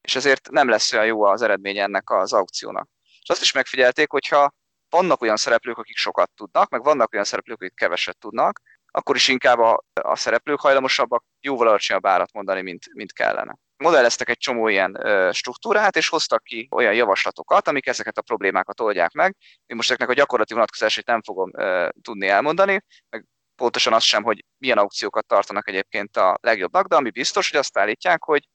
és 0.00 0.16
ezért 0.16 0.50
nem 0.50 0.68
lesz 0.68 0.92
olyan 0.92 1.06
jó 1.06 1.22
az 1.22 1.42
eredménye 1.42 1.82
ennek 1.82 2.10
az 2.10 2.32
aukciónak. 2.32 2.88
És 3.22 3.28
azt 3.28 3.42
is 3.42 3.52
megfigyelték, 3.52 4.10
hogyha 4.10 4.52
vannak 4.88 5.20
olyan 5.20 5.36
szereplők, 5.36 5.78
akik 5.78 5.96
sokat 5.96 6.30
tudnak, 6.34 6.70
meg 6.70 6.82
vannak 6.82 7.12
olyan 7.12 7.24
szereplők, 7.24 7.60
akik 7.60 7.74
keveset 7.74 8.18
tudnak, 8.18 8.60
akkor 8.90 9.16
is 9.16 9.28
inkább 9.28 9.58
a, 9.58 9.84
a 10.02 10.16
szereplők 10.16 10.60
hajlamosabbak 10.60 11.24
jóval 11.40 11.68
alacsonyabb 11.68 12.06
árat 12.06 12.32
mondani, 12.32 12.62
mint, 12.62 12.84
mint 12.92 13.12
kellene. 13.12 13.58
Modelleztek 13.76 14.28
egy 14.28 14.38
csomó 14.38 14.68
ilyen 14.68 15.06
ö, 15.06 15.30
struktúrát, 15.32 15.96
és 15.96 16.08
hoztak 16.08 16.42
ki 16.42 16.68
olyan 16.70 16.94
javaslatokat, 16.94 17.68
amik 17.68 17.86
ezeket 17.86 18.18
a 18.18 18.22
problémákat 18.22 18.80
oldják 18.80 19.12
meg. 19.12 19.36
Én 19.66 19.76
most 19.76 19.88
ezeknek 19.88 20.08
a 20.08 20.14
gyakorlati 20.14 20.52
vonatkozásait 20.54 21.06
nem 21.06 21.22
fogom 21.22 21.50
ö, 21.56 21.88
tudni 22.02 22.28
elmondani, 22.28 22.84
meg 23.08 23.26
pontosan 23.54 23.92
azt 23.92 24.06
sem, 24.06 24.22
hogy 24.22 24.44
milyen 24.58 24.78
aukciókat 24.78 25.26
tartanak 25.26 25.68
egyébként 25.68 26.16
a 26.16 26.38
legjobbnak, 26.40 26.86
de 26.86 26.96
ami 26.96 27.10
biztos, 27.10 27.50
hogy 27.50 27.58
azt 27.58 27.78
állítják, 27.78 28.22
hogy 28.22 28.48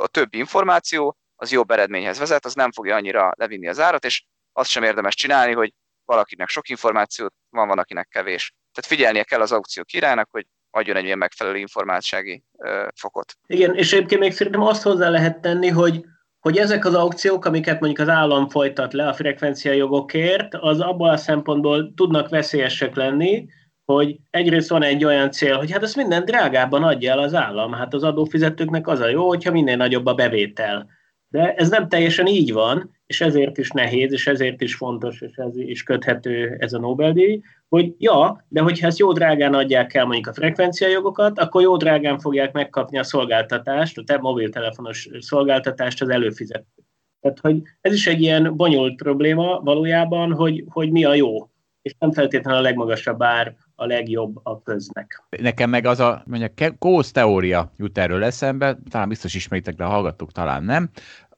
a 0.00 0.06
több 0.06 0.34
információ 0.34 1.16
az 1.36 1.52
jobb 1.52 1.70
eredményhez 1.70 2.18
vezet, 2.18 2.44
az 2.44 2.54
nem 2.54 2.72
fogja 2.72 2.94
annyira 2.94 3.32
levinni 3.36 3.68
az 3.68 3.80
árat, 3.80 4.04
és 4.04 4.24
azt 4.52 4.70
sem 4.70 4.82
érdemes 4.82 5.14
csinálni, 5.14 5.52
hogy 5.52 5.72
valakinek 6.04 6.48
sok 6.48 6.68
információt 6.68 7.34
van, 7.48 7.68
van, 7.68 7.78
akinek 7.78 8.08
kevés. 8.08 8.54
Tehát 8.72 8.90
figyelnie 8.90 9.22
kell 9.22 9.40
az 9.40 9.52
aukció 9.52 9.82
királynak, 9.82 10.28
hogy 10.30 10.46
adjon 10.70 10.96
egy 10.96 11.04
ilyen 11.04 11.18
megfelelő 11.18 11.56
informátsági 11.56 12.42
ö, 12.58 12.86
fokot. 12.94 13.32
Igen, 13.46 13.74
és 13.74 13.92
egyébként 13.92 14.20
még 14.20 14.32
szerintem 14.32 14.62
azt 14.62 14.82
hozzá 14.82 15.08
lehet 15.08 15.40
tenni, 15.40 15.68
hogy 15.68 16.04
hogy 16.40 16.56
ezek 16.56 16.84
az 16.84 16.94
aukciók, 16.94 17.44
amiket 17.44 17.80
mondjuk 17.80 18.08
az 18.08 18.14
állam 18.14 18.48
folytat 18.48 18.92
le 18.92 19.08
a 19.08 19.12
frekvencia 19.12 19.72
jogokért, 19.72 20.54
az 20.54 20.80
abból 20.80 21.08
a 21.08 21.16
szempontból 21.16 21.92
tudnak 21.94 22.28
veszélyesek 22.28 22.94
lenni, 22.94 23.46
hogy 23.84 24.16
egyrészt 24.30 24.68
van 24.68 24.82
egy 24.82 25.04
olyan 25.04 25.30
cél, 25.30 25.56
hogy 25.56 25.72
hát 25.72 25.82
ezt 25.82 25.96
minden 25.96 26.24
drágában 26.24 26.82
adja 26.82 27.12
el 27.12 27.18
az 27.18 27.34
állam, 27.34 27.72
hát 27.72 27.94
az 27.94 28.02
adófizetőknek 28.02 28.88
az 28.88 29.00
a 29.00 29.08
jó, 29.08 29.28
hogyha 29.28 29.52
minél 29.52 29.76
nagyobb 29.76 30.06
a 30.06 30.14
bevétel. 30.14 30.88
De 31.28 31.54
ez 31.54 31.68
nem 31.68 31.88
teljesen 31.88 32.26
így 32.26 32.52
van, 32.52 32.99
és 33.10 33.20
ezért 33.20 33.58
is 33.58 33.70
nehéz, 33.70 34.12
és 34.12 34.26
ezért 34.26 34.60
is 34.60 34.74
fontos, 34.74 35.20
és 35.20 35.34
ez 35.34 35.56
is 35.56 35.82
köthető 35.82 36.56
ez 36.58 36.72
a 36.72 36.78
Nobel-díj, 36.78 37.40
hogy 37.68 37.94
ja, 37.98 38.44
de 38.48 38.60
hogyha 38.60 38.86
ezt 38.86 38.98
jó 38.98 39.12
drágán 39.12 39.54
adják 39.54 39.94
el 39.94 40.04
mondjuk 40.04 40.26
a 40.26 40.32
frekvenciajogokat, 40.32 41.38
akkor 41.38 41.62
jó 41.62 41.76
drágán 41.76 42.18
fogják 42.18 42.52
megkapni 42.52 42.98
a 42.98 43.02
szolgáltatást, 43.02 43.98
a 43.98 44.02
te 44.04 44.18
mobiltelefonos 44.18 45.08
szolgáltatást 45.18 46.02
az 46.02 46.08
előfizető. 46.08 46.64
Tehát, 47.20 47.38
hogy 47.40 47.62
ez 47.80 47.92
is 47.92 48.06
egy 48.06 48.20
ilyen 48.20 48.56
bonyolult 48.56 48.96
probléma 48.96 49.60
valójában, 49.60 50.32
hogy, 50.32 50.64
hogy 50.68 50.90
mi 50.90 51.04
a 51.04 51.14
jó, 51.14 51.50
és 51.82 51.94
nem 51.98 52.12
feltétlenül 52.12 52.60
a 52.60 52.62
legmagasabb 52.62 53.22
ár 53.22 53.56
a 53.74 53.86
legjobb 53.86 54.40
a 54.42 54.62
köznek. 54.62 55.22
Nekem 55.40 55.70
meg 55.70 55.86
az 55.86 56.00
a 56.00 56.22
mondjuk 56.26 56.78
kósz 56.78 57.10
teória 57.10 57.72
jut 57.76 57.98
erről 57.98 58.24
eszembe, 58.24 58.78
talán 58.90 59.08
biztos 59.08 59.34
ismeritek, 59.34 59.74
de 59.74 59.84
a 59.84 59.88
hallgatók 59.88 60.32
talán 60.32 60.64
nem, 60.64 60.90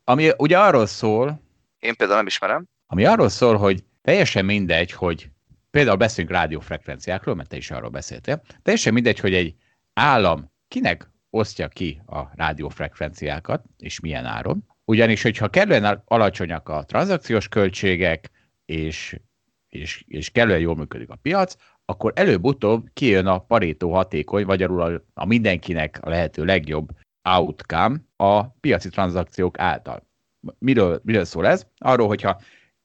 ami 0.05 0.29
ugye 0.39 0.59
arról 0.59 0.87
szól, 0.87 1.41
én 1.83 1.95
például 1.95 2.19
nem 2.19 2.27
ismerem. 2.27 2.69
Ami 2.87 3.05
arról 3.05 3.29
szól, 3.29 3.57
hogy 3.57 3.85
teljesen 4.03 4.45
mindegy, 4.45 4.93
hogy 4.93 5.31
például 5.71 5.97
beszélünk 5.97 6.35
rádiófrekvenciákról, 6.35 7.35
mert 7.35 7.49
te 7.49 7.57
is 7.57 7.71
arról 7.71 7.91
beszéltél, 7.91 8.43
teljesen 8.63 8.93
mindegy, 8.93 9.19
hogy 9.19 9.35
egy 9.35 9.55
állam 9.93 10.53
kinek 10.69 11.11
osztja 11.31 11.69
ki 11.69 12.03
a 12.07 12.21
rádiófrekvenciákat, 12.35 13.65
és 13.79 14.01
milyen 14.01 14.25
áron. 14.25 14.67
Ugyanis, 14.85 15.23
hogyha 15.23 15.49
kellően 15.49 16.03
alacsonyak 16.05 16.69
a 16.69 16.85
tranzakciós 16.85 17.49
költségek, 17.49 18.31
és, 18.65 19.21
és, 19.69 20.05
és 20.07 20.31
kellően 20.31 20.61
jól 20.61 20.77
működik 20.77 21.11
a 21.11 21.19
piac, 21.23 21.55
akkor 21.85 22.13
előbb-utóbb 22.15 22.89
kijön 22.93 23.27
a 23.27 23.39
parétó 23.39 23.93
hatékony, 23.93 24.45
vagy 24.45 24.63
a, 24.63 25.03
a 25.15 25.27
mindenkinek 25.27 25.99
a 26.03 26.09
lehető 26.09 26.45
legjobb 26.45 26.89
outcome 27.23 27.97
a 28.17 28.49
piaci 28.49 28.89
tranzakciók 28.89 29.59
által 29.59 30.11
miről, 30.59 31.01
miről 31.05 31.25
szól 31.25 31.47
ez? 31.47 31.67
Arról, 31.79 32.07
hogyha 32.07 32.41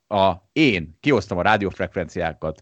a, 0.08 0.34
én 0.51 0.97
kiosztom 0.99 1.38
a 1.38 1.41
rádiófrekvenciákat 1.41 2.62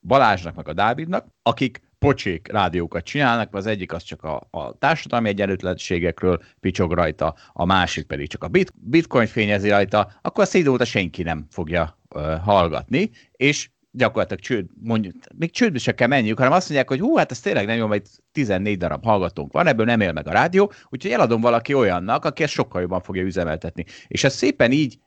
Balázsnak 0.00 0.54
meg 0.54 0.68
a 0.68 0.72
Dávidnak, 0.72 1.26
akik 1.42 1.80
pocsék 1.98 2.48
rádiókat 2.52 3.04
csinálnak, 3.04 3.54
az 3.54 3.66
egyik 3.66 3.92
az 3.92 4.02
csak 4.02 4.22
a, 4.22 4.48
a 4.50 4.78
társadalmi 4.78 5.28
egyenlőtlenségekről 5.28 6.42
picsog 6.60 6.92
rajta, 6.92 7.34
a 7.52 7.64
másik 7.64 8.06
pedig 8.06 8.28
csak 8.28 8.44
a 8.44 8.48
bit, 8.48 8.72
bitcoin 8.76 9.26
fényezi 9.26 9.68
rajta, 9.68 10.12
akkor 10.22 10.46
a 10.52 10.56
idő 10.56 10.70
óta 10.70 10.84
senki 10.84 11.22
nem 11.22 11.46
fogja 11.50 11.98
uh, 12.14 12.38
hallgatni, 12.38 13.10
és 13.32 13.70
gyakorlatilag 13.96 14.42
csőd, 14.42 14.66
mondjuk, 14.82 15.14
még 15.38 15.50
csődbe 15.50 15.78
se 15.78 15.94
kell 15.94 16.08
menniük, 16.08 16.38
hanem 16.38 16.52
azt 16.52 16.68
mondják, 16.68 16.88
hogy 16.88 17.00
hú, 17.00 17.16
hát 17.16 17.30
ez 17.30 17.40
tényleg 17.40 17.66
nem 17.66 17.76
jó, 17.76 17.86
mert 17.86 18.06
14 18.32 18.78
darab 18.78 19.04
hallgatónk 19.04 19.52
van, 19.52 19.66
ebből 19.66 19.86
nem 19.86 20.00
él 20.00 20.12
meg 20.12 20.28
a 20.28 20.32
rádió, 20.32 20.72
úgyhogy 20.88 21.10
eladom 21.10 21.40
valaki 21.40 21.74
olyannak, 21.74 22.24
aki 22.24 22.42
ezt 22.42 22.52
sokkal 22.52 22.80
jobban 22.80 23.00
fogja 23.00 23.22
üzemeltetni. 23.22 23.84
És 24.06 24.24
ez 24.24 24.34
szépen 24.34 24.72
így 24.72 24.98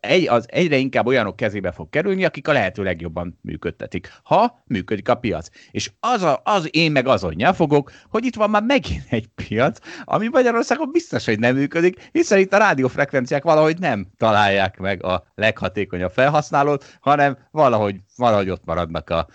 egy, 0.00 0.28
az 0.28 0.46
egyre 0.48 0.76
inkább 0.76 1.06
olyanok 1.06 1.36
kezébe 1.36 1.72
fog 1.72 1.90
kerülni, 1.90 2.24
akik 2.24 2.48
a 2.48 2.52
lehető 2.52 2.82
legjobban 2.82 3.38
működtetik, 3.42 4.12
ha 4.22 4.62
működik 4.66 5.08
a 5.08 5.14
piac. 5.14 5.48
És 5.70 5.90
az, 6.00 6.22
a, 6.22 6.40
az 6.44 6.68
én 6.70 6.92
meg 6.92 7.06
azon 7.06 7.32
nyelfogok, 7.36 7.92
hogy 8.08 8.24
itt 8.24 8.34
van 8.34 8.50
már 8.50 8.62
megint 8.62 9.04
egy 9.08 9.26
piac, 9.26 9.78
ami 10.04 10.28
Magyarországon 10.28 10.90
biztos, 10.92 11.24
hogy 11.24 11.38
nem 11.38 11.56
működik, 11.56 12.08
hiszen 12.12 12.38
itt 12.38 12.52
a 12.52 12.58
rádiófrekvenciák 12.58 13.42
valahogy 13.42 13.78
nem 13.78 14.06
találják 14.16 14.78
meg 14.78 15.04
a 15.04 15.24
leghatékonyabb 15.34 16.12
felhasználót, 16.12 16.98
hanem 17.00 17.38
valahogy, 17.50 17.96
valahogy 18.16 18.50
ott 18.50 18.64
maradnak 18.64 19.10
a 19.10 19.26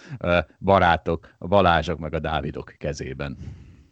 barátok, 0.60 1.36
a 1.38 1.48
Balázsok 1.48 2.00
meg 2.00 2.14
a 2.14 2.20
Dávidok 2.20 2.74
kezében. 2.78 3.38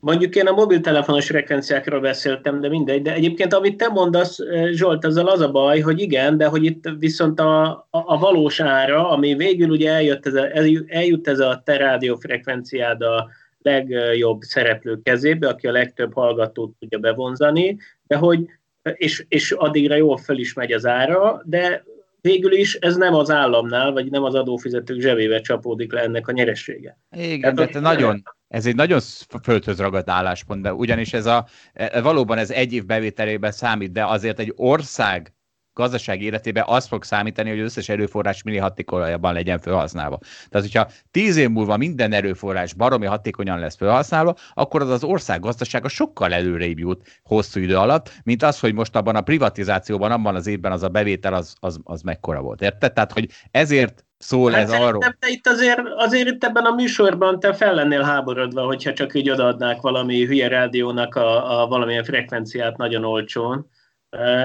Mondjuk 0.05 0.35
én 0.35 0.47
a 0.47 0.51
mobiltelefonos 0.51 1.25
frekvenciákról 1.25 1.99
beszéltem, 1.99 2.61
de 2.61 2.69
mindegy. 2.69 3.01
De 3.01 3.13
egyébként, 3.13 3.53
amit 3.53 3.77
te 3.77 3.87
mondasz, 3.87 4.39
eh, 4.39 4.67
Zsolt, 4.71 5.05
azzal 5.05 5.27
az 5.27 5.39
a 5.39 5.51
baj, 5.51 5.79
hogy 5.79 6.01
igen, 6.01 6.37
de 6.37 6.45
hogy 6.45 6.63
itt 6.63 6.89
viszont 6.99 7.39
a, 7.39 7.65
a, 7.65 7.87
a 7.89 8.17
valós 8.17 8.59
ára, 8.59 9.09
ami 9.09 9.35
végül 9.35 9.69
ugye 9.69 9.91
eljött 9.91 10.25
ez 10.25 10.33
a, 10.33 10.47
eljut 10.87 11.27
ez 11.27 11.39
a 11.39 11.61
te 11.65 11.77
rádiófrekvenciád 11.77 13.01
a 13.01 13.29
legjobb 13.61 14.41
szereplő 14.41 15.01
kezébe, 15.03 15.47
aki 15.47 15.67
a 15.67 15.71
legtöbb 15.71 16.13
hallgatót 16.13 16.75
tudja 16.79 16.97
bevonzani, 16.97 17.77
de 18.07 18.15
hogy, 18.15 18.45
és, 18.93 19.25
és 19.27 19.51
addigra 19.51 19.95
jól 19.95 20.17
föl 20.17 20.37
is 20.37 20.53
megy 20.53 20.71
az 20.71 20.85
ára, 20.85 21.41
de 21.45 21.83
végül 22.25 22.53
is 22.53 22.73
ez 22.73 22.95
nem 22.95 23.13
az 23.13 23.29
államnál, 23.29 23.91
vagy 23.91 24.09
nem 24.09 24.23
az 24.23 24.35
adófizetők 24.35 24.99
zsebébe 24.99 25.41
csapódik 25.41 25.93
le 25.93 26.01
ennek 26.01 26.27
a 26.27 26.31
nyeressége. 26.31 26.99
Igen, 27.11 27.39
Tehát, 27.39 27.55
de 27.55 27.65
te 27.67 27.79
nagyon, 27.79 28.23
ez 28.47 28.65
egy 28.65 28.75
nagyon 28.75 28.99
földhöz 29.43 29.79
ragadt 29.79 30.09
álláspont, 30.09 30.61
de 30.61 30.73
ugyanis 30.73 31.13
ez 31.13 31.25
a, 31.25 31.47
e, 31.73 32.01
valóban 32.01 32.37
ez 32.37 32.51
egy 32.51 32.73
év 32.73 32.85
bevételében 32.85 33.51
számít, 33.51 33.91
de 33.91 34.05
azért 34.05 34.39
egy 34.39 34.53
ország 34.55 35.33
gazdasági 35.75 36.25
életében 36.25 36.63
az 36.67 36.87
fog 36.87 37.03
számítani, 37.03 37.49
hogy 37.49 37.59
az 37.59 37.65
összes 37.65 37.89
erőforrás 37.89 38.43
minél 38.43 38.61
hatékonyabban 38.61 39.33
legyen 39.33 39.59
felhasználva. 39.59 40.19
Tehát, 40.49 40.67
hogyha 40.67 40.87
tíz 41.11 41.37
év 41.37 41.49
múlva 41.49 41.77
minden 41.77 42.13
erőforrás 42.13 42.73
baromi 42.73 43.05
hatékonyan 43.05 43.59
lesz 43.59 43.75
felhasználva, 43.75 44.35
akkor 44.53 44.81
az 44.81 44.89
az 44.89 45.03
ország 45.03 45.39
gazdasága 45.39 45.87
sokkal 45.87 46.33
előrébb 46.33 46.79
jut 46.79 47.19
hosszú 47.23 47.59
idő 47.59 47.77
alatt, 47.77 48.11
mint 48.23 48.43
az, 48.43 48.59
hogy 48.59 48.73
most 48.73 48.95
abban 48.95 49.15
a 49.15 49.21
privatizációban, 49.21 50.11
abban 50.11 50.35
az 50.35 50.47
évben 50.47 50.71
az 50.71 50.83
a 50.83 50.89
bevétel 50.89 51.33
az, 51.33 51.55
az, 51.59 51.79
az 51.83 52.01
mekkora 52.01 52.41
volt. 52.41 52.61
Érted? 52.61 52.93
Tehát, 52.93 53.11
hogy 53.11 53.29
ezért 53.51 54.05
szól 54.17 54.51
hát 54.51 54.61
ez 54.61 54.71
arról. 54.71 55.01
Te 55.01 55.27
itt 55.29 55.47
azért, 55.47 55.81
azért 55.95 56.27
itt 56.27 56.43
ebben 56.43 56.65
a 56.65 56.75
műsorban 56.75 57.39
te 57.39 57.53
fel 57.53 57.73
lennél 57.73 58.01
háborodva, 58.01 58.65
hogyha 58.65 58.93
csak 58.93 59.15
így 59.15 59.29
odaadnák 59.29 59.81
valami 59.81 60.25
hülye 60.25 60.47
rádiónak 60.47 61.15
a, 61.15 61.61
a 61.61 61.67
valamilyen 61.67 62.03
frekvenciát 62.03 62.77
nagyon 62.77 63.03
olcsón, 63.03 63.69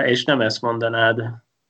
és 0.06 0.24
nem 0.24 0.40
ezt 0.40 0.60
mondanád. 0.60 1.22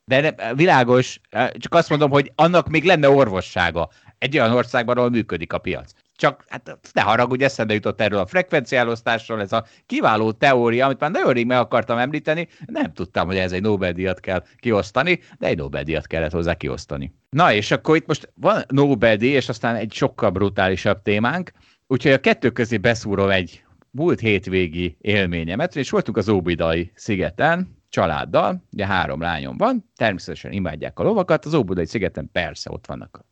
De 0.05 0.21
ne, 0.21 0.55
világos, 0.55 1.21
csak 1.53 1.75
azt 1.75 1.89
mondom, 1.89 2.11
hogy 2.11 2.33
annak 2.35 2.69
még 2.69 2.85
lenne 2.85 3.11
orvossága 3.11 3.89
egy 4.19 4.39
olyan 4.39 4.53
országban, 4.53 4.97
ahol 4.97 5.11
működik 5.11 5.53
a 5.53 5.59
piac. 5.59 5.93
Csak 6.17 6.45
hát 6.49 6.79
ne 6.93 7.01
haragudj, 7.01 7.45
eszembe 7.45 7.75
jutott 7.75 8.01
erről 8.01 8.19
a 8.19 8.27
frekvenciálosztásról, 8.27 9.41
ez 9.41 9.53
a 9.53 9.65
kiváló 9.87 10.33
teória, 10.33 10.85
amit 10.85 11.01
már 11.01 11.11
nagyon 11.11 11.33
rég 11.33 11.47
meg 11.47 11.59
akartam 11.59 11.99
említeni, 11.99 12.49
nem 12.67 12.93
tudtam, 12.93 13.27
hogy 13.27 13.37
ez 13.37 13.53
egy 13.53 13.63
Nobel-díjat 13.63 14.21
kell 14.21 14.45
kiosztani, 14.57 15.21
de 15.39 15.47
egy 15.47 15.57
Nobel-díjat 15.57 16.07
kellett 16.07 16.33
hozzá 16.33 16.55
kiosztani. 16.55 17.15
Na 17.31 17.53
és 17.53 17.71
akkor 17.71 17.97
itt 17.97 18.07
most 18.07 18.33
van 18.35 18.63
Nobel-díj, 18.69 19.33
és 19.33 19.49
aztán 19.49 19.77
egy 19.77 19.93
sokkal 19.93 20.31
brutálisabb 20.31 21.03
témánk, 21.03 21.53
úgyhogy 21.87 22.13
a 22.13 22.21
kettő 22.21 22.51
közé 22.51 22.77
beszúrom 22.77 23.31
egy 23.31 23.65
múlt 23.91 24.21
hétvégi 24.21 24.97
élményemet, 25.01 25.77
és 25.77 25.91
voltunk 25.91 26.17
az 26.17 26.29
Óbidai 26.29 26.93
szigeten, 26.95 27.79
családdal, 27.91 28.65
ugye 28.73 28.87
három 28.87 29.21
lányom 29.21 29.57
van, 29.57 29.91
természetesen 29.97 30.53
imádják 30.53 30.99
a 30.99 31.03
lovakat, 31.03 31.45
az 31.45 31.55
Óbudai 31.55 31.87
szigeten 31.87 32.29
persze 32.33 32.71
ott 32.71 32.87
vannak, 32.87 33.25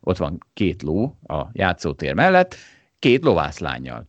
ott 0.00 0.16
van 0.16 0.38
két 0.54 0.82
ló 0.82 1.18
a 1.26 1.46
játszótér 1.52 2.14
mellett, 2.14 2.56
két 2.98 3.24
lovászlányjal, 3.24 4.06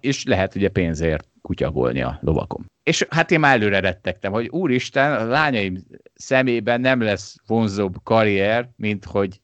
és 0.00 0.24
lehet 0.24 0.54
ugye 0.54 0.68
pénzért 0.68 1.28
kutyagolni 1.42 2.02
a 2.02 2.18
lovakon. 2.20 2.70
És 2.82 3.06
hát 3.10 3.30
én 3.30 3.40
már 3.40 3.54
előre 3.54 3.80
rettegtem, 3.80 4.32
hogy 4.32 4.48
úristen, 4.48 5.12
a 5.12 5.24
lányaim 5.24 5.78
szemében 6.14 6.80
nem 6.80 7.00
lesz 7.00 7.36
vonzóbb 7.46 7.94
karrier, 8.02 8.68
mint 8.76 9.04
hogy 9.04 9.40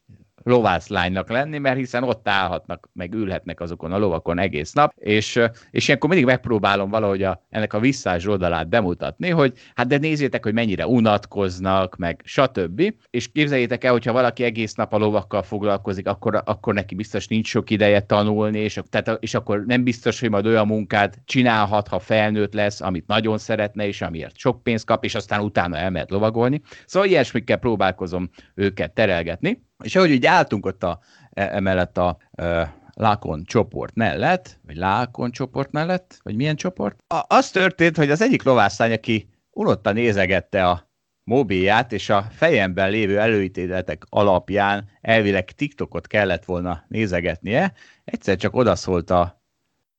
lovászlánynak 0.48 1.30
lenni, 1.30 1.58
mert 1.58 1.76
hiszen 1.76 2.02
ott 2.02 2.28
állhatnak, 2.28 2.88
meg 2.92 3.14
ülhetnek 3.14 3.60
azokon 3.60 3.92
a 3.92 3.98
lovakon 3.98 4.38
egész 4.38 4.72
nap, 4.72 4.92
és, 4.96 5.40
és 5.70 5.86
ilyenkor 5.86 6.08
mindig 6.08 6.26
megpróbálom 6.26 6.90
valahogy 6.90 7.22
a, 7.22 7.44
ennek 7.50 7.72
a 7.72 7.80
visszás 7.80 8.26
oldalát 8.26 8.68
bemutatni, 8.68 9.28
hogy 9.30 9.52
hát 9.74 9.86
de 9.86 9.98
nézzétek, 9.98 10.44
hogy 10.44 10.54
mennyire 10.54 10.86
unatkoznak, 10.86 11.96
meg 11.96 12.20
stb. 12.24 12.94
És 13.10 13.32
képzeljétek 13.32 13.84
el, 13.84 13.92
hogyha 13.92 14.12
valaki 14.12 14.44
egész 14.44 14.74
nap 14.74 14.92
a 14.92 14.98
lovakkal 14.98 15.42
foglalkozik, 15.42 16.08
akkor, 16.08 16.42
akkor 16.44 16.74
neki 16.74 16.94
biztos 16.94 17.26
nincs 17.26 17.48
sok 17.48 17.70
ideje 17.70 18.00
tanulni, 18.00 18.58
és, 18.58 18.80
tehát, 18.90 19.22
és 19.22 19.34
akkor 19.34 19.64
nem 19.66 19.84
biztos, 19.84 20.20
hogy 20.20 20.30
majd 20.30 20.46
olyan 20.46 20.66
munkát 20.66 21.18
csinálhat, 21.24 21.88
ha 21.88 21.98
felnőtt 21.98 22.54
lesz, 22.54 22.80
amit 22.80 23.06
nagyon 23.06 23.38
szeretne, 23.38 23.86
és 23.86 24.02
amiért 24.02 24.36
sok 24.36 24.62
pénzt 24.62 24.84
kap, 24.84 25.04
és 25.04 25.14
aztán 25.14 25.40
utána 25.40 25.76
elmehet 25.76 26.10
lovagolni. 26.10 26.62
Szóval 26.86 27.08
ilyesmikkel 27.08 27.56
próbálkozom 27.56 28.30
őket 28.54 28.92
terelgetni. 28.92 29.66
És 29.84 29.96
ahogy 29.96 30.10
így 30.10 30.26
álltunk 30.26 30.66
ott 30.66 30.82
a, 30.82 31.00
e, 31.30 31.54
emellett 31.54 31.98
a 31.98 32.18
e, 32.32 32.76
Lákon 32.94 33.44
csoport 33.44 33.94
mellett, 33.94 34.58
vagy 34.66 34.76
Lákon 34.76 35.30
csoport 35.30 35.72
mellett, 35.72 36.18
vagy 36.22 36.36
milyen 36.36 36.56
csoport, 36.56 37.04
a, 37.06 37.24
az 37.28 37.50
történt, 37.50 37.96
hogy 37.96 38.10
az 38.10 38.22
egyik 38.22 38.42
lovászány, 38.42 38.92
aki 38.92 39.28
unottan 39.50 39.94
nézegette 39.94 40.68
a 40.68 40.88
mobilját, 41.24 41.92
és 41.92 42.10
a 42.10 42.22
fejemben 42.22 42.90
lévő 42.90 43.18
előítéletek 43.18 44.04
alapján 44.08 44.88
elvileg 45.00 45.50
TikTokot 45.50 46.06
kellett 46.06 46.44
volna 46.44 46.84
nézegetnie, 46.88 47.72
egyszer 48.04 48.36
csak 48.36 48.54
odaszólt 48.54 49.10
a 49.10 49.42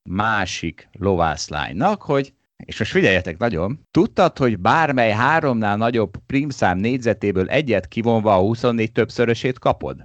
másik 0.02 0.88
lovászlánynak, 0.92 2.02
hogy 2.02 2.34
és 2.64 2.78
most 2.78 2.90
figyeljetek 2.90 3.38
nagyon, 3.38 3.86
tudtad, 3.90 4.38
hogy 4.38 4.58
bármely 4.58 5.10
háromnál 5.10 5.76
nagyobb 5.76 6.16
primszám 6.26 6.78
négyzetéből 6.78 7.48
egyet 7.48 7.88
kivonva 7.88 8.34
a 8.34 8.40
24 8.40 8.92
többszörösét 8.92 9.58
kapod? 9.58 10.04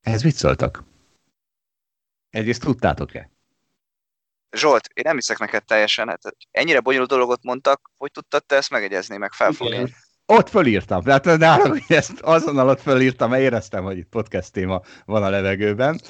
Ez 0.00 0.22
mit 0.22 0.34
szóltak? 0.34 0.84
Egyrészt 2.30 2.62
tudtátok-e? 2.62 3.30
Zsolt, 4.56 4.88
én 4.94 5.02
nem 5.06 5.14
hiszek 5.14 5.38
neked 5.38 5.64
teljesen, 5.64 6.08
hát 6.08 6.36
ennyire 6.50 6.80
bonyolult 6.80 7.10
dolgot 7.10 7.42
mondtak, 7.42 7.90
hogy 7.96 8.10
tudtad 8.10 8.44
te 8.44 8.56
ezt 8.56 8.70
megegyezni, 8.70 9.16
meg 9.16 9.32
felfogni? 9.32 9.94
Ott 10.26 10.48
fölírtam, 10.48 11.02
tehát 11.02 11.24
nálam, 11.24 11.78
ezt 11.88 12.20
azonnal 12.20 12.68
ott 12.68 12.80
fölírtam, 12.80 13.30
mert 13.30 13.42
éreztem, 13.42 13.84
hogy 13.84 13.96
itt 13.96 14.08
podcast 14.08 14.52
téma 14.52 14.80
van 15.04 15.22
a 15.22 15.30
levegőben. 15.30 16.00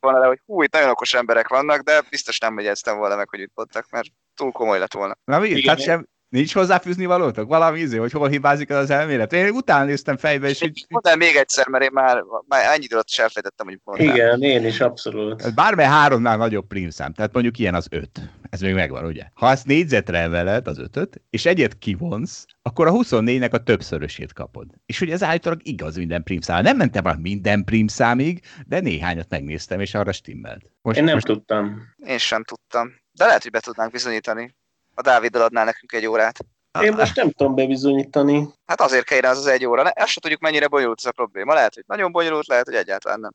Van 0.00 0.18
le, 0.20 0.26
hogy 0.26 0.40
hú, 0.46 0.62
itt 0.62 0.72
nagyon 0.72 0.90
okos 0.90 1.14
emberek 1.14 1.48
vannak, 1.48 1.80
de 1.80 2.02
biztos 2.10 2.38
nem 2.38 2.54
megyeztem 2.54 2.96
volna 2.96 3.16
meg, 3.16 3.28
hogy 3.28 3.40
itt 3.40 3.52
mondtak, 3.54 3.90
mert 3.90 4.08
túl 4.34 4.52
komoly 4.52 4.78
lett 4.78 4.92
volna. 4.92 5.16
Na 5.24 5.38
mi? 5.38 5.66
Hát 5.66 5.80
sem, 5.80 6.06
Nincs 6.32 6.54
hozzáfűzni 6.54 7.06
valótok? 7.06 7.48
Valami 7.48 7.78
izé, 7.78 7.96
hogy 7.96 8.12
hol 8.12 8.28
hibázik 8.28 8.70
az 8.70 8.90
elmélet? 8.90 9.32
Én 9.32 9.50
utána 9.50 9.84
néztem 9.84 10.16
fejbe, 10.16 10.48
és 10.48 10.62
így... 10.62 10.86
Mondd 10.88 11.18
még 11.18 11.36
egyszer, 11.36 11.68
mert 11.68 11.84
én 11.84 11.90
már, 11.92 12.22
már 12.48 12.64
ennyi 12.74 12.84
időt 12.84 13.04
is 13.08 13.18
elfejtettem, 13.18 13.66
hogy 13.66 13.80
mondtál. 13.84 14.14
Igen, 14.14 14.42
én 14.42 14.66
is 14.66 14.80
abszolút. 14.80 15.54
Bármely 15.54 15.86
háromnál 15.86 16.36
nagyobb 16.36 16.66
prímszám, 16.66 17.12
tehát 17.12 17.32
mondjuk 17.32 17.58
ilyen 17.58 17.74
az 17.74 17.86
öt. 17.90 18.20
Ez 18.50 18.60
még 18.60 18.74
megvan, 18.74 19.04
ugye? 19.04 19.24
Ha 19.34 19.50
ezt 19.50 19.66
négyzetre 19.66 20.18
emeled 20.18 20.68
az 20.68 20.78
ötöt, 20.78 21.22
és 21.30 21.46
egyet 21.46 21.78
kivonsz, 21.78 22.44
akkor 22.62 22.86
a 22.86 22.92
24-nek 22.92 23.52
a 23.52 23.62
többszörösét 23.62 24.32
kapod. 24.32 24.66
És 24.86 25.00
ugye 25.00 25.12
ez 25.12 25.22
állítólag 25.22 25.60
igaz 25.62 25.96
minden 25.96 26.22
prímszám. 26.22 26.62
Nem 26.62 26.76
mentem 26.76 27.02
már 27.04 27.16
minden 27.16 27.64
prímszámig, 27.64 28.40
de 28.66 28.80
néhányat 28.80 29.30
megnéztem, 29.30 29.80
és 29.80 29.94
arra 29.94 30.12
stimmelt. 30.12 30.70
Most, 30.82 30.98
én 30.98 31.04
nem 31.04 31.14
most... 31.14 31.26
tudtam. 31.26 31.82
Én 32.06 32.18
sem 32.18 32.44
tudtam. 32.44 33.00
De 33.12 33.24
lehet, 33.24 33.42
hogy 33.42 33.50
be 33.50 33.60
tudnánk 33.60 33.92
bizonyítani 33.92 34.54
a 34.94 35.02
Dávid 35.02 35.36
adnál 35.36 35.64
nekünk 35.64 35.92
egy 35.92 36.06
órát. 36.06 36.38
Én 36.80 36.92
most 36.92 37.16
nem 37.16 37.30
tudom 37.30 37.54
bebizonyítani. 37.54 38.48
Hát 38.66 38.80
azért 38.80 39.04
kellene 39.04 39.28
az 39.28 39.38
az 39.38 39.46
egy 39.46 39.64
óra. 39.64 39.90
Ezt 39.90 40.08
se 40.08 40.20
tudjuk, 40.20 40.40
mennyire 40.40 40.66
bonyolult 40.68 40.98
ez 40.98 41.06
a 41.06 41.12
probléma. 41.12 41.54
Lehet, 41.54 41.74
hogy 41.74 41.84
nagyon 41.86 42.12
bonyolult, 42.12 42.46
lehet, 42.46 42.64
hogy 42.64 42.74
egyáltalán 42.74 43.20
nem. 43.20 43.32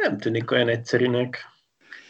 Nem 0.00 0.18
tűnik 0.18 0.50
olyan 0.50 0.68
egyszerűnek. 0.68 1.44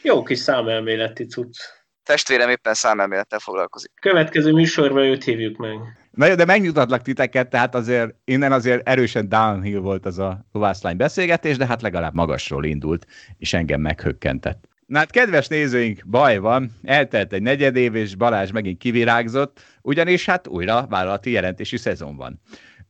Jó 0.03 0.23
kis 0.23 0.39
számelméleti 0.39 1.27
cucc. 1.27 1.57
Testvérem 2.03 2.51
éppen 2.51 2.75
számelmélettel 2.75 3.39
foglalkozik. 3.39 3.93
Következő 4.01 4.53
műsorban 4.53 5.03
őt 5.03 5.25
hívjuk 5.25 5.57
meg. 5.57 5.79
Na 6.11 6.27
jó, 6.27 6.35
de 6.35 6.45
megnyugtatlak 6.45 7.03
titeket, 7.03 7.49
tehát 7.49 7.75
azért 7.75 8.15
innen 8.25 8.53
azért 8.53 8.89
erősen 8.89 9.29
downhill 9.29 9.81
volt 9.81 10.07
az 10.07 10.19
a 10.19 10.45
lovászlány 10.53 10.97
beszélgetés, 10.97 11.57
de 11.57 11.67
hát 11.67 11.83
legalább 11.83 12.15
magasról 12.15 12.65
indult, 12.65 13.07
és 13.39 13.53
engem 13.53 13.81
meghökkentett. 13.81 14.69
Na 14.89 14.99
hát, 14.99 15.11
kedves 15.11 15.47
nézőink, 15.47 16.03
baj 16.07 16.39
van, 16.39 16.70
eltelt 16.82 17.32
egy 17.32 17.43
negyed 17.43 17.76
év, 17.76 17.95
és 17.95 18.14
Balázs 18.14 18.51
megint 18.51 18.78
kivirágzott, 18.78 19.61
ugyanis 19.82 20.24
hát 20.26 20.47
újra 20.47 20.86
vállalati 20.89 21.30
jelentési 21.30 21.76
szezon 21.76 22.16
van. 22.16 22.41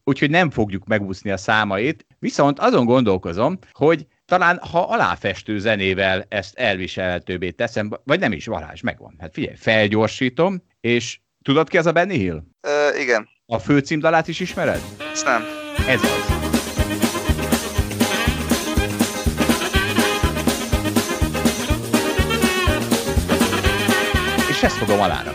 Úgyhogy 0.04 0.30
nem 0.30 0.50
fogjuk 0.50 0.86
megúszni 0.86 1.30
a 1.30 1.36
számait, 1.36 2.06
viszont 2.18 2.58
azon 2.58 2.84
gondolkozom, 2.84 3.58
hogy 3.72 4.06
talán 4.24 4.58
ha 4.58 4.80
aláfestő 4.80 5.58
zenével 5.58 6.24
ezt 6.28 6.58
elviselhetőbbé 6.58 7.50
teszem, 7.50 7.90
vagy 8.04 8.20
nem 8.20 8.32
is, 8.32 8.46
Balázs, 8.46 8.80
megvan. 8.80 9.14
Hát 9.18 9.32
figyelj, 9.32 9.56
felgyorsítom, 9.56 10.62
és 10.80 11.20
tudod 11.42 11.68
ki 11.68 11.78
az 11.78 11.86
a 11.86 11.92
Benny 11.92 12.10
Hill? 12.10 12.42
Ö, 12.60 12.98
igen. 13.00 13.28
A 13.46 13.58
főcímdalát 13.58 14.28
is 14.28 14.40
ismered? 14.40 14.80
Ezt 15.12 15.24
nem. 15.24 15.42
Ez 15.88 16.02
az. 16.02 16.37
És 24.58 24.64
ezt 24.64 24.76
fogom 24.76 25.00
alára. 25.00 25.34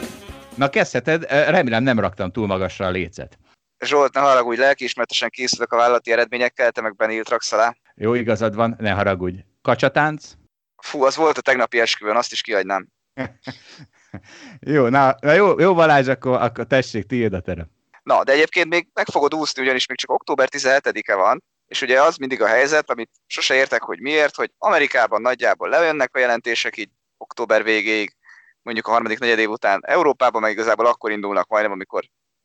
Na 0.55 0.69
kezdheted, 0.69 1.23
remélem 1.29 1.83
nem 1.83 1.99
raktam 1.99 2.31
túl 2.31 2.47
magasra 2.47 2.85
a 2.85 2.89
lécet. 2.89 3.37
Zsolt, 3.85 4.13
ne 4.13 4.19
haragudj, 4.19 4.59
lelkiismertesen 4.59 5.29
készülök 5.29 5.71
a 5.71 5.75
vállalati 5.75 6.11
eredményekkel, 6.11 6.71
te 6.71 6.81
meg 6.81 6.95
Benilt 6.95 7.29
raksz 7.29 7.51
alá. 7.51 7.75
Jó, 7.95 8.13
igazad 8.13 8.55
van, 8.55 8.75
ne 8.79 8.91
haragudj. 8.91 9.39
Kacsatánc? 9.61 10.31
Fú, 10.77 11.03
az 11.03 11.15
volt 11.15 11.37
a 11.37 11.41
tegnapi 11.41 11.79
esküvőn, 11.79 12.15
azt 12.15 12.31
is 12.31 12.41
kiadnám. 12.41 12.87
jó, 14.75 14.87
na, 14.87 15.15
na 15.19 15.33
jó, 15.33 15.59
jó 15.59 15.73
Balázs, 15.73 16.07
akkor, 16.07 16.41
akkor 16.41 16.65
tessék, 16.65 17.05
tiéd 17.05 17.33
a 17.33 17.39
terem. 17.39 17.67
Na, 18.03 18.23
de 18.23 18.31
egyébként 18.31 18.69
még 18.69 18.87
meg 18.93 19.05
fogod 19.05 19.33
úszni, 19.33 19.61
ugyanis 19.61 19.85
még 19.85 19.97
csak 19.97 20.11
október 20.11 20.49
17-e 20.51 21.15
van, 21.15 21.43
és 21.67 21.81
ugye 21.81 22.01
az 22.01 22.17
mindig 22.17 22.41
a 22.41 22.47
helyzet, 22.47 22.89
amit 22.89 23.09
sose 23.27 23.55
értek, 23.55 23.81
hogy 23.81 23.99
miért, 23.99 24.35
hogy 24.35 24.51
Amerikában 24.57 25.21
nagyjából 25.21 25.69
lejönnek 25.69 26.15
a 26.15 26.19
jelentések 26.19 26.77
így 26.77 26.89
október 27.17 27.63
végéig, 27.63 28.15
mondjuk 28.63 28.87
a 28.87 28.91
harmadik 28.91 29.19
negyed 29.19 29.39
év 29.39 29.49
után 29.49 29.81
Európában, 29.85 30.41
meg 30.41 30.51
igazából 30.51 30.85
akkor 30.85 31.11
indulnak 31.11 31.47
majdnem, 31.47 31.71
amikor 31.71 32.03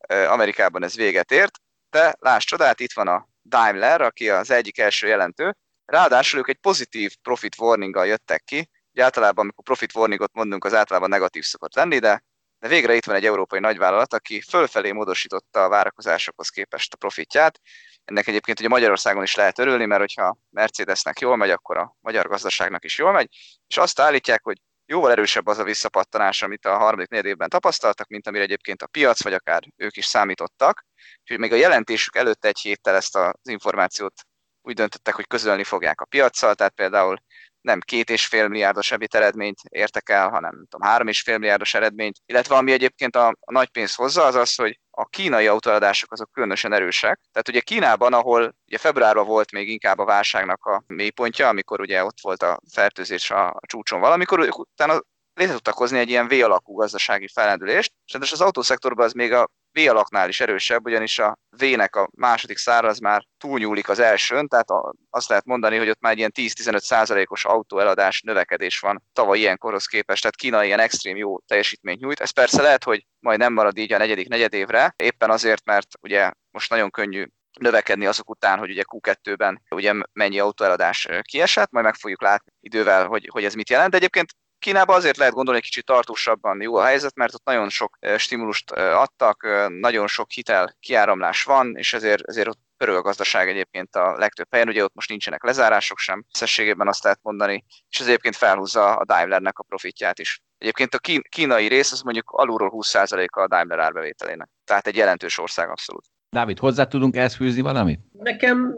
Amerikában 0.08 0.82
ez 0.84 0.96
véget 0.96 1.32
ért, 1.32 1.58
de 1.90 2.14
láss 2.18 2.44
csodát, 2.44 2.80
itt 2.80 2.92
van 2.92 3.08
a 3.08 3.28
Daimler, 3.44 4.00
aki 4.00 4.30
az 4.30 4.50
egyik 4.50 4.78
első 4.78 5.06
jelentő, 5.06 5.56
ráadásul 5.84 6.38
ők 6.38 6.48
egy 6.48 6.56
pozitív 6.56 7.16
profit 7.22 7.58
warninggal 7.58 8.06
jöttek 8.06 8.44
ki, 8.44 8.68
ugye 8.92 9.04
általában, 9.04 9.42
amikor 9.42 9.64
profit 9.64 9.94
warningot 9.94 10.32
mondunk, 10.32 10.64
az 10.64 10.74
általában 10.74 11.08
negatív 11.08 11.44
szokott 11.44 11.74
lenni, 11.74 11.98
de, 11.98 12.24
de 12.58 12.68
végre 12.68 12.94
itt 12.94 13.04
van 13.04 13.16
egy 13.16 13.26
európai 13.26 13.60
nagyvállalat, 13.60 14.14
aki 14.14 14.40
fölfelé 14.40 14.92
módosította 14.92 15.64
a 15.64 15.68
várakozásokhoz 15.68 16.48
képest 16.48 16.92
a 16.92 16.96
profitját. 16.96 17.60
Ennek 18.04 18.26
egyébként 18.26 18.58
ugye 18.58 18.68
Magyarországon 18.68 19.22
is 19.22 19.34
lehet 19.34 19.58
örülni, 19.58 19.84
mert 19.84 20.00
hogyha 20.00 20.36
Mercedesnek 20.50 21.20
jól 21.20 21.36
megy, 21.36 21.50
akkor 21.50 21.76
a 21.76 21.96
magyar 22.00 22.28
gazdaságnak 22.28 22.84
is 22.84 22.98
jól 22.98 23.12
megy, 23.12 23.28
és 23.66 23.76
azt 23.76 24.00
állítják, 24.00 24.42
hogy 24.42 24.60
jóval 24.88 25.10
erősebb 25.10 25.46
az 25.46 25.58
a 25.58 25.64
visszapattanás, 25.64 26.42
amit 26.42 26.66
a 26.66 26.76
harmadik 26.76 27.08
negyed 27.08 27.26
évben 27.26 27.48
tapasztaltak, 27.48 28.08
mint 28.08 28.26
amire 28.26 28.42
egyébként 28.42 28.82
a 28.82 28.86
piac, 28.86 29.22
vagy 29.22 29.32
akár 29.32 29.62
ők 29.76 29.96
is 29.96 30.04
számítottak. 30.04 30.84
Úgyhogy 31.20 31.38
még 31.38 31.52
a 31.52 31.56
jelentésük 31.56 32.16
előtt 32.16 32.44
egy 32.44 32.58
héttel 32.58 32.94
ezt 32.94 33.16
az 33.16 33.32
információt 33.42 34.14
úgy 34.62 34.74
döntöttek, 34.74 35.14
hogy 35.14 35.26
közölni 35.26 35.64
fogják 35.64 36.00
a 36.00 36.04
piaccal, 36.04 36.54
tehát 36.54 36.74
például 36.74 37.16
nem 37.60 37.80
két 37.80 38.10
és 38.10 38.26
fél 38.26 38.48
milliárdos 38.48 38.90
ebit 38.90 39.14
eredményt 39.14 39.58
értek 39.68 40.08
el, 40.08 40.28
hanem 40.28 40.54
nem 40.54 40.66
tudom, 40.68 40.88
három 40.88 41.06
és 41.06 41.20
fél 41.20 41.38
milliárdos 41.38 41.74
eredményt, 41.74 42.18
illetve 42.26 42.56
ami 42.56 42.72
egyébként 42.72 43.16
a, 43.16 43.28
a 43.40 43.52
nagy 43.52 43.68
pénz 43.68 43.94
hozza, 43.94 44.24
az 44.24 44.34
az, 44.34 44.54
hogy 44.54 44.80
a 44.98 45.04
kínai 45.04 45.46
autóadások 45.46 46.12
azok 46.12 46.32
különösen 46.32 46.72
erősek. 46.72 47.20
Tehát 47.32 47.48
ugye 47.48 47.60
Kínában, 47.60 48.12
ahol 48.12 48.54
ugye 48.66 48.78
februárban 48.78 49.26
volt 49.26 49.52
még 49.52 49.68
inkább 49.68 49.98
a 49.98 50.04
válságnak 50.04 50.64
a 50.64 50.82
mélypontja, 50.86 51.48
amikor 51.48 51.80
ugye 51.80 52.04
ott 52.04 52.20
volt 52.20 52.42
a 52.42 52.60
fertőzés 52.72 53.30
a, 53.30 53.48
a 53.48 53.60
csúcson 53.66 54.00
valamikor, 54.00 54.48
utána 54.50 55.00
létre 55.34 55.52
tudtak 55.52 55.74
hozni 55.74 55.98
egy 55.98 56.08
ilyen 56.08 56.28
V-alakú 56.28 56.74
gazdasági 56.74 57.28
felendülést, 57.28 57.92
és 58.20 58.32
az 58.32 58.40
autószektorban 58.40 59.04
az 59.04 59.12
még 59.12 59.32
a 59.32 59.50
V 59.78 59.88
alaknál 59.88 60.28
is 60.28 60.40
erősebb, 60.40 60.84
ugyanis 60.84 61.18
a 61.18 61.38
V-nek 61.50 61.96
a 61.96 62.08
második 62.16 62.56
szára 62.56 62.88
az 62.88 62.98
már 62.98 63.24
túlnyúlik 63.38 63.88
az 63.88 63.98
elsőn, 63.98 64.48
tehát 64.48 64.66
azt 65.10 65.28
lehet 65.28 65.44
mondani, 65.44 65.76
hogy 65.76 65.88
ott 65.88 66.00
már 66.00 66.12
egy 66.12 66.18
ilyen 66.18 66.32
10-15 66.34 66.78
százalékos 66.78 67.44
autóeladás 67.44 68.20
növekedés 68.20 68.78
van 68.78 69.02
tavaly 69.12 69.38
ilyenkorhoz 69.38 69.86
képest, 69.86 70.22
tehát 70.22 70.36
Kína 70.36 70.64
ilyen 70.64 70.80
extrém 70.80 71.16
jó 71.16 71.38
teljesítményt 71.38 72.00
nyújt. 72.00 72.20
Ez 72.20 72.30
persze 72.30 72.62
lehet, 72.62 72.84
hogy 72.84 73.06
majd 73.18 73.38
nem 73.38 73.52
marad 73.52 73.78
így 73.78 73.92
a 73.92 73.98
negyedik 73.98 74.28
negyedévre, 74.28 74.94
éppen 74.96 75.30
azért, 75.30 75.64
mert 75.64 75.88
ugye 76.00 76.30
most 76.50 76.70
nagyon 76.70 76.90
könnyű 76.90 77.24
növekedni 77.60 78.06
azok 78.06 78.30
után, 78.30 78.58
hogy 78.58 78.70
ugye 78.70 78.82
Q2-ben 78.86 79.62
ugye 79.70 79.92
mennyi 80.12 80.38
autóeladás 80.38 81.08
kiesett, 81.22 81.70
majd 81.70 81.84
meg 81.84 81.94
fogjuk 81.94 82.22
látni 82.22 82.52
idővel, 82.60 83.06
hogy, 83.06 83.28
hogy 83.32 83.44
ez 83.44 83.54
mit 83.54 83.70
jelent. 83.70 83.90
De 83.90 83.96
egyébként 83.96 84.32
Kínában 84.68 84.96
azért 84.96 85.16
lehet 85.16 85.32
gondolni, 85.32 85.60
hogy 85.60 85.68
kicsit 85.68 85.84
tartósabban 85.84 86.60
jó 86.60 86.76
a 86.76 86.84
helyzet, 86.84 87.14
mert 87.14 87.34
ott 87.34 87.44
nagyon 87.44 87.68
sok 87.68 87.98
stimulust 88.16 88.70
adtak, 88.70 89.46
nagyon 89.68 90.06
sok 90.06 90.30
hitel 90.30 90.76
kiáramlás 90.80 91.42
van, 91.42 91.76
és 91.76 91.92
ezért, 91.92 92.28
ezért 92.28 92.48
ott 92.48 92.58
pörög 92.76 92.96
a 92.96 93.02
gazdaság 93.02 93.48
egyébként 93.48 93.96
a 93.96 94.16
legtöbb 94.18 94.46
helyen, 94.50 94.68
ugye 94.68 94.84
ott 94.84 94.94
most 94.94 95.08
nincsenek 95.08 95.42
lezárások 95.44 95.98
sem, 95.98 96.24
összességében 96.34 96.88
azt 96.88 97.02
lehet 97.02 97.18
mondani, 97.22 97.64
és 97.88 98.00
ez 98.00 98.06
egyébként 98.06 98.36
felhúzza 98.36 98.96
a 98.96 99.04
Daimlernek 99.04 99.58
a 99.58 99.62
profitját 99.62 100.18
is. 100.18 100.42
Egyébként 100.58 100.94
a 100.94 100.98
kínai 101.28 101.66
rész 101.66 101.92
az 101.92 102.00
mondjuk 102.00 102.30
alulról 102.30 102.72
20%-a 102.74 103.40
a 103.40 103.48
Daimler 103.48 103.78
árbevételének. 103.78 104.48
Tehát 104.64 104.86
egy 104.86 104.96
jelentős 104.96 105.38
ország 105.38 105.70
abszolút. 105.70 106.04
Dávid, 106.30 106.58
hozzá 106.58 106.84
tudunk 106.84 107.16
ezt 107.16 107.34
fűzni 107.34 107.60
valamit? 107.60 108.00
Nekem, 108.12 108.74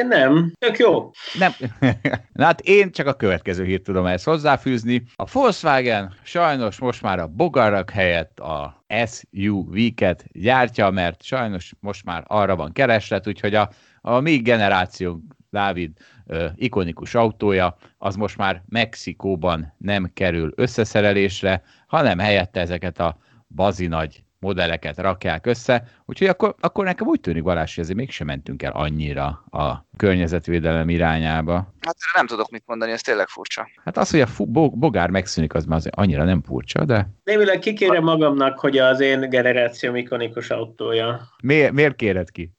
én 0.00 0.06
nem. 0.06 0.52
Tök 0.58 0.76
jó. 0.76 1.10
Nem. 1.38 1.52
Na 2.32 2.44
hát 2.44 2.60
én 2.60 2.92
csak 2.92 3.06
a 3.06 3.14
következő 3.14 3.64
hírt 3.64 3.82
tudom 3.82 4.06
ezt 4.06 4.24
hozzáfűzni. 4.24 5.02
A 5.16 5.24
Volkswagen 5.32 6.14
sajnos 6.22 6.78
most 6.78 7.02
már 7.02 7.18
a 7.18 7.26
bogarak 7.26 7.90
helyett 7.90 8.40
a 8.40 8.84
SUV-ket 9.06 10.24
gyártja, 10.32 10.90
mert 10.90 11.22
sajnos 11.22 11.72
most 11.80 12.04
már 12.04 12.24
arra 12.26 12.56
van 12.56 12.72
kereslet, 12.72 13.26
úgyhogy 13.26 13.54
a, 13.54 13.70
a 14.00 14.20
mi 14.20 14.36
generációnk 14.36 15.34
Dávid 15.50 15.90
ö, 16.26 16.46
ikonikus 16.54 17.14
autója, 17.14 17.76
az 17.98 18.16
most 18.16 18.36
már 18.36 18.62
Mexikóban 18.68 19.74
nem 19.78 20.10
kerül 20.14 20.52
összeszerelésre, 20.56 21.62
hanem 21.86 22.18
helyette 22.18 22.60
ezeket 22.60 23.00
a 23.00 23.18
bazinagy 23.48 24.24
modelleket 24.40 24.98
rakják 24.98 25.46
össze, 25.46 25.84
úgyhogy 26.04 26.26
akkor, 26.26 26.54
akkor 26.60 26.84
nekem 26.84 27.06
úgy 27.06 27.20
tűnik, 27.20 27.42
Balázs, 27.42 27.74
hogy 27.74 27.84
azért 27.84 27.98
mégsem 27.98 28.26
mentünk 28.26 28.62
el 28.62 28.72
annyira 28.72 29.26
a 29.50 29.86
környezetvédelem 29.96 30.88
irányába. 30.88 31.74
Hát 31.80 31.96
nem 32.16 32.26
tudok 32.26 32.50
mit 32.50 32.62
mondani, 32.66 32.92
ez 32.92 33.00
tényleg 33.00 33.28
furcsa. 33.28 33.68
Hát 33.84 33.96
az, 33.96 34.10
hogy 34.10 34.20
a 34.20 34.26
fu- 34.26 34.78
bogár 34.78 35.10
megszűnik, 35.10 35.54
az 35.54 35.64
már 35.64 35.78
azért 35.78 35.96
annyira 35.96 36.24
nem 36.24 36.42
furcsa, 36.42 36.84
de... 36.84 37.08
Némileg 37.24 37.58
kikérem 37.58 38.02
magamnak, 38.02 38.58
hogy 38.58 38.78
az 38.78 39.00
én 39.00 39.30
generációm 39.30 39.96
ikonikus 39.96 40.50
autója. 40.50 41.20
Miért, 41.42 41.72
miért 41.72 41.96
kéred 41.96 42.30
ki? 42.30 42.52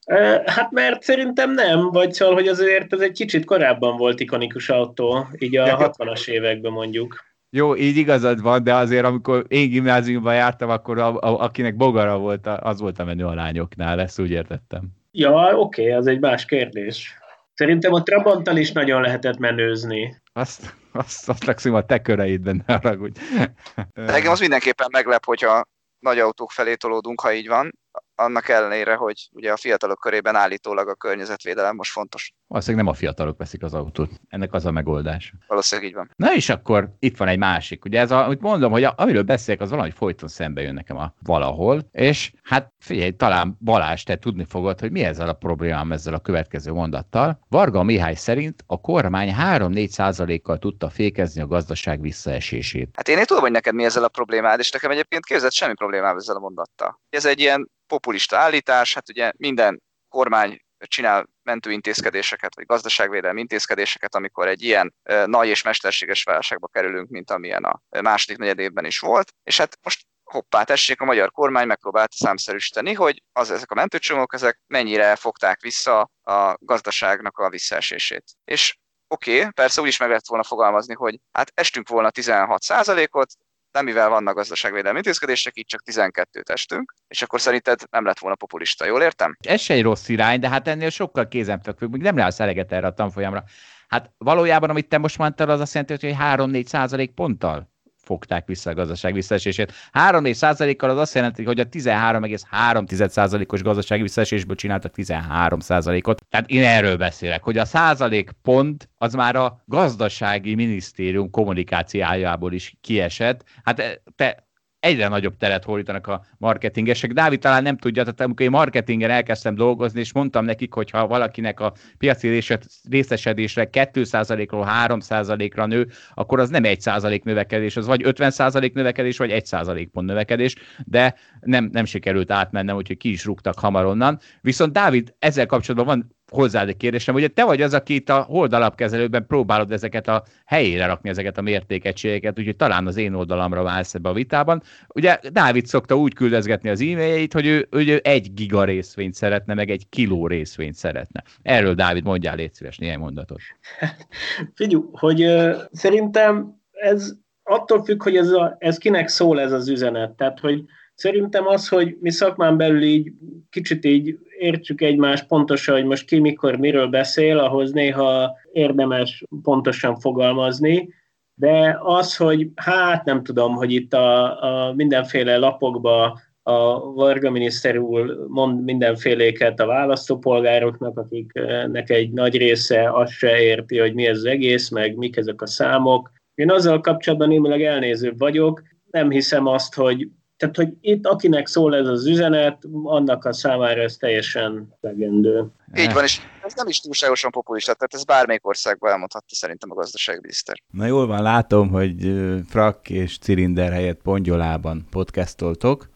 Hát 0.45 0.71
mert 0.71 1.03
szerintem 1.03 1.53
nem, 1.53 1.89
vagy 1.91 2.13
szóval, 2.13 2.33
hogy 2.33 2.47
azért 2.47 2.93
ez 2.93 2.99
egy 2.99 3.11
kicsit 3.11 3.45
korábban 3.45 3.97
volt 3.97 4.19
ikonikus 4.19 4.69
autó, 4.69 5.27
így 5.37 5.57
a 5.57 5.91
60-as 5.91 6.27
években 6.27 6.71
mondjuk. 6.71 7.25
Jó, 7.49 7.75
így 7.75 7.97
igazad 7.97 8.41
van, 8.41 8.63
de 8.63 8.73
azért 8.73 9.05
amikor 9.05 9.45
én 9.47 9.69
gimnáziumban 9.69 10.35
jártam, 10.35 10.69
akkor 10.69 10.99
a, 10.99 11.15
a, 11.15 11.41
akinek 11.41 11.75
bogara 11.75 12.17
volt, 12.17 12.47
az 12.47 12.79
volt 12.79 12.99
a 12.99 13.03
menő 13.03 13.25
a 13.25 13.33
lányoknál, 13.33 13.99
ezt 13.99 14.19
úgy 14.19 14.31
értettem. 14.31 14.87
Ja, 15.11 15.31
oké, 15.31 15.81
okay, 15.81 15.93
az 15.93 16.07
egy 16.07 16.19
más 16.19 16.45
kérdés. 16.45 17.17
Szerintem 17.53 17.93
a 17.93 18.03
Trabanttal 18.03 18.57
is 18.57 18.71
nagyon 18.71 19.01
lehetett 19.01 19.37
menőzni. 19.37 20.21
Azt, 20.33 20.75
azt, 20.91 21.29
azt 21.29 21.45
legszínűleg 21.45 21.83
a 21.83 21.85
te 21.85 22.01
köreidben, 22.01 22.63
ne 22.65 22.73
haragudj. 22.73 23.19
Engem 23.93 24.31
az 24.31 24.39
mindenképpen 24.39 24.87
meglep, 24.91 25.25
hogyha 25.25 25.65
nagy 25.99 26.19
autók 26.19 26.51
felé 26.51 26.75
tolódunk, 26.75 27.21
ha 27.21 27.33
így 27.33 27.47
van 27.47 27.71
annak 28.15 28.49
ellenére, 28.49 28.95
hogy 28.95 29.29
ugye 29.31 29.51
a 29.51 29.57
fiatalok 29.57 29.99
körében 29.99 30.35
állítólag 30.35 30.87
a 30.87 30.95
környezetvédelem 30.95 31.75
most 31.75 31.91
fontos. 31.91 32.33
Valószínűleg 32.47 32.85
nem 32.85 32.93
a 32.93 32.97
fiatalok 32.97 33.37
veszik 33.37 33.63
az 33.63 33.73
autót. 33.73 34.09
Ennek 34.27 34.53
az 34.53 34.65
a 34.65 34.71
megoldás. 34.71 35.33
Valószínűleg 35.47 35.89
így 35.89 35.95
van. 35.95 36.11
Na 36.15 36.35
és 36.35 36.49
akkor 36.49 36.95
itt 36.99 37.17
van 37.17 37.27
egy 37.27 37.37
másik. 37.37 37.85
Ugye 37.85 37.99
ez, 37.99 38.11
a, 38.11 38.25
amit 38.25 38.41
mondom, 38.41 38.71
hogy 38.71 38.83
a, 38.83 38.93
amiről 38.97 39.23
beszélek, 39.23 39.61
az 39.61 39.69
valahogy 39.69 39.93
folyton 39.93 40.29
szembe 40.29 40.61
jön 40.61 40.73
nekem 40.73 40.97
a 40.97 41.13
valahol, 41.21 41.87
és 41.91 42.31
hát 42.43 42.73
figyelj, 42.79 43.11
talán 43.11 43.57
Balázs, 43.59 44.03
te 44.03 44.17
tudni 44.17 44.45
fogod, 44.49 44.79
hogy 44.79 44.91
mi 44.91 45.03
ezzel 45.03 45.29
a 45.29 45.33
problémám 45.33 45.91
ezzel 45.91 46.13
a 46.13 46.19
következő 46.19 46.71
mondattal. 46.71 47.39
Varga 47.49 47.83
Mihály 47.83 48.15
szerint 48.15 48.63
a 48.65 48.81
kormány 48.81 49.35
3-4 49.39 49.87
százalékkal 49.87 50.57
tudta 50.57 50.89
fékezni 50.89 51.41
a 51.41 51.47
gazdaság 51.47 52.01
visszaesését. 52.01 52.89
Hát 52.95 53.07
én, 53.07 53.17
én 53.17 53.25
tudom, 53.25 53.43
hogy 53.43 53.51
neked 53.51 53.73
mi 53.73 53.83
ezzel 53.83 54.03
a 54.03 54.07
problémád, 54.07 54.59
és 54.59 54.71
nekem 54.71 54.91
egyébként 54.91 55.25
képzett 55.25 55.53
semmi 55.53 55.73
problémám 55.73 56.17
ezzel 56.17 56.35
a 56.35 56.39
mondattal. 56.39 57.01
Ez 57.09 57.25
egy 57.25 57.39
ilyen 57.39 57.69
populista 57.87 58.37
állítás, 58.37 58.93
hát 58.93 59.09
ugye 59.09 59.31
minden 59.37 59.81
kormány 60.09 60.61
csinál 60.79 61.27
mentőintézkedéseket, 61.47 62.55
vagy 62.55 62.65
gazdaságvédelmi 62.65 63.39
intézkedéseket, 63.39 64.15
amikor 64.15 64.47
egy 64.47 64.61
ilyen 64.61 64.93
nagy 65.25 65.47
és 65.47 65.61
mesterséges 65.61 66.23
válságba 66.23 66.67
kerülünk, 66.67 67.09
mint 67.09 67.31
amilyen 67.31 67.63
a 67.63 67.81
második 68.01 68.37
negyedében 68.37 68.85
is 68.85 68.99
volt. 68.99 69.33
És 69.43 69.57
hát 69.57 69.77
most 69.83 70.05
hoppá, 70.23 70.63
tessék, 70.63 71.01
a 71.01 71.05
magyar 71.05 71.31
kormány 71.31 71.67
megpróbált 71.67 72.11
számszerűsíteni, 72.11 72.93
hogy 72.93 73.23
az, 73.33 73.51
ezek 73.51 73.71
a 73.71 73.75
mentőcsomók, 73.75 74.33
ezek 74.33 74.61
mennyire 74.67 75.15
fogták 75.15 75.61
vissza 75.61 76.11
a 76.23 76.57
gazdaságnak 76.59 77.37
a 77.37 77.49
visszaesését. 77.49 78.23
És 78.43 78.77
oké, 79.07 79.39
okay, 79.39 79.51
persze 79.51 79.81
úgy 79.81 79.87
is 79.87 79.97
meg 79.97 80.07
lehet 80.07 80.27
volna 80.27 80.43
fogalmazni, 80.43 80.93
hogy 80.93 81.19
hát 81.31 81.51
estünk 81.53 81.89
volna 81.89 82.09
16 82.09 82.63
ot 83.11 83.29
de 83.77 83.83
mivel 83.83 84.09
vannak 84.09 84.35
gazdaságvédelmi 84.35 84.97
intézkedések, 84.97 85.57
így 85.57 85.65
csak 85.65 85.81
12 85.81 86.41
testünk, 86.41 86.93
és 87.07 87.21
akkor 87.21 87.41
szerinted 87.41 87.81
nem 87.89 88.05
lett 88.05 88.19
volna 88.19 88.35
populista, 88.35 88.85
jól 88.85 89.01
értem? 89.01 89.37
Ez 89.47 89.61
se 89.61 89.73
egy 89.73 89.81
rossz 89.81 90.07
irány, 90.07 90.39
de 90.39 90.49
hát 90.49 90.67
ennél 90.67 90.89
sokkal 90.89 91.27
kézenfekvőbb, 91.27 91.91
még 91.91 92.01
nem 92.01 92.17
leállsz 92.17 92.39
eleget 92.39 92.71
erre 92.71 92.87
a 92.87 92.93
tanfolyamra. 92.93 93.43
Hát 93.87 94.11
valójában, 94.17 94.69
amit 94.69 94.87
te 94.87 94.97
most 94.97 95.17
mondtál, 95.17 95.49
az 95.49 95.59
azt 95.59 95.73
jelenti, 95.73 96.07
hogy 96.07 96.15
3-4 96.19 96.65
százalék 96.65 97.11
ponttal 97.11 97.75
fogták 98.07 98.47
vissza 98.47 98.69
a 98.69 98.73
gazdaság 98.73 99.13
visszaesését. 99.13 99.73
3-4 99.93 100.33
százalékkal 100.33 100.89
az 100.89 100.97
azt 100.97 101.15
jelenti, 101.15 101.43
hogy 101.43 101.59
a 101.59 101.65
13,3 101.65 103.07
százalékos 103.07 103.61
gazdasági 103.61 104.01
visszaesésből 104.01 104.55
csináltak 104.55 104.91
13 104.91 105.59
százalékot. 105.59 106.25
Tehát 106.29 106.49
én 106.49 106.63
erről 106.63 106.97
beszélek, 106.97 107.43
hogy 107.43 107.57
a 107.57 107.65
százalék 107.65 108.31
pont 108.41 108.89
az 108.97 109.13
már 109.13 109.35
a 109.35 109.63
gazdasági 109.65 110.55
minisztérium 110.55 111.29
kommunikációjából 111.29 112.53
is 112.53 112.77
kiesett. 112.81 113.43
Hát 113.63 114.01
te 114.15 114.46
egyre 114.87 115.07
nagyobb 115.07 115.37
teret 115.37 115.63
hódítanak 115.63 116.07
a 116.07 116.25
marketingesek. 116.37 117.11
Dávid 117.11 117.39
talán 117.39 117.63
nem 117.63 117.77
tudja, 117.77 118.03
tehát 118.03 118.21
amikor 118.21 118.45
én 118.45 118.51
marketingen 118.51 119.09
elkezdtem 119.09 119.55
dolgozni, 119.55 119.99
és 119.99 120.13
mondtam 120.13 120.45
nekik, 120.45 120.73
hogy 120.73 120.89
ha 120.89 121.07
valakinek 121.07 121.59
a 121.59 121.73
piaci 121.97 122.41
részesedésre 122.89 123.69
2%-ról 123.71 124.67
3%-ra 124.85 125.65
nő, 125.65 125.87
akkor 126.13 126.39
az 126.39 126.49
nem 126.49 126.63
1% 126.65 127.23
növekedés, 127.23 127.77
az 127.77 127.85
vagy 127.85 128.01
50% 128.03 128.73
növekedés, 128.73 129.17
vagy 129.17 129.31
1% 129.33 129.87
pont 129.91 130.07
növekedés, 130.07 130.55
de 130.85 131.15
nem, 131.39 131.69
nem 131.71 131.85
sikerült 131.85 132.31
átmennem, 132.31 132.75
úgyhogy 132.75 132.97
ki 132.97 133.11
is 133.11 133.25
rúgtak 133.25 133.59
hamar 133.59 133.85
onnan. 133.85 134.19
Viszont 134.41 134.73
Dávid, 134.73 135.13
ezzel 135.19 135.45
kapcsolatban 135.45 135.95
van 135.95 136.16
hozzád 136.31 136.67
egy 136.69 136.77
kérdésem, 136.77 137.15
ugye 137.15 137.27
te 137.27 137.43
vagy 137.43 137.61
az, 137.61 137.73
aki 137.73 137.93
itt 137.95 138.09
a 138.09 138.21
holdalapkezelőben 138.21 139.25
próbálod 139.27 139.71
ezeket 139.71 140.07
a 140.07 140.23
helyére 140.45 140.85
rakni, 140.85 141.09
ezeket 141.09 141.37
a 141.37 141.41
mértékegységeket, 141.41 142.39
úgyhogy 142.39 142.55
talán 142.55 142.87
az 142.87 142.97
én 142.97 143.13
oldalamra 143.13 143.63
válsz 143.63 143.93
ebbe 143.93 144.09
a 144.09 144.13
vitában. 144.13 144.61
Ugye 144.87 145.19
Dávid 145.31 145.65
szokta 145.65 145.95
úgy 145.95 146.13
küldözgetni 146.13 146.69
az 146.69 146.81
e-mailjeit, 146.81 147.33
hogy 147.33 147.45
ő, 147.45 147.67
hogy 147.71 147.89
ő 147.89 147.99
egy 148.03 148.33
giga 148.33 148.63
részvényt 148.63 149.13
szeretne, 149.13 149.53
meg 149.53 149.69
egy 149.69 149.89
kiló 149.89 150.27
részvényt 150.27 150.75
szeretne. 150.75 151.23
Erről 151.41 151.73
Dávid, 151.73 152.03
mondjál 152.03 152.35
légy 152.35 152.53
szíves 152.53 152.77
néhány 152.77 152.99
mondatot. 152.99 153.39
Figyelj, 154.55 154.83
hogy 154.91 155.25
uh, 155.25 155.55
szerintem 155.71 156.61
ez 156.71 157.13
attól 157.43 157.83
függ, 157.83 158.03
hogy 158.03 158.15
ez, 158.15 158.29
a, 158.29 158.55
ez 158.59 158.77
kinek 158.77 159.07
szól 159.07 159.39
ez 159.39 159.51
az 159.51 159.69
üzenet. 159.69 160.11
Tehát, 160.11 160.39
hogy 160.39 160.63
Szerintem 160.97 161.47
az, 161.47 161.67
hogy 161.67 161.97
mi 161.99 162.11
szakmán 162.11 162.57
belül 162.57 162.83
így 162.83 163.11
kicsit 163.49 163.85
így 163.85 164.17
értsük 164.39 164.81
egymást 164.81 165.27
pontosan, 165.27 165.75
hogy 165.75 165.85
most 165.85 166.05
ki 166.05 166.19
mikor 166.19 166.55
miről 166.55 166.87
beszél, 166.87 167.39
ahhoz 167.39 167.71
néha 167.71 168.35
érdemes 168.51 169.23
pontosan 169.41 169.99
fogalmazni, 169.99 170.89
de 171.33 171.77
az, 171.81 172.15
hogy 172.15 172.49
hát 172.55 173.05
nem 173.05 173.23
tudom, 173.23 173.55
hogy 173.55 173.71
itt 173.71 173.93
a, 173.93 174.43
a 174.43 174.73
mindenféle 174.73 175.37
lapokba 175.37 176.19
a 176.43 176.79
Varga 176.93 177.31
miniszter 177.31 177.77
úr 177.77 178.25
mond 178.27 178.63
mindenféléket 178.63 179.59
a 179.59 179.65
választópolgároknak, 179.65 180.99
akiknek 180.99 181.89
egy 181.89 182.11
nagy 182.11 182.37
része 182.37 182.91
azt 182.91 183.11
se 183.11 183.41
érti, 183.41 183.77
hogy 183.79 183.93
mi 183.93 184.05
ez 184.05 184.17
az 184.17 184.25
egész, 184.25 184.69
meg 184.69 184.95
mik 184.95 185.17
ezek 185.17 185.41
a 185.41 185.47
számok. 185.47 186.11
Én 186.35 186.51
azzal 186.51 186.81
kapcsolatban 186.81 187.27
némileg 187.27 187.63
elnézőbb 187.63 188.17
vagyok, 188.17 188.61
nem 188.91 189.09
hiszem 189.09 189.45
azt, 189.45 189.75
hogy 189.75 190.07
tehát, 190.37 190.55
hogy 190.55 190.73
itt 190.81 191.05
akinek 191.05 191.47
szól 191.47 191.75
ez 191.75 191.87
az 191.87 192.05
üzenet, 192.05 192.63
annak 192.83 193.25
a 193.25 193.33
számára 193.33 193.81
ez 193.81 193.95
teljesen 193.95 194.75
legendő. 194.81 195.45
Így 195.75 195.93
van, 195.93 196.03
és 196.03 196.21
ez 196.43 196.53
nem 196.53 196.67
is 196.67 196.79
túlságosan 196.79 197.31
populista, 197.31 197.73
tehát 197.73 197.93
ez 197.93 198.03
bármelyik 198.03 198.47
országban 198.47 198.91
elmondhatta 198.91 199.35
szerintem 199.35 199.71
a 199.71 199.75
gazdaságminiszter. 199.75 200.61
Na 200.71 200.85
jól 200.85 201.07
van, 201.07 201.21
látom, 201.21 201.69
hogy 201.69 202.13
frak 202.47 202.89
és 202.89 203.17
cilinder 203.17 203.71
helyett 203.71 204.01
pongyolában 204.01 204.87
podcastoltok. 204.89 205.89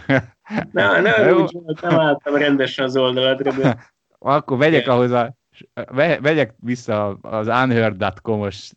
Na, 0.72 1.00
ne, 1.00 1.34
úgy, 1.34 1.58
nem 1.80 1.98
álltam 1.98 2.34
rendesen 2.34 2.84
az 2.84 2.96
oldalatra, 2.96 3.52
de... 3.60 3.78
Akkor 4.18 4.58
vegyek 4.58 4.88
ahhoz 4.88 5.10
a 5.10 5.38
vegyek 6.20 6.54
vissza 6.58 7.18
az 7.20 7.46
unheard.com-os 7.46 8.72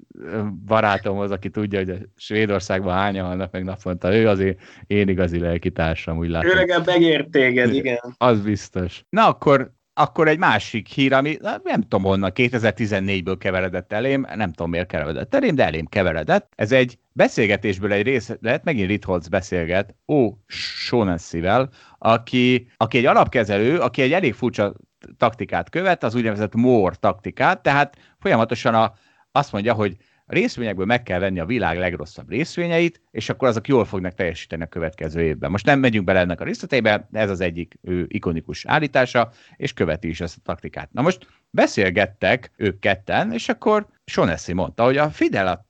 barátomhoz, 0.66 1.32
aki 1.32 1.50
tudja, 1.50 1.80
hogy 1.80 1.90
a 1.90 1.96
Svédországban 2.16 2.94
hányan 2.94 3.26
halnak 3.26 3.52
meg 3.52 3.64
naponta. 3.64 4.16
Ő 4.16 4.28
azért 4.28 4.62
én 4.88 5.08
igazi 5.08 5.40
lelkitársam, 5.40 6.18
úgy 6.18 6.30
látom. 6.30 6.50
Ő 6.50 6.54
legalább 6.54 6.86
megért 6.86 7.30
téged, 7.30 7.74
igen. 7.74 8.16
Az 8.18 8.42
biztos. 8.42 9.04
Na 9.10 9.28
akkor 9.28 9.72
akkor 9.94 10.28
egy 10.28 10.38
másik 10.38 10.88
hír, 10.88 11.14
ami 11.14 11.38
nem 11.64 11.82
tudom 11.82 12.04
honnan, 12.04 12.32
2014-ből 12.36 13.36
keveredett 13.40 13.94
elém, 13.94 14.28
nem 14.36 14.52
tudom 14.52 14.72
miért 14.72 14.88
keveredett 14.88 15.36
elém, 15.36 15.56
de 15.56 15.66
elém 15.66 15.86
keveredett. 15.86 16.52
Ez 16.56 16.72
egy 16.72 16.98
beszélgetésből 17.12 17.94
egy 17.94 18.04
rész, 18.04 18.36
lehet 18.42 18.64
megint 18.64 18.88
Ritholz 18.88 19.28
beszélget, 19.28 19.96
ó, 20.08 20.38
Shonessivel, 20.48 21.70
aki, 21.98 22.68
aki 22.78 22.98
egy 22.98 23.06
alapkezelő, 23.06 23.80
aki 23.80 24.02
egy 24.02 24.12
elég 24.12 24.34
furcsa 24.34 24.74
taktikát 25.18 25.70
követ, 25.70 26.04
az 26.04 26.16
úgynevezett 26.16 26.56
MORE 26.56 26.96
taktikát, 26.96 27.62
tehát 27.62 27.98
folyamatosan 28.20 28.76
a, 28.76 28.94
azt 29.32 29.52
mondja, 29.52 29.74
hogy 29.74 29.98
részvényekből 30.26 30.86
meg 30.86 31.04
kell 31.04 31.20
venni 31.20 31.40
a 31.40 31.46
világ 31.46 31.78
legrosszabb 31.78 32.30
részvényeit, 32.30 33.02
és 33.12 33.30
akkor 33.30 33.48
azok 33.48 33.68
jól 33.68 33.86
fognak 33.86 34.14
teljesíteni 34.14 34.64
a 34.64 34.68
következő 34.68 35.22
évben. 35.22 35.52
Most 35.52 35.66
nem 35.66 35.80
megyünk 35.80 36.06
bele 36.06 36.20
ennek 36.20 36.42
a 36.42 36.44
részleteibe, 36.44 37.08
ez 37.12 37.30
az 37.30 37.42
egyik 37.42 37.78
ő 37.82 38.06
ikonikus 38.08 38.66
állítása, 38.66 39.32
és 39.56 39.74
követi 39.74 40.08
is 40.08 40.22
ezt 40.22 40.38
a 40.38 40.42
taktikát. 40.44 40.92
Na 40.92 41.02
most 41.02 41.28
beszélgettek 41.50 42.52
ők 42.58 42.80
ketten, 42.80 43.34
és 43.34 43.50
akkor 43.50 43.88
Sonessi 44.06 44.54
mondta, 44.54 44.84
hogy 44.84 44.98
a 44.98 45.12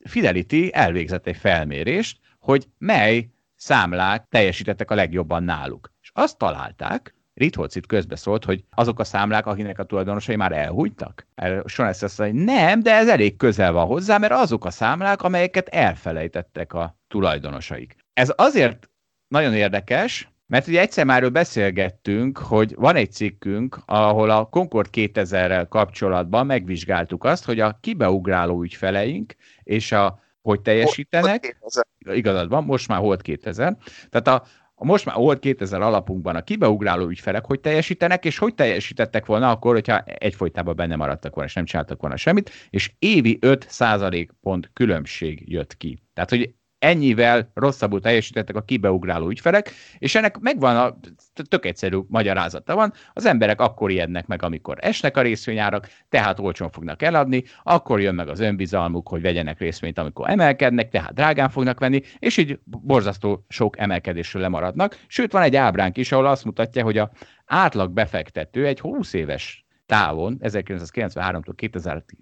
Fidelity 0.03 0.69
elvégzett 0.72 1.27
egy 1.27 1.38
felmérést, 1.38 2.19
hogy 2.39 2.68
mely 2.77 3.30
számlák 3.55 4.26
teljesítettek 4.30 4.91
a 4.91 4.95
legjobban 4.95 5.43
náluk. 5.43 5.91
És 6.01 6.10
azt 6.14 6.38
találták, 6.38 7.15
Ritholz 7.34 7.76
itt 7.76 7.85
közbeszólt, 7.85 8.45
hogy 8.45 8.64
azok 8.69 8.99
a 8.99 9.03
számlák, 9.03 9.45
akinek 9.45 9.80
a 9.80 9.84
tulajdonosai 9.84 10.35
már 10.35 10.51
elhújtak. 10.51 11.27
Sones 11.65 12.01
azt 12.01 12.19
mondja, 12.19 12.38
hogy 12.38 12.45
nem, 12.45 12.80
de 12.80 12.93
ez 12.93 13.07
elég 13.07 13.38
közel 13.38 13.72
van 13.72 13.85
hozzá, 13.85 14.18
mert 14.18 14.34
azok 14.34 14.65
a 14.65 14.72
számlák, 14.72 15.22
amelyeket 15.22 15.68
elfelejtettek 15.68 16.73
a 16.73 16.97
tulajdonosaik. 17.07 17.95
Ez 18.14 18.34
azért 18.35 18.89
nagyon 19.27 19.53
érdekes, 19.53 20.31
mert 20.47 20.68
ugye 20.68 20.81
egyszer 20.81 21.05
már 21.05 21.31
beszélgettünk, 21.31 22.38
hogy 22.38 22.76
van 22.76 22.95
egy 22.95 23.11
cikkünk, 23.11 23.77
ahol 23.85 24.30
a 24.30 24.45
Concord 24.45 24.89
2000-rel 24.91 25.65
kapcsolatban 25.69 26.45
megvizsgáltuk 26.45 27.23
azt, 27.23 27.45
hogy 27.45 27.60
a 27.60 27.77
kibeugráló 27.81 28.61
ügyfeleink 28.61 29.35
és 29.64 29.91
a 29.91 30.22
hogy 30.41 30.61
teljesítenek. 30.61 31.60
Igazad 31.99 32.49
van, 32.49 32.64
most 32.64 32.88
már 32.88 32.99
Hold 32.99 33.22
2000. 33.22 33.77
Tehát 34.10 34.27
a, 34.27 34.47
a 34.84 34.85
most 34.85 35.05
már 35.05 35.15
volt 35.15 35.39
2000 35.39 35.81
alapunkban 35.81 36.35
a 36.35 36.43
kibeugráló 36.43 37.07
ügyfelek 37.07 37.45
hogy 37.45 37.60
teljesítenek, 37.60 38.26
és 38.26 38.38
hogy 38.38 38.55
teljesítettek 38.55 39.26
volna 39.26 39.49
akkor, 39.49 39.73
hogyha 39.73 39.99
egyfolytában 39.99 40.76
benne 40.76 40.95
maradtak 40.95 41.34
volna, 41.34 41.49
és 41.49 41.55
nem 41.55 41.65
csináltak 41.65 42.01
volna 42.01 42.18
semmit, 42.18 42.51
és 42.69 42.91
évi 42.99 43.38
5% 43.41 44.27
pont 44.41 44.69
különbség 44.73 45.51
jött 45.51 45.77
ki. 45.77 46.03
Tehát, 46.14 46.30
hogy 46.30 46.53
ennyivel 46.84 47.51
rosszabbul 47.53 48.01
teljesítettek 48.01 48.55
a 48.55 48.61
kibeugráló 48.61 49.30
ügyfelek, 49.30 49.72
és 49.97 50.15
ennek 50.15 50.39
megvan 50.39 50.77
a 50.77 50.97
tök 51.49 51.65
egyszerű 51.65 51.97
magyarázata 52.07 52.76
van, 52.76 52.93
az 53.14 53.26
emberek 53.26 53.61
akkor 53.61 53.91
ijednek 53.91 54.27
meg, 54.27 54.43
amikor 54.43 54.77
esnek 54.81 55.18
a 55.18 55.22
részvényárak, 55.22 55.88
tehát 56.10 56.39
olcsón 56.39 56.69
fognak 56.69 57.01
eladni, 57.01 57.43
akkor 57.64 58.01
jön 58.01 58.15
meg 58.15 58.27
az 58.27 58.39
önbizalmuk, 58.39 59.07
hogy 59.07 59.22
vegyenek 59.22 59.60
részvényt, 59.60 59.99
amikor 59.99 60.30
emelkednek, 60.30 60.89
tehát 60.89 61.14
drágán 61.14 61.49
fognak 61.49 61.80
venni, 61.80 62.01
és 62.19 62.38
így 62.38 62.60
borzasztó 62.64 63.45
sok 63.49 63.80
emelkedésről 63.80 64.41
lemaradnak. 64.41 64.99
Sőt, 65.07 65.31
van 65.31 65.41
egy 65.41 65.55
ábránk 65.55 65.97
is, 65.97 66.11
ahol 66.11 66.26
azt 66.26 66.45
mutatja, 66.45 66.84
hogy 66.84 66.97
a 66.97 67.11
átlag 67.45 67.91
befektető 67.91 68.65
egy 68.65 68.80
20 68.80 69.14
éves 69.14 69.62
távon, 69.94 70.38
1993-tól 70.41 71.72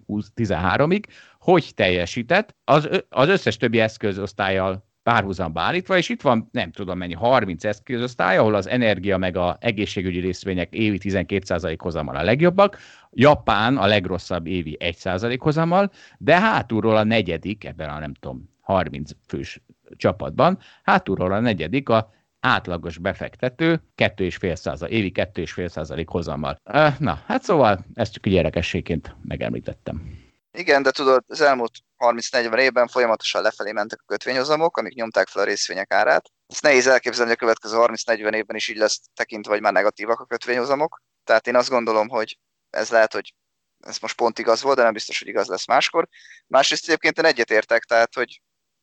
2013-ig, 0.06 1.04
hogy 1.38 1.72
teljesített, 1.74 2.54
az, 2.64 3.04
az 3.08 3.28
összes 3.28 3.56
többi 3.56 3.80
eszközosztályjal 3.80 4.84
párhuzamba 5.02 5.60
állítva, 5.60 5.96
és 5.96 6.08
itt 6.08 6.22
van 6.22 6.48
nem 6.50 6.70
tudom 6.70 6.98
mennyi, 6.98 7.14
30 7.14 7.64
eszközosztály, 7.64 8.36
ahol 8.36 8.54
az 8.54 8.68
energia 8.68 9.18
meg 9.18 9.36
a 9.36 9.56
egészségügyi 9.60 10.20
részvények 10.20 10.72
évi 10.74 10.98
12% 11.02 11.76
hozammal 11.78 12.16
a 12.16 12.22
legjobbak, 12.22 12.78
Japán 13.10 13.76
a 13.76 13.86
legrosszabb 13.86 14.46
évi 14.46 14.76
1% 14.80 15.36
hozammal, 15.40 15.90
de 16.18 16.40
hátulról 16.40 16.96
a 16.96 17.04
negyedik, 17.04 17.64
ebben 17.64 17.88
a 17.88 17.98
nem 17.98 18.14
tudom, 18.14 18.50
30 18.60 19.10
fős 19.26 19.62
csapatban, 19.96 20.58
hátulról 20.82 21.32
a 21.32 21.40
negyedik 21.40 21.88
a 21.88 22.10
átlagos 22.42 22.98
befektető 22.98 23.82
2,5 23.96 24.54
százalék, 24.54 24.94
évi 24.94 25.12
2,5 25.14 25.68
százalék 25.68 26.08
hozammal. 26.08 26.60
Na, 26.98 27.22
hát 27.26 27.42
szóval 27.42 27.84
ezt 27.94 28.12
csak 28.12 28.26
egy 28.26 28.32
érdekességként 28.32 29.16
megemlítettem. 29.22 30.20
Igen, 30.58 30.82
de 30.82 30.90
tudod, 30.90 31.24
az 31.26 31.40
elmúlt 31.40 31.72
30-40 31.98 32.58
évben 32.58 32.86
folyamatosan 32.86 33.42
lefelé 33.42 33.72
mentek 33.72 34.00
a 34.00 34.06
kötvényhozamok, 34.06 34.76
amik 34.76 34.94
nyomták 34.94 35.28
fel 35.28 35.42
a 35.42 35.44
részvények 35.44 35.92
árát. 35.92 36.30
Ezt 36.46 36.62
nehéz 36.62 36.86
elképzelni, 36.86 37.32
a 37.32 37.36
következő 37.36 37.76
30-40 37.78 38.34
évben 38.34 38.56
is 38.56 38.68
így 38.68 38.76
lesz 38.76 39.00
tekintve, 39.14 39.52
vagy 39.52 39.60
már 39.60 39.72
negatívak 39.72 40.20
a 40.20 40.24
kötvényhozamok. 40.24 41.02
Tehát 41.24 41.46
én 41.46 41.56
azt 41.56 41.68
gondolom, 41.68 42.08
hogy 42.08 42.38
ez 42.70 42.90
lehet, 42.90 43.12
hogy 43.12 43.34
ez 43.78 43.98
most 43.98 44.16
pont 44.16 44.38
igaz 44.38 44.62
volt, 44.62 44.76
de 44.76 44.82
nem 44.82 44.92
biztos, 44.92 45.18
hogy 45.18 45.28
igaz 45.28 45.46
lesz 45.46 45.66
máskor. 45.66 46.08
Másrészt 46.46 46.88
egyébként 46.88 47.18
én 47.18 47.24
egyetértek, 47.24 47.84
tehát 47.84 48.14
hogy 48.14 48.40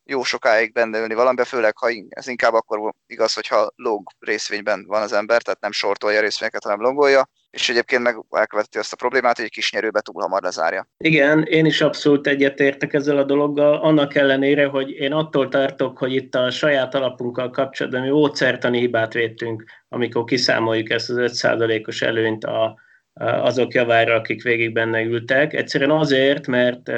jó 0.10 0.24
sokáig 0.24 0.72
benne 0.74 1.00
ülni 1.00 1.14
valamiben, 1.14 1.46
főleg 1.46 1.78
ha 1.78 1.88
ez 2.10 2.28
inkább 2.28 2.54
akkor 2.54 2.94
igaz, 3.08 3.34
hogyha 3.34 3.72
log 3.76 4.08
részvényben 4.20 4.86
van 4.88 5.02
az 5.02 5.14
ember, 5.14 5.42
tehát 5.42 5.62
nem 5.62 5.72
sortolja 5.72 6.22
részvényeket, 6.22 6.64
hanem 6.64 6.82
longolja, 6.82 7.30
és 7.52 7.70
egyébként 7.70 8.02
meg 8.02 8.16
elköveti 8.30 8.78
azt 8.78 8.94
a 8.94 8.96
problémát, 8.96 9.36
hogy 9.36 9.46
egy 9.46 9.52
kis 9.52 9.72
nyerőbe 9.72 10.02
túl 10.02 10.22
hamar 10.22 10.42
lezárja. 10.42 10.88
Igen, 10.98 11.44
én 11.44 11.66
is 11.66 11.82
abszolút 11.82 12.28
egyetértek 12.28 12.94
ezzel 12.94 13.18
a 13.18 13.24
dologgal, 13.24 13.76
annak 13.76 14.16
ellenére, 14.16 14.66
hogy 14.66 14.90
én 14.90 15.12
attól 15.12 15.48
tartok, 15.48 15.98
hogy 15.98 16.14
itt 16.14 16.36
a 16.36 16.52
saját 16.52 16.96
alapunkkal 16.96 17.50
kapcsolatban 17.50 18.02
mi 18.02 18.10
ócertani 18.10 18.80
hibát 18.80 19.14
védtünk, 19.14 19.64
amikor 19.90 20.24
kiszámoljuk 20.24 20.90
ezt 20.90 21.10
az 21.10 21.44
5%-os 21.44 22.02
előnyt 22.02 22.44
a, 22.44 22.80
azok 23.20 23.74
javára, 23.74 24.16
akik 24.16 24.44
végig 24.44 24.74
benne 24.74 25.02
ültek. 25.02 25.54
Egyszerűen 25.54 25.92
azért, 25.92 26.48
mert 26.48 26.92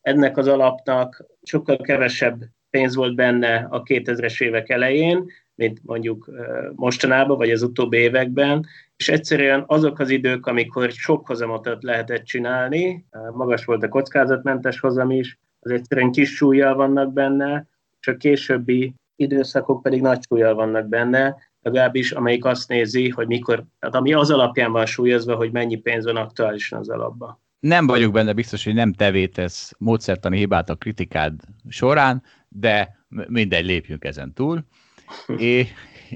ennek 0.00 0.36
az 0.36 0.48
alapnak 0.48 1.24
sokkal 1.42 1.76
kevesebb 1.76 2.42
pénz 2.70 2.94
volt 2.94 3.14
benne 3.14 3.66
a 3.70 3.82
2000-es 3.82 4.42
évek 4.42 4.68
elején, 4.68 5.30
mint 5.54 5.80
mondjuk 5.82 6.30
mostanában, 6.74 7.36
vagy 7.36 7.50
az 7.50 7.62
utóbbi 7.62 7.96
években, 7.96 8.66
és 8.96 9.08
egyszerűen 9.08 9.64
azok 9.66 9.98
az 9.98 10.10
idők, 10.10 10.46
amikor 10.46 10.90
sok 10.90 11.26
hozamot 11.26 11.76
lehetett 11.80 12.24
csinálni, 12.24 13.06
magas 13.32 13.64
volt 13.64 13.82
a 13.82 13.88
kockázatmentes 13.88 14.80
hozam 14.80 15.10
is, 15.10 15.38
az 15.60 15.70
egyszerűen 15.70 16.12
kis 16.12 16.34
súlyjal 16.34 16.74
vannak 16.74 17.12
benne, 17.12 17.66
és 18.00 18.06
a 18.06 18.16
későbbi 18.16 18.94
időszakok 19.16 19.82
pedig 19.82 20.00
nagy 20.00 20.22
súlyjal 20.28 20.54
vannak 20.54 20.88
benne, 20.88 21.36
legalábbis 21.62 22.12
amelyik 22.12 22.44
azt 22.44 22.68
nézi, 22.68 23.08
hogy 23.08 23.26
mikor, 23.26 23.64
tehát 23.78 23.94
ami 23.94 24.12
az 24.12 24.30
alapján 24.30 24.72
van 24.72 24.86
súlyozva, 24.86 25.34
hogy 25.34 25.52
mennyi 25.52 25.76
pénz 25.76 26.04
van 26.04 26.16
aktuálisan 26.16 26.78
az 26.78 26.88
alapban. 26.88 27.40
Nem 27.60 27.86
vagyok 27.86 28.12
benne 28.12 28.32
biztos, 28.32 28.64
hogy 28.64 28.74
nem 28.74 28.92
tevétesz 28.92 29.72
módszertani 29.78 30.36
hibát 30.36 30.70
a 30.70 30.74
kritikád 30.74 31.40
során, 31.68 32.22
de 32.48 32.98
mindegy, 33.08 33.64
lépjünk 33.64 34.04
ezen 34.04 34.32
túl. 34.32 34.64
É, 35.36 35.68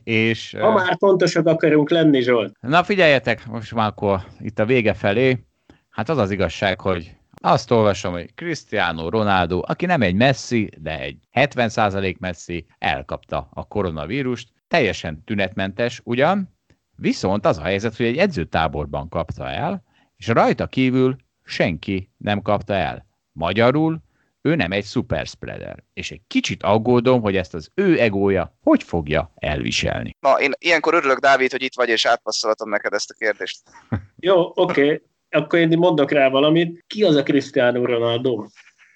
és, 0.04 0.54
ha 0.58 0.72
már 0.72 0.96
pontosak 0.96 1.46
akarunk 1.46 1.90
lenni, 1.90 2.20
Zsolt. 2.20 2.56
Na 2.60 2.84
figyeljetek, 2.84 3.46
most 3.46 3.74
már 3.74 3.86
akkor 3.86 4.20
itt 4.40 4.58
a 4.58 4.64
vége 4.64 4.94
felé. 4.94 5.44
Hát 5.90 6.08
az 6.08 6.18
az 6.18 6.30
igazság, 6.30 6.80
hogy 6.80 7.16
azt 7.34 7.70
olvasom, 7.70 8.12
hogy 8.12 8.34
Cristiano 8.34 9.08
Ronaldo, 9.08 9.60
aki 9.66 9.86
nem 9.86 10.02
egy 10.02 10.14
messzi, 10.14 10.70
de 10.78 11.00
egy 11.00 11.18
70% 11.32 12.18
messzi, 12.18 12.66
elkapta 12.78 13.48
a 13.52 13.66
koronavírust. 13.66 14.48
Teljesen 14.68 15.24
tünetmentes 15.24 16.00
ugyan, 16.04 16.56
viszont 16.96 17.46
az 17.46 17.58
a 17.58 17.62
helyzet, 17.62 17.96
hogy 17.96 18.06
egy 18.06 18.18
edzőtáborban 18.18 19.08
kapta 19.08 19.48
el, 19.48 19.82
és 20.16 20.26
rajta 20.26 20.66
kívül 20.66 21.16
senki 21.44 22.10
nem 22.16 22.42
kapta 22.42 22.74
el. 22.74 23.06
Magyarul 23.32 24.02
ő 24.46 24.54
nem 24.54 24.72
egy 24.72 24.84
superspreader, 24.84 25.84
és 25.92 26.10
egy 26.10 26.20
kicsit 26.26 26.62
aggódom, 26.62 27.20
hogy 27.20 27.36
ezt 27.36 27.54
az 27.54 27.70
ő 27.74 28.00
egója 28.00 28.56
hogy 28.62 28.82
fogja 28.82 29.32
elviselni. 29.34 30.16
Na, 30.20 30.40
én 30.40 30.52
ilyenkor 30.58 30.94
örülök, 30.94 31.18
Dávid, 31.18 31.50
hogy 31.50 31.62
itt 31.62 31.74
vagy, 31.74 31.88
és 31.88 32.04
átpasszolatom 32.06 32.68
neked 32.68 32.92
ezt 32.92 33.10
a 33.10 33.14
kérdést. 33.18 33.62
Jó, 34.16 34.52
oké, 34.54 34.84
okay. 34.84 35.02
akkor 35.30 35.58
én 35.58 35.78
mondok 35.78 36.10
rá 36.10 36.28
valamit. 36.28 36.84
Ki 36.86 37.02
az 37.02 37.16
a 37.16 37.22
Cristiano 37.22 37.84
Ronaldo? 37.84 38.46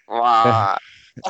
Wow. 0.06 0.74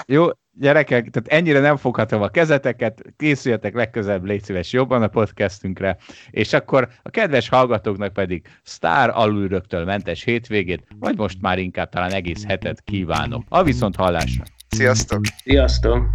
Jó, 0.06 0.26
gyerekek, 0.52 1.10
tehát 1.10 1.28
ennyire 1.28 1.60
nem 1.60 1.76
foghatom 1.76 2.22
a 2.22 2.28
kezeteket, 2.28 3.02
készüljetek 3.16 3.74
legközelebb, 3.74 4.24
légy 4.24 4.42
szíves 4.42 4.72
jobban 4.72 5.02
a 5.02 5.08
podcastünkre, 5.08 5.96
és 6.30 6.52
akkor 6.52 6.88
a 7.02 7.10
kedves 7.10 7.48
hallgatóknak 7.48 8.12
pedig 8.12 8.46
sztár 8.62 9.10
alulrögtől 9.14 9.84
mentes 9.84 10.22
hétvégét, 10.22 10.86
vagy 10.98 11.16
most 11.16 11.40
már 11.40 11.58
inkább 11.58 11.88
talán 11.88 12.12
egész 12.12 12.44
hetet 12.44 12.80
kívánok. 12.80 13.42
A 13.48 13.62
viszont 13.62 13.96
hallásra! 13.96 14.44
Sziasztok! 14.68 15.20
Sziasztok! 15.44 16.08